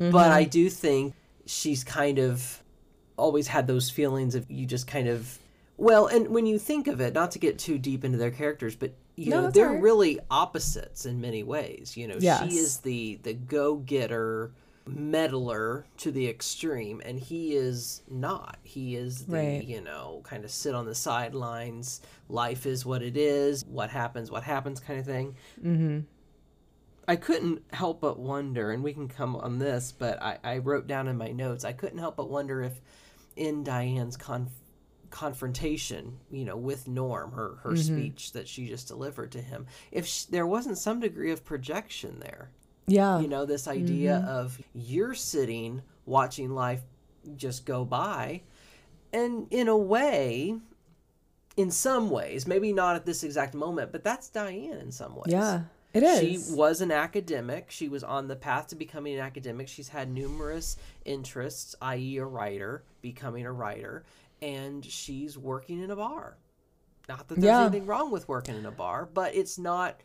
Mm-hmm. 0.00 0.10
but 0.10 0.30
I 0.32 0.44
do 0.44 0.68
think 0.68 1.14
she's 1.46 1.84
kind 1.84 2.18
of 2.18 2.62
always 3.16 3.46
had 3.46 3.66
those 3.66 3.88
feelings 3.90 4.34
of 4.34 4.50
you 4.50 4.66
just 4.66 4.86
kind 4.86 5.06
of. 5.08 5.38
Well, 5.76 6.06
and 6.06 6.28
when 6.28 6.46
you 6.46 6.58
think 6.58 6.86
of 6.86 7.00
it, 7.00 7.14
not 7.14 7.30
to 7.32 7.38
get 7.38 7.58
too 7.58 7.78
deep 7.78 8.04
into 8.04 8.18
their 8.18 8.30
characters, 8.30 8.74
but 8.76 8.94
you 9.16 9.30
No, 9.30 9.42
know, 9.42 9.50
they're 9.50 9.70
right. 9.70 9.82
really 9.82 10.18
opposites 10.30 11.06
in 11.06 11.20
many 11.20 11.42
ways. 11.42 11.96
You 11.96 12.08
know, 12.08 12.16
Yes. 12.18 12.42
she 12.50 12.56
is 12.58 12.78
the 12.78 13.18
the 13.22 13.34
go 13.34 13.76
getter 13.76 14.52
meddler 14.86 15.86
to 15.96 16.10
the 16.10 16.28
extreme 16.28 17.00
and 17.04 17.18
he 17.20 17.54
is 17.54 18.02
not 18.10 18.58
he 18.64 18.96
is 18.96 19.26
the 19.26 19.36
Right. 19.36 19.64
you 19.64 19.80
know 19.80 20.20
kind 20.24 20.44
of 20.44 20.50
sit 20.50 20.74
on 20.74 20.86
the 20.86 20.94
sidelines 20.94 22.00
life 22.28 22.66
is 22.66 22.84
what 22.84 23.00
it 23.02 23.16
is 23.16 23.64
what 23.64 23.90
happens 23.90 24.30
what 24.30 24.42
happens 24.42 24.80
kind 24.80 24.98
of 24.98 25.06
thing 25.06 25.36
Mm-hmm. 25.62 26.00
I 27.08 27.16
couldn't 27.16 27.62
help 27.72 28.00
but 28.00 28.16
wonder, 28.20 28.70
and 28.70 28.80
we 28.84 28.92
can 28.92 29.08
come 29.08 29.34
on 29.34 29.58
this, 29.58 29.90
but 29.90 30.22
I, 30.22 30.38
I 30.44 30.58
wrote 30.58 30.86
down 30.86 31.08
in 31.08 31.16
my 31.18 31.32
notes, 31.32 31.64
I 31.64 31.72
couldn't 31.72 31.98
help 31.98 32.14
but 32.16 32.30
wonder 32.30 32.62
if 32.62 32.80
in 33.34 33.64
Diane's 33.64 34.16
conf- 34.16 34.52
confrontation, 35.10 36.18
you 36.30 36.44
know, 36.44 36.56
with 36.56 36.86
Norm, 36.86 37.32
her, 37.32 37.56
her 37.64 37.76
speech 37.76 38.32
that 38.32 38.46
she 38.46 38.66
just 38.68 38.86
delivered 38.86 39.32
to 39.32 39.40
him, 39.40 39.66
if 39.90 40.06
sh- 40.06 40.24
there 40.26 40.46
wasn't 40.46 40.78
some 40.78 41.00
degree 41.00 41.32
of 41.32 41.44
projection 41.44 42.20
there. 42.20 42.50
Yeah. 42.86 43.20
You 43.20 43.28
know, 43.28 43.44
this 43.46 43.68
idea 43.68 44.18
mm-hmm. 44.18 44.28
of 44.28 44.60
you're 44.74 45.14
sitting 45.14 45.82
watching 46.06 46.50
life 46.50 46.82
just 47.36 47.64
go 47.64 47.84
by, 47.84 48.42
and 49.12 49.46
in 49.50 49.68
a 49.68 49.76
way, 49.76 50.56
in 51.56 51.70
some 51.70 52.10
ways, 52.10 52.46
maybe 52.46 52.72
not 52.72 52.96
at 52.96 53.06
this 53.06 53.22
exact 53.22 53.54
moment, 53.54 53.92
but 53.92 54.02
that's 54.02 54.28
Diane 54.28 54.78
in 54.78 54.90
some 54.92 55.14
ways. 55.14 55.26
yeah. 55.28 55.62
It 55.94 56.02
is. 56.02 56.20
She 56.48 56.54
was 56.56 56.80
an 56.80 56.90
academic. 56.90 57.70
She 57.70 57.90
was 57.90 58.02
on 58.02 58.26
the 58.26 58.34
path 58.34 58.68
to 58.68 58.76
becoming 58.76 59.12
an 59.12 59.20
academic. 59.20 59.68
She's 59.68 59.90
had 59.90 60.10
numerous 60.10 60.78
interests, 61.04 61.74
i.e., 61.82 62.16
a 62.16 62.24
writer, 62.24 62.82
becoming 63.02 63.44
a 63.44 63.52
writer, 63.52 64.02
and 64.40 64.82
she's 64.82 65.36
working 65.36 65.82
in 65.82 65.90
a 65.90 65.96
bar. 65.96 66.38
Not 67.10 67.28
that 67.28 67.34
there's 67.34 67.44
Yeah. 67.44 67.66
anything 67.66 67.84
wrong 67.84 68.10
with 68.10 68.26
working 68.26 68.56
in 68.56 68.64
a 68.64 68.70
bar, 68.70 69.06
but 69.12 69.34
it's 69.34 69.58
not 69.58 70.00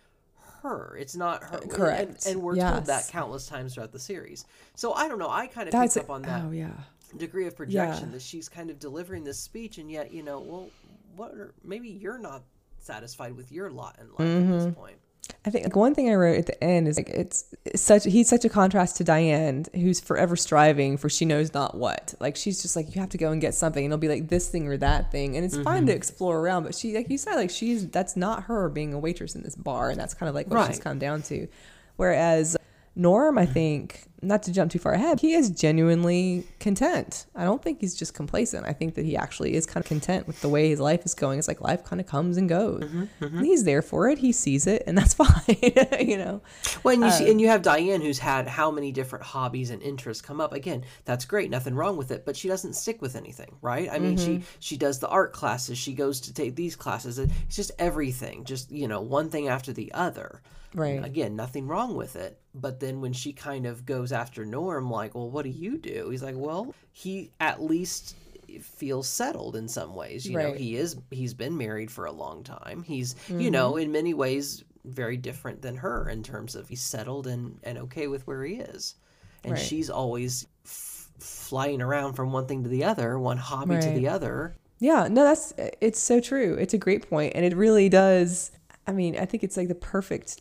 her. 0.63 0.97
It's 0.99 1.15
not 1.15 1.43
her. 1.43 1.57
and- 1.59 1.71
correct. 1.71 2.25
And, 2.25 2.41
we're 2.41 2.55
told 2.55 2.85
that 2.85 3.07
countless 3.09 3.47
times 3.47 3.73
throughout 3.73 3.91
the 3.91 3.99
series. 3.99 4.45
So 4.75 4.93
I 4.93 5.07
don't 5.07 5.19
know. 5.19 5.29
I 5.29 5.47
kind 5.47 5.67
of 5.67 5.71
That's 5.71 5.93
picked 5.95 6.05
up 6.05 6.09
on 6.09 6.21
that 6.23 6.43
Oh 6.45 6.51
yeah. 6.51 6.71
degree 7.17 7.47
of 7.47 7.55
projection 7.55 8.07
Yeah. 8.07 8.11
that 8.13 8.21
she's 8.21 8.49
kind 8.49 8.69
of 8.69 8.79
delivering 8.79 9.23
this 9.23 9.39
speech, 9.39 9.77
and 9.77 9.89
yet, 9.91 10.11
you 10.13 10.23
know, 10.23 10.39
well, 10.39 10.69
what 11.15 11.31
are, 11.33 11.53
maybe 11.63 11.89
you're 11.89 12.17
not 12.19 12.43
satisfied 12.79 13.35
with 13.35 13.51
your 13.51 13.69
lot 13.69 13.97
in 13.99 14.07
life 14.09 14.19
at 14.19 14.25
Mm-hmm. 14.27 14.51
this 14.51 14.75
point. 14.75 14.97
I 15.45 15.49
think 15.49 15.65
like, 15.65 15.75
one 15.75 15.95
thing 15.95 16.09
I 16.09 16.15
wrote 16.15 16.37
at 16.37 16.45
the 16.45 16.63
end 16.63 16.87
is 16.87 16.97
like 16.97 17.09
it's 17.09 17.45
such 17.75 18.03
he's 18.03 18.27
such 18.27 18.45
a 18.45 18.49
contrast 18.49 18.97
to 18.97 19.03
Diane 19.03 19.65
who's 19.73 19.99
forever 19.99 20.35
striving 20.35 20.97
for 20.97 21.09
she 21.09 21.25
knows 21.25 21.53
not 21.53 21.75
what. 21.75 22.13
Like 22.19 22.35
she's 22.35 22.61
just 22.61 22.75
like 22.75 22.93
you 22.93 23.01
have 23.01 23.09
to 23.09 23.17
go 23.17 23.31
and 23.31 23.39
get 23.41 23.53
something 23.53 23.83
and 23.83 23.93
it'll 23.93 23.99
be 23.99 24.09
like 24.09 24.29
this 24.29 24.49
thing 24.49 24.67
or 24.67 24.77
that 24.77 25.11
thing 25.11 25.35
and 25.35 25.45
it's 25.45 25.55
mm-hmm. 25.55 25.63
fine 25.63 25.85
to 25.87 25.93
explore 25.93 26.39
around 26.39 26.63
but 26.63 26.75
she 26.75 26.95
like 26.95 27.09
you 27.09 27.17
said 27.17 27.35
like 27.35 27.49
she's 27.49 27.87
that's 27.89 28.15
not 28.15 28.43
her 28.43 28.69
being 28.69 28.93
a 28.93 28.99
waitress 28.99 29.35
in 29.35 29.43
this 29.43 29.55
bar 29.55 29.89
and 29.89 29.99
that's 29.99 30.13
kind 30.13 30.29
of 30.29 30.35
like 30.35 30.47
what 30.47 30.67
she's 30.67 30.79
come 30.79 30.99
down 30.99 31.21
to. 31.23 31.47
Whereas 31.95 32.57
Norm, 32.97 33.37
I 33.37 33.43
mm-hmm. 33.43 33.53
think, 33.53 34.03
not 34.21 34.41
to 34.43 34.51
jump 34.51 34.71
too 34.71 34.79
far 34.79 34.93
ahead, 34.93 35.19
he 35.19 35.33
is 35.33 35.49
genuinely 35.51 36.43
content. 36.59 37.27
I 37.35 37.43
don't 37.43 37.61
think 37.61 37.81
he's 37.81 37.95
just 37.95 38.13
complacent. 38.15 38.65
I 38.65 38.73
think 38.73 38.95
that 38.95 39.05
he 39.05 39.15
actually 39.15 39.53
is 39.53 39.65
kind 39.67 39.83
of 39.83 39.87
content 39.87 40.25
with 40.25 40.41
the 40.41 40.49
way 40.49 40.69
his 40.69 40.79
life 40.79 41.05
is 41.05 41.13
going. 41.13 41.37
It's 41.37 41.47
like 41.47 41.61
life 41.61 41.83
kind 41.83 41.99
of 42.01 42.07
comes 42.07 42.37
and 42.37 42.49
goes. 42.49 42.83
And 43.21 43.45
he's 43.45 43.63
there 43.63 43.81
for 43.83 44.09
it. 44.09 44.17
He 44.17 44.31
sees 44.31 44.65
it, 44.65 44.83
and 44.87 44.97
that's 44.97 45.13
fine. 45.23 45.57
you 45.99 46.17
know, 46.17 46.41
Well, 46.83 46.93
and 46.95 47.03
you 47.03 47.09
Uh, 47.09 47.11
see, 47.11 47.29
and 47.29 47.39
you 47.39 47.47
have 47.49 47.61
Diane, 47.61 48.01
who's 48.01 48.19
had 48.19 48.47
how 48.47 48.71
many 48.71 48.91
different 48.91 49.23
hobbies 49.25 49.69
and 49.69 49.81
interests 49.83 50.21
come 50.21 50.41
up. 50.41 50.51
Again, 50.53 50.83
that's 51.05 51.25
great, 51.25 51.51
nothing 51.51 51.75
wrong 51.75 51.95
with 51.97 52.09
it, 52.11 52.25
but 52.25 52.35
she 52.35 52.47
doesn't 52.47 52.73
stick 52.73 53.01
with 53.01 53.15
anything, 53.15 53.55
right? 53.61 53.87
I 53.91 53.99
mean, 53.99 54.15
Mm-hmm. 54.17 54.37
she 54.39 54.43
she 54.59 54.77
does 54.77 54.99
the 54.99 55.07
art 55.09 55.31
classes, 55.33 55.77
she 55.77 55.93
goes 55.93 56.21
to 56.21 56.33
take 56.33 56.55
these 56.55 56.75
classes. 56.75 57.19
It's 57.19 57.55
just 57.55 57.71
everything, 57.77 58.45
just 58.45 58.71
you 58.71 58.87
know, 58.87 59.01
one 59.01 59.29
thing 59.29 59.47
after 59.47 59.71
the 59.73 59.91
other. 59.93 60.41
Right. 60.73 61.03
Again, 61.03 61.35
nothing 61.35 61.65
wrong 61.67 61.95
with 61.95 62.15
it, 62.15 62.39
but 62.53 62.79
then 62.81 62.99
when 63.01 63.13
she 63.13 63.31
kind 63.33 63.65
of 63.65 63.85
goes 63.85 64.06
goes 64.07 64.17
after 64.17 64.45
Norm, 64.45 64.89
like, 64.89 65.15
well, 65.15 65.29
what 65.29 65.43
do 65.43 65.49
you 65.49 65.77
do? 65.77 66.09
He's 66.09 66.23
like, 66.23 66.35
well, 66.37 66.73
he 66.91 67.31
at 67.39 67.61
least 67.61 68.15
feels 68.61 69.07
settled 69.09 69.55
in 69.55 69.67
some 69.67 69.93
ways. 69.93 70.25
You 70.25 70.37
know, 70.37 70.53
he 70.53 70.75
is 70.77 70.95
he's 71.11 71.33
been 71.33 71.57
married 71.57 71.91
for 71.91 72.05
a 72.05 72.11
long 72.11 72.43
time. 72.43 72.83
He's 72.83 73.15
you 73.27 73.35
Mm-hmm. 73.35 73.51
know 73.51 73.77
in 73.77 73.91
many 73.91 74.13
ways 74.13 74.63
very 74.85 75.17
different 75.17 75.61
than 75.61 75.75
her 75.75 76.07
in 76.09 76.23
terms 76.23 76.55
of 76.55 76.69
he's 76.69 76.81
settled 76.81 77.27
and 77.27 77.59
and 77.63 77.77
okay 77.79 78.07
with 78.07 78.25
where 78.25 78.43
he 78.45 78.55
is, 78.55 78.95
and 79.43 79.53
Right. 79.53 79.61
she's 79.61 79.89
always 79.89 80.47
f- 80.65 81.09
flying 81.19 81.81
around 81.81 82.13
from 82.13 82.31
one 82.31 82.45
thing 82.47 82.63
to 82.63 82.69
the 82.69 82.85
other, 82.85 83.19
one 83.19 83.37
hobby 83.37 83.77
to 83.79 83.91
the 83.91 84.07
other. 84.07 84.55
Yeah, 84.79 85.07
no, 85.11 85.23
that's 85.23 85.53
it's 85.81 85.99
so 85.99 86.21
true. 86.21 86.53
It's 86.55 86.73
a 86.73 86.77
great 86.77 87.09
point, 87.09 87.33
and 87.35 87.43
it 87.43 87.55
really 87.55 87.89
does. 87.89 88.51
I 88.87 88.93
mean, 88.93 89.17
I 89.19 89.25
think 89.25 89.43
it's 89.43 89.57
like 89.57 89.67
the 89.67 89.75
perfect 89.75 90.39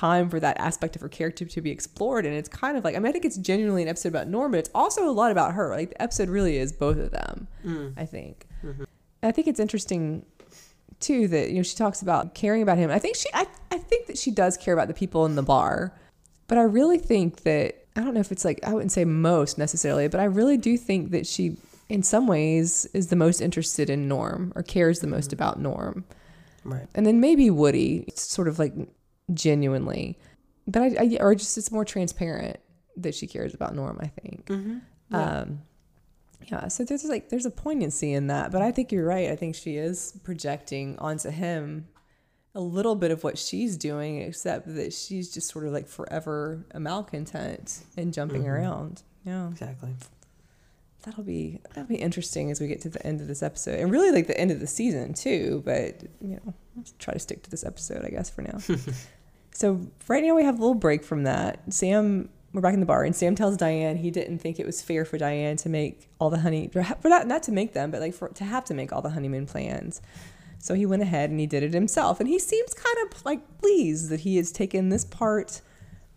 time 0.00 0.30
for 0.30 0.40
that 0.40 0.58
aspect 0.58 0.96
of 0.96 1.02
her 1.02 1.08
character 1.08 1.44
to 1.44 1.60
be 1.60 1.70
explored, 1.70 2.24
and 2.24 2.34
it's 2.34 2.48
kind 2.48 2.76
of 2.76 2.84
like 2.84 2.96
I 2.96 2.98
mean, 2.98 3.08
I 3.08 3.12
think 3.12 3.24
it's 3.24 3.36
genuinely 3.36 3.82
an 3.82 3.88
episode 3.88 4.08
about 4.08 4.28
Norm, 4.28 4.50
but 4.50 4.58
it's 4.58 4.70
also 4.74 5.08
a 5.08 5.12
lot 5.12 5.30
about 5.30 5.54
her. 5.54 5.70
Like 5.70 5.90
the 5.90 6.02
episode 6.02 6.28
really 6.28 6.56
is 6.56 6.72
both 6.72 6.96
of 6.96 7.10
them. 7.10 7.46
Mm. 7.64 7.94
I 7.96 8.06
think. 8.06 8.46
And 8.62 8.86
I 9.22 9.32
think 9.32 9.46
it's 9.46 9.60
interesting 9.60 10.24
too 11.00 11.28
that 11.28 11.50
you 11.50 11.56
know 11.56 11.62
she 11.62 11.76
talks 11.76 12.02
about 12.02 12.34
caring 12.34 12.62
about 12.62 12.78
him. 12.78 12.90
I 12.90 12.98
think 12.98 13.16
she, 13.16 13.28
I, 13.34 13.46
I 13.70 13.78
think 13.78 14.06
that 14.06 14.18
she 14.18 14.30
does 14.30 14.56
care 14.56 14.74
about 14.74 14.88
the 14.88 14.94
people 14.94 15.26
in 15.26 15.34
the 15.34 15.42
bar, 15.42 15.94
but 16.48 16.58
I 16.58 16.62
really 16.62 16.98
think 16.98 17.42
that 17.42 17.84
I 17.96 18.00
don't 18.00 18.14
know 18.14 18.20
if 18.20 18.32
it's 18.32 18.44
like 18.44 18.60
I 18.64 18.72
wouldn't 18.72 18.92
say 18.92 19.04
most 19.04 19.58
necessarily, 19.58 20.08
but 20.08 20.20
I 20.20 20.24
really 20.24 20.56
do 20.56 20.76
think 20.78 21.10
that 21.10 21.26
she, 21.26 21.56
in 21.88 22.02
some 22.02 22.26
ways, 22.26 22.86
is 22.94 23.08
the 23.08 23.16
most 23.16 23.40
interested 23.40 23.90
in 23.90 24.08
Norm 24.08 24.52
or 24.56 24.62
cares 24.62 25.00
the 25.00 25.06
most 25.06 25.30
mm. 25.30 25.34
about 25.34 25.60
Norm, 25.60 26.04
Right. 26.64 26.86
and 26.94 27.04
then 27.04 27.20
maybe 27.20 27.50
Woody, 27.50 28.06
sort 28.14 28.48
of 28.48 28.58
like 28.58 28.72
genuinely, 29.34 30.18
but 30.66 30.82
I, 30.82 30.96
I 31.00 31.16
or 31.20 31.34
just 31.34 31.56
it's 31.58 31.70
more 31.72 31.84
transparent 31.84 32.58
that 32.96 33.14
she 33.14 33.26
cares 33.26 33.54
about 33.54 33.74
Norm. 33.74 33.98
I 34.00 34.06
think. 34.08 34.50
Um, 35.12 35.62
yeah, 36.50 36.68
so 36.68 36.84
there's 36.84 37.04
like 37.04 37.28
there's 37.28 37.46
a 37.46 37.50
poignancy 37.50 38.12
in 38.12 38.28
that, 38.28 38.50
but 38.52 38.62
I 38.62 38.72
think 38.72 38.92
you're 38.92 39.04
right. 39.06 39.30
I 39.30 39.36
think 39.36 39.54
she 39.54 39.76
is 39.76 40.18
projecting 40.24 40.98
onto 40.98 41.30
him 41.30 41.86
a 42.54 42.60
little 42.60 42.96
bit 42.96 43.10
of 43.10 43.22
what 43.22 43.38
she's 43.38 43.76
doing, 43.76 44.22
except 44.22 44.74
that 44.74 44.92
she's 44.92 45.32
just 45.32 45.48
sort 45.50 45.66
of 45.66 45.72
like 45.72 45.86
forever 45.86 46.64
a 46.72 46.80
malcontent 46.80 47.84
and 47.96 48.12
jumping 48.12 48.48
around. 48.48 49.02
Yeah, 49.24 49.48
Exactly. 49.50 49.94
that'll 51.04 51.22
be 51.24 51.60
that'll 51.74 51.84
be 51.88 51.96
interesting 51.96 52.50
as 52.50 52.60
we 52.60 52.66
get 52.66 52.80
to 52.82 52.88
the 52.88 53.04
end 53.06 53.20
of 53.20 53.28
this 53.28 53.42
episode, 53.42 53.78
and 53.78 53.90
really 53.90 54.10
like 54.10 54.26
the 54.26 54.38
end 54.40 54.50
of 54.50 54.60
the 54.60 54.66
season 54.66 55.12
too. 55.14 55.62
But 55.64 56.02
you 56.20 56.36
know, 56.44 56.54
let's 56.76 56.92
try 56.98 57.12
to 57.14 57.20
stick 57.20 57.42
to 57.44 57.50
this 57.50 57.64
episode, 57.64 58.04
I 58.04 58.08
guess, 58.08 58.30
for 58.30 58.42
now. 58.42 58.58
so 59.52 59.80
right 60.08 60.22
now 60.22 60.34
we 60.34 60.44
have 60.44 60.58
a 60.58 60.60
little 60.60 60.74
break 60.74 61.04
from 61.04 61.24
that. 61.24 61.60
Sam, 61.72 62.28
we're 62.52 62.60
back 62.60 62.74
in 62.74 62.80
the 62.80 62.86
bar, 62.86 63.04
and 63.04 63.14
Sam 63.14 63.34
tells 63.34 63.56
Diane 63.56 63.96
he 63.96 64.10
didn't 64.10 64.38
think 64.38 64.58
it 64.58 64.66
was 64.66 64.82
fair 64.82 65.04
for 65.04 65.18
Diane 65.18 65.56
to 65.58 65.68
make 65.68 66.08
all 66.18 66.30
the 66.30 66.40
honey, 66.40 66.68
for 66.68 67.08
not 67.08 67.26
not 67.26 67.42
to 67.44 67.52
make 67.52 67.72
them, 67.72 67.90
but 67.90 68.00
like 68.00 68.14
for 68.14 68.28
to 68.28 68.44
have 68.44 68.64
to 68.66 68.74
make 68.74 68.92
all 68.92 69.02
the 69.02 69.10
honeymoon 69.10 69.46
plans. 69.46 70.02
So 70.58 70.74
he 70.74 70.84
went 70.84 71.02
ahead 71.02 71.30
and 71.30 71.40
he 71.40 71.46
did 71.46 71.62
it 71.62 71.72
himself, 71.72 72.20
and 72.20 72.28
he 72.28 72.38
seems 72.38 72.74
kind 72.74 72.96
of 73.06 73.24
like 73.24 73.58
pleased 73.58 74.10
that 74.10 74.20
he 74.20 74.36
has 74.36 74.52
taken 74.52 74.88
this 74.88 75.04
part 75.04 75.62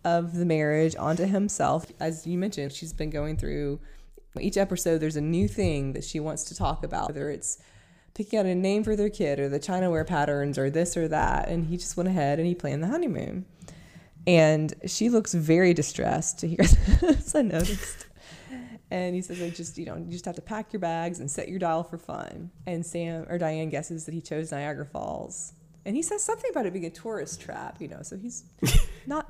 of 0.03 0.35
the 0.35 0.45
marriage 0.45 0.95
onto 0.97 1.25
himself. 1.25 1.85
As 1.99 2.27
you 2.27 2.37
mentioned, 2.37 2.73
she's 2.73 2.93
been 2.93 3.09
going 3.09 3.37
through 3.37 3.79
each 4.39 4.57
episode. 4.57 4.97
There's 4.97 5.15
a 5.15 5.21
new 5.21 5.47
thing 5.47 5.93
that 5.93 6.03
she 6.03 6.19
wants 6.19 6.43
to 6.45 6.55
talk 6.55 6.83
about, 6.83 7.09
whether 7.09 7.29
it's 7.29 7.57
picking 8.13 8.39
out 8.39 8.45
a 8.45 8.55
name 8.55 8.83
for 8.83 8.95
their 8.95 9.09
kid 9.09 9.39
or 9.39 9.49
the 9.49 9.59
China 9.59 9.89
wear 9.89 10.05
patterns 10.05 10.57
or 10.57 10.69
this 10.69 10.95
or 10.95 11.07
that. 11.07 11.49
And 11.49 11.65
he 11.65 11.77
just 11.77 11.97
went 11.97 12.09
ahead 12.09 12.39
and 12.39 12.47
he 12.47 12.55
planned 12.55 12.83
the 12.83 12.87
honeymoon. 12.87 13.45
And 14.25 14.73
she 14.85 15.09
looks 15.09 15.33
very 15.33 15.73
distressed 15.73 16.39
to 16.39 16.47
hear 16.47 16.57
this. 17.01 17.35
I 17.35 17.41
noticed. 17.41 18.05
And 18.91 19.15
he 19.15 19.21
says, 19.21 19.41
I 19.41 19.49
just, 19.49 19.77
you 19.77 19.85
know, 19.85 19.97
you 19.97 20.11
just 20.11 20.25
have 20.25 20.35
to 20.35 20.41
pack 20.41 20.71
your 20.71 20.79
bags 20.79 21.19
and 21.19 21.29
set 21.29 21.49
your 21.49 21.57
dial 21.57 21.83
for 21.83 21.97
fun. 21.97 22.51
And 22.67 22.85
Sam 22.85 23.25
or 23.27 23.37
Diane 23.37 23.69
guesses 23.69 24.05
that 24.05 24.13
he 24.13 24.21
chose 24.21 24.51
Niagara 24.51 24.85
Falls. 24.85 25.53
And 25.85 25.95
he 25.95 26.01
says 26.01 26.23
something 26.23 26.49
about 26.51 26.67
it 26.67 26.73
being 26.73 26.85
a 26.85 26.91
tourist 26.91 27.41
trap, 27.41 27.77
you 27.81 27.87
know, 27.87 28.03
so 28.03 28.17
he's 28.17 28.43
not, 29.07 29.29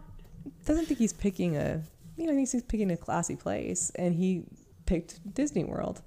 doesn't 0.66 0.86
think 0.86 1.00
he's 1.00 1.14
picking 1.14 1.56
a, 1.56 1.82
you 2.18 2.26
know, 2.26 2.34
he 2.34 2.38
thinks 2.38 2.52
he's 2.52 2.64
picking 2.64 2.92
a 2.92 2.98
classy 2.98 3.38
place. 3.38 3.90
And 3.96 4.14
he 4.14 4.44
picked 4.86 5.34
Disney 5.34 5.64
World. 5.64 6.02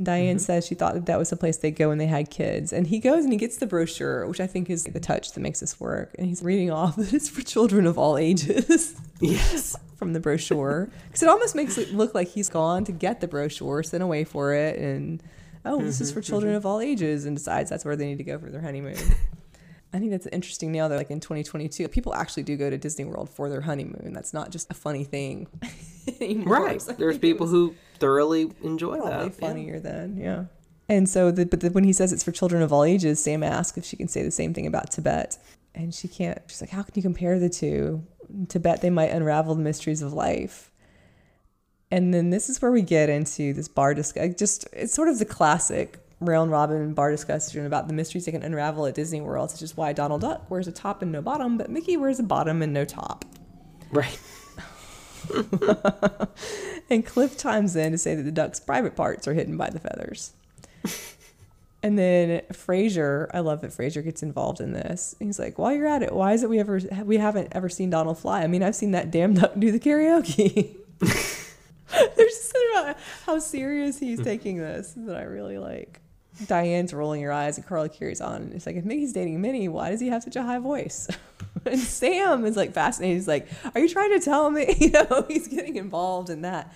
And 0.00 0.06
Diane 0.06 0.36
mm-hmm. 0.36 0.42
says 0.42 0.66
she 0.66 0.74
thought 0.74 0.94
that 0.94 1.04
that 1.04 1.18
was 1.18 1.28
the 1.28 1.36
place 1.36 1.58
they 1.58 1.70
go 1.70 1.90
when 1.90 1.98
they 1.98 2.06
had 2.06 2.30
kids. 2.30 2.72
And 2.72 2.86
he 2.86 3.00
goes 3.00 3.22
and 3.22 3.30
he 3.30 3.38
gets 3.38 3.58
the 3.58 3.66
brochure, 3.66 4.26
which 4.26 4.40
I 4.40 4.46
think 4.46 4.70
is 4.70 4.84
the 4.84 4.98
touch 4.98 5.32
that 5.32 5.40
makes 5.40 5.60
this 5.60 5.78
work. 5.78 6.14
And 6.18 6.26
he's 6.26 6.42
reading 6.42 6.70
off 6.70 6.96
that 6.96 7.12
it's 7.12 7.28
for 7.28 7.42
children 7.42 7.84
of 7.84 7.98
all 7.98 8.16
ages 8.16 8.98
Yes. 9.20 9.76
from 9.96 10.14
the 10.14 10.20
brochure. 10.20 10.88
Because 11.08 11.22
it 11.22 11.28
almost 11.28 11.54
makes 11.54 11.76
it 11.76 11.92
look 11.92 12.14
like 12.14 12.28
he's 12.28 12.48
gone 12.48 12.84
to 12.84 12.92
get 12.92 13.20
the 13.20 13.28
brochure, 13.28 13.82
sent 13.82 14.02
away 14.02 14.24
for 14.24 14.54
it, 14.54 14.78
and 14.78 15.22
oh, 15.66 15.82
this 15.82 16.00
is 16.00 16.08
mm-hmm, 16.08 16.20
for 16.20 16.22
children 16.22 16.52
mm-hmm. 16.52 16.56
of 16.56 16.64
all 16.64 16.80
ages, 16.80 17.26
and 17.26 17.36
decides 17.36 17.68
that's 17.68 17.84
where 17.84 17.94
they 17.94 18.06
need 18.06 18.16
to 18.16 18.24
go 18.24 18.38
for 18.38 18.48
their 18.48 18.62
honeymoon. 18.62 18.96
I 19.92 19.98
think 19.98 20.10
that's 20.12 20.26
interesting 20.28 20.70
now 20.70 20.86
that 20.88 20.96
like 20.96 21.10
in 21.10 21.18
2022, 21.20 21.88
people 21.88 22.14
actually 22.14 22.44
do 22.44 22.56
go 22.56 22.70
to 22.70 22.78
Disney 22.78 23.04
World 23.04 23.28
for 23.28 23.48
their 23.48 23.60
honeymoon. 23.62 24.12
That's 24.12 24.32
not 24.32 24.50
just 24.50 24.70
a 24.70 24.74
funny 24.74 25.02
thing 25.04 25.48
anymore. 26.20 26.62
Right. 26.64 26.80
So 26.82 26.92
There's 26.92 27.18
people 27.18 27.46
was- 27.46 27.52
who 27.52 27.74
thoroughly 27.98 28.52
enjoy 28.62 28.96
probably 28.98 29.28
that. 29.30 29.40
yeah. 29.40 29.48
funnier 29.48 29.80
then, 29.80 30.16
yeah. 30.16 30.44
And 30.88 31.08
so, 31.08 31.30
the, 31.30 31.46
but 31.46 31.60
the, 31.60 31.70
when 31.70 31.84
he 31.84 31.92
says 31.92 32.12
it's 32.12 32.24
for 32.24 32.32
children 32.32 32.62
of 32.62 32.72
all 32.72 32.82
ages, 32.84 33.22
Sam 33.22 33.42
asks 33.42 33.78
if 33.78 33.84
she 33.84 33.96
can 33.96 34.08
say 34.08 34.22
the 34.22 34.30
same 34.30 34.52
thing 34.54 34.66
about 34.66 34.90
Tibet, 34.90 35.38
and 35.74 35.94
she 35.94 36.08
can't. 36.08 36.40
She's 36.48 36.60
like, 36.60 36.70
"How 36.70 36.82
can 36.82 36.92
you 36.96 37.02
compare 37.02 37.38
the 37.38 37.48
two? 37.48 38.02
In 38.28 38.46
Tibet, 38.46 38.80
they 38.80 38.90
might 38.90 39.10
unravel 39.12 39.54
the 39.54 39.62
mysteries 39.62 40.02
of 40.02 40.12
life." 40.12 40.72
And 41.92 42.12
then 42.14 42.30
this 42.30 42.48
is 42.48 42.60
where 42.62 42.70
we 42.72 42.82
get 42.82 43.08
into 43.08 43.52
this 43.52 43.68
bar 43.68 43.94
discussion. 43.94 44.34
Just 44.36 44.66
it's 44.72 44.92
sort 44.92 45.08
of 45.08 45.18
the 45.20 45.24
classic 45.24 45.98
round 46.20 46.50
robin 46.50 46.92
bar 46.92 47.10
discussion 47.10 47.64
about 47.66 47.88
the 47.88 47.94
mysteries 47.94 48.26
they 48.26 48.32
can 48.32 48.42
unravel 48.42 48.86
at 48.86 48.94
Disney 48.94 49.20
World, 49.20 49.50
such 49.50 49.62
as 49.62 49.76
why 49.76 49.92
Donald 49.92 50.20
Duck 50.20 50.50
wears 50.50 50.68
a 50.68 50.72
top 50.72 51.02
and 51.02 51.10
no 51.10 51.22
bottom, 51.22 51.56
but 51.56 51.70
Mickey 51.70 51.96
wears 51.96 52.18
a 52.18 52.22
bottom 52.22 52.62
and 52.62 52.72
no 52.72 52.84
top. 52.84 53.24
Right. 53.90 54.20
And 56.90 57.06
Cliff 57.06 57.38
chimes 57.38 57.76
in 57.76 57.92
to 57.92 57.98
say 57.98 58.16
that 58.16 58.24
the 58.24 58.32
duck's 58.32 58.58
private 58.58 58.96
parts 58.96 59.28
are 59.28 59.34
hidden 59.34 59.56
by 59.56 59.70
the 59.70 59.78
feathers. 59.78 60.32
and 61.84 61.96
then 61.96 62.42
Frasier, 62.52 63.30
I 63.32 63.38
love 63.40 63.60
that 63.60 63.70
Frasier 63.70 64.02
gets 64.02 64.24
involved 64.24 64.60
in 64.60 64.72
this. 64.72 65.14
He's 65.20 65.38
like, 65.38 65.56
"While 65.56 65.72
you're 65.72 65.86
at 65.86 66.02
it, 66.02 66.12
why 66.12 66.32
is 66.32 66.42
it 66.42 66.50
we 66.50 66.58
ever 66.58 66.80
we 67.04 67.18
haven't 67.18 67.48
ever 67.52 67.68
seen 67.68 67.90
Donald 67.90 68.18
fly? 68.18 68.42
I 68.42 68.48
mean, 68.48 68.64
I've 68.64 68.74
seen 68.74 68.90
that 68.90 69.12
damn 69.12 69.34
duck 69.34 69.52
do 69.56 69.70
the 69.70 69.78
karaoke." 69.78 70.76
There's 72.16 72.40
something 72.40 72.70
about 72.72 72.96
how 73.24 73.38
serious 73.38 73.98
he's 73.98 74.20
taking 74.20 74.58
this 74.58 74.94
that 74.96 75.16
I 75.16 75.22
really 75.22 75.58
like. 75.58 76.00
Diane's 76.46 76.92
rolling 76.94 77.22
her 77.22 77.32
eyes 77.32 77.56
and 77.58 77.66
Carla 77.66 77.88
carries 77.88 78.20
on. 78.20 78.42
And 78.42 78.52
it's 78.54 78.66
like, 78.66 78.76
if 78.76 78.84
Mickey's 78.84 79.12
dating 79.12 79.40
Minnie, 79.40 79.68
why 79.68 79.90
does 79.90 80.00
he 80.00 80.08
have 80.08 80.22
such 80.22 80.36
a 80.36 80.42
high 80.42 80.58
voice? 80.58 81.08
and 81.66 81.78
Sam 81.78 82.44
is 82.46 82.56
like 82.56 82.72
fascinated. 82.72 83.16
He's 83.16 83.28
like, 83.28 83.48
are 83.74 83.80
you 83.80 83.88
trying 83.88 84.18
to 84.18 84.24
tell 84.24 84.50
me? 84.50 84.74
You 84.80 84.90
know, 84.90 85.24
he's 85.28 85.48
getting 85.48 85.76
involved 85.76 86.30
in 86.30 86.42
that. 86.42 86.74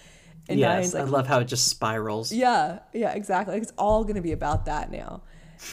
And 0.48 0.58
yes. 0.60 0.68
Diane's 0.68 0.94
like, 0.94 1.02
I 1.04 1.06
love 1.06 1.26
how 1.26 1.40
it 1.40 1.46
just 1.46 1.68
spirals. 1.68 2.30
yeah, 2.32 2.80
yeah, 2.92 3.12
exactly. 3.12 3.54
Like 3.54 3.62
it's 3.62 3.72
all 3.78 4.02
going 4.04 4.16
to 4.16 4.20
be 4.22 4.32
about 4.32 4.66
that 4.66 4.90
now. 4.92 5.22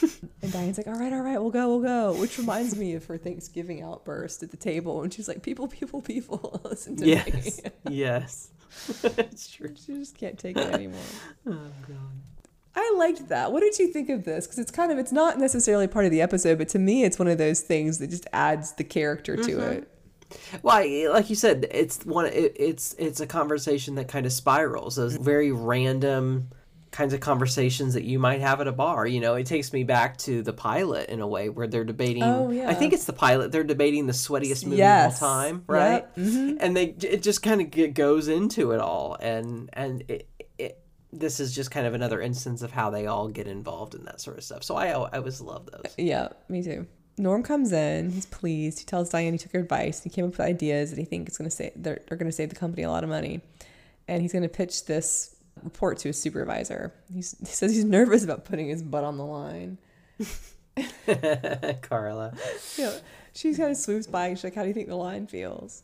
and 0.42 0.52
Diane's 0.52 0.78
like, 0.78 0.86
all 0.86 0.94
right, 0.94 1.12
all 1.12 1.20
right, 1.20 1.38
we'll 1.38 1.50
go, 1.50 1.68
we'll 1.68 1.80
go. 1.82 2.18
Which 2.18 2.38
reminds 2.38 2.74
me 2.76 2.94
of 2.94 3.04
her 3.06 3.18
Thanksgiving 3.18 3.82
outburst 3.82 4.42
at 4.42 4.50
the 4.50 4.56
table. 4.56 5.02
And 5.02 5.12
she's 5.12 5.28
like, 5.28 5.42
people, 5.42 5.68
people, 5.68 6.00
people, 6.00 6.60
listen 6.64 6.96
to 6.96 7.06
Yes. 7.06 7.60
me. 7.62 7.70
yes. 7.90 8.48
it's 9.04 9.50
true. 9.50 9.74
she 9.76 9.92
just 9.98 10.16
can't 10.16 10.38
take 10.38 10.56
it 10.56 10.72
anymore. 10.72 10.98
Oh 11.46 11.50
god. 11.86 11.98
I 12.74 12.94
liked 12.96 13.28
that. 13.28 13.52
What 13.52 13.60
did 13.60 13.78
you 13.78 13.88
think 13.88 14.08
of 14.08 14.24
this? 14.24 14.46
Because 14.46 14.58
it's 14.58 14.70
kind 14.70 14.90
of 14.90 14.98
it's 14.98 15.12
not 15.12 15.38
necessarily 15.38 15.86
part 15.86 16.04
of 16.06 16.10
the 16.10 16.22
episode, 16.22 16.58
but 16.58 16.68
to 16.70 16.78
me, 16.78 17.04
it's 17.04 17.18
one 17.18 17.28
of 17.28 17.38
those 17.38 17.60
things 17.60 17.98
that 17.98 18.08
just 18.08 18.26
adds 18.32 18.72
the 18.72 18.84
character 18.84 19.36
to 19.36 19.60
it. 19.60 19.88
Well, 20.62 21.12
like 21.12 21.28
you 21.28 21.36
said, 21.36 21.66
it's 21.70 22.04
one. 22.06 22.26
It, 22.26 22.56
it's 22.58 22.94
it's 22.98 23.20
a 23.20 23.26
conversation 23.26 23.96
that 23.96 24.08
kind 24.08 24.24
of 24.24 24.32
spirals. 24.32 24.96
Those 24.96 25.16
very 25.16 25.52
random 25.52 26.48
kinds 26.90 27.14
of 27.14 27.20
conversations 27.20 27.94
that 27.94 28.04
you 28.04 28.18
might 28.18 28.42
have 28.42 28.60
at 28.60 28.68
a 28.68 28.72
bar. 28.72 29.06
You 29.06 29.18
know, 29.20 29.34
it 29.34 29.46
takes 29.46 29.72
me 29.72 29.82
back 29.82 30.18
to 30.18 30.42
the 30.42 30.52
pilot 30.52 31.08
in 31.08 31.20
a 31.20 31.26
way 31.26 31.48
where 31.48 31.66
they're 31.66 31.84
debating. 31.84 32.22
Oh, 32.22 32.50
yeah. 32.50 32.68
I 32.68 32.74
think 32.74 32.92
it's 32.92 33.06
the 33.06 33.14
pilot. 33.14 33.50
They're 33.50 33.64
debating 33.64 34.06
the 34.06 34.12
sweatiest 34.12 34.64
movie 34.66 34.76
Yes. 34.76 35.16
of 35.16 35.22
all 35.22 35.28
time, 35.30 35.64
right? 35.66 36.04
Yep. 36.16 36.26
Mhm. 36.26 36.56
And 36.60 36.76
they 36.76 36.94
it 37.02 37.22
just 37.22 37.42
kind 37.42 37.60
of 37.62 37.94
goes 37.94 38.28
into 38.28 38.72
it 38.72 38.80
all, 38.80 39.16
and 39.20 39.68
and 39.74 40.04
it 40.08 40.28
this 41.12 41.40
is 41.40 41.54
just 41.54 41.70
kind 41.70 41.86
of 41.86 41.94
another 41.94 42.20
instance 42.20 42.62
of 42.62 42.72
how 42.72 42.90
they 42.90 43.06
all 43.06 43.28
get 43.28 43.46
involved 43.46 43.94
in 43.94 44.04
that 44.04 44.20
sort 44.20 44.38
of 44.38 44.44
stuff. 44.44 44.64
So 44.64 44.76
I 44.76 44.88
I 44.88 45.18
always 45.18 45.40
love 45.40 45.66
those. 45.66 45.94
Yeah, 45.98 46.28
me 46.48 46.62
too. 46.62 46.86
Norm 47.18 47.42
comes 47.42 47.72
in. 47.72 48.10
He's 48.10 48.26
pleased. 48.26 48.78
He 48.78 48.84
tells 48.86 49.10
Diane 49.10 49.32
he 49.32 49.38
took 49.38 49.52
her 49.52 49.60
advice. 49.60 50.02
He 50.02 50.10
came 50.10 50.24
up 50.24 50.32
with 50.32 50.40
ideas 50.40 50.90
that 50.90 50.98
he 50.98 51.04
thinks 51.04 51.32
is 51.32 51.38
going 51.38 51.50
to 51.50 51.54
say 51.54 51.72
they're, 51.76 52.00
are 52.10 52.16
going 52.16 52.30
to 52.30 52.32
save 52.34 52.48
the 52.48 52.56
company 52.56 52.82
a 52.82 52.90
lot 52.90 53.04
of 53.04 53.10
money, 53.10 53.42
and 54.08 54.22
he's 54.22 54.32
going 54.32 54.42
to 54.42 54.48
pitch 54.48 54.86
this 54.86 55.36
report 55.62 55.98
to 55.98 56.08
his 56.08 56.20
supervisor. 56.20 56.92
He's, 57.12 57.36
he 57.40 57.46
says 57.46 57.74
he's 57.74 57.84
nervous 57.84 58.24
about 58.24 58.44
putting 58.44 58.68
his 58.68 58.82
butt 58.82 59.04
on 59.04 59.18
the 59.18 59.26
line. 59.26 59.78
Carla. 61.82 62.34
Know, 62.78 62.98
she 63.34 63.54
kind 63.54 63.70
of 63.70 63.76
swoops 63.76 64.06
by 64.06 64.28
and 64.28 64.38
she's 64.38 64.44
like, 64.44 64.54
"How 64.54 64.62
do 64.62 64.68
you 64.68 64.74
think 64.74 64.88
the 64.88 64.96
line 64.96 65.26
feels?" 65.26 65.82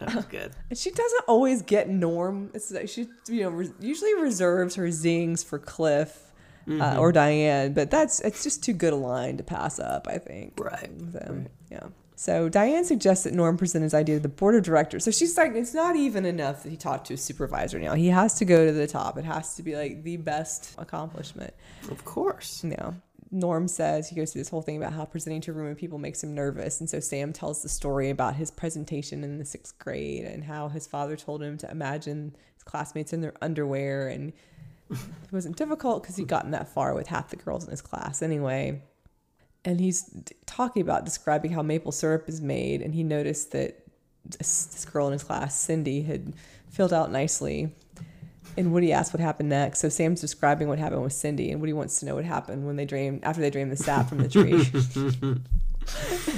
That 0.00 0.14
was 0.14 0.24
good. 0.24 0.52
And 0.70 0.78
she 0.78 0.90
doesn't 0.90 1.24
always 1.28 1.62
get 1.62 1.88
Norm. 1.88 2.50
It's 2.54 2.70
like 2.70 2.88
she, 2.88 3.06
you 3.28 3.42
know, 3.42 3.50
re- 3.50 3.72
usually 3.80 4.14
reserves 4.14 4.74
her 4.74 4.90
zings 4.90 5.44
for 5.44 5.58
Cliff 5.58 6.32
uh, 6.68 6.96
or 6.98 7.12
Diane, 7.12 7.72
but 7.72 7.90
that's 7.90 8.20
it's 8.20 8.42
just 8.42 8.64
too 8.64 8.72
good 8.72 8.92
a 8.92 8.96
line 8.96 9.36
to 9.36 9.42
pass 9.42 9.78
up. 9.78 10.06
I 10.08 10.18
think. 10.18 10.54
Right. 10.58 10.90
them. 11.12 11.48
Yeah. 11.70 11.88
So 12.20 12.50
Diane 12.50 12.84
suggests 12.84 13.24
that 13.24 13.32
Norm 13.32 13.56
present 13.56 13.82
his 13.82 13.94
idea 13.94 14.16
to 14.16 14.20
the 14.20 14.28
board 14.28 14.54
of 14.54 14.62
directors. 14.62 15.04
So 15.04 15.10
she's 15.10 15.38
like, 15.38 15.54
it's 15.54 15.72
not 15.72 15.96
even 15.96 16.26
enough 16.26 16.64
that 16.64 16.68
he 16.68 16.76
talked 16.76 17.06
to 17.06 17.14
his 17.14 17.24
supervisor 17.24 17.78
now. 17.78 17.94
He 17.94 18.08
has 18.08 18.34
to 18.34 18.44
go 18.44 18.66
to 18.66 18.72
the 18.72 18.86
top. 18.86 19.16
It 19.16 19.24
has 19.24 19.56
to 19.56 19.62
be 19.62 19.74
like 19.74 20.02
the 20.02 20.18
best 20.18 20.74
accomplishment. 20.76 21.54
Of 21.90 22.04
course. 22.04 22.62
Yeah. 22.62 22.92
Norm 23.32 23.68
says 23.68 24.08
he 24.08 24.16
goes 24.16 24.32
through 24.32 24.40
this 24.40 24.48
whole 24.48 24.62
thing 24.62 24.76
about 24.76 24.92
how 24.92 25.04
presenting 25.04 25.40
to 25.42 25.52
a 25.52 25.54
room 25.54 25.70
of 25.70 25.76
people 25.76 25.98
makes 25.98 26.22
him 26.22 26.34
nervous. 26.34 26.80
And 26.80 26.90
so 26.90 26.98
Sam 26.98 27.32
tells 27.32 27.62
the 27.62 27.68
story 27.68 28.10
about 28.10 28.34
his 28.34 28.50
presentation 28.50 29.22
in 29.22 29.38
the 29.38 29.44
sixth 29.44 29.78
grade 29.78 30.24
and 30.24 30.44
how 30.44 30.68
his 30.68 30.86
father 30.86 31.16
told 31.16 31.42
him 31.42 31.56
to 31.58 31.70
imagine 31.70 32.34
his 32.54 32.64
classmates 32.64 33.12
in 33.12 33.20
their 33.20 33.34
underwear. 33.40 34.08
And 34.08 34.32
it 34.90 34.98
wasn't 35.30 35.56
difficult 35.56 36.02
because 36.02 36.16
he'd 36.16 36.26
gotten 36.26 36.50
that 36.50 36.68
far 36.68 36.92
with 36.94 37.06
half 37.06 37.30
the 37.30 37.36
girls 37.36 37.64
in 37.64 37.70
his 37.70 37.82
class 37.82 38.20
anyway. 38.20 38.82
And 39.64 39.78
he's 39.78 40.10
talking 40.46 40.82
about 40.82 41.04
describing 41.04 41.52
how 41.52 41.62
maple 41.62 41.92
syrup 41.92 42.28
is 42.28 42.40
made. 42.40 42.82
And 42.82 42.94
he 42.94 43.04
noticed 43.04 43.52
that 43.52 43.84
this, 44.24 44.84
girl 44.90 45.06
in 45.06 45.12
his 45.12 45.22
class, 45.22 45.56
Cindy, 45.56 46.02
had 46.02 46.34
filled 46.68 46.92
out 46.92 47.12
nicely 47.12 47.74
and 48.56 48.72
Woody 48.72 48.92
asks 48.92 49.12
what 49.12 49.20
happened 49.20 49.48
next. 49.48 49.80
So 49.80 49.88
Sam's 49.88 50.20
describing 50.20 50.68
what 50.68 50.78
happened 50.78 51.02
with 51.02 51.12
Cindy, 51.12 51.50
and 51.50 51.60
Woody 51.60 51.72
wants 51.72 52.00
to 52.00 52.06
know 52.06 52.14
what 52.14 52.24
happened 52.24 52.66
when 52.66 52.76
they 52.76 52.84
drained 52.84 53.24
after 53.24 53.40
they 53.40 53.50
drained 53.50 53.72
the 53.72 53.76
sap 53.76 54.08
from 54.08 54.18
the 54.18 54.28
tree. 54.28 54.66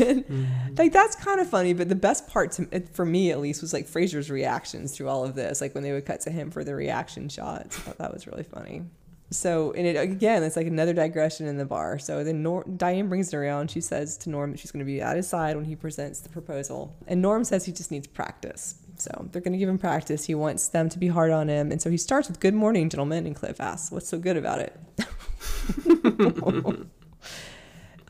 And, 0.00 0.46
like 0.78 0.92
that's 0.92 1.16
kind 1.16 1.40
of 1.40 1.48
funny, 1.48 1.72
but 1.72 1.88
the 1.88 1.94
best 1.94 2.28
part 2.28 2.52
to, 2.52 2.80
for 2.92 3.04
me 3.04 3.30
at 3.30 3.40
least 3.40 3.60
was 3.60 3.72
like 3.72 3.86
Frasier's 3.86 4.30
reactions 4.30 4.96
through 4.96 5.08
all 5.08 5.24
of 5.24 5.34
this, 5.34 5.60
like 5.60 5.74
when 5.74 5.84
they 5.84 5.92
would 5.92 6.06
cut 6.06 6.20
to 6.22 6.30
him 6.30 6.50
for 6.50 6.64
the 6.64 6.74
reaction 6.74 7.28
shots. 7.28 7.78
I 7.78 7.80
thought 7.82 7.98
that 7.98 8.12
was 8.12 8.26
really 8.26 8.44
funny. 8.44 8.82
So, 9.30 9.72
and 9.72 9.86
it 9.86 9.96
again, 9.96 10.42
it's 10.42 10.56
like 10.56 10.66
another 10.66 10.92
digression 10.92 11.46
in 11.46 11.56
the 11.56 11.64
bar. 11.64 11.98
So 11.98 12.22
then 12.22 12.42
Nor- 12.42 12.64
Diane 12.64 13.08
brings 13.08 13.32
it 13.32 13.36
around. 13.36 13.70
She 13.70 13.80
says 13.80 14.16
to 14.18 14.30
Norm 14.30 14.52
that 14.52 14.60
she's 14.60 14.70
going 14.70 14.84
to 14.84 14.90
be 14.90 15.00
at 15.00 15.16
his 15.16 15.26
side 15.26 15.56
when 15.56 15.64
he 15.64 15.74
presents 15.74 16.20
the 16.20 16.28
proposal, 16.28 16.94
and 17.06 17.22
Norm 17.22 17.44
says 17.44 17.64
he 17.64 17.72
just 17.72 17.90
needs 17.90 18.06
practice. 18.06 18.74
So 19.02 19.28
they're 19.32 19.42
going 19.42 19.52
to 19.52 19.58
give 19.58 19.68
him 19.68 19.78
practice. 19.78 20.24
He 20.26 20.34
wants 20.34 20.68
them 20.68 20.88
to 20.88 20.98
be 20.98 21.08
hard 21.08 21.32
on 21.32 21.48
him, 21.48 21.72
and 21.72 21.82
so 21.82 21.90
he 21.90 21.96
starts 21.96 22.28
with 22.28 22.38
"Good 22.40 22.54
morning, 22.54 22.88
gentlemen," 22.88 23.26
and 23.26 23.34
Cliff 23.34 23.60
asks, 23.60 23.90
"What's 23.90 24.08
so 24.08 24.18
good 24.18 24.36
about 24.36 24.60
it?" 24.60 24.78
um, 25.86 26.88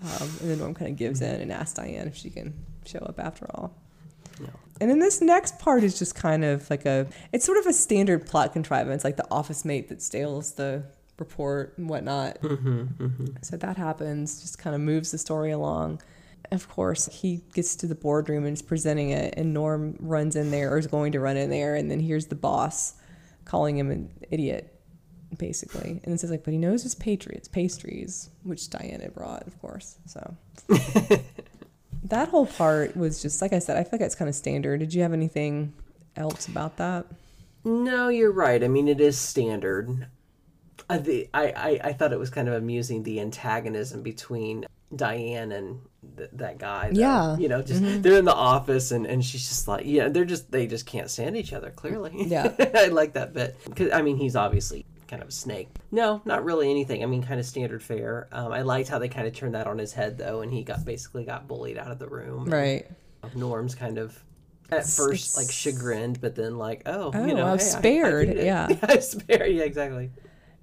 and 0.03 0.51
then 0.51 0.59
Norm 0.59 0.75
kind 0.75 0.91
of 0.91 0.97
gives 0.97 1.23
in 1.23 1.41
and 1.41 1.51
asks 1.51 1.75
Diane 1.75 2.07
if 2.09 2.17
she 2.17 2.29
can 2.31 2.53
show 2.85 2.99
up 2.99 3.19
after 3.19 3.47
all. 3.55 3.75
No. 4.39 4.49
And 4.81 4.91
then 4.91 4.99
this 4.99 5.21
next 5.21 5.59
part 5.59 5.85
is 5.85 5.99
just 5.99 6.15
kind 6.15 6.45
of 6.45 6.69
like 6.69 6.85
a, 6.85 7.07
it's 7.33 7.45
sort 7.45 7.59
of 7.59 7.67
a 7.67 7.73
standard 7.73 8.27
plot 8.27 8.53
contrivance, 8.53 9.05
like 9.05 9.17
the 9.17 9.27
office 9.31 9.65
mate 9.65 9.89
that 9.89 10.03
steals 10.03 10.53
the 10.53 10.83
report 11.19 11.75
and 11.79 11.89
whatnot. 11.89 12.39
So 13.43 13.57
that 13.57 13.77
happens, 13.77 14.41
just 14.41 14.59
kind 14.59 14.75
of 14.75 14.83
moves 14.83 15.13
the 15.13 15.19
story 15.19 15.53
along. 15.53 16.03
Of 16.51 16.69
course, 16.69 17.07
he 17.07 17.43
gets 17.55 17.77
to 17.77 17.87
the 17.87 17.95
boardroom 17.95 18.45
and 18.45 18.55
is 18.55 18.63
presenting 18.63 19.11
it, 19.11 19.35
and 19.37 19.55
Norm 19.55 19.97
runs 20.01 20.37
in 20.37 20.51
there 20.51 20.73
or 20.73 20.79
is 20.79 20.87
going 20.87 21.13
to 21.13 21.21
run 21.21 21.37
in 21.37 21.51
there, 21.51 21.75
and 21.75 21.91
then 21.91 22.01
here's 22.01 22.27
the 22.27 22.35
boss 22.35 22.95
calling 23.45 23.79
him 23.79 23.91
an 23.91 24.11
idiot, 24.31 24.79
basically. 25.39 26.01
And 26.05 26.15
it 26.15 26.21
says 26.21 26.31
like, 26.31 26.45
but 26.45 26.53
he 26.53 26.59
knows 26.59 26.83
his 26.83 26.95
patriots, 26.95 27.49
pastries, 27.49 28.31
which 28.43 28.69
Diana 28.71 29.11
brought, 29.11 29.47
of 29.47 29.59
course. 29.61 29.97
So 30.07 30.37
that 32.05 32.29
whole 32.29 32.47
part 32.47 32.97
was 32.97 33.23
just 33.23 33.41
like 33.41 33.53
I 33.53 33.59
said. 33.59 33.77
I 33.77 33.85
feel 33.85 33.93
like 33.93 34.03
it's 34.03 34.15
kind 34.15 34.29
of 34.29 34.35
standard. 34.35 34.81
Did 34.81 34.95
you 34.95 35.03
have 35.03 35.13
anything 35.13 35.73
else 36.17 36.49
about 36.49 36.77
that? 36.77 37.07
No, 37.65 38.09
you're 38.09 38.33
right. 38.33 38.63
I 38.63 38.69
mean, 38.69 38.89
it 38.89 39.01
is 39.01 39.17
standard. 39.17 40.07
The, 40.91 41.29
I, 41.33 41.45
I, 41.45 41.81
I 41.85 41.93
thought 41.93 42.13
it 42.13 42.19
was 42.19 42.29
kind 42.29 42.49
of 42.49 42.55
amusing 42.55 43.03
the 43.03 43.21
antagonism 43.21 44.03
between 44.03 44.67
Diane 44.95 45.53
and 45.53 45.81
th- 46.17 46.31
that 46.35 46.59
guy. 46.59 46.91
though. 46.93 47.01
Yeah. 47.01 47.37
You 47.37 47.49
know, 47.49 47.63
just 47.63 47.81
they're 48.03 48.19
in 48.19 48.25
the 48.25 48.35
office 48.35 48.91
and, 48.93 49.07
and 49.07 49.25
she's 49.25 49.49
just 49.49 49.69
like, 49.69 49.85
yeah, 49.87 50.09
they're 50.09 50.25
just, 50.25 50.51
they 50.51 50.67
just 50.67 50.87
can't 50.87 51.11
stand 51.11 51.37
each 51.37 51.53
other, 51.53 51.71
clearly. 51.71 52.13
Yeah. 52.27 52.53
I 52.75 52.89
like 52.89 53.15
that 53.15 53.33
bit. 53.35 53.57
Cause, 53.77 53.91
I 53.93 54.03
mean, 54.03 54.17
he's 54.17 54.37
obviously 54.37 54.85
kind 55.09 55.23
of 55.23 55.29
a 55.29 55.33
snake. 55.33 55.69
No, 55.91 56.23
not 56.25 56.45
really 56.45 56.71
anything. 56.71 57.03
I 57.03 57.07
mean, 57.07 57.23
kind 57.23 57.39
of 57.39 57.47
standard 57.47 57.83
fare. 57.83 58.29
Um, 58.33 58.53
I 58.53 58.63
liked 58.63 58.89
how 58.89 58.99
they 58.99 59.09
kind 59.09 59.27
of 59.27 59.35
turned 59.35 59.55
that 59.55 59.67
on 59.67 59.79
his 59.79 59.93
head, 59.93 60.17
though, 60.19 60.41
and 60.41 60.53
he 60.53 60.63
got 60.65 60.85
basically 60.85 61.25
got 61.25 61.47
bullied 61.49 61.77
out 61.79 61.91
of 61.91 61.99
the 61.99 62.09
room. 62.09 62.47
Right. 62.47 62.87
Norm's 63.35 63.75
kind 63.75 63.99
of 63.99 64.19
at 64.71 64.87
first 64.87 65.37
like 65.37 65.51
chagrined, 65.51 66.21
but 66.21 66.35
then 66.35 66.57
like, 66.57 66.83
oh, 66.87 67.11
Oh, 67.15 67.27
you 67.27 67.35
know, 67.35 67.45
I 67.45 67.49
hey, 67.49 67.53
was 67.53 67.75
I- 67.75 67.79
I 67.79 67.81
spared, 67.81 68.37
yeah. 68.39 68.69
yeah, 68.89 69.01
spared. 69.01 69.53
Yeah, 69.53 69.65
exactly. 69.65 70.11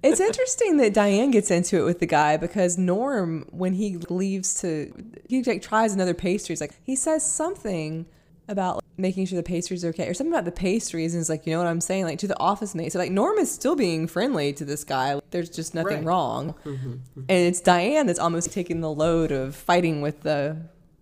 It's 0.02 0.20
interesting 0.20 0.78
that 0.78 0.94
Diane 0.94 1.30
gets 1.30 1.50
into 1.50 1.78
it 1.78 1.84
with 1.84 1.98
the 1.98 2.06
guy 2.06 2.36
because 2.36 2.78
Norm, 2.78 3.46
when 3.50 3.74
he 3.74 3.96
leaves 3.96 4.54
to, 4.62 4.92
he 5.28 5.42
like 5.42 5.62
tries 5.62 5.92
another 5.92 6.14
pastry. 6.14 6.54
He's 6.54 6.60
like, 6.60 6.74
he 6.82 6.96
says 6.96 7.24
something 7.24 8.06
about 8.48 8.76
like, 8.76 8.84
making 8.96 9.26
sure 9.26 9.36
the 9.36 9.42
pastries 9.42 9.84
are 9.84 9.88
okay, 9.90 10.08
or 10.08 10.14
something 10.14 10.32
about 10.32 10.44
the 10.44 10.52
pastries, 10.52 11.14
and 11.14 11.20
it's 11.20 11.28
like, 11.28 11.46
you 11.46 11.52
know 11.52 11.58
what 11.58 11.68
I'm 11.68 11.80
saying, 11.80 12.04
like 12.04 12.18
to 12.20 12.26
the 12.26 12.38
office 12.40 12.74
mate. 12.74 12.92
So 12.92 12.98
like 12.98 13.12
Norm 13.12 13.38
is 13.38 13.50
still 13.50 13.76
being 13.76 14.06
friendly 14.06 14.52
to 14.54 14.64
this 14.64 14.84
guy. 14.84 15.20
There's 15.30 15.50
just 15.50 15.74
nothing 15.74 15.98
Right. 15.98 16.04
wrong, 16.04 16.54
mm-hmm. 16.64 16.92
Mm-hmm. 16.92 17.20
and 17.20 17.30
it's 17.46 17.60
Diane 17.60 18.06
that's 18.06 18.18
almost 18.18 18.52
taking 18.52 18.80
the 18.80 18.90
load 18.90 19.30
of 19.32 19.54
fighting 19.54 20.00
with 20.00 20.22
the. 20.22 20.56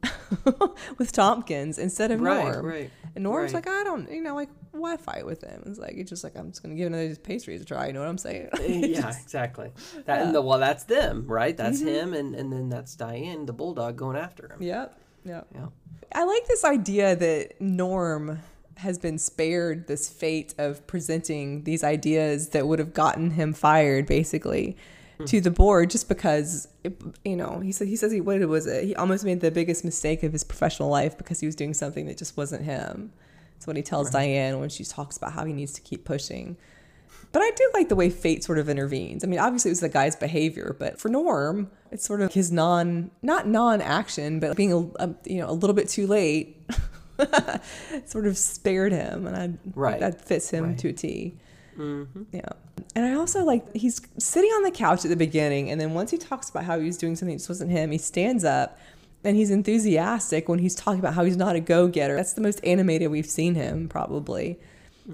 with 0.99 1.13
Tompkins 1.13 1.79
instead 1.79 2.11
of 2.11 2.21
Right, 2.21 2.45
Norm. 2.45 2.67
right, 2.67 2.91
And 3.15 3.25
Norm's 3.25 3.53
right. 3.53 3.67
like, 3.67 3.75
I 3.75 3.85
don't, 3.85 4.11
you 4.11 4.23
know, 4.23 4.35
like, 4.35 4.51
why 4.73 4.97
fight 4.97 5.27
with 5.27 5.43
him? 5.43 5.63
It's 5.67 5.79
like, 5.79 5.95
it's 5.97 6.11
just 6.11 6.25
like, 6.25 6.37
I'm 6.37 6.51
just 6.51 6.63
going 6.63 6.75
to 6.75 6.79
give 6.79 6.87
another 6.87 7.05
of 7.05 7.09
these 7.09 7.19
pastries 7.19 7.61
a 7.61 7.65
try. 7.65 7.87
You 7.87 7.93
know 7.93 8.01
what 8.01 8.09
I'm 8.09 8.19
saying? 8.19 8.49
Eh, 8.59 8.87
yeah, 8.87 9.09
exactly. 9.09 9.71
That 10.05 10.23
and 10.23 10.35
the, 10.35 10.43
well, 10.43 10.59
that's 10.59 10.85
them, 10.85 11.27
right? 11.27 11.57
That's 11.57 11.79
mm-hmm. 11.79 11.89
him, 11.89 12.15
and 12.15 12.35
and 12.35 12.53
then 12.53 12.69
that's 12.69 12.95
Diane, 12.97 13.47
the 13.47 13.53
bulldog, 13.53 13.97
going 13.97 14.17
after 14.17 14.49
him. 14.53 14.63
Yep. 14.63 15.01
Yep. 15.25 15.47
Yeah. 15.55 15.67
I 16.15 16.25
like 16.25 16.47
this 16.47 16.65
idea 16.65 17.17
that 17.17 17.61
Norm 17.61 18.41
has 18.79 18.99
been 18.99 19.19
spared 19.19 19.87
this 19.87 20.09
fate 20.09 20.55
of 20.59 20.87
presenting 20.87 21.65
these 21.65 21.83
ideas 21.83 22.51
that 22.51 22.67
would 22.67 22.79
have 22.79 22.95
gotten 22.95 23.33
him 23.33 23.53
fired, 23.53 24.07
basically, 24.07 24.77
to 25.27 25.41
the 25.41 25.51
board, 25.51 25.91
just 25.91 26.09
because 26.09 26.69
it, 26.85 27.01
you 27.25 27.35
know 27.37 27.61
he 27.61 27.73
said 27.73 27.89
he 27.89 27.97
says 27.97 28.13
he 28.13 28.21
what 28.21 28.41
was 28.49 28.67
it? 28.67 28.85
He 28.85 28.95
almost 28.95 29.25
made 29.25 29.41
the 29.41 29.51
biggest 29.51 29.85
mistake 29.85 30.23
of 30.23 30.33
his 30.33 30.45
professional 30.45 30.89
life 30.89 31.19
because 31.19 31.41
he 31.41 31.47
was 31.47 31.55
doing 31.57 31.75
something 31.75 32.07
that 32.07 32.17
just 32.17 32.37
wasn't 32.37 32.65
him. 32.65 33.13
That's 33.55 33.67
what 33.67 33.77
he 33.77 33.83
tells 33.83 34.11
Diane 34.11 34.61
when 34.61 34.69
she 34.69 34.85
talks 34.85 35.17
about 35.17 35.33
how 35.33 35.45
he 35.45 35.53
needs 35.53 35.73
to 35.73 35.81
keep 35.81 36.05
pushing. 36.05 36.57
But 37.33 37.43
I 37.43 37.51
do 37.57 37.71
like 37.75 37.89
the 37.89 37.97
way 37.97 38.09
fate 38.09 38.43
sort 38.45 38.59
of 38.59 38.69
intervenes. 38.69 39.23
I 39.25 39.27
mean, 39.27 39.41
obviously 39.41 39.71
it 39.71 39.73
was 39.73 39.81
the 39.81 39.89
guy's 39.89 40.15
behavior, 40.17 40.75
but 40.79 40.99
for 41.01 41.09
Norm, 41.11 41.71
it's 41.91 42.05
sort 42.07 42.21
of 42.23 42.33
his 42.33 42.51
non, 42.53 43.11
not 43.21 43.47
non-action, 43.49 44.39
but 44.41 44.57
being 44.57 44.73
a, 44.73 44.79
a 45.05 45.15
you 45.27 45.39
know 45.41 45.51
a 45.51 45.53
little 45.53 45.75
bit 45.75 45.89
too 45.89 46.07
late, 46.07 46.57
sort 48.07 48.27
of 48.27 48.39
spared 48.39 48.93
him, 48.93 49.27
and 49.27 49.37
I 49.37 49.59
Right. 49.75 50.01
that 50.01 50.25
fits 50.27 50.51
him 50.51 50.65
Right. 50.65 50.79
to 50.79 50.89
a 50.89 50.93
T. 50.93 51.35
Mm-hmm. 51.77 52.23
Yeah, 52.33 52.49
and 52.99 53.07
I 53.07 53.15
also 53.15 53.45
like 53.45 53.73
he's 53.77 54.01
sitting 54.19 54.51
on 54.51 54.65
the 54.65 54.73
couch 54.73 55.05
at 55.05 55.09
the 55.09 55.17
beginning, 55.17 55.71
and 55.71 55.81
then 55.81 55.95
once 55.95 56.11
he 56.11 56.19
talks 56.19 56.51
about 56.51 56.65
how 56.65 56.81
he 56.81 56.87
was 56.87 56.97
doing 56.97 57.15
something 57.15 57.37
that 57.37 57.39
just 57.39 57.49
wasn't 57.49 57.71
him, 57.71 57.93
he 57.93 57.99
stands 57.99 58.43
up. 58.43 58.77
And 59.23 59.37
he's 59.37 59.53
enthusiastic 59.53 60.49
when 60.49 60.59
he's 60.59 60.75
talking 60.75 60.99
about 60.99 61.15
how 61.15 61.25
he's 61.25 61.37
not 61.37 61.55
a 61.55 61.61
go 61.61 61.87
getter. 61.87 62.17
That's 62.17 62.33
the 62.33 62.41
most 62.41 62.61
animated 62.65 63.11
we've 63.11 63.27
seen 63.27 63.55
him, 63.55 63.89
probably. 63.89 64.59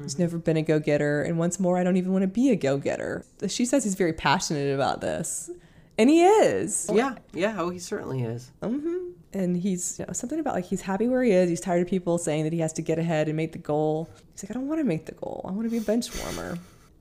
He's 0.02 0.18
never 0.18 0.38
been 0.38 0.56
a 0.56 0.62
go 0.62 0.78
getter. 0.78 1.22
And 1.22 1.38
once 1.38 1.60
more, 1.60 1.78
I 1.78 1.84
don't 1.84 1.96
even 1.96 2.12
want 2.12 2.22
to 2.22 2.28
be 2.28 2.50
a 2.50 2.56
go 2.56 2.78
getter. 2.78 3.24
She 3.48 3.64
says 3.64 3.84
he's 3.84 3.94
very 3.94 4.12
passionate 4.12 4.74
about 4.74 5.00
this. 5.00 5.50
And 5.96 6.10
he 6.10 6.22
is. 6.22 6.90
Yeah, 6.92 7.16
yeah. 7.32 7.54
Oh, 7.58 7.70
he 7.70 7.78
certainly 7.78 8.22
is. 8.22 8.50
Mm-hmm. 8.62 9.10
And 9.32 9.56
he's 9.56 9.98
you 9.98 10.06
know, 10.06 10.12
something 10.12 10.40
about 10.40 10.54
like 10.54 10.64
he's 10.64 10.82
happy 10.82 11.06
where 11.06 11.22
he 11.22 11.32
is. 11.32 11.48
He's 11.48 11.60
tired 11.60 11.82
of 11.82 11.88
people 11.88 12.18
saying 12.18 12.44
that 12.44 12.52
he 12.52 12.58
has 12.60 12.72
to 12.74 12.82
get 12.82 12.98
ahead 12.98 13.28
and 13.28 13.36
make 13.36 13.52
the 13.52 13.58
goal. 13.58 14.08
He's 14.32 14.44
like, 14.44 14.50
I 14.50 14.54
don't 14.54 14.68
want 14.68 14.80
to 14.80 14.84
make 14.84 15.06
the 15.06 15.12
goal. 15.12 15.44
I 15.48 15.52
want 15.52 15.64
to 15.64 15.70
be 15.70 15.78
a 15.78 15.80
bench 15.80 16.08
warmer. 16.22 16.58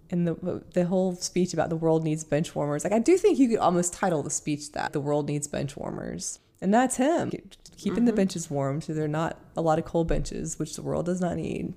And 0.09 0.27
the 0.27 0.63
the 0.73 0.85
whole 0.85 1.15
speech 1.15 1.53
about 1.53 1.69
the 1.69 1.75
world 1.75 2.03
needs 2.03 2.23
bench 2.23 2.53
warmers. 2.53 2.83
Like 2.83 2.93
I 2.93 2.99
do 2.99 3.17
think 3.17 3.39
you 3.39 3.49
could 3.49 3.59
almost 3.59 3.93
title 3.93 4.21
the 4.21 4.29
speech 4.29 4.71
that 4.73 4.93
the 4.93 4.99
world 4.99 5.27
needs 5.27 5.47
bench 5.47 5.75
warmers. 5.75 6.39
And 6.61 6.73
that's 6.73 6.97
him 6.97 7.31
keeping 7.83 8.05
the 8.05 8.11
mm-hmm. 8.11 8.17
benches 8.17 8.49
warm 8.49 8.81
so 8.81 8.93
they're 8.93 9.07
not 9.07 9.37
a 9.57 9.61
lot 9.61 9.77
of 9.77 9.85
cold 9.85 10.07
benches, 10.07 10.57
which 10.57 10.75
the 10.75 10.81
world 10.81 11.05
does 11.05 11.19
not 11.19 11.35
need. 11.35 11.73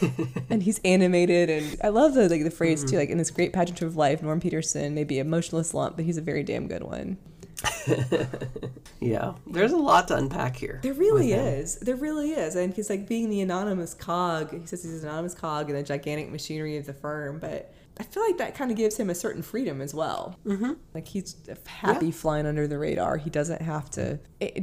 and 0.50 0.64
he's 0.64 0.80
animated 0.84 1.48
and 1.48 1.76
I 1.82 1.88
love 1.88 2.14
the 2.14 2.28
like 2.28 2.42
the 2.42 2.50
phrase 2.50 2.80
too, 2.80 2.88
mm-hmm. 2.88 2.96
like 2.96 3.08
in 3.08 3.18
this 3.18 3.30
great 3.30 3.52
pageant 3.52 3.82
of 3.82 3.96
life, 3.96 4.22
Norm 4.22 4.40
Peterson 4.40 4.94
may 4.94 5.04
be 5.04 5.18
a 5.18 5.24
motionless 5.24 5.72
lump, 5.72 5.96
but 5.96 6.04
he's 6.04 6.18
a 6.18 6.22
very 6.22 6.42
damn 6.42 6.66
good 6.66 6.82
one. 6.82 7.18
Yeah, 9.00 9.34
there's 9.46 9.72
a 9.72 9.76
lot 9.76 10.08
to 10.08 10.16
unpack 10.16 10.56
here. 10.56 10.80
There 10.82 10.94
really 10.94 11.32
is. 11.32 11.76
There 11.76 11.96
really 11.96 12.32
is. 12.32 12.56
And 12.56 12.72
he's 12.72 12.88
like 12.88 13.06
being 13.06 13.30
the 13.30 13.40
anonymous 13.40 13.94
cog. 13.94 14.58
He 14.58 14.66
says 14.66 14.82
he's 14.82 15.02
an 15.02 15.08
anonymous 15.08 15.34
cog 15.34 15.68
in 15.68 15.76
the 15.76 15.82
gigantic 15.82 16.30
machinery 16.30 16.76
of 16.76 16.86
the 16.86 16.94
firm. 16.94 17.38
But 17.38 17.74
I 17.98 18.04
feel 18.04 18.22
like 18.22 18.38
that 18.38 18.54
kind 18.54 18.70
of 18.70 18.76
gives 18.76 18.96
him 18.96 19.10
a 19.10 19.14
certain 19.14 19.42
freedom 19.42 19.80
as 19.82 19.92
well. 19.92 20.38
Mm-hmm. 20.46 20.72
Like 20.94 21.08
he's 21.08 21.36
happy 21.66 22.06
yeah. 22.06 22.12
flying 22.12 22.46
under 22.46 22.66
the 22.66 22.78
radar. 22.78 23.18
He 23.18 23.28
doesn't 23.28 23.60
have 23.60 23.90
to 23.90 24.18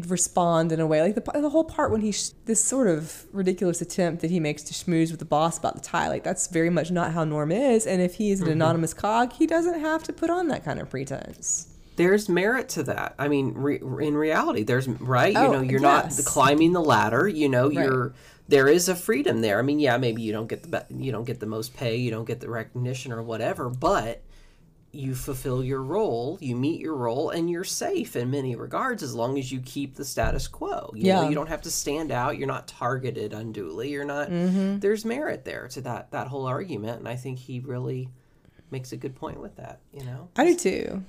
respond 0.08 0.72
in 0.72 0.80
a 0.80 0.88
way 0.88 1.02
like 1.02 1.16
the, 1.16 1.40
the 1.40 1.50
whole 1.50 1.64
part 1.64 1.92
when 1.92 2.02
he 2.02 2.12
sh- 2.12 2.32
this 2.46 2.64
sort 2.64 2.88
of 2.88 3.26
ridiculous 3.32 3.82
attempt 3.82 4.22
that 4.22 4.32
he 4.32 4.40
makes 4.40 4.64
to 4.64 4.74
schmooze 4.74 5.12
with 5.12 5.20
the 5.20 5.26
boss 5.26 5.58
about 5.58 5.76
the 5.76 5.82
tie. 5.82 6.10
Like 6.10 6.24
that's 6.24 6.48
very 6.48 6.70
much 6.70 6.92
not 6.92 7.14
how 7.14 7.24
Norm 7.24 7.52
is. 7.52 7.86
And 7.86 8.02
if 8.02 8.16
he's 8.16 8.40
an 8.40 8.46
mm-hmm. 8.46 8.54
anonymous 8.54 8.94
cog, 8.94 9.34
he 9.34 9.46
doesn't 9.46 9.80
have 9.80 10.04
to 10.04 10.14
put 10.14 10.30
on 10.30 10.48
that 10.50 10.66
kind 10.66 10.80
of 10.80 10.90
pretense 10.90 11.73
there's 11.96 12.30
merit 12.30 12.70
to 12.70 12.84
that. 12.84 13.16
I 13.20 13.28
mean, 13.28 13.54
re- 13.54 13.80
in 13.82 14.16
reality, 14.16 14.64
there's 14.64 14.88
right. 14.88 15.34
You 15.34 15.40
oh, 15.40 15.52
know, 15.54 15.62
you're 15.62 15.82
yes. 15.82 16.18
not 16.18 16.26
climbing 16.26 16.74
the 16.74 16.82
ladder. 16.82 17.28
You 17.28 17.50
know, 17.50 17.68
right. 17.68 17.86
you're 17.86 18.14
there 18.48 18.68
is 18.68 18.90
a 18.90 18.96
freedom 18.96 19.42
there. 19.42 19.60
I 19.60 19.62
mean, 19.62 19.80
yeah, 19.80 19.98
maybe 19.98 20.22
you 20.22 20.32
don't 20.32 20.48
get 20.48 20.70
the 20.70 20.86
you 20.90 21.12
don't 21.12 21.26
get 21.26 21.40
the 21.40 21.46
most 21.46 21.76
pay, 21.76 21.98
you 21.98 22.12
don't 22.12 22.26
get 22.26 22.40
the 22.40 22.50
recognition 22.50 23.12
or 23.12 23.22
whatever, 23.22 23.70
but 23.70 24.22
you 24.92 25.16
fulfill 25.16 25.64
your 25.64 25.82
role, 25.82 26.38
you 26.40 26.56
meet 26.56 26.80
your 26.80 26.94
role, 26.94 27.32
and 27.32 27.50
you're 27.50 27.64
safe 27.64 28.16
in 28.16 28.30
many 28.30 28.56
regards 28.56 29.02
as 29.02 29.16
long 29.16 29.40
as 29.40 29.52
you 29.52 29.60
keep 29.60 29.96
the 29.96 30.06
status 30.06 30.48
quo. 30.48 30.92
You 30.94 31.08
yeah, 31.08 31.22
know, 31.22 31.30
you 31.30 31.36
don't 31.36 31.50
have 31.50 31.64
to 31.64 31.72
stand 31.72 32.12
out. 32.12 32.38
You're 32.38 32.48
not 32.48 32.68
targeted 32.68 33.34
unduly. 33.34 33.90
You're 33.90 34.06
not. 34.06 34.30
Mm-hmm. 34.30 34.80
There's 34.80 35.04
merit 35.04 35.46
there 35.46 35.68
to 35.70 35.82
that 35.82 36.12
that 36.12 36.28
whole 36.28 36.46
argument, 36.46 37.00
and 37.00 37.08
I 37.08 37.16
think 37.16 37.40
he 37.40 37.60
really 37.60 38.10
makes 38.72 38.92
a 38.92 38.98
good 38.98 39.16
point 39.16 39.40
with 39.40 39.56
that. 39.56 39.80
You 39.94 40.04
know, 40.06 40.30
I 40.36 40.46
do 40.46 40.56
too 40.56 41.04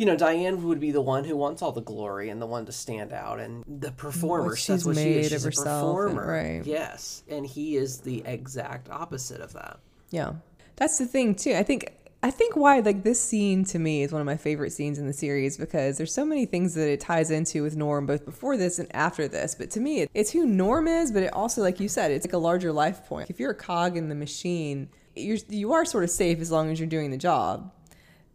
you 0.00 0.06
know, 0.06 0.16
Diane 0.16 0.62
would 0.62 0.80
be 0.80 0.92
the 0.92 1.00
one 1.02 1.24
who 1.24 1.36
wants 1.36 1.60
all 1.60 1.72
the 1.72 1.82
glory 1.82 2.30
and 2.30 2.40
the 2.40 2.46
one 2.46 2.64
to 2.64 2.72
stand 2.72 3.12
out, 3.12 3.38
and 3.38 3.62
the 3.68 3.92
performer. 3.92 4.56
She's 4.56 4.86
what 4.86 4.96
she 4.96 5.02
is. 5.02 5.28
She's 5.28 5.44
a 5.44 5.50
performer, 5.50 6.22
and, 6.22 6.56
right? 6.58 6.66
Yes, 6.66 7.22
and 7.28 7.44
he 7.44 7.76
is 7.76 7.98
the 7.98 8.22
exact 8.24 8.88
opposite 8.88 9.42
of 9.42 9.52
that. 9.52 9.78
Yeah, 10.10 10.32
that's 10.76 10.96
the 10.96 11.04
thing 11.04 11.34
too. 11.34 11.52
I 11.52 11.62
think 11.62 11.92
I 12.22 12.30
think 12.30 12.56
why 12.56 12.78
like 12.78 13.02
this 13.02 13.20
scene 13.22 13.62
to 13.64 13.78
me 13.78 14.02
is 14.02 14.10
one 14.10 14.22
of 14.22 14.26
my 14.26 14.38
favorite 14.38 14.70
scenes 14.70 14.98
in 14.98 15.06
the 15.06 15.12
series 15.12 15.58
because 15.58 15.98
there's 15.98 16.14
so 16.14 16.24
many 16.24 16.46
things 16.46 16.72
that 16.76 16.88
it 16.88 17.00
ties 17.00 17.30
into 17.30 17.62
with 17.62 17.76
Norm 17.76 18.06
both 18.06 18.24
before 18.24 18.56
this 18.56 18.78
and 18.78 18.88
after 18.96 19.28
this. 19.28 19.54
But 19.54 19.70
to 19.72 19.80
me, 19.80 20.06
it's 20.14 20.30
who 20.30 20.46
Norm 20.46 20.88
is, 20.88 21.12
but 21.12 21.24
it 21.24 21.32
also, 21.34 21.60
like 21.60 21.78
you 21.78 21.88
said, 21.88 22.10
it's 22.10 22.26
like 22.26 22.32
a 22.32 22.38
larger 22.38 22.72
life 22.72 23.06
point. 23.06 23.28
If 23.28 23.38
you're 23.38 23.50
a 23.50 23.54
cog 23.54 23.98
in 23.98 24.08
the 24.08 24.14
machine, 24.14 24.88
you're 25.14 25.36
you 25.50 25.74
are 25.74 25.84
sort 25.84 26.04
of 26.04 26.10
safe 26.10 26.40
as 26.40 26.50
long 26.50 26.70
as 26.70 26.80
you're 26.80 26.88
doing 26.88 27.10
the 27.10 27.18
job. 27.18 27.70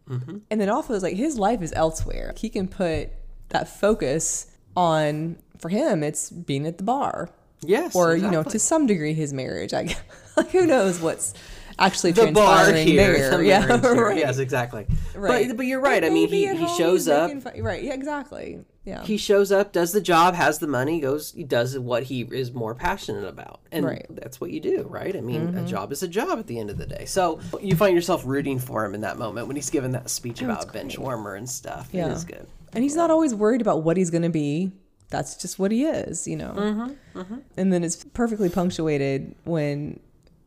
Mm-hmm. 0.08 0.38
And 0.50 0.60
then 0.60 0.68
also, 0.68 0.94
it's 0.94 1.02
like 1.02 1.16
his 1.16 1.38
life 1.38 1.62
is 1.62 1.72
elsewhere. 1.74 2.32
He 2.36 2.48
can 2.48 2.68
put 2.68 3.10
that 3.48 3.68
focus 3.68 4.46
on, 4.76 5.36
for 5.58 5.68
him, 5.68 6.02
it's 6.02 6.30
being 6.30 6.66
at 6.66 6.78
the 6.78 6.84
bar. 6.84 7.30
Yes. 7.62 7.94
Or, 7.96 8.12
exactly. 8.12 8.24
you 8.24 8.30
know, 8.30 8.48
to 8.50 8.58
some 8.58 8.86
degree, 8.86 9.14
his 9.14 9.32
marriage. 9.32 9.72
I, 9.74 9.96
like, 10.36 10.50
who 10.50 10.66
knows 10.66 11.00
what's 11.00 11.34
actually 11.78 12.12
the 12.12 12.32
bar 12.32 12.72
here, 12.72 13.42
yeah, 13.42 13.66
right. 13.86 14.18
Yes, 14.18 14.38
exactly. 14.38 14.86
Right. 15.14 15.48
But, 15.48 15.58
but 15.58 15.66
you're 15.66 15.80
right. 15.80 16.02
But 16.02 16.10
I 16.10 16.10
mean, 16.10 16.28
he, 16.28 16.46
he 16.46 16.68
shows 16.76 17.08
up. 17.08 17.30
right. 17.58 17.82
Yeah, 17.82 17.94
exactly. 17.94 18.64
Yeah. 18.86 19.02
He 19.02 19.16
shows 19.16 19.50
up, 19.50 19.72
does 19.72 19.90
the 19.90 20.00
job, 20.00 20.36
has 20.36 20.60
the 20.60 20.68
money, 20.68 21.00
goes, 21.00 21.32
he 21.32 21.42
does 21.42 21.76
what 21.76 22.04
he 22.04 22.22
is 22.22 22.52
more 22.52 22.72
passionate 22.72 23.26
about. 23.26 23.60
And 23.72 23.84
right. 23.84 24.06
that's 24.08 24.40
what 24.40 24.52
you 24.52 24.60
do, 24.60 24.86
right? 24.88 25.14
I 25.14 25.20
mean, 25.20 25.48
mm-hmm. 25.48 25.58
a 25.58 25.66
job 25.66 25.90
is 25.90 26.04
a 26.04 26.08
job 26.08 26.38
at 26.38 26.46
the 26.46 26.60
end 26.60 26.70
of 26.70 26.78
the 26.78 26.86
day. 26.86 27.04
So 27.04 27.40
you 27.60 27.74
find 27.74 27.96
yourself 27.96 28.22
rooting 28.24 28.60
for 28.60 28.84
him 28.84 28.94
in 28.94 29.00
that 29.00 29.18
moment 29.18 29.48
when 29.48 29.56
he's 29.56 29.70
given 29.70 29.90
that 29.92 30.08
speech 30.08 30.40
oh, 30.40 30.46
about 30.46 30.72
bench 30.72 31.00
warmer 31.00 31.34
and 31.34 31.50
stuff. 31.50 31.88
Yeah. 31.90 32.06
It 32.06 32.12
is 32.12 32.24
good. 32.24 32.46
And 32.72 32.84
he's 32.84 32.94
not 32.94 33.10
always 33.10 33.34
worried 33.34 33.60
about 33.60 33.82
what 33.82 33.96
he's 33.96 34.10
going 34.10 34.22
to 34.22 34.28
be. 34.28 34.70
That's 35.10 35.36
just 35.36 35.58
what 35.58 35.72
he 35.72 35.84
is, 35.84 36.28
you 36.28 36.36
know. 36.36 36.54
Mm-hmm. 36.56 37.18
Mm-hmm. 37.18 37.38
And 37.56 37.72
then 37.72 37.82
it's 37.82 38.04
perfectly 38.04 38.50
punctuated 38.50 39.34
when 39.44 39.98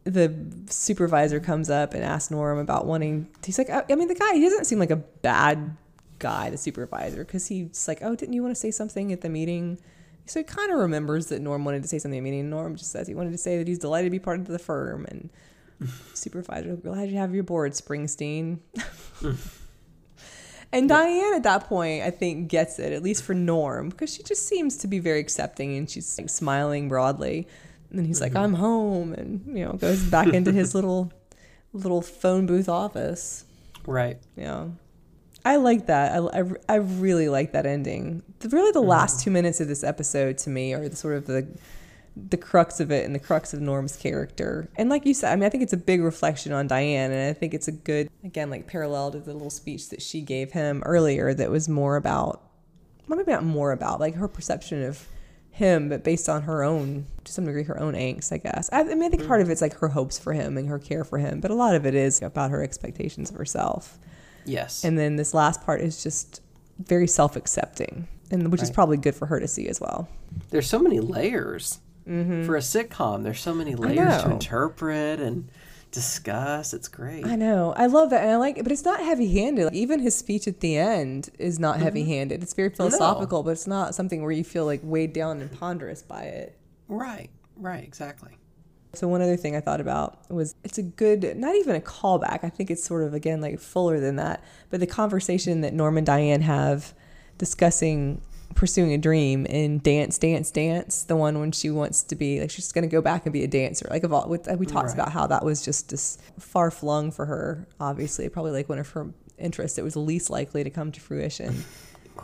the 0.10 0.34
supervisor 0.70 1.39
comes 1.39 1.70
up 1.70 1.93
and 1.93 2.03
asks 2.03 2.32
Norm 2.32 2.60
about 2.60 2.86
wanting. 2.86 3.28
He's 3.43 3.57
like, 3.57 3.70
I, 3.70 3.84
I 3.89 3.95
mean, 3.95 4.07
the 4.07 4.16
guy 4.16 4.34
he 4.34 4.41
doesn't 4.41 4.66
seem 4.66 4.80
like 4.80 4.91
a 4.91 4.97
bad 4.97 5.78
guy, 6.20 6.49
the 6.49 6.57
supervisor, 6.57 7.24
because 7.24 7.47
he's 7.47 7.88
like, 7.88 7.99
oh, 8.01 8.16
didn't 8.16 8.34
you 8.34 8.41
want 8.41 8.53
to 8.53 8.60
say 8.60 8.72
something 8.72 9.12
at 9.12 9.22
the 9.22 9.30
meeting? 9.30 9.80
So 10.26 10.39
he 10.39 10.43
kind 10.43 10.72
of 10.72 10.78
remembers 10.78 11.28
that 11.28 11.41
Norm 11.41 11.66
wanted 11.66 11.82
to 11.82 11.88
say 11.88 11.97
something 11.97 12.20
at 12.20 12.24
the 12.24 12.30
meeting. 12.30 12.49
Norm 12.49 12.76
just 12.76 12.91
says 12.91 13.07
he 13.07 13.16
wanted 13.16 13.32
to 13.32 13.38
say 13.38 13.57
that 13.57 13.68
he's 13.68 13.80
delighted 13.80 14.07
to 14.07 14.12
be 14.12 14.20
part 14.20 14.39
of 14.39 14.47
the 14.47 14.60
firm. 14.60 15.05
And 15.10 15.30
supervisor, 16.14 16.76
glad 16.76 17.10
you 17.10 17.18
have 17.18 17.34
your 17.34 17.43
board, 17.43 17.72
Springsteen. 17.72 18.60
and 20.72 20.88
Diane 20.88 21.34
at 21.34 21.43
that 21.43 21.66
point, 21.66 22.03
I 22.03 22.12
think, 22.12 22.47
gets 22.49 22.78
it, 22.78 22.93
at 22.93 23.01
least 23.01 23.24
for 23.24 23.34
Norm, 23.34 23.89
because 23.89 24.14
she 24.14 24.22
just 24.22 24.47
seems 24.47 24.78
to 24.78 24.88
be 24.88 24.99
very 24.99 25.20
accepting 25.20 25.76
and 25.78 25.89
she's 25.89 26.18
like 26.18 26.30
smiling 26.30 26.89
broadly. 26.89 27.47
And 27.90 28.00
then 28.00 28.06
he's 28.06 28.22
mm-hmm. 28.22 28.36
like, 28.36 28.44
I'm 28.44 28.54
home, 28.54 29.14
and 29.14 29.58
you 29.58 29.66
know, 29.66 29.74
goes 29.74 30.04
back 30.04 30.28
into 30.28 30.52
his 30.52 30.76
little 30.76 31.12
little 31.74 32.02
phone 32.02 32.46
booth 32.46 32.70
office. 32.70 33.46
Right. 33.86 34.18
Yeah. 34.36 34.68
I 35.46 35.56
like 35.56 35.88
that. 35.88 36.14
I, 36.14 36.40
I, 36.40 36.44
I 36.68 36.76
really 36.76 37.30
like 37.30 37.54
that 37.54 37.66
ending. 37.66 38.24
The, 38.40 38.50
really, 38.50 38.72
the 38.72 38.82
last 38.82 39.18
mm-hmm. 39.18 39.24
two 39.24 39.32
minutes 39.32 39.62
of 39.62 39.68
this 39.68 39.84
episode 39.84 40.38
to 40.40 40.50
me 40.50 40.74
are 40.74 40.88
the 40.88 40.96
sort 40.96 41.16
of 41.16 41.26
the 41.26 41.48
the 42.28 42.38
crux 42.38 42.80
of 42.80 42.92
it 42.92 43.06
and 43.06 43.16
the 43.16 43.20
crux 43.20 43.54
of 43.54 43.62
Norm's 43.62 43.96
character. 43.96 44.68
And 44.76 44.90
like 44.90 45.06
you 45.06 45.14
said, 45.14 45.32
I 45.32 45.36
mean, 45.36 45.46
I 45.46 45.50
think 45.50 45.64
it's 45.64 45.74
a 45.74 45.78
big 45.78 46.02
reflection 46.02 46.52
on 46.52 46.68
Diane, 46.68 47.12
and 47.12 47.30
I 47.30 47.34
think 47.34 47.54
it's 47.54 47.68
a 47.68 47.72
good, 47.72 48.10
again, 48.24 48.50
like 48.50 48.68
parallel 48.68 49.12
to 49.12 49.20
the 49.20 49.34
little 49.34 49.50
speech 49.50 49.90
that 49.90 50.02
she 50.02 50.22
gave 50.22 50.52
him 50.52 50.84
earlier 50.86 51.34
that 51.34 51.50
was 51.50 51.70
more 51.70 51.96
about, 51.96 52.44
well, 53.08 53.18
maybe 53.18 53.32
not 53.32 53.44
more 53.44 53.72
about, 53.72 54.00
like 54.00 54.16
her 54.16 54.28
perception 54.28 54.84
of 54.84 55.08
him, 55.60 55.89
but 55.89 56.03
based 56.03 56.28
on 56.28 56.41
her 56.43 56.64
own, 56.64 57.05
to 57.26 57.32
some 57.32 57.45
degree, 57.45 57.64
her 57.64 57.80
own 57.80 57.93
angst, 57.93 58.32
I 58.32 58.38
guess. 58.38 58.70
I, 58.72 58.82
I 58.82 58.84
mean, 58.84 59.03
I 59.03 59.10
think 59.10 59.28
part 59.28 59.41
of 59.41 59.49
it's 59.49 59.62
like 59.62 59.76
her 59.76 59.89
hopes 59.89 60.18
for 60.18 60.34
him 60.34 60.57
and 60.57 60.68
her 60.68 60.80
care 60.80 61.03
for 61.03 61.20
him, 61.20 61.39
but 61.39 61.51
a 61.51 61.53
lot 61.53 61.76
of 61.76 61.86
it 61.86 61.93
is 61.93 62.22
about 62.22 62.49
her 62.49 62.64
expectations 62.64 63.30
of 63.30 63.36
herself. 63.36 63.99
Yes. 64.45 64.84
And 64.84 64.97
then 64.97 65.18
this 65.18 65.34
last 65.34 65.64
part 65.64 65.82
is 65.82 66.01
just 66.01 66.41
very 66.80 67.07
self 67.07 67.36
accepting, 67.36 68.07
and 68.32 68.51
which 68.51 68.62
right. 68.62 68.70
is 68.70 68.72
probably 68.72 68.97
good 68.97 69.16
for 69.16 69.28
her 69.28 69.39
to 69.39 69.47
see 69.47 69.68
as 69.68 69.80
well. 69.80 70.10
There's 70.49 70.68
so 70.68 70.80
many 70.80 70.99
layers 70.99 71.80
mm-hmm. 72.07 72.45
for 72.45 72.55
a 72.55 72.62
sitcom. 72.62 73.24
There's 73.24 73.41
so 73.41 73.53
many 73.53 73.76
layers 73.76 74.24
to 74.24 74.32
interpret 74.32 75.20
and 75.20 75.49
discuss. 75.92 76.74
It's 76.74 76.88
great. 76.88 77.26
I 77.26 77.36
know. 77.36 77.74
I 77.76 77.88
love 77.88 78.10
that. 78.12 78.24
And 78.24 78.32
I 78.32 78.38
like 78.38 78.58
it, 78.58 78.64
but 78.64 78.72
it's 78.72 78.86
not 78.86 79.00
heavy 79.00 79.34
handed. 79.34 79.66
Like, 79.66 79.74
even 79.74 80.00
his 80.00 80.16
speech 80.16 80.48
at 80.48 80.60
the 80.60 80.78
end 80.78 81.30
is 81.40 81.60
not 81.60 81.76
mm-hmm. 81.76 81.84
heavy 81.84 82.04
handed. 82.06 82.44
It's 82.44 82.54
very 82.54 82.70
philosophical, 82.70 83.40
no. 83.40 83.44
but 83.44 83.52
it's 83.52 83.68
not 83.68 83.96
something 83.96 84.22
where 84.22 84.32
you 84.32 84.44
feel 84.44 84.66
like 84.66 84.82
weighed 84.84 85.14
down 85.14 85.42
and 85.42 85.52
ponderous 85.52 86.02
by 86.02 86.24
it. 86.24 86.58
Right. 86.88 87.30
Right. 87.56 87.84
Exactly. 87.84 88.38
So 88.94 89.08
one 89.08 89.22
other 89.22 89.38
thing 89.38 89.56
I 89.56 89.60
thought 89.60 89.82
about 89.82 90.30
was 90.32 90.56
it's 90.64 90.80
a 90.80 90.84
good, 90.84 91.38
not 91.38 91.56
even 91.56 91.76
a 91.76 91.80
callback. 91.80 92.44
I 92.44 92.50
think 92.50 92.72
it's 92.72 92.84
sort 92.84 93.04
of 93.04 93.14
again 93.14 93.40
like 93.40 93.60
fuller 93.60 94.00
than 94.00 94.16
that. 94.16 94.44
But 94.70 94.80
the 94.80 94.88
conversation 94.88 95.62
that 95.62 95.74
Norm 95.74 95.98
and 95.98 96.06
Diane 96.06 96.42
have 96.42 96.94
discussing 97.38 98.22
pursuing 98.56 98.93
a 98.93 98.97
dream 98.97 99.45
in 99.45 99.80
Dance, 99.80 100.18
Dance, 100.18 100.52
Dance, 100.52 101.04
the 101.04 101.16
one 101.16 101.39
when 101.39 101.52
she 101.52 101.70
wants 101.70 102.04
to 102.04 102.16
be 102.16 102.39
like 102.39 102.52
she's 102.52 102.72
going 102.72 102.84
to 102.84 102.91
go 102.91 103.02
back 103.02 103.26
and 103.26 103.34
be 103.34 103.43
a 103.43 103.47
dancer. 103.47 103.88
Like 103.89 104.04
of 104.04 104.14
all, 104.14 104.28
we 104.28 104.38
talked 104.38 104.88
right. 104.88 104.93
about 104.93 105.12
how 105.12 105.28
that 105.28 105.43
was 105.43 105.64
just 105.64 105.89
this 105.89 106.18
far 106.39 106.72
flung 106.72 107.12
for 107.12 107.26
her. 107.26 107.68
Obviously, 107.80 108.28
probably 108.30 108.52
like 108.52 108.70
one 108.70 108.80
of 108.80 108.89
her 108.89 109.08
interests. 109.38 109.78
It 109.78 109.84
was 109.84 109.95
least 109.95 110.30
likely 110.30 110.64
to 110.64 110.70
come 110.70 110.91
to 110.91 111.00
fruition. 111.00 111.64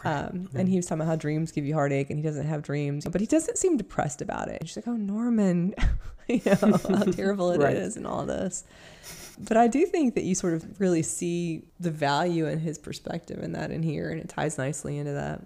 Um, 0.03 0.49
and 0.53 0.67
he 0.67 0.75
was 0.75 0.85
talking 0.85 1.01
about 1.01 1.09
how 1.09 1.15
dreams 1.15 1.51
give 1.51 1.65
you 1.65 1.73
heartache 1.73 2.09
and 2.09 2.19
he 2.19 2.23
doesn't 2.23 2.45
have 2.45 2.61
dreams, 2.61 3.05
but 3.05 3.21
he 3.21 3.27
doesn't 3.27 3.57
seem 3.57 3.77
depressed 3.77 4.21
about 4.21 4.49
it. 4.49 4.59
And 4.59 4.69
she's 4.69 4.75
like, 4.75 4.87
oh, 4.87 4.97
Norman, 4.97 5.73
you 6.27 6.41
know, 6.45 6.77
how 6.89 7.03
terrible 7.11 7.51
it 7.51 7.61
right. 7.61 7.75
is 7.75 7.95
and 7.95 8.05
all 8.05 8.25
this. 8.25 8.63
But 9.39 9.57
I 9.57 9.67
do 9.67 9.85
think 9.85 10.15
that 10.15 10.23
you 10.23 10.35
sort 10.35 10.53
of 10.53 10.79
really 10.79 11.01
see 11.01 11.63
the 11.79 11.91
value 11.91 12.47
in 12.47 12.59
his 12.59 12.77
perspective 12.77 13.43
in 13.43 13.51
that 13.53 13.71
in 13.71 13.83
here, 13.83 14.09
and 14.09 14.19
it 14.19 14.29
ties 14.29 14.57
nicely 14.57 14.97
into 14.97 15.13
that. 15.13 15.41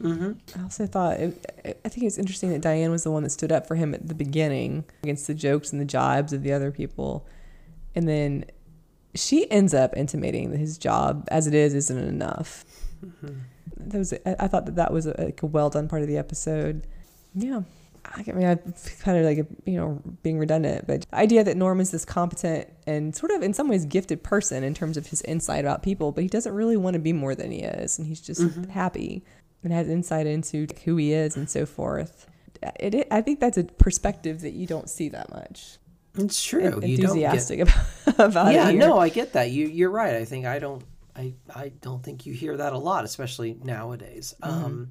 Mm-hmm. 0.00 0.58
I 0.58 0.62
also 0.62 0.86
thought, 0.86 1.18
it, 1.18 1.80
I 1.84 1.88
think 1.88 2.06
it's 2.06 2.18
interesting 2.18 2.50
that 2.50 2.60
Diane 2.60 2.90
was 2.90 3.04
the 3.04 3.10
one 3.10 3.22
that 3.22 3.30
stood 3.30 3.52
up 3.52 3.66
for 3.66 3.74
him 3.74 3.94
at 3.94 4.08
the 4.08 4.14
beginning 4.14 4.84
against 5.02 5.26
the 5.26 5.34
jokes 5.34 5.72
and 5.72 5.80
the 5.80 5.86
jibes 5.86 6.32
of 6.32 6.42
the 6.42 6.52
other 6.52 6.70
people. 6.70 7.26
And 7.94 8.08
then 8.08 8.46
she 9.14 9.50
ends 9.50 9.72
up 9.72 9.96
intimating 9.96 10.50
that 10.50 10.58
his 10.58 10.78
job 10.78 11.28
as 11.30 11.46
it 11.46 11.54
is 11.54 11.74
isn't 11.74 11.98
enough. 11.98 12.64
Mm-hmm 13.04 13.38
that 13.76 13.98
was 13.98 14.14
I 14.24 14.48
thought 14.48 14.66
that 14.66 14.76
that 14.76 14.92
was 14.92 15.06
a, 15.06 15.14
like 15.18 15.42
a 15.42 15.46
well 15.46 15.70
done 15.70 15.88
part 15.88 16.02
of 16.02 16.08
the 16.08 16.16
episode. 16.16 16.86
Yeah. 17.34 17.62
I 18.06 18.32
mean, 18.32 18.46
I 18.46 18.56
kind 19.00 19.16
of 19.16 19.24
like, 19.24 19.38
you 19.64 19.76
know, 19.78 20.02
being 20.22 20.38
redundant, 20.38 20.86
but 20.86 21.06
the 21.10 21.16
idea 21.16 21.42
that 21.42 21.56
Norm 21.56 21.80
is 21.80 21.90
this 21.90 22.04
competent 22.04 22.68
and 22.86 23.16
sort 23.16 23.32
of 23.32 23.42
in 23.42 23.54
some 23.54 23.66
ways 23.66 23.86
gifted 23.86 24.22
person 24.22 24.62
in 24.62 24.74
terms 24.74 24.98
of 24.98 25.06
his 25.06 25.22
insight 25.22 25.64
about 25.64 25.82
people, 25.82 26.12
but 26.12 26.22
he 26.22 26.28
doesn't 26.28 26.52
really 26.52 26.76
want 26.76 26.94
to 26.94 27.00
be 27.00 27.14
more 27.14 27.34
than 27.34 27.50
he 27.50 27.60
is. 27.60 27.98
And 27.98 28.06
he's 28.06 28.20
just 28.20 28.42
mm-hmm. 28.42 28.64
happy 28.64 29.24
and 29.64 29.72
has 29.72 29.88
insight 29.88 30.26
into 30.26 30.68
who 30.84 30.96
he 30.96 31.12
is 31.12 31.36
and 31.36 31.50
so 31.50 31.66
forth. 31.66 32.28
It, 32.78 32.94
it, 32.94 33.08
I 33.10 33.20
think 33.20 33.40
that's 33.40 33.58
a 33.58 33.64
perspective 33.64 34.42
that 34.42 34.52
you 34.52 34.66
don't 34.66 34.88
see 34.88 35.08
that 35.08 35.30
much. 35.30 35.78
It's 36.16 36.42
true. 36.44 36.78
Enthusiastic 36.80 37.58
you 37.58 37.64
get, 37.64 37.76
about, 38.06 38.30
about 38.30 38.54
yeah, 38.54 38.68
it. 38.68 38.76
Yeah, 38.76 38.86
no, 38.86 38.98
I 38.98 39.08
get 39.08 39.32
that. 39.32 39.50
You, 39.50 39.66
you're 39.66 39.90
right. 39.90 40.14
I 40.14 40.24
think 40.24 40.46
I 40.46 40.60
don't 40.60 40.84
I, 41.16 41.34
I 41.54 41.72
don't 41.80 42.02
think 42.02 42.26
you 42.26 42.32
hear 42.32 42.56
that 42.56 42.72
a 42.72 42.78
lot, 42.78 43.04
especially 43.04 43.56
nowadays. 43.62 44.34
Mm-hmm. 44.42 44.64
Um, 44.64 44.90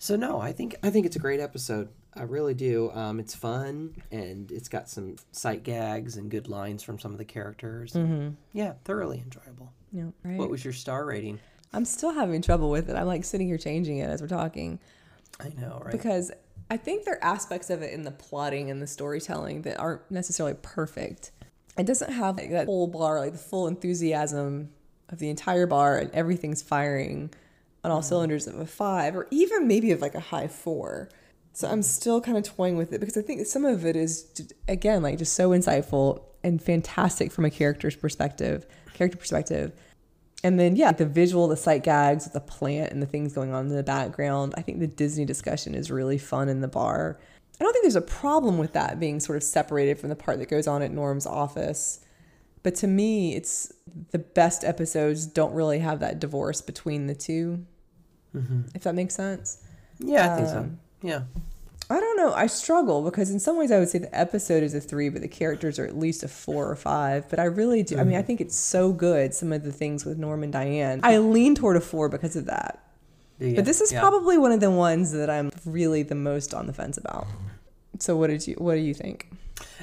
So 0.00 0.16
no, 0.16 0.40
I 0.40 0.52
think 0.52 0.76
I 0.82 0.88
think 0.88 1.04
it's 1.04 1.16
a 1.16 1.20
great 1.20 1.40
episode. 1.40 1.90
I 2.16 2.22
really 2.22 2.54
do. 2.54 2.90
Um, 2.92 3.20
it's 3.20 3.34
fun 3.34 3.94
and 4.10 4.50
it's 4.50 4.68
got 4.68 4.88
some 4.88 5.16
sight 5.30 5.62
gags 5.62 6.16
and 6.16 6.30
good 6.30 6.48
lines 6.48 6.82
from 6.82 6.98
some 6.98 7.12
of 7.12 7.18
the 7.18 7.24
characters. 7.24 7.92
Mm-hmm. 7.92 8.30
Yeah, 8.52 8.72
thoroughly 8.84 9.22
enjoyable. 9.22 9.72
Yeah, 9.92 10.06
right. 10.24 10.38
What 10.38 10.50
was 10.50 10.64
your 10.64 10.72
star 10.72 11.04
rating? 11.04 11.38
I'm 11.72 11.84
still 11.84 12.12
having 12.12 12.42
trouble 12.42 12.70
with 12.70 12.88
it. 12.88 12.96
I'm 12.96 13.06
like 13.06 13.24
sitting 13.24 13.46
here 13.46 13.58
changing 13.58 13.98
it 13.98 14.10
as 14.10 14.20
we're 14.20 14.28
talking 14.28 14.80
I 15.38 15.50
know, 15.60 15.80
right? 15.84 15.92
because 15.92 16.32
I 16.70 16.76
think 16.76 17.04
there 17.04 17.14
are 17.14 17.24
aspects 17.24 17.70
of 17.70 17.82
it 17.82 17.92
in 17.92 18.02
the 18.02 18.10
plotting 18.10 18.70
and 18.70 18.80
the 18.80 18.86
storytelling 18.86 19.62
that 19.62 19.78
aren't 19.78 20.08
necessarily 20.10 20.56
perfect. 20.62 21.32
It 21.76 21.86
doesn't 21.86 22.12
have 22.12 22.36
like, 22.36 22.50
that 22.50 22.66
whole 22.66 22.86
bar, 22.86 23.18
like 23.18 23.32
the 23.32 23.38
full 23.38 23.66
enthusiasm 23.66 24.70
of 25.08 25.18
the 25.18 25.30
entire 25.30 25.66
bar 25.66 25.98
and 25.98 26.10
everything's 26.12 26.62
firing 26.62 27.30
on 27.82 27.90
all 27.90 28.00
mm-hmm. 28.00 28.08
cylinders 28.08 28.46
of 28.46 28.58
a 28.58 28.66
five 28.66 29.16
or 29.16 29.26
even 29.30 29.66
maybe 29.66 29.90
of 29.92 30.00
like 30.00 30.14
a 30.14 30.20
high 30.20 30.48
four. 30.48 31.08
So 31.52 31.68
I'm 31.68 31.82
still 31.82 32.20
kind 32.20 32.38
of 32.38 32.44
toying 32.44 32.76
with 32.76 32.92
it 32.92 33.00
because 33.00 33.16
I 33.16 33.22
think 33.22 33.44
some 33.46 33.64
of 33.64 33.84
it 33.84 33.96
is 33.96 34.26
again 34.68 35.02
like 35.02 35.18
just 35.18 35.32
so 35.32 35.50
insightful 35.50 36.22
and 36.44 36.62
fantastic 36.62 37.32
from 37.32 37.44
a 37.44 37.50
character's 37.50 37.96
perspective, 37.96 38.66
character 38.94 39.18
perspective. 39.18 39.72
And 40.42 40.58
then 40.58 40.76
yeah, 40.76 40.92
the 40.92 41.06
visual, 41.06 41.48
the 41.48 41.56
sight 41.56 41.82
gags, 41.84 42.30
the 42.30 42.40
plant 42.40 42.92
and 42.92 43.02
the 43.02 43.06
things 43.06 43.32
going 43.32 43.52
on 43.52 43.66
in 43.66 43.76
the 43.76 43.82
background. 43.82 44.54
I 44.56 44.62
think 44.62 44.80
the 44.80 44.86
Disney 44.86 45.24
discussion 45.24 45.74
is 45.74 45.90
really 45.90 46.18
fun 46.18 46.48
in 46.48 46.60
the 46.60 46.68
bar. 46.68 47.20
I 47.60 47.64
don't 47.64 47.72
think 47.72 47.84
there's 47.84 47.96
a 47.96 48.00
problem 48.00 48.56
with 48.56 48.72
that 48.72 48.98
being 48.98 49.20
sort 49.20 49.36
of 49.36 49.42
separated 49.42 49.98
from 49.98 50.08
the 50.08 50.16
part 50.16 50.38
that 50.38 50.48
goes 50.48 50.66
on 50.66 50.80
at 50.80 50.92
Norm's 50.92 51.26
office. 51.26 52.00
But 52.62 52.74
to 52.76 52.86
me, 52.86 53.34
it's 53.36 53.72
the 54.12 54.18
best 54.18 54.64
episodes 54.64 55.26
don't 55.26 55.52
really 55.52 55.78
have 55.80 56.00
that 56.00 56.18
divorce 56.18 56.62
between 56.62 57.06
the 57.06 57.14
2 57.14 57.64
if 58.74 58.82
that 58.84 58.94
makes 58.94 59.14
sense. 59.14 59.58
yeah, 59.98 60.32
I 60.32 60.36
think 60.36 60.48
so. 60.48 60.58
um, 60.58 60.78
Yeah. 61.02 61.22
I 61.90 61.98
don't 61.98 62.16
know. 62.16 62.32
I 62.32 62.46
struggle 62.46 63.02
because 63.02 63.30
in 63.30 63.40
some 63.40 63.58
ways 63.58 63.72
I 63.72 63.80
would 63.80 63.88
say 63.88 63.98
the 63.98 64.16
episode 64.16 64.62
is 64.62 64.74
a 64.74 64.80
three, 64.80 65.08
but 65.08 65.22
the 65.22 65.28
characters 65.28 65.78
are 65.78 65.84
at 65.84 65.98
least 65.98 66.22
a 66.22 66.28
four 66.28 66.70
or 66.70 66.76
five. 66.76 67.28
But 67.28 67.40
I 67.40 67.44
really 67.44 67.82
do. 67.82 67.98
I 67.98 68.04
mean, 68.04 68.16
I 68.16 68.22
think 68.22 68.40
it's 68.40 68.56
so 68.56 68.92
good. 68.92 69.34
Some 69.34 69.52
of 69.52 69.64
the 69.64 69.72
things 69.72 70.04
with 70.04 70.16
Norm 70.16 70.44
and 70.44 70.52
Diane, 70.52 71.00
I 71.02 71.18
lean 71.18 71.56
toward 71.56 71.76
a 71.76 71.80
four 71.80 72.08
because 72.08 72.36
of 72.36 72.46
that. 72.46 72.82
Yeah, 73.40 73.56
But 73.56 73.64
this 73.64 73.80
is 73.80 73.90
yeah. 73.90 74.00
probably 74.00 74.38
one 74.38 74.52
of 74.52 74.60
the 74.60 74.70
ones 74.70 75.12
that 75.12 75.28
I'm 75.30 75.50
really 75.64 76.02
the 76.02 76.14
most 76.14 76.54
on 76.54 76.66
the 76.66 76.72
fence 76.72 76.96
about. 76.96 77.26
So 77.98 78.16
what 78.16 78.28
did 78.28 78.46
you? 78.46 78.54
What 78.54 78.74
do 78.74 78.80
you 78.80 78.94
think? 78.94 79.28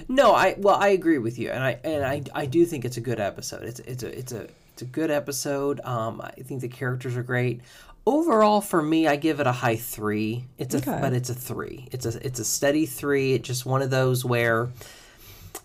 No, 0.07 0.33
I 0.33 0.55
well, 0.57 0.75
I 0.75 0.89
agree 0.89 1.17
with 1.17 1.37
you, 1.37 1.49
and 1.49 1.63
I 1.63 1.79
and 1.83 2.05
I 2.05 2.23
I 2.33 2.45
do 2.45 2.65
think 2.65 2.85
it's 2.85 2.97
a 2.97 3.01
good 3.01 3.19
episode. 3.19 3.63
It's 3.63 3.79
it's 3.81 4.03
a 4.03 4.17
it's 4.17 4.31
a 4.31 4.47
it's 4.73 4.81
a 4.83 4.85
good 4.85 5.09
episode. 5.11 5.81
Um, 5.83 6.21
I 6.21 6.31
think 6.43 6.61
the 6.61 6.67
characters 6.67 7.17
are 7.17 7.23
great. 7.23 7.61
Overall, 8.07 8.61
for 8.61 8.81
me, 8.81 9.05
I 9.05 9.17
give 9.17 9.41
it 9.41 9.47
a 9.47 9.51
high 9.51 9.75
three. 9.75 10.45
It's 10.57 10.73
a 10.73 10.77
Okay. 10.77 10.97
but 11.01 11.11
it's 11.11 11.29
a 11.29 11.33
three. 11.35 11.89
It's 11.91 12.05
a 12.05 12.25
it's 12.25 12.39
a 12.39 12.45
steady 12.45 12.85
three. 12.85 13.33
It's 13.33 13.45
just 13.45 13.65
one 13.65 13.81
of 13.81 13.89
those 13.89 14.23
where 14.23 14.69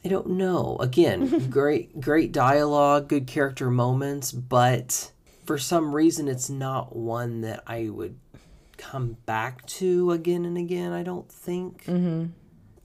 I 0.04 0.08
don't 0.08 0.30
know. 0.30 0.76
Again, 0.80 1.48
great 1.50 2.00
great 2.00 2.32
dialogue, 2.32 3.06
good 3.08 3.28
character 3.28 3.70
moments, 3.70 4.32
but 4.32 5.12
for 5.44 5.56
some 5.56 5.94
reason, 5.94 6.26
it's 6.26 6.50
not 6.50 6.96
one 6.96 7.42
that 7.42 7.62
I 7.64 7.88
would 7.90 8.18
come 8.76 9.18
back 9.24 9.64
to 9.66 10.10
again 10.10 10.44
and 10.44 10.58
again. 10.58 10.92
I 10.92 11.04
don't 11.04 11.30
think. 11.30 11.84
Mm-hmm. 11.84 12.26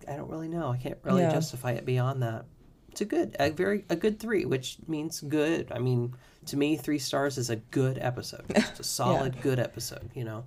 I 0.08 0.16
don't 0.18 0.30
really 0.30 0.48
know. 0.50 0.70
I 0.70 0.78
can't 0.78 1.00
really 1.02 1.24
Yeah. 1.24 1.32
justify 1.32 1.72
it 1.72 1.84
beyond 1.86 2.22
that. 2.22 2.46
It's 2.92 3.02
a 3.02 3.06
good, 3.06 3.36
a 3.40 3.50
very, 3.50 3.86
a 3.90 3.96
good 3.96 4.20
three, 4.20 4.46
which 4.46 4.78
means 4.88 5.20
good. 5.22 5.72
I 5.72 5.80
mean, 5.80 6.14
to 6.48 6.58
me, 6.58 6.76
three 6.78 7.00
stars 7.00 7.38
is 7.38 7.50
a 7.50 7.56
good 7.58 7.98
episode. 8.00 8.46
It's 8.56 8.80
a 8.80 8.84
solid, 8.84 9.42
good 9.42 9.60
episode. 9.60 10.10
You 10.16 10.24
know. 10.26 10.46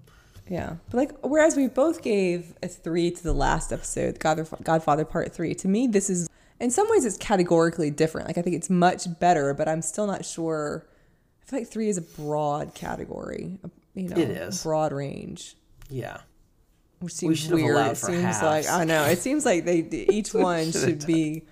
Yeah, 0.49 0.77
but 0.91 0.97
like 0.97 1.13
whereas 1.23 1.57
we 1.57 1.69
both 1.69 2.03
gave 2.03 2.55
a 2.63 2.67
three 2.69 3.11
to 3.13 3.23
the 3.23 3.33
last 3.33 3.73
episode, 3.73 4.19
Godfather, 4.19 4.63
Godfather 4.65 5.05
Part 5.05 5.33
Three. 5.33 5.55
To 5.55 5.69
me, 5.69 5.87
this 5.87 6.11
is 6.11 6.29
in 6.59 6.71
some 6.71 6.89
ways 6.91 7.05
it's 7.05 7.17
categorically 7.17 7.91
different. 7.91 8.27
Like 8.27 8.37
I 8.39 8.43
think 8.43 8.57
it's 8.57 8.69
much 8.71 9.07
better, 9.21 9.55
but 9.55 9.69
I'm 9.69 9.81
still 9.83 10.07
not 10.09 10.25
sure. 10.25 10.87
I 11.43 11.51
feel 11.51 11.59
like 11.61 11.69
three 11.69 11.89
is 11.89 11.99
a 11.99 12.03
broad 12.03 12.75
category. 12.75 13.59
You 13.95 14.09
know, 14.09 14.17
It 14.17 14.31
is. 14.31 14.63
broad 14.63 14.93
range, 14.93 15.57
Yeah. 15.89 16.19
which 17.01 17.13
seems 17.15 17.43
have 17.45 17.53
weird. 17.53 17.77
It 17.89 17.97
seems 17.97 18.23
halves. 18.23 18.43
like 18.43 18.69
I 18.69 18.85
know. 18.85 19.05
It 19.05 19.19
seems 19.19 19.45
like 19.45 19.65
they 19.65 19.79
each 20.11 20.33
one 20.35 20.71
should 20.73 21.07
be 21.07 21.43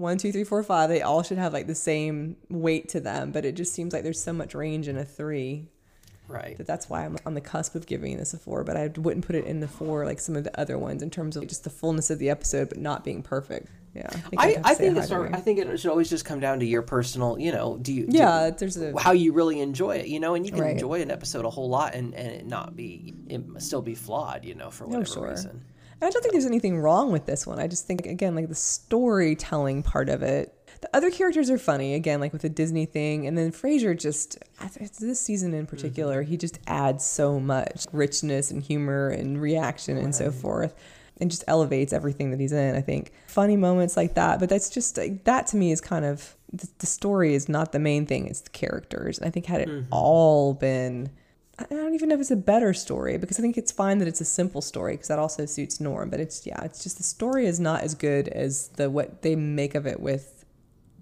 one, 0.00 0.18
two, 0.18 0.32
three, 0.32 0.44
four, 0.44 0.62
five. 0.62 0.88
They 0.88 1.02
all 1.02 1.22
should 1.22 1.38
have 1.38 1.52
like 1.52 1.66
the 1.66 1.74
same 1.74 2.36
weight 2.48 2.88
to 2.90 3.00
them, 3.00 3.30
but 3.32 3.44
it 3.44 3.54
just 3.54 3.72
seems 3.74 3.92
like 3.92 4.02
there's 4.02 4.20
so 4.22 4.32
much 4.32 4.54
range 4.54 4.88
in 4.88 4.96
a 4.96 5.04
three 5.04 5.66
Right. 6.28 6.56
that 6.58 6.66
that's 6.66 6.88
why 6.88 7.04
I'm 7.04 7.18
on 7.26 7.34
the 7.34 7.40
cusp 7.40 7.74
of 7.74 7.86
giving 7.86 8.16
this 8.16 8.34
a 8.34 8.38
four, 8.38 8.62
but 8.62 8.76
I 8.76 8.86
wouldn't 8.96 9.26
put 9.26 9.34
it 9.34 9.46
in 9.46 9.58
the 9.58 9.66
four 9.66 10.04
like 10.06 10.20
some 10.20 10.36
of 10.36 10.44
the 10.44 10.60
other 10.60 10.78
ones 10.78 11.02
in 11.02 11.10
terms 11.10 11.36
of 11.36 11.46
just 11.48 11.64
the 11.64 11.70
fullness 11.70 12.08
of 12.08 12.20
the 12.20 12.30
episode, 12.30 12.68
but 12.68 12.78
not 12.78 13.02
being 13.04 13.22
perfect. 13.22 13.66
Yeah, 13.94 14.08
I'd 14.38 14.58
I, 14.58 14.70
I 14.70 14.74
think 14.74 14.96
it's. 14.96 15.10
I 15.10 15.40
think 15.40 15.58
it 15.58 15.80
should 15.80 15.90
always 15.90 16.08
just 16.08 16.24
come 16.24 16.38
down 16.38 16.60
to 16.60 16.64
your 16.64 16.82
personal. 16.82 17.36
You 17.40 17.50
know, 17.50 17.76
do 17.82 17.92
you? 17.92 18.06
do- 18.06 18.16
yeah. 18.16 18.50
There's 18.50 18.76
a 18.76 18.96
how 18.96 19.10
you 19.10 19.32
really 19.32 19.58
enjoy 19.60 19.96
it, 19.96 20.06
you 20.06 20.20
know, 20.20 20.34
and 20.36 20.46
you 20.46 20.52
can 20.52 20.60
Right. 20.60 20.70
enjoy 20.70 21.02
an 21.02 21.10
episode 21.10 21.44
a 21.44 21.50
whole 21.50 21.68
lot 21.68 21.96
and, 21.96 22.14
and 22.14 22.28
it 22.28 22.46
not 22.46 22.76
be, 22.76 23.12
it 23.28 23.42
still 23.58 23.82
be 23.82 23.96
flawed, 23.96 24.44
you 24.44 24.54
know, 24.54 24.70
for 24.70 24.84
oh, 24.84 24.88
whatever 24.90 25.06
sure. 25.06 25.30
reason. 25.30 25.64
And 26.00 26.08
I 26.08 26.10
don't 26.10 26.22
think 26.22 26.32
there's 26.32 26.46
anything 26.46 26.78
wrong 26.78 27.12
with 27.12 27.26
this 27.26 27.46
one. 27.46 27.58
I 27.58 27.66
just 27.66 27.86
think 27.86 28.06
again, 28.06 28.34
like 28.34 28.48
the 28.48 28.54
storytelling 28.54 29.82
part 29.82 30.08
of 30.08 30.22
it. 30.22 30.54
The 30.80 30.96
other 30.96 31.10
characters 31.10 31.50
are 31.50 31.58
funny 31.58 31.92
again, 31.92 32.20
like 32.20 32.32
with 32.32 32.40
the 32.40 32.48
Disney 32.48 32.86
thing, 32.86 33.26
and 33.26 33.36
then 33.36 33.52
Frasier 33.52 33.98
just 33.98 34.38
this 34.98 35.20
season 35.20 35.52
in 35.52 35.66
particular, 35.66 36.22
mm-hmm. 36.22 36.30
he 36.30 36.36
just 36.38 36.58
adds 36.66 37.04
so 37.04 37.38
much 37.38 37.84
richness 37.92 38.50
and 38.50 38.62
humor 38.62 39.10
and 39.10 39.42
reaction 39.42 39.98
and 39.98 40.14
so 40.14 40.30
forth, 40.30 40.74
and 41.20 41.30
just 41.30 41.44
elevates 41.46 41.92
everything 41.92 42.30
that 42.30 42.40
he's 42.40 42.52
in. 42.52 42.74
I 42.76 42.80
think 42.80 43.12
funny 43.26 43.58
moments 43.58 43.94
like 43.94 44.14
that, 44.14 44.40
but 44.40 44.48
that's 44.48 44.70
just 44.70 44.96
like 44.96 45.24
that 45.24 45.48
to 45.48 45.58
me 45.58 45.70
is 45.70 45.82
kind 45.82 46.06
of 46.06 46.34
the, 46.50 46.66
the 46.78 46.86
story 46.86 47.34
is 47.34 47.46
not 47.46 47.72
the 47.72 47.78
main 47.78 48.06
thing; 48.06 48.26
it's 48.26 48.40
the 48.40 48.50
characters. 48.50 49.18
And 49.18 49.26
I 49.26 49.30
think 49.30 49.44
had 49.44 49.60
it 49.60 49.68
mm-hmm. 49.68 49.88
all 49.90 50.54
been 50.54 51.10
I 51.60 51.74
don't 51.74 51.94
even 51.94 52.08
know 52.08 52.14
if 52.14 52.20
it's 52.20 52.30
a 52.30 52.36
better 52.36 52.72
story 52.72 53.18
because 53.18 53.38
I 53.38 53.42
think 53.42 53.58
it's 53.58 53.72
fine 53.72 53.98
that 53.98 54.08
it's 54.08 54.20
a 54.20 54.24
simple 54.24 54.62
story 54.62 54.94
because 54.94 55.08
that 55.08 55.18
also 55.18 55.46
suits 55.46 55.80
Norm. 55.80 56.08
But 56.10 56.20
it's 56.20 56.46
yeah, 56.46 56.62
it's 56.64 56.82
just 56.82 56.96
the 56.96 57.02
story 57.02 57.46
is 57.46 57.60
not 57.60 57.82
as 57.82 57.94
good 57.94 58.28
as 58.28 58.68
the 58.68 58.88
what 58.88 59.22
they 59.22 59.36
make 59.36 59.74
of 59.74 59.86
it 59.86 60.00
with 60.00 60.44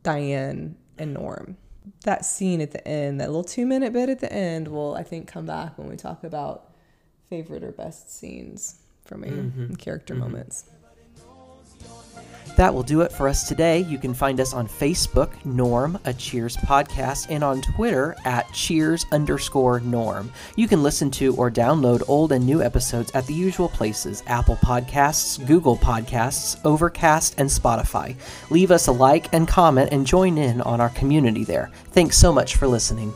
Diane 0.02 0.76
and 0.98 1.14
Norm. 1.14 1.56
That 2.04 2.24
scene 2.24 2.60
at 2.60 2.72
the 2.72 2.86
end, 2.86 3.20
that 3.20 3.28
little 3.28 3.44
two 3.44 3.66
minute 3.66 3.92
bit 3.92 4.08
at 4.08 4.20
the 4.20 4.32
end, 4.32 4.68
will 4.68 4.94
I 4.94 5.02
think 5.02 5.28
come 5.28 5.46
back 5.46 5.78
when 5.78 5.88
we 5.88 5.96
talk 5.96 6.24
about 6.24 6.70
favorite 7.28 7.62
or 7.62 7.72
best 7.72 8.14
scenes 8.14 8.80
for 9.04 9.16
me 9.16 9.28
and 9.28 9.78
character 9.78 10.14
mm-hmm. 10.14 10.24
moments. 10.24 10.64
That 12.58 12.74
will 12.74 12.82
do 12.82 13.02
it 13.02 13.12
for 13.12 13.28
us 13.28 13.46
today. 13.46 13.78
You 13.78 13.98
can 13.98 14.12
find 14.12 14.40
us 14.40 14.52
on 14.52 14.66
Facebook, 14.66 15.30
Norm, 15.44 15.96
a 16.04 16.12
Cheers 16.12 16.56
podcast, 16.56 17.28
and 17.30 17.44
on 17.44 17.62
Twitter 17.62 18.16
at 18.24 18.52
Cheers 18.52 19.06
underscore 19.12 19.78
Norm. 19.78 20.32
You 20.56 20.66
can 20.66 20.82
listen 20.82 21.08
to 21.12 21.36
or 21.36 21.52
download 21.52 22.02
old 22.08 22.32
and 22.32 22.44
new 22.44 22.60
episodes 22.60 23.12
at 23.14 23.28
the 23.28 23.32
usual 23.32 23.68
places 23.68 24.24
Apple 24.26 24.56
Podcasts, 24.56 25.46
Google 25.46 25.76
Podcasts, 25.76 26.58
Overcast, 26.64 27.36
and 27.38 27.48
Spotify. 27.48 28.16
Leave 28.50 28.72
us 28.72 28.88
a 28.88 28.92
like 28.92 29.32
and 29.32 29.46
comment 29.46 29.90
and 29.92 30.04
join 30.04 30.36
in 30.36 30.60
on 30.62 30.80
our 30.80 30.90
community 30.90 31.44
there. 31.44 31.70
Thanks 31.92 32.18
so 32.18 32.32
much 32.32 32.56
for 32.56 32.66
listening. 32.66 33.14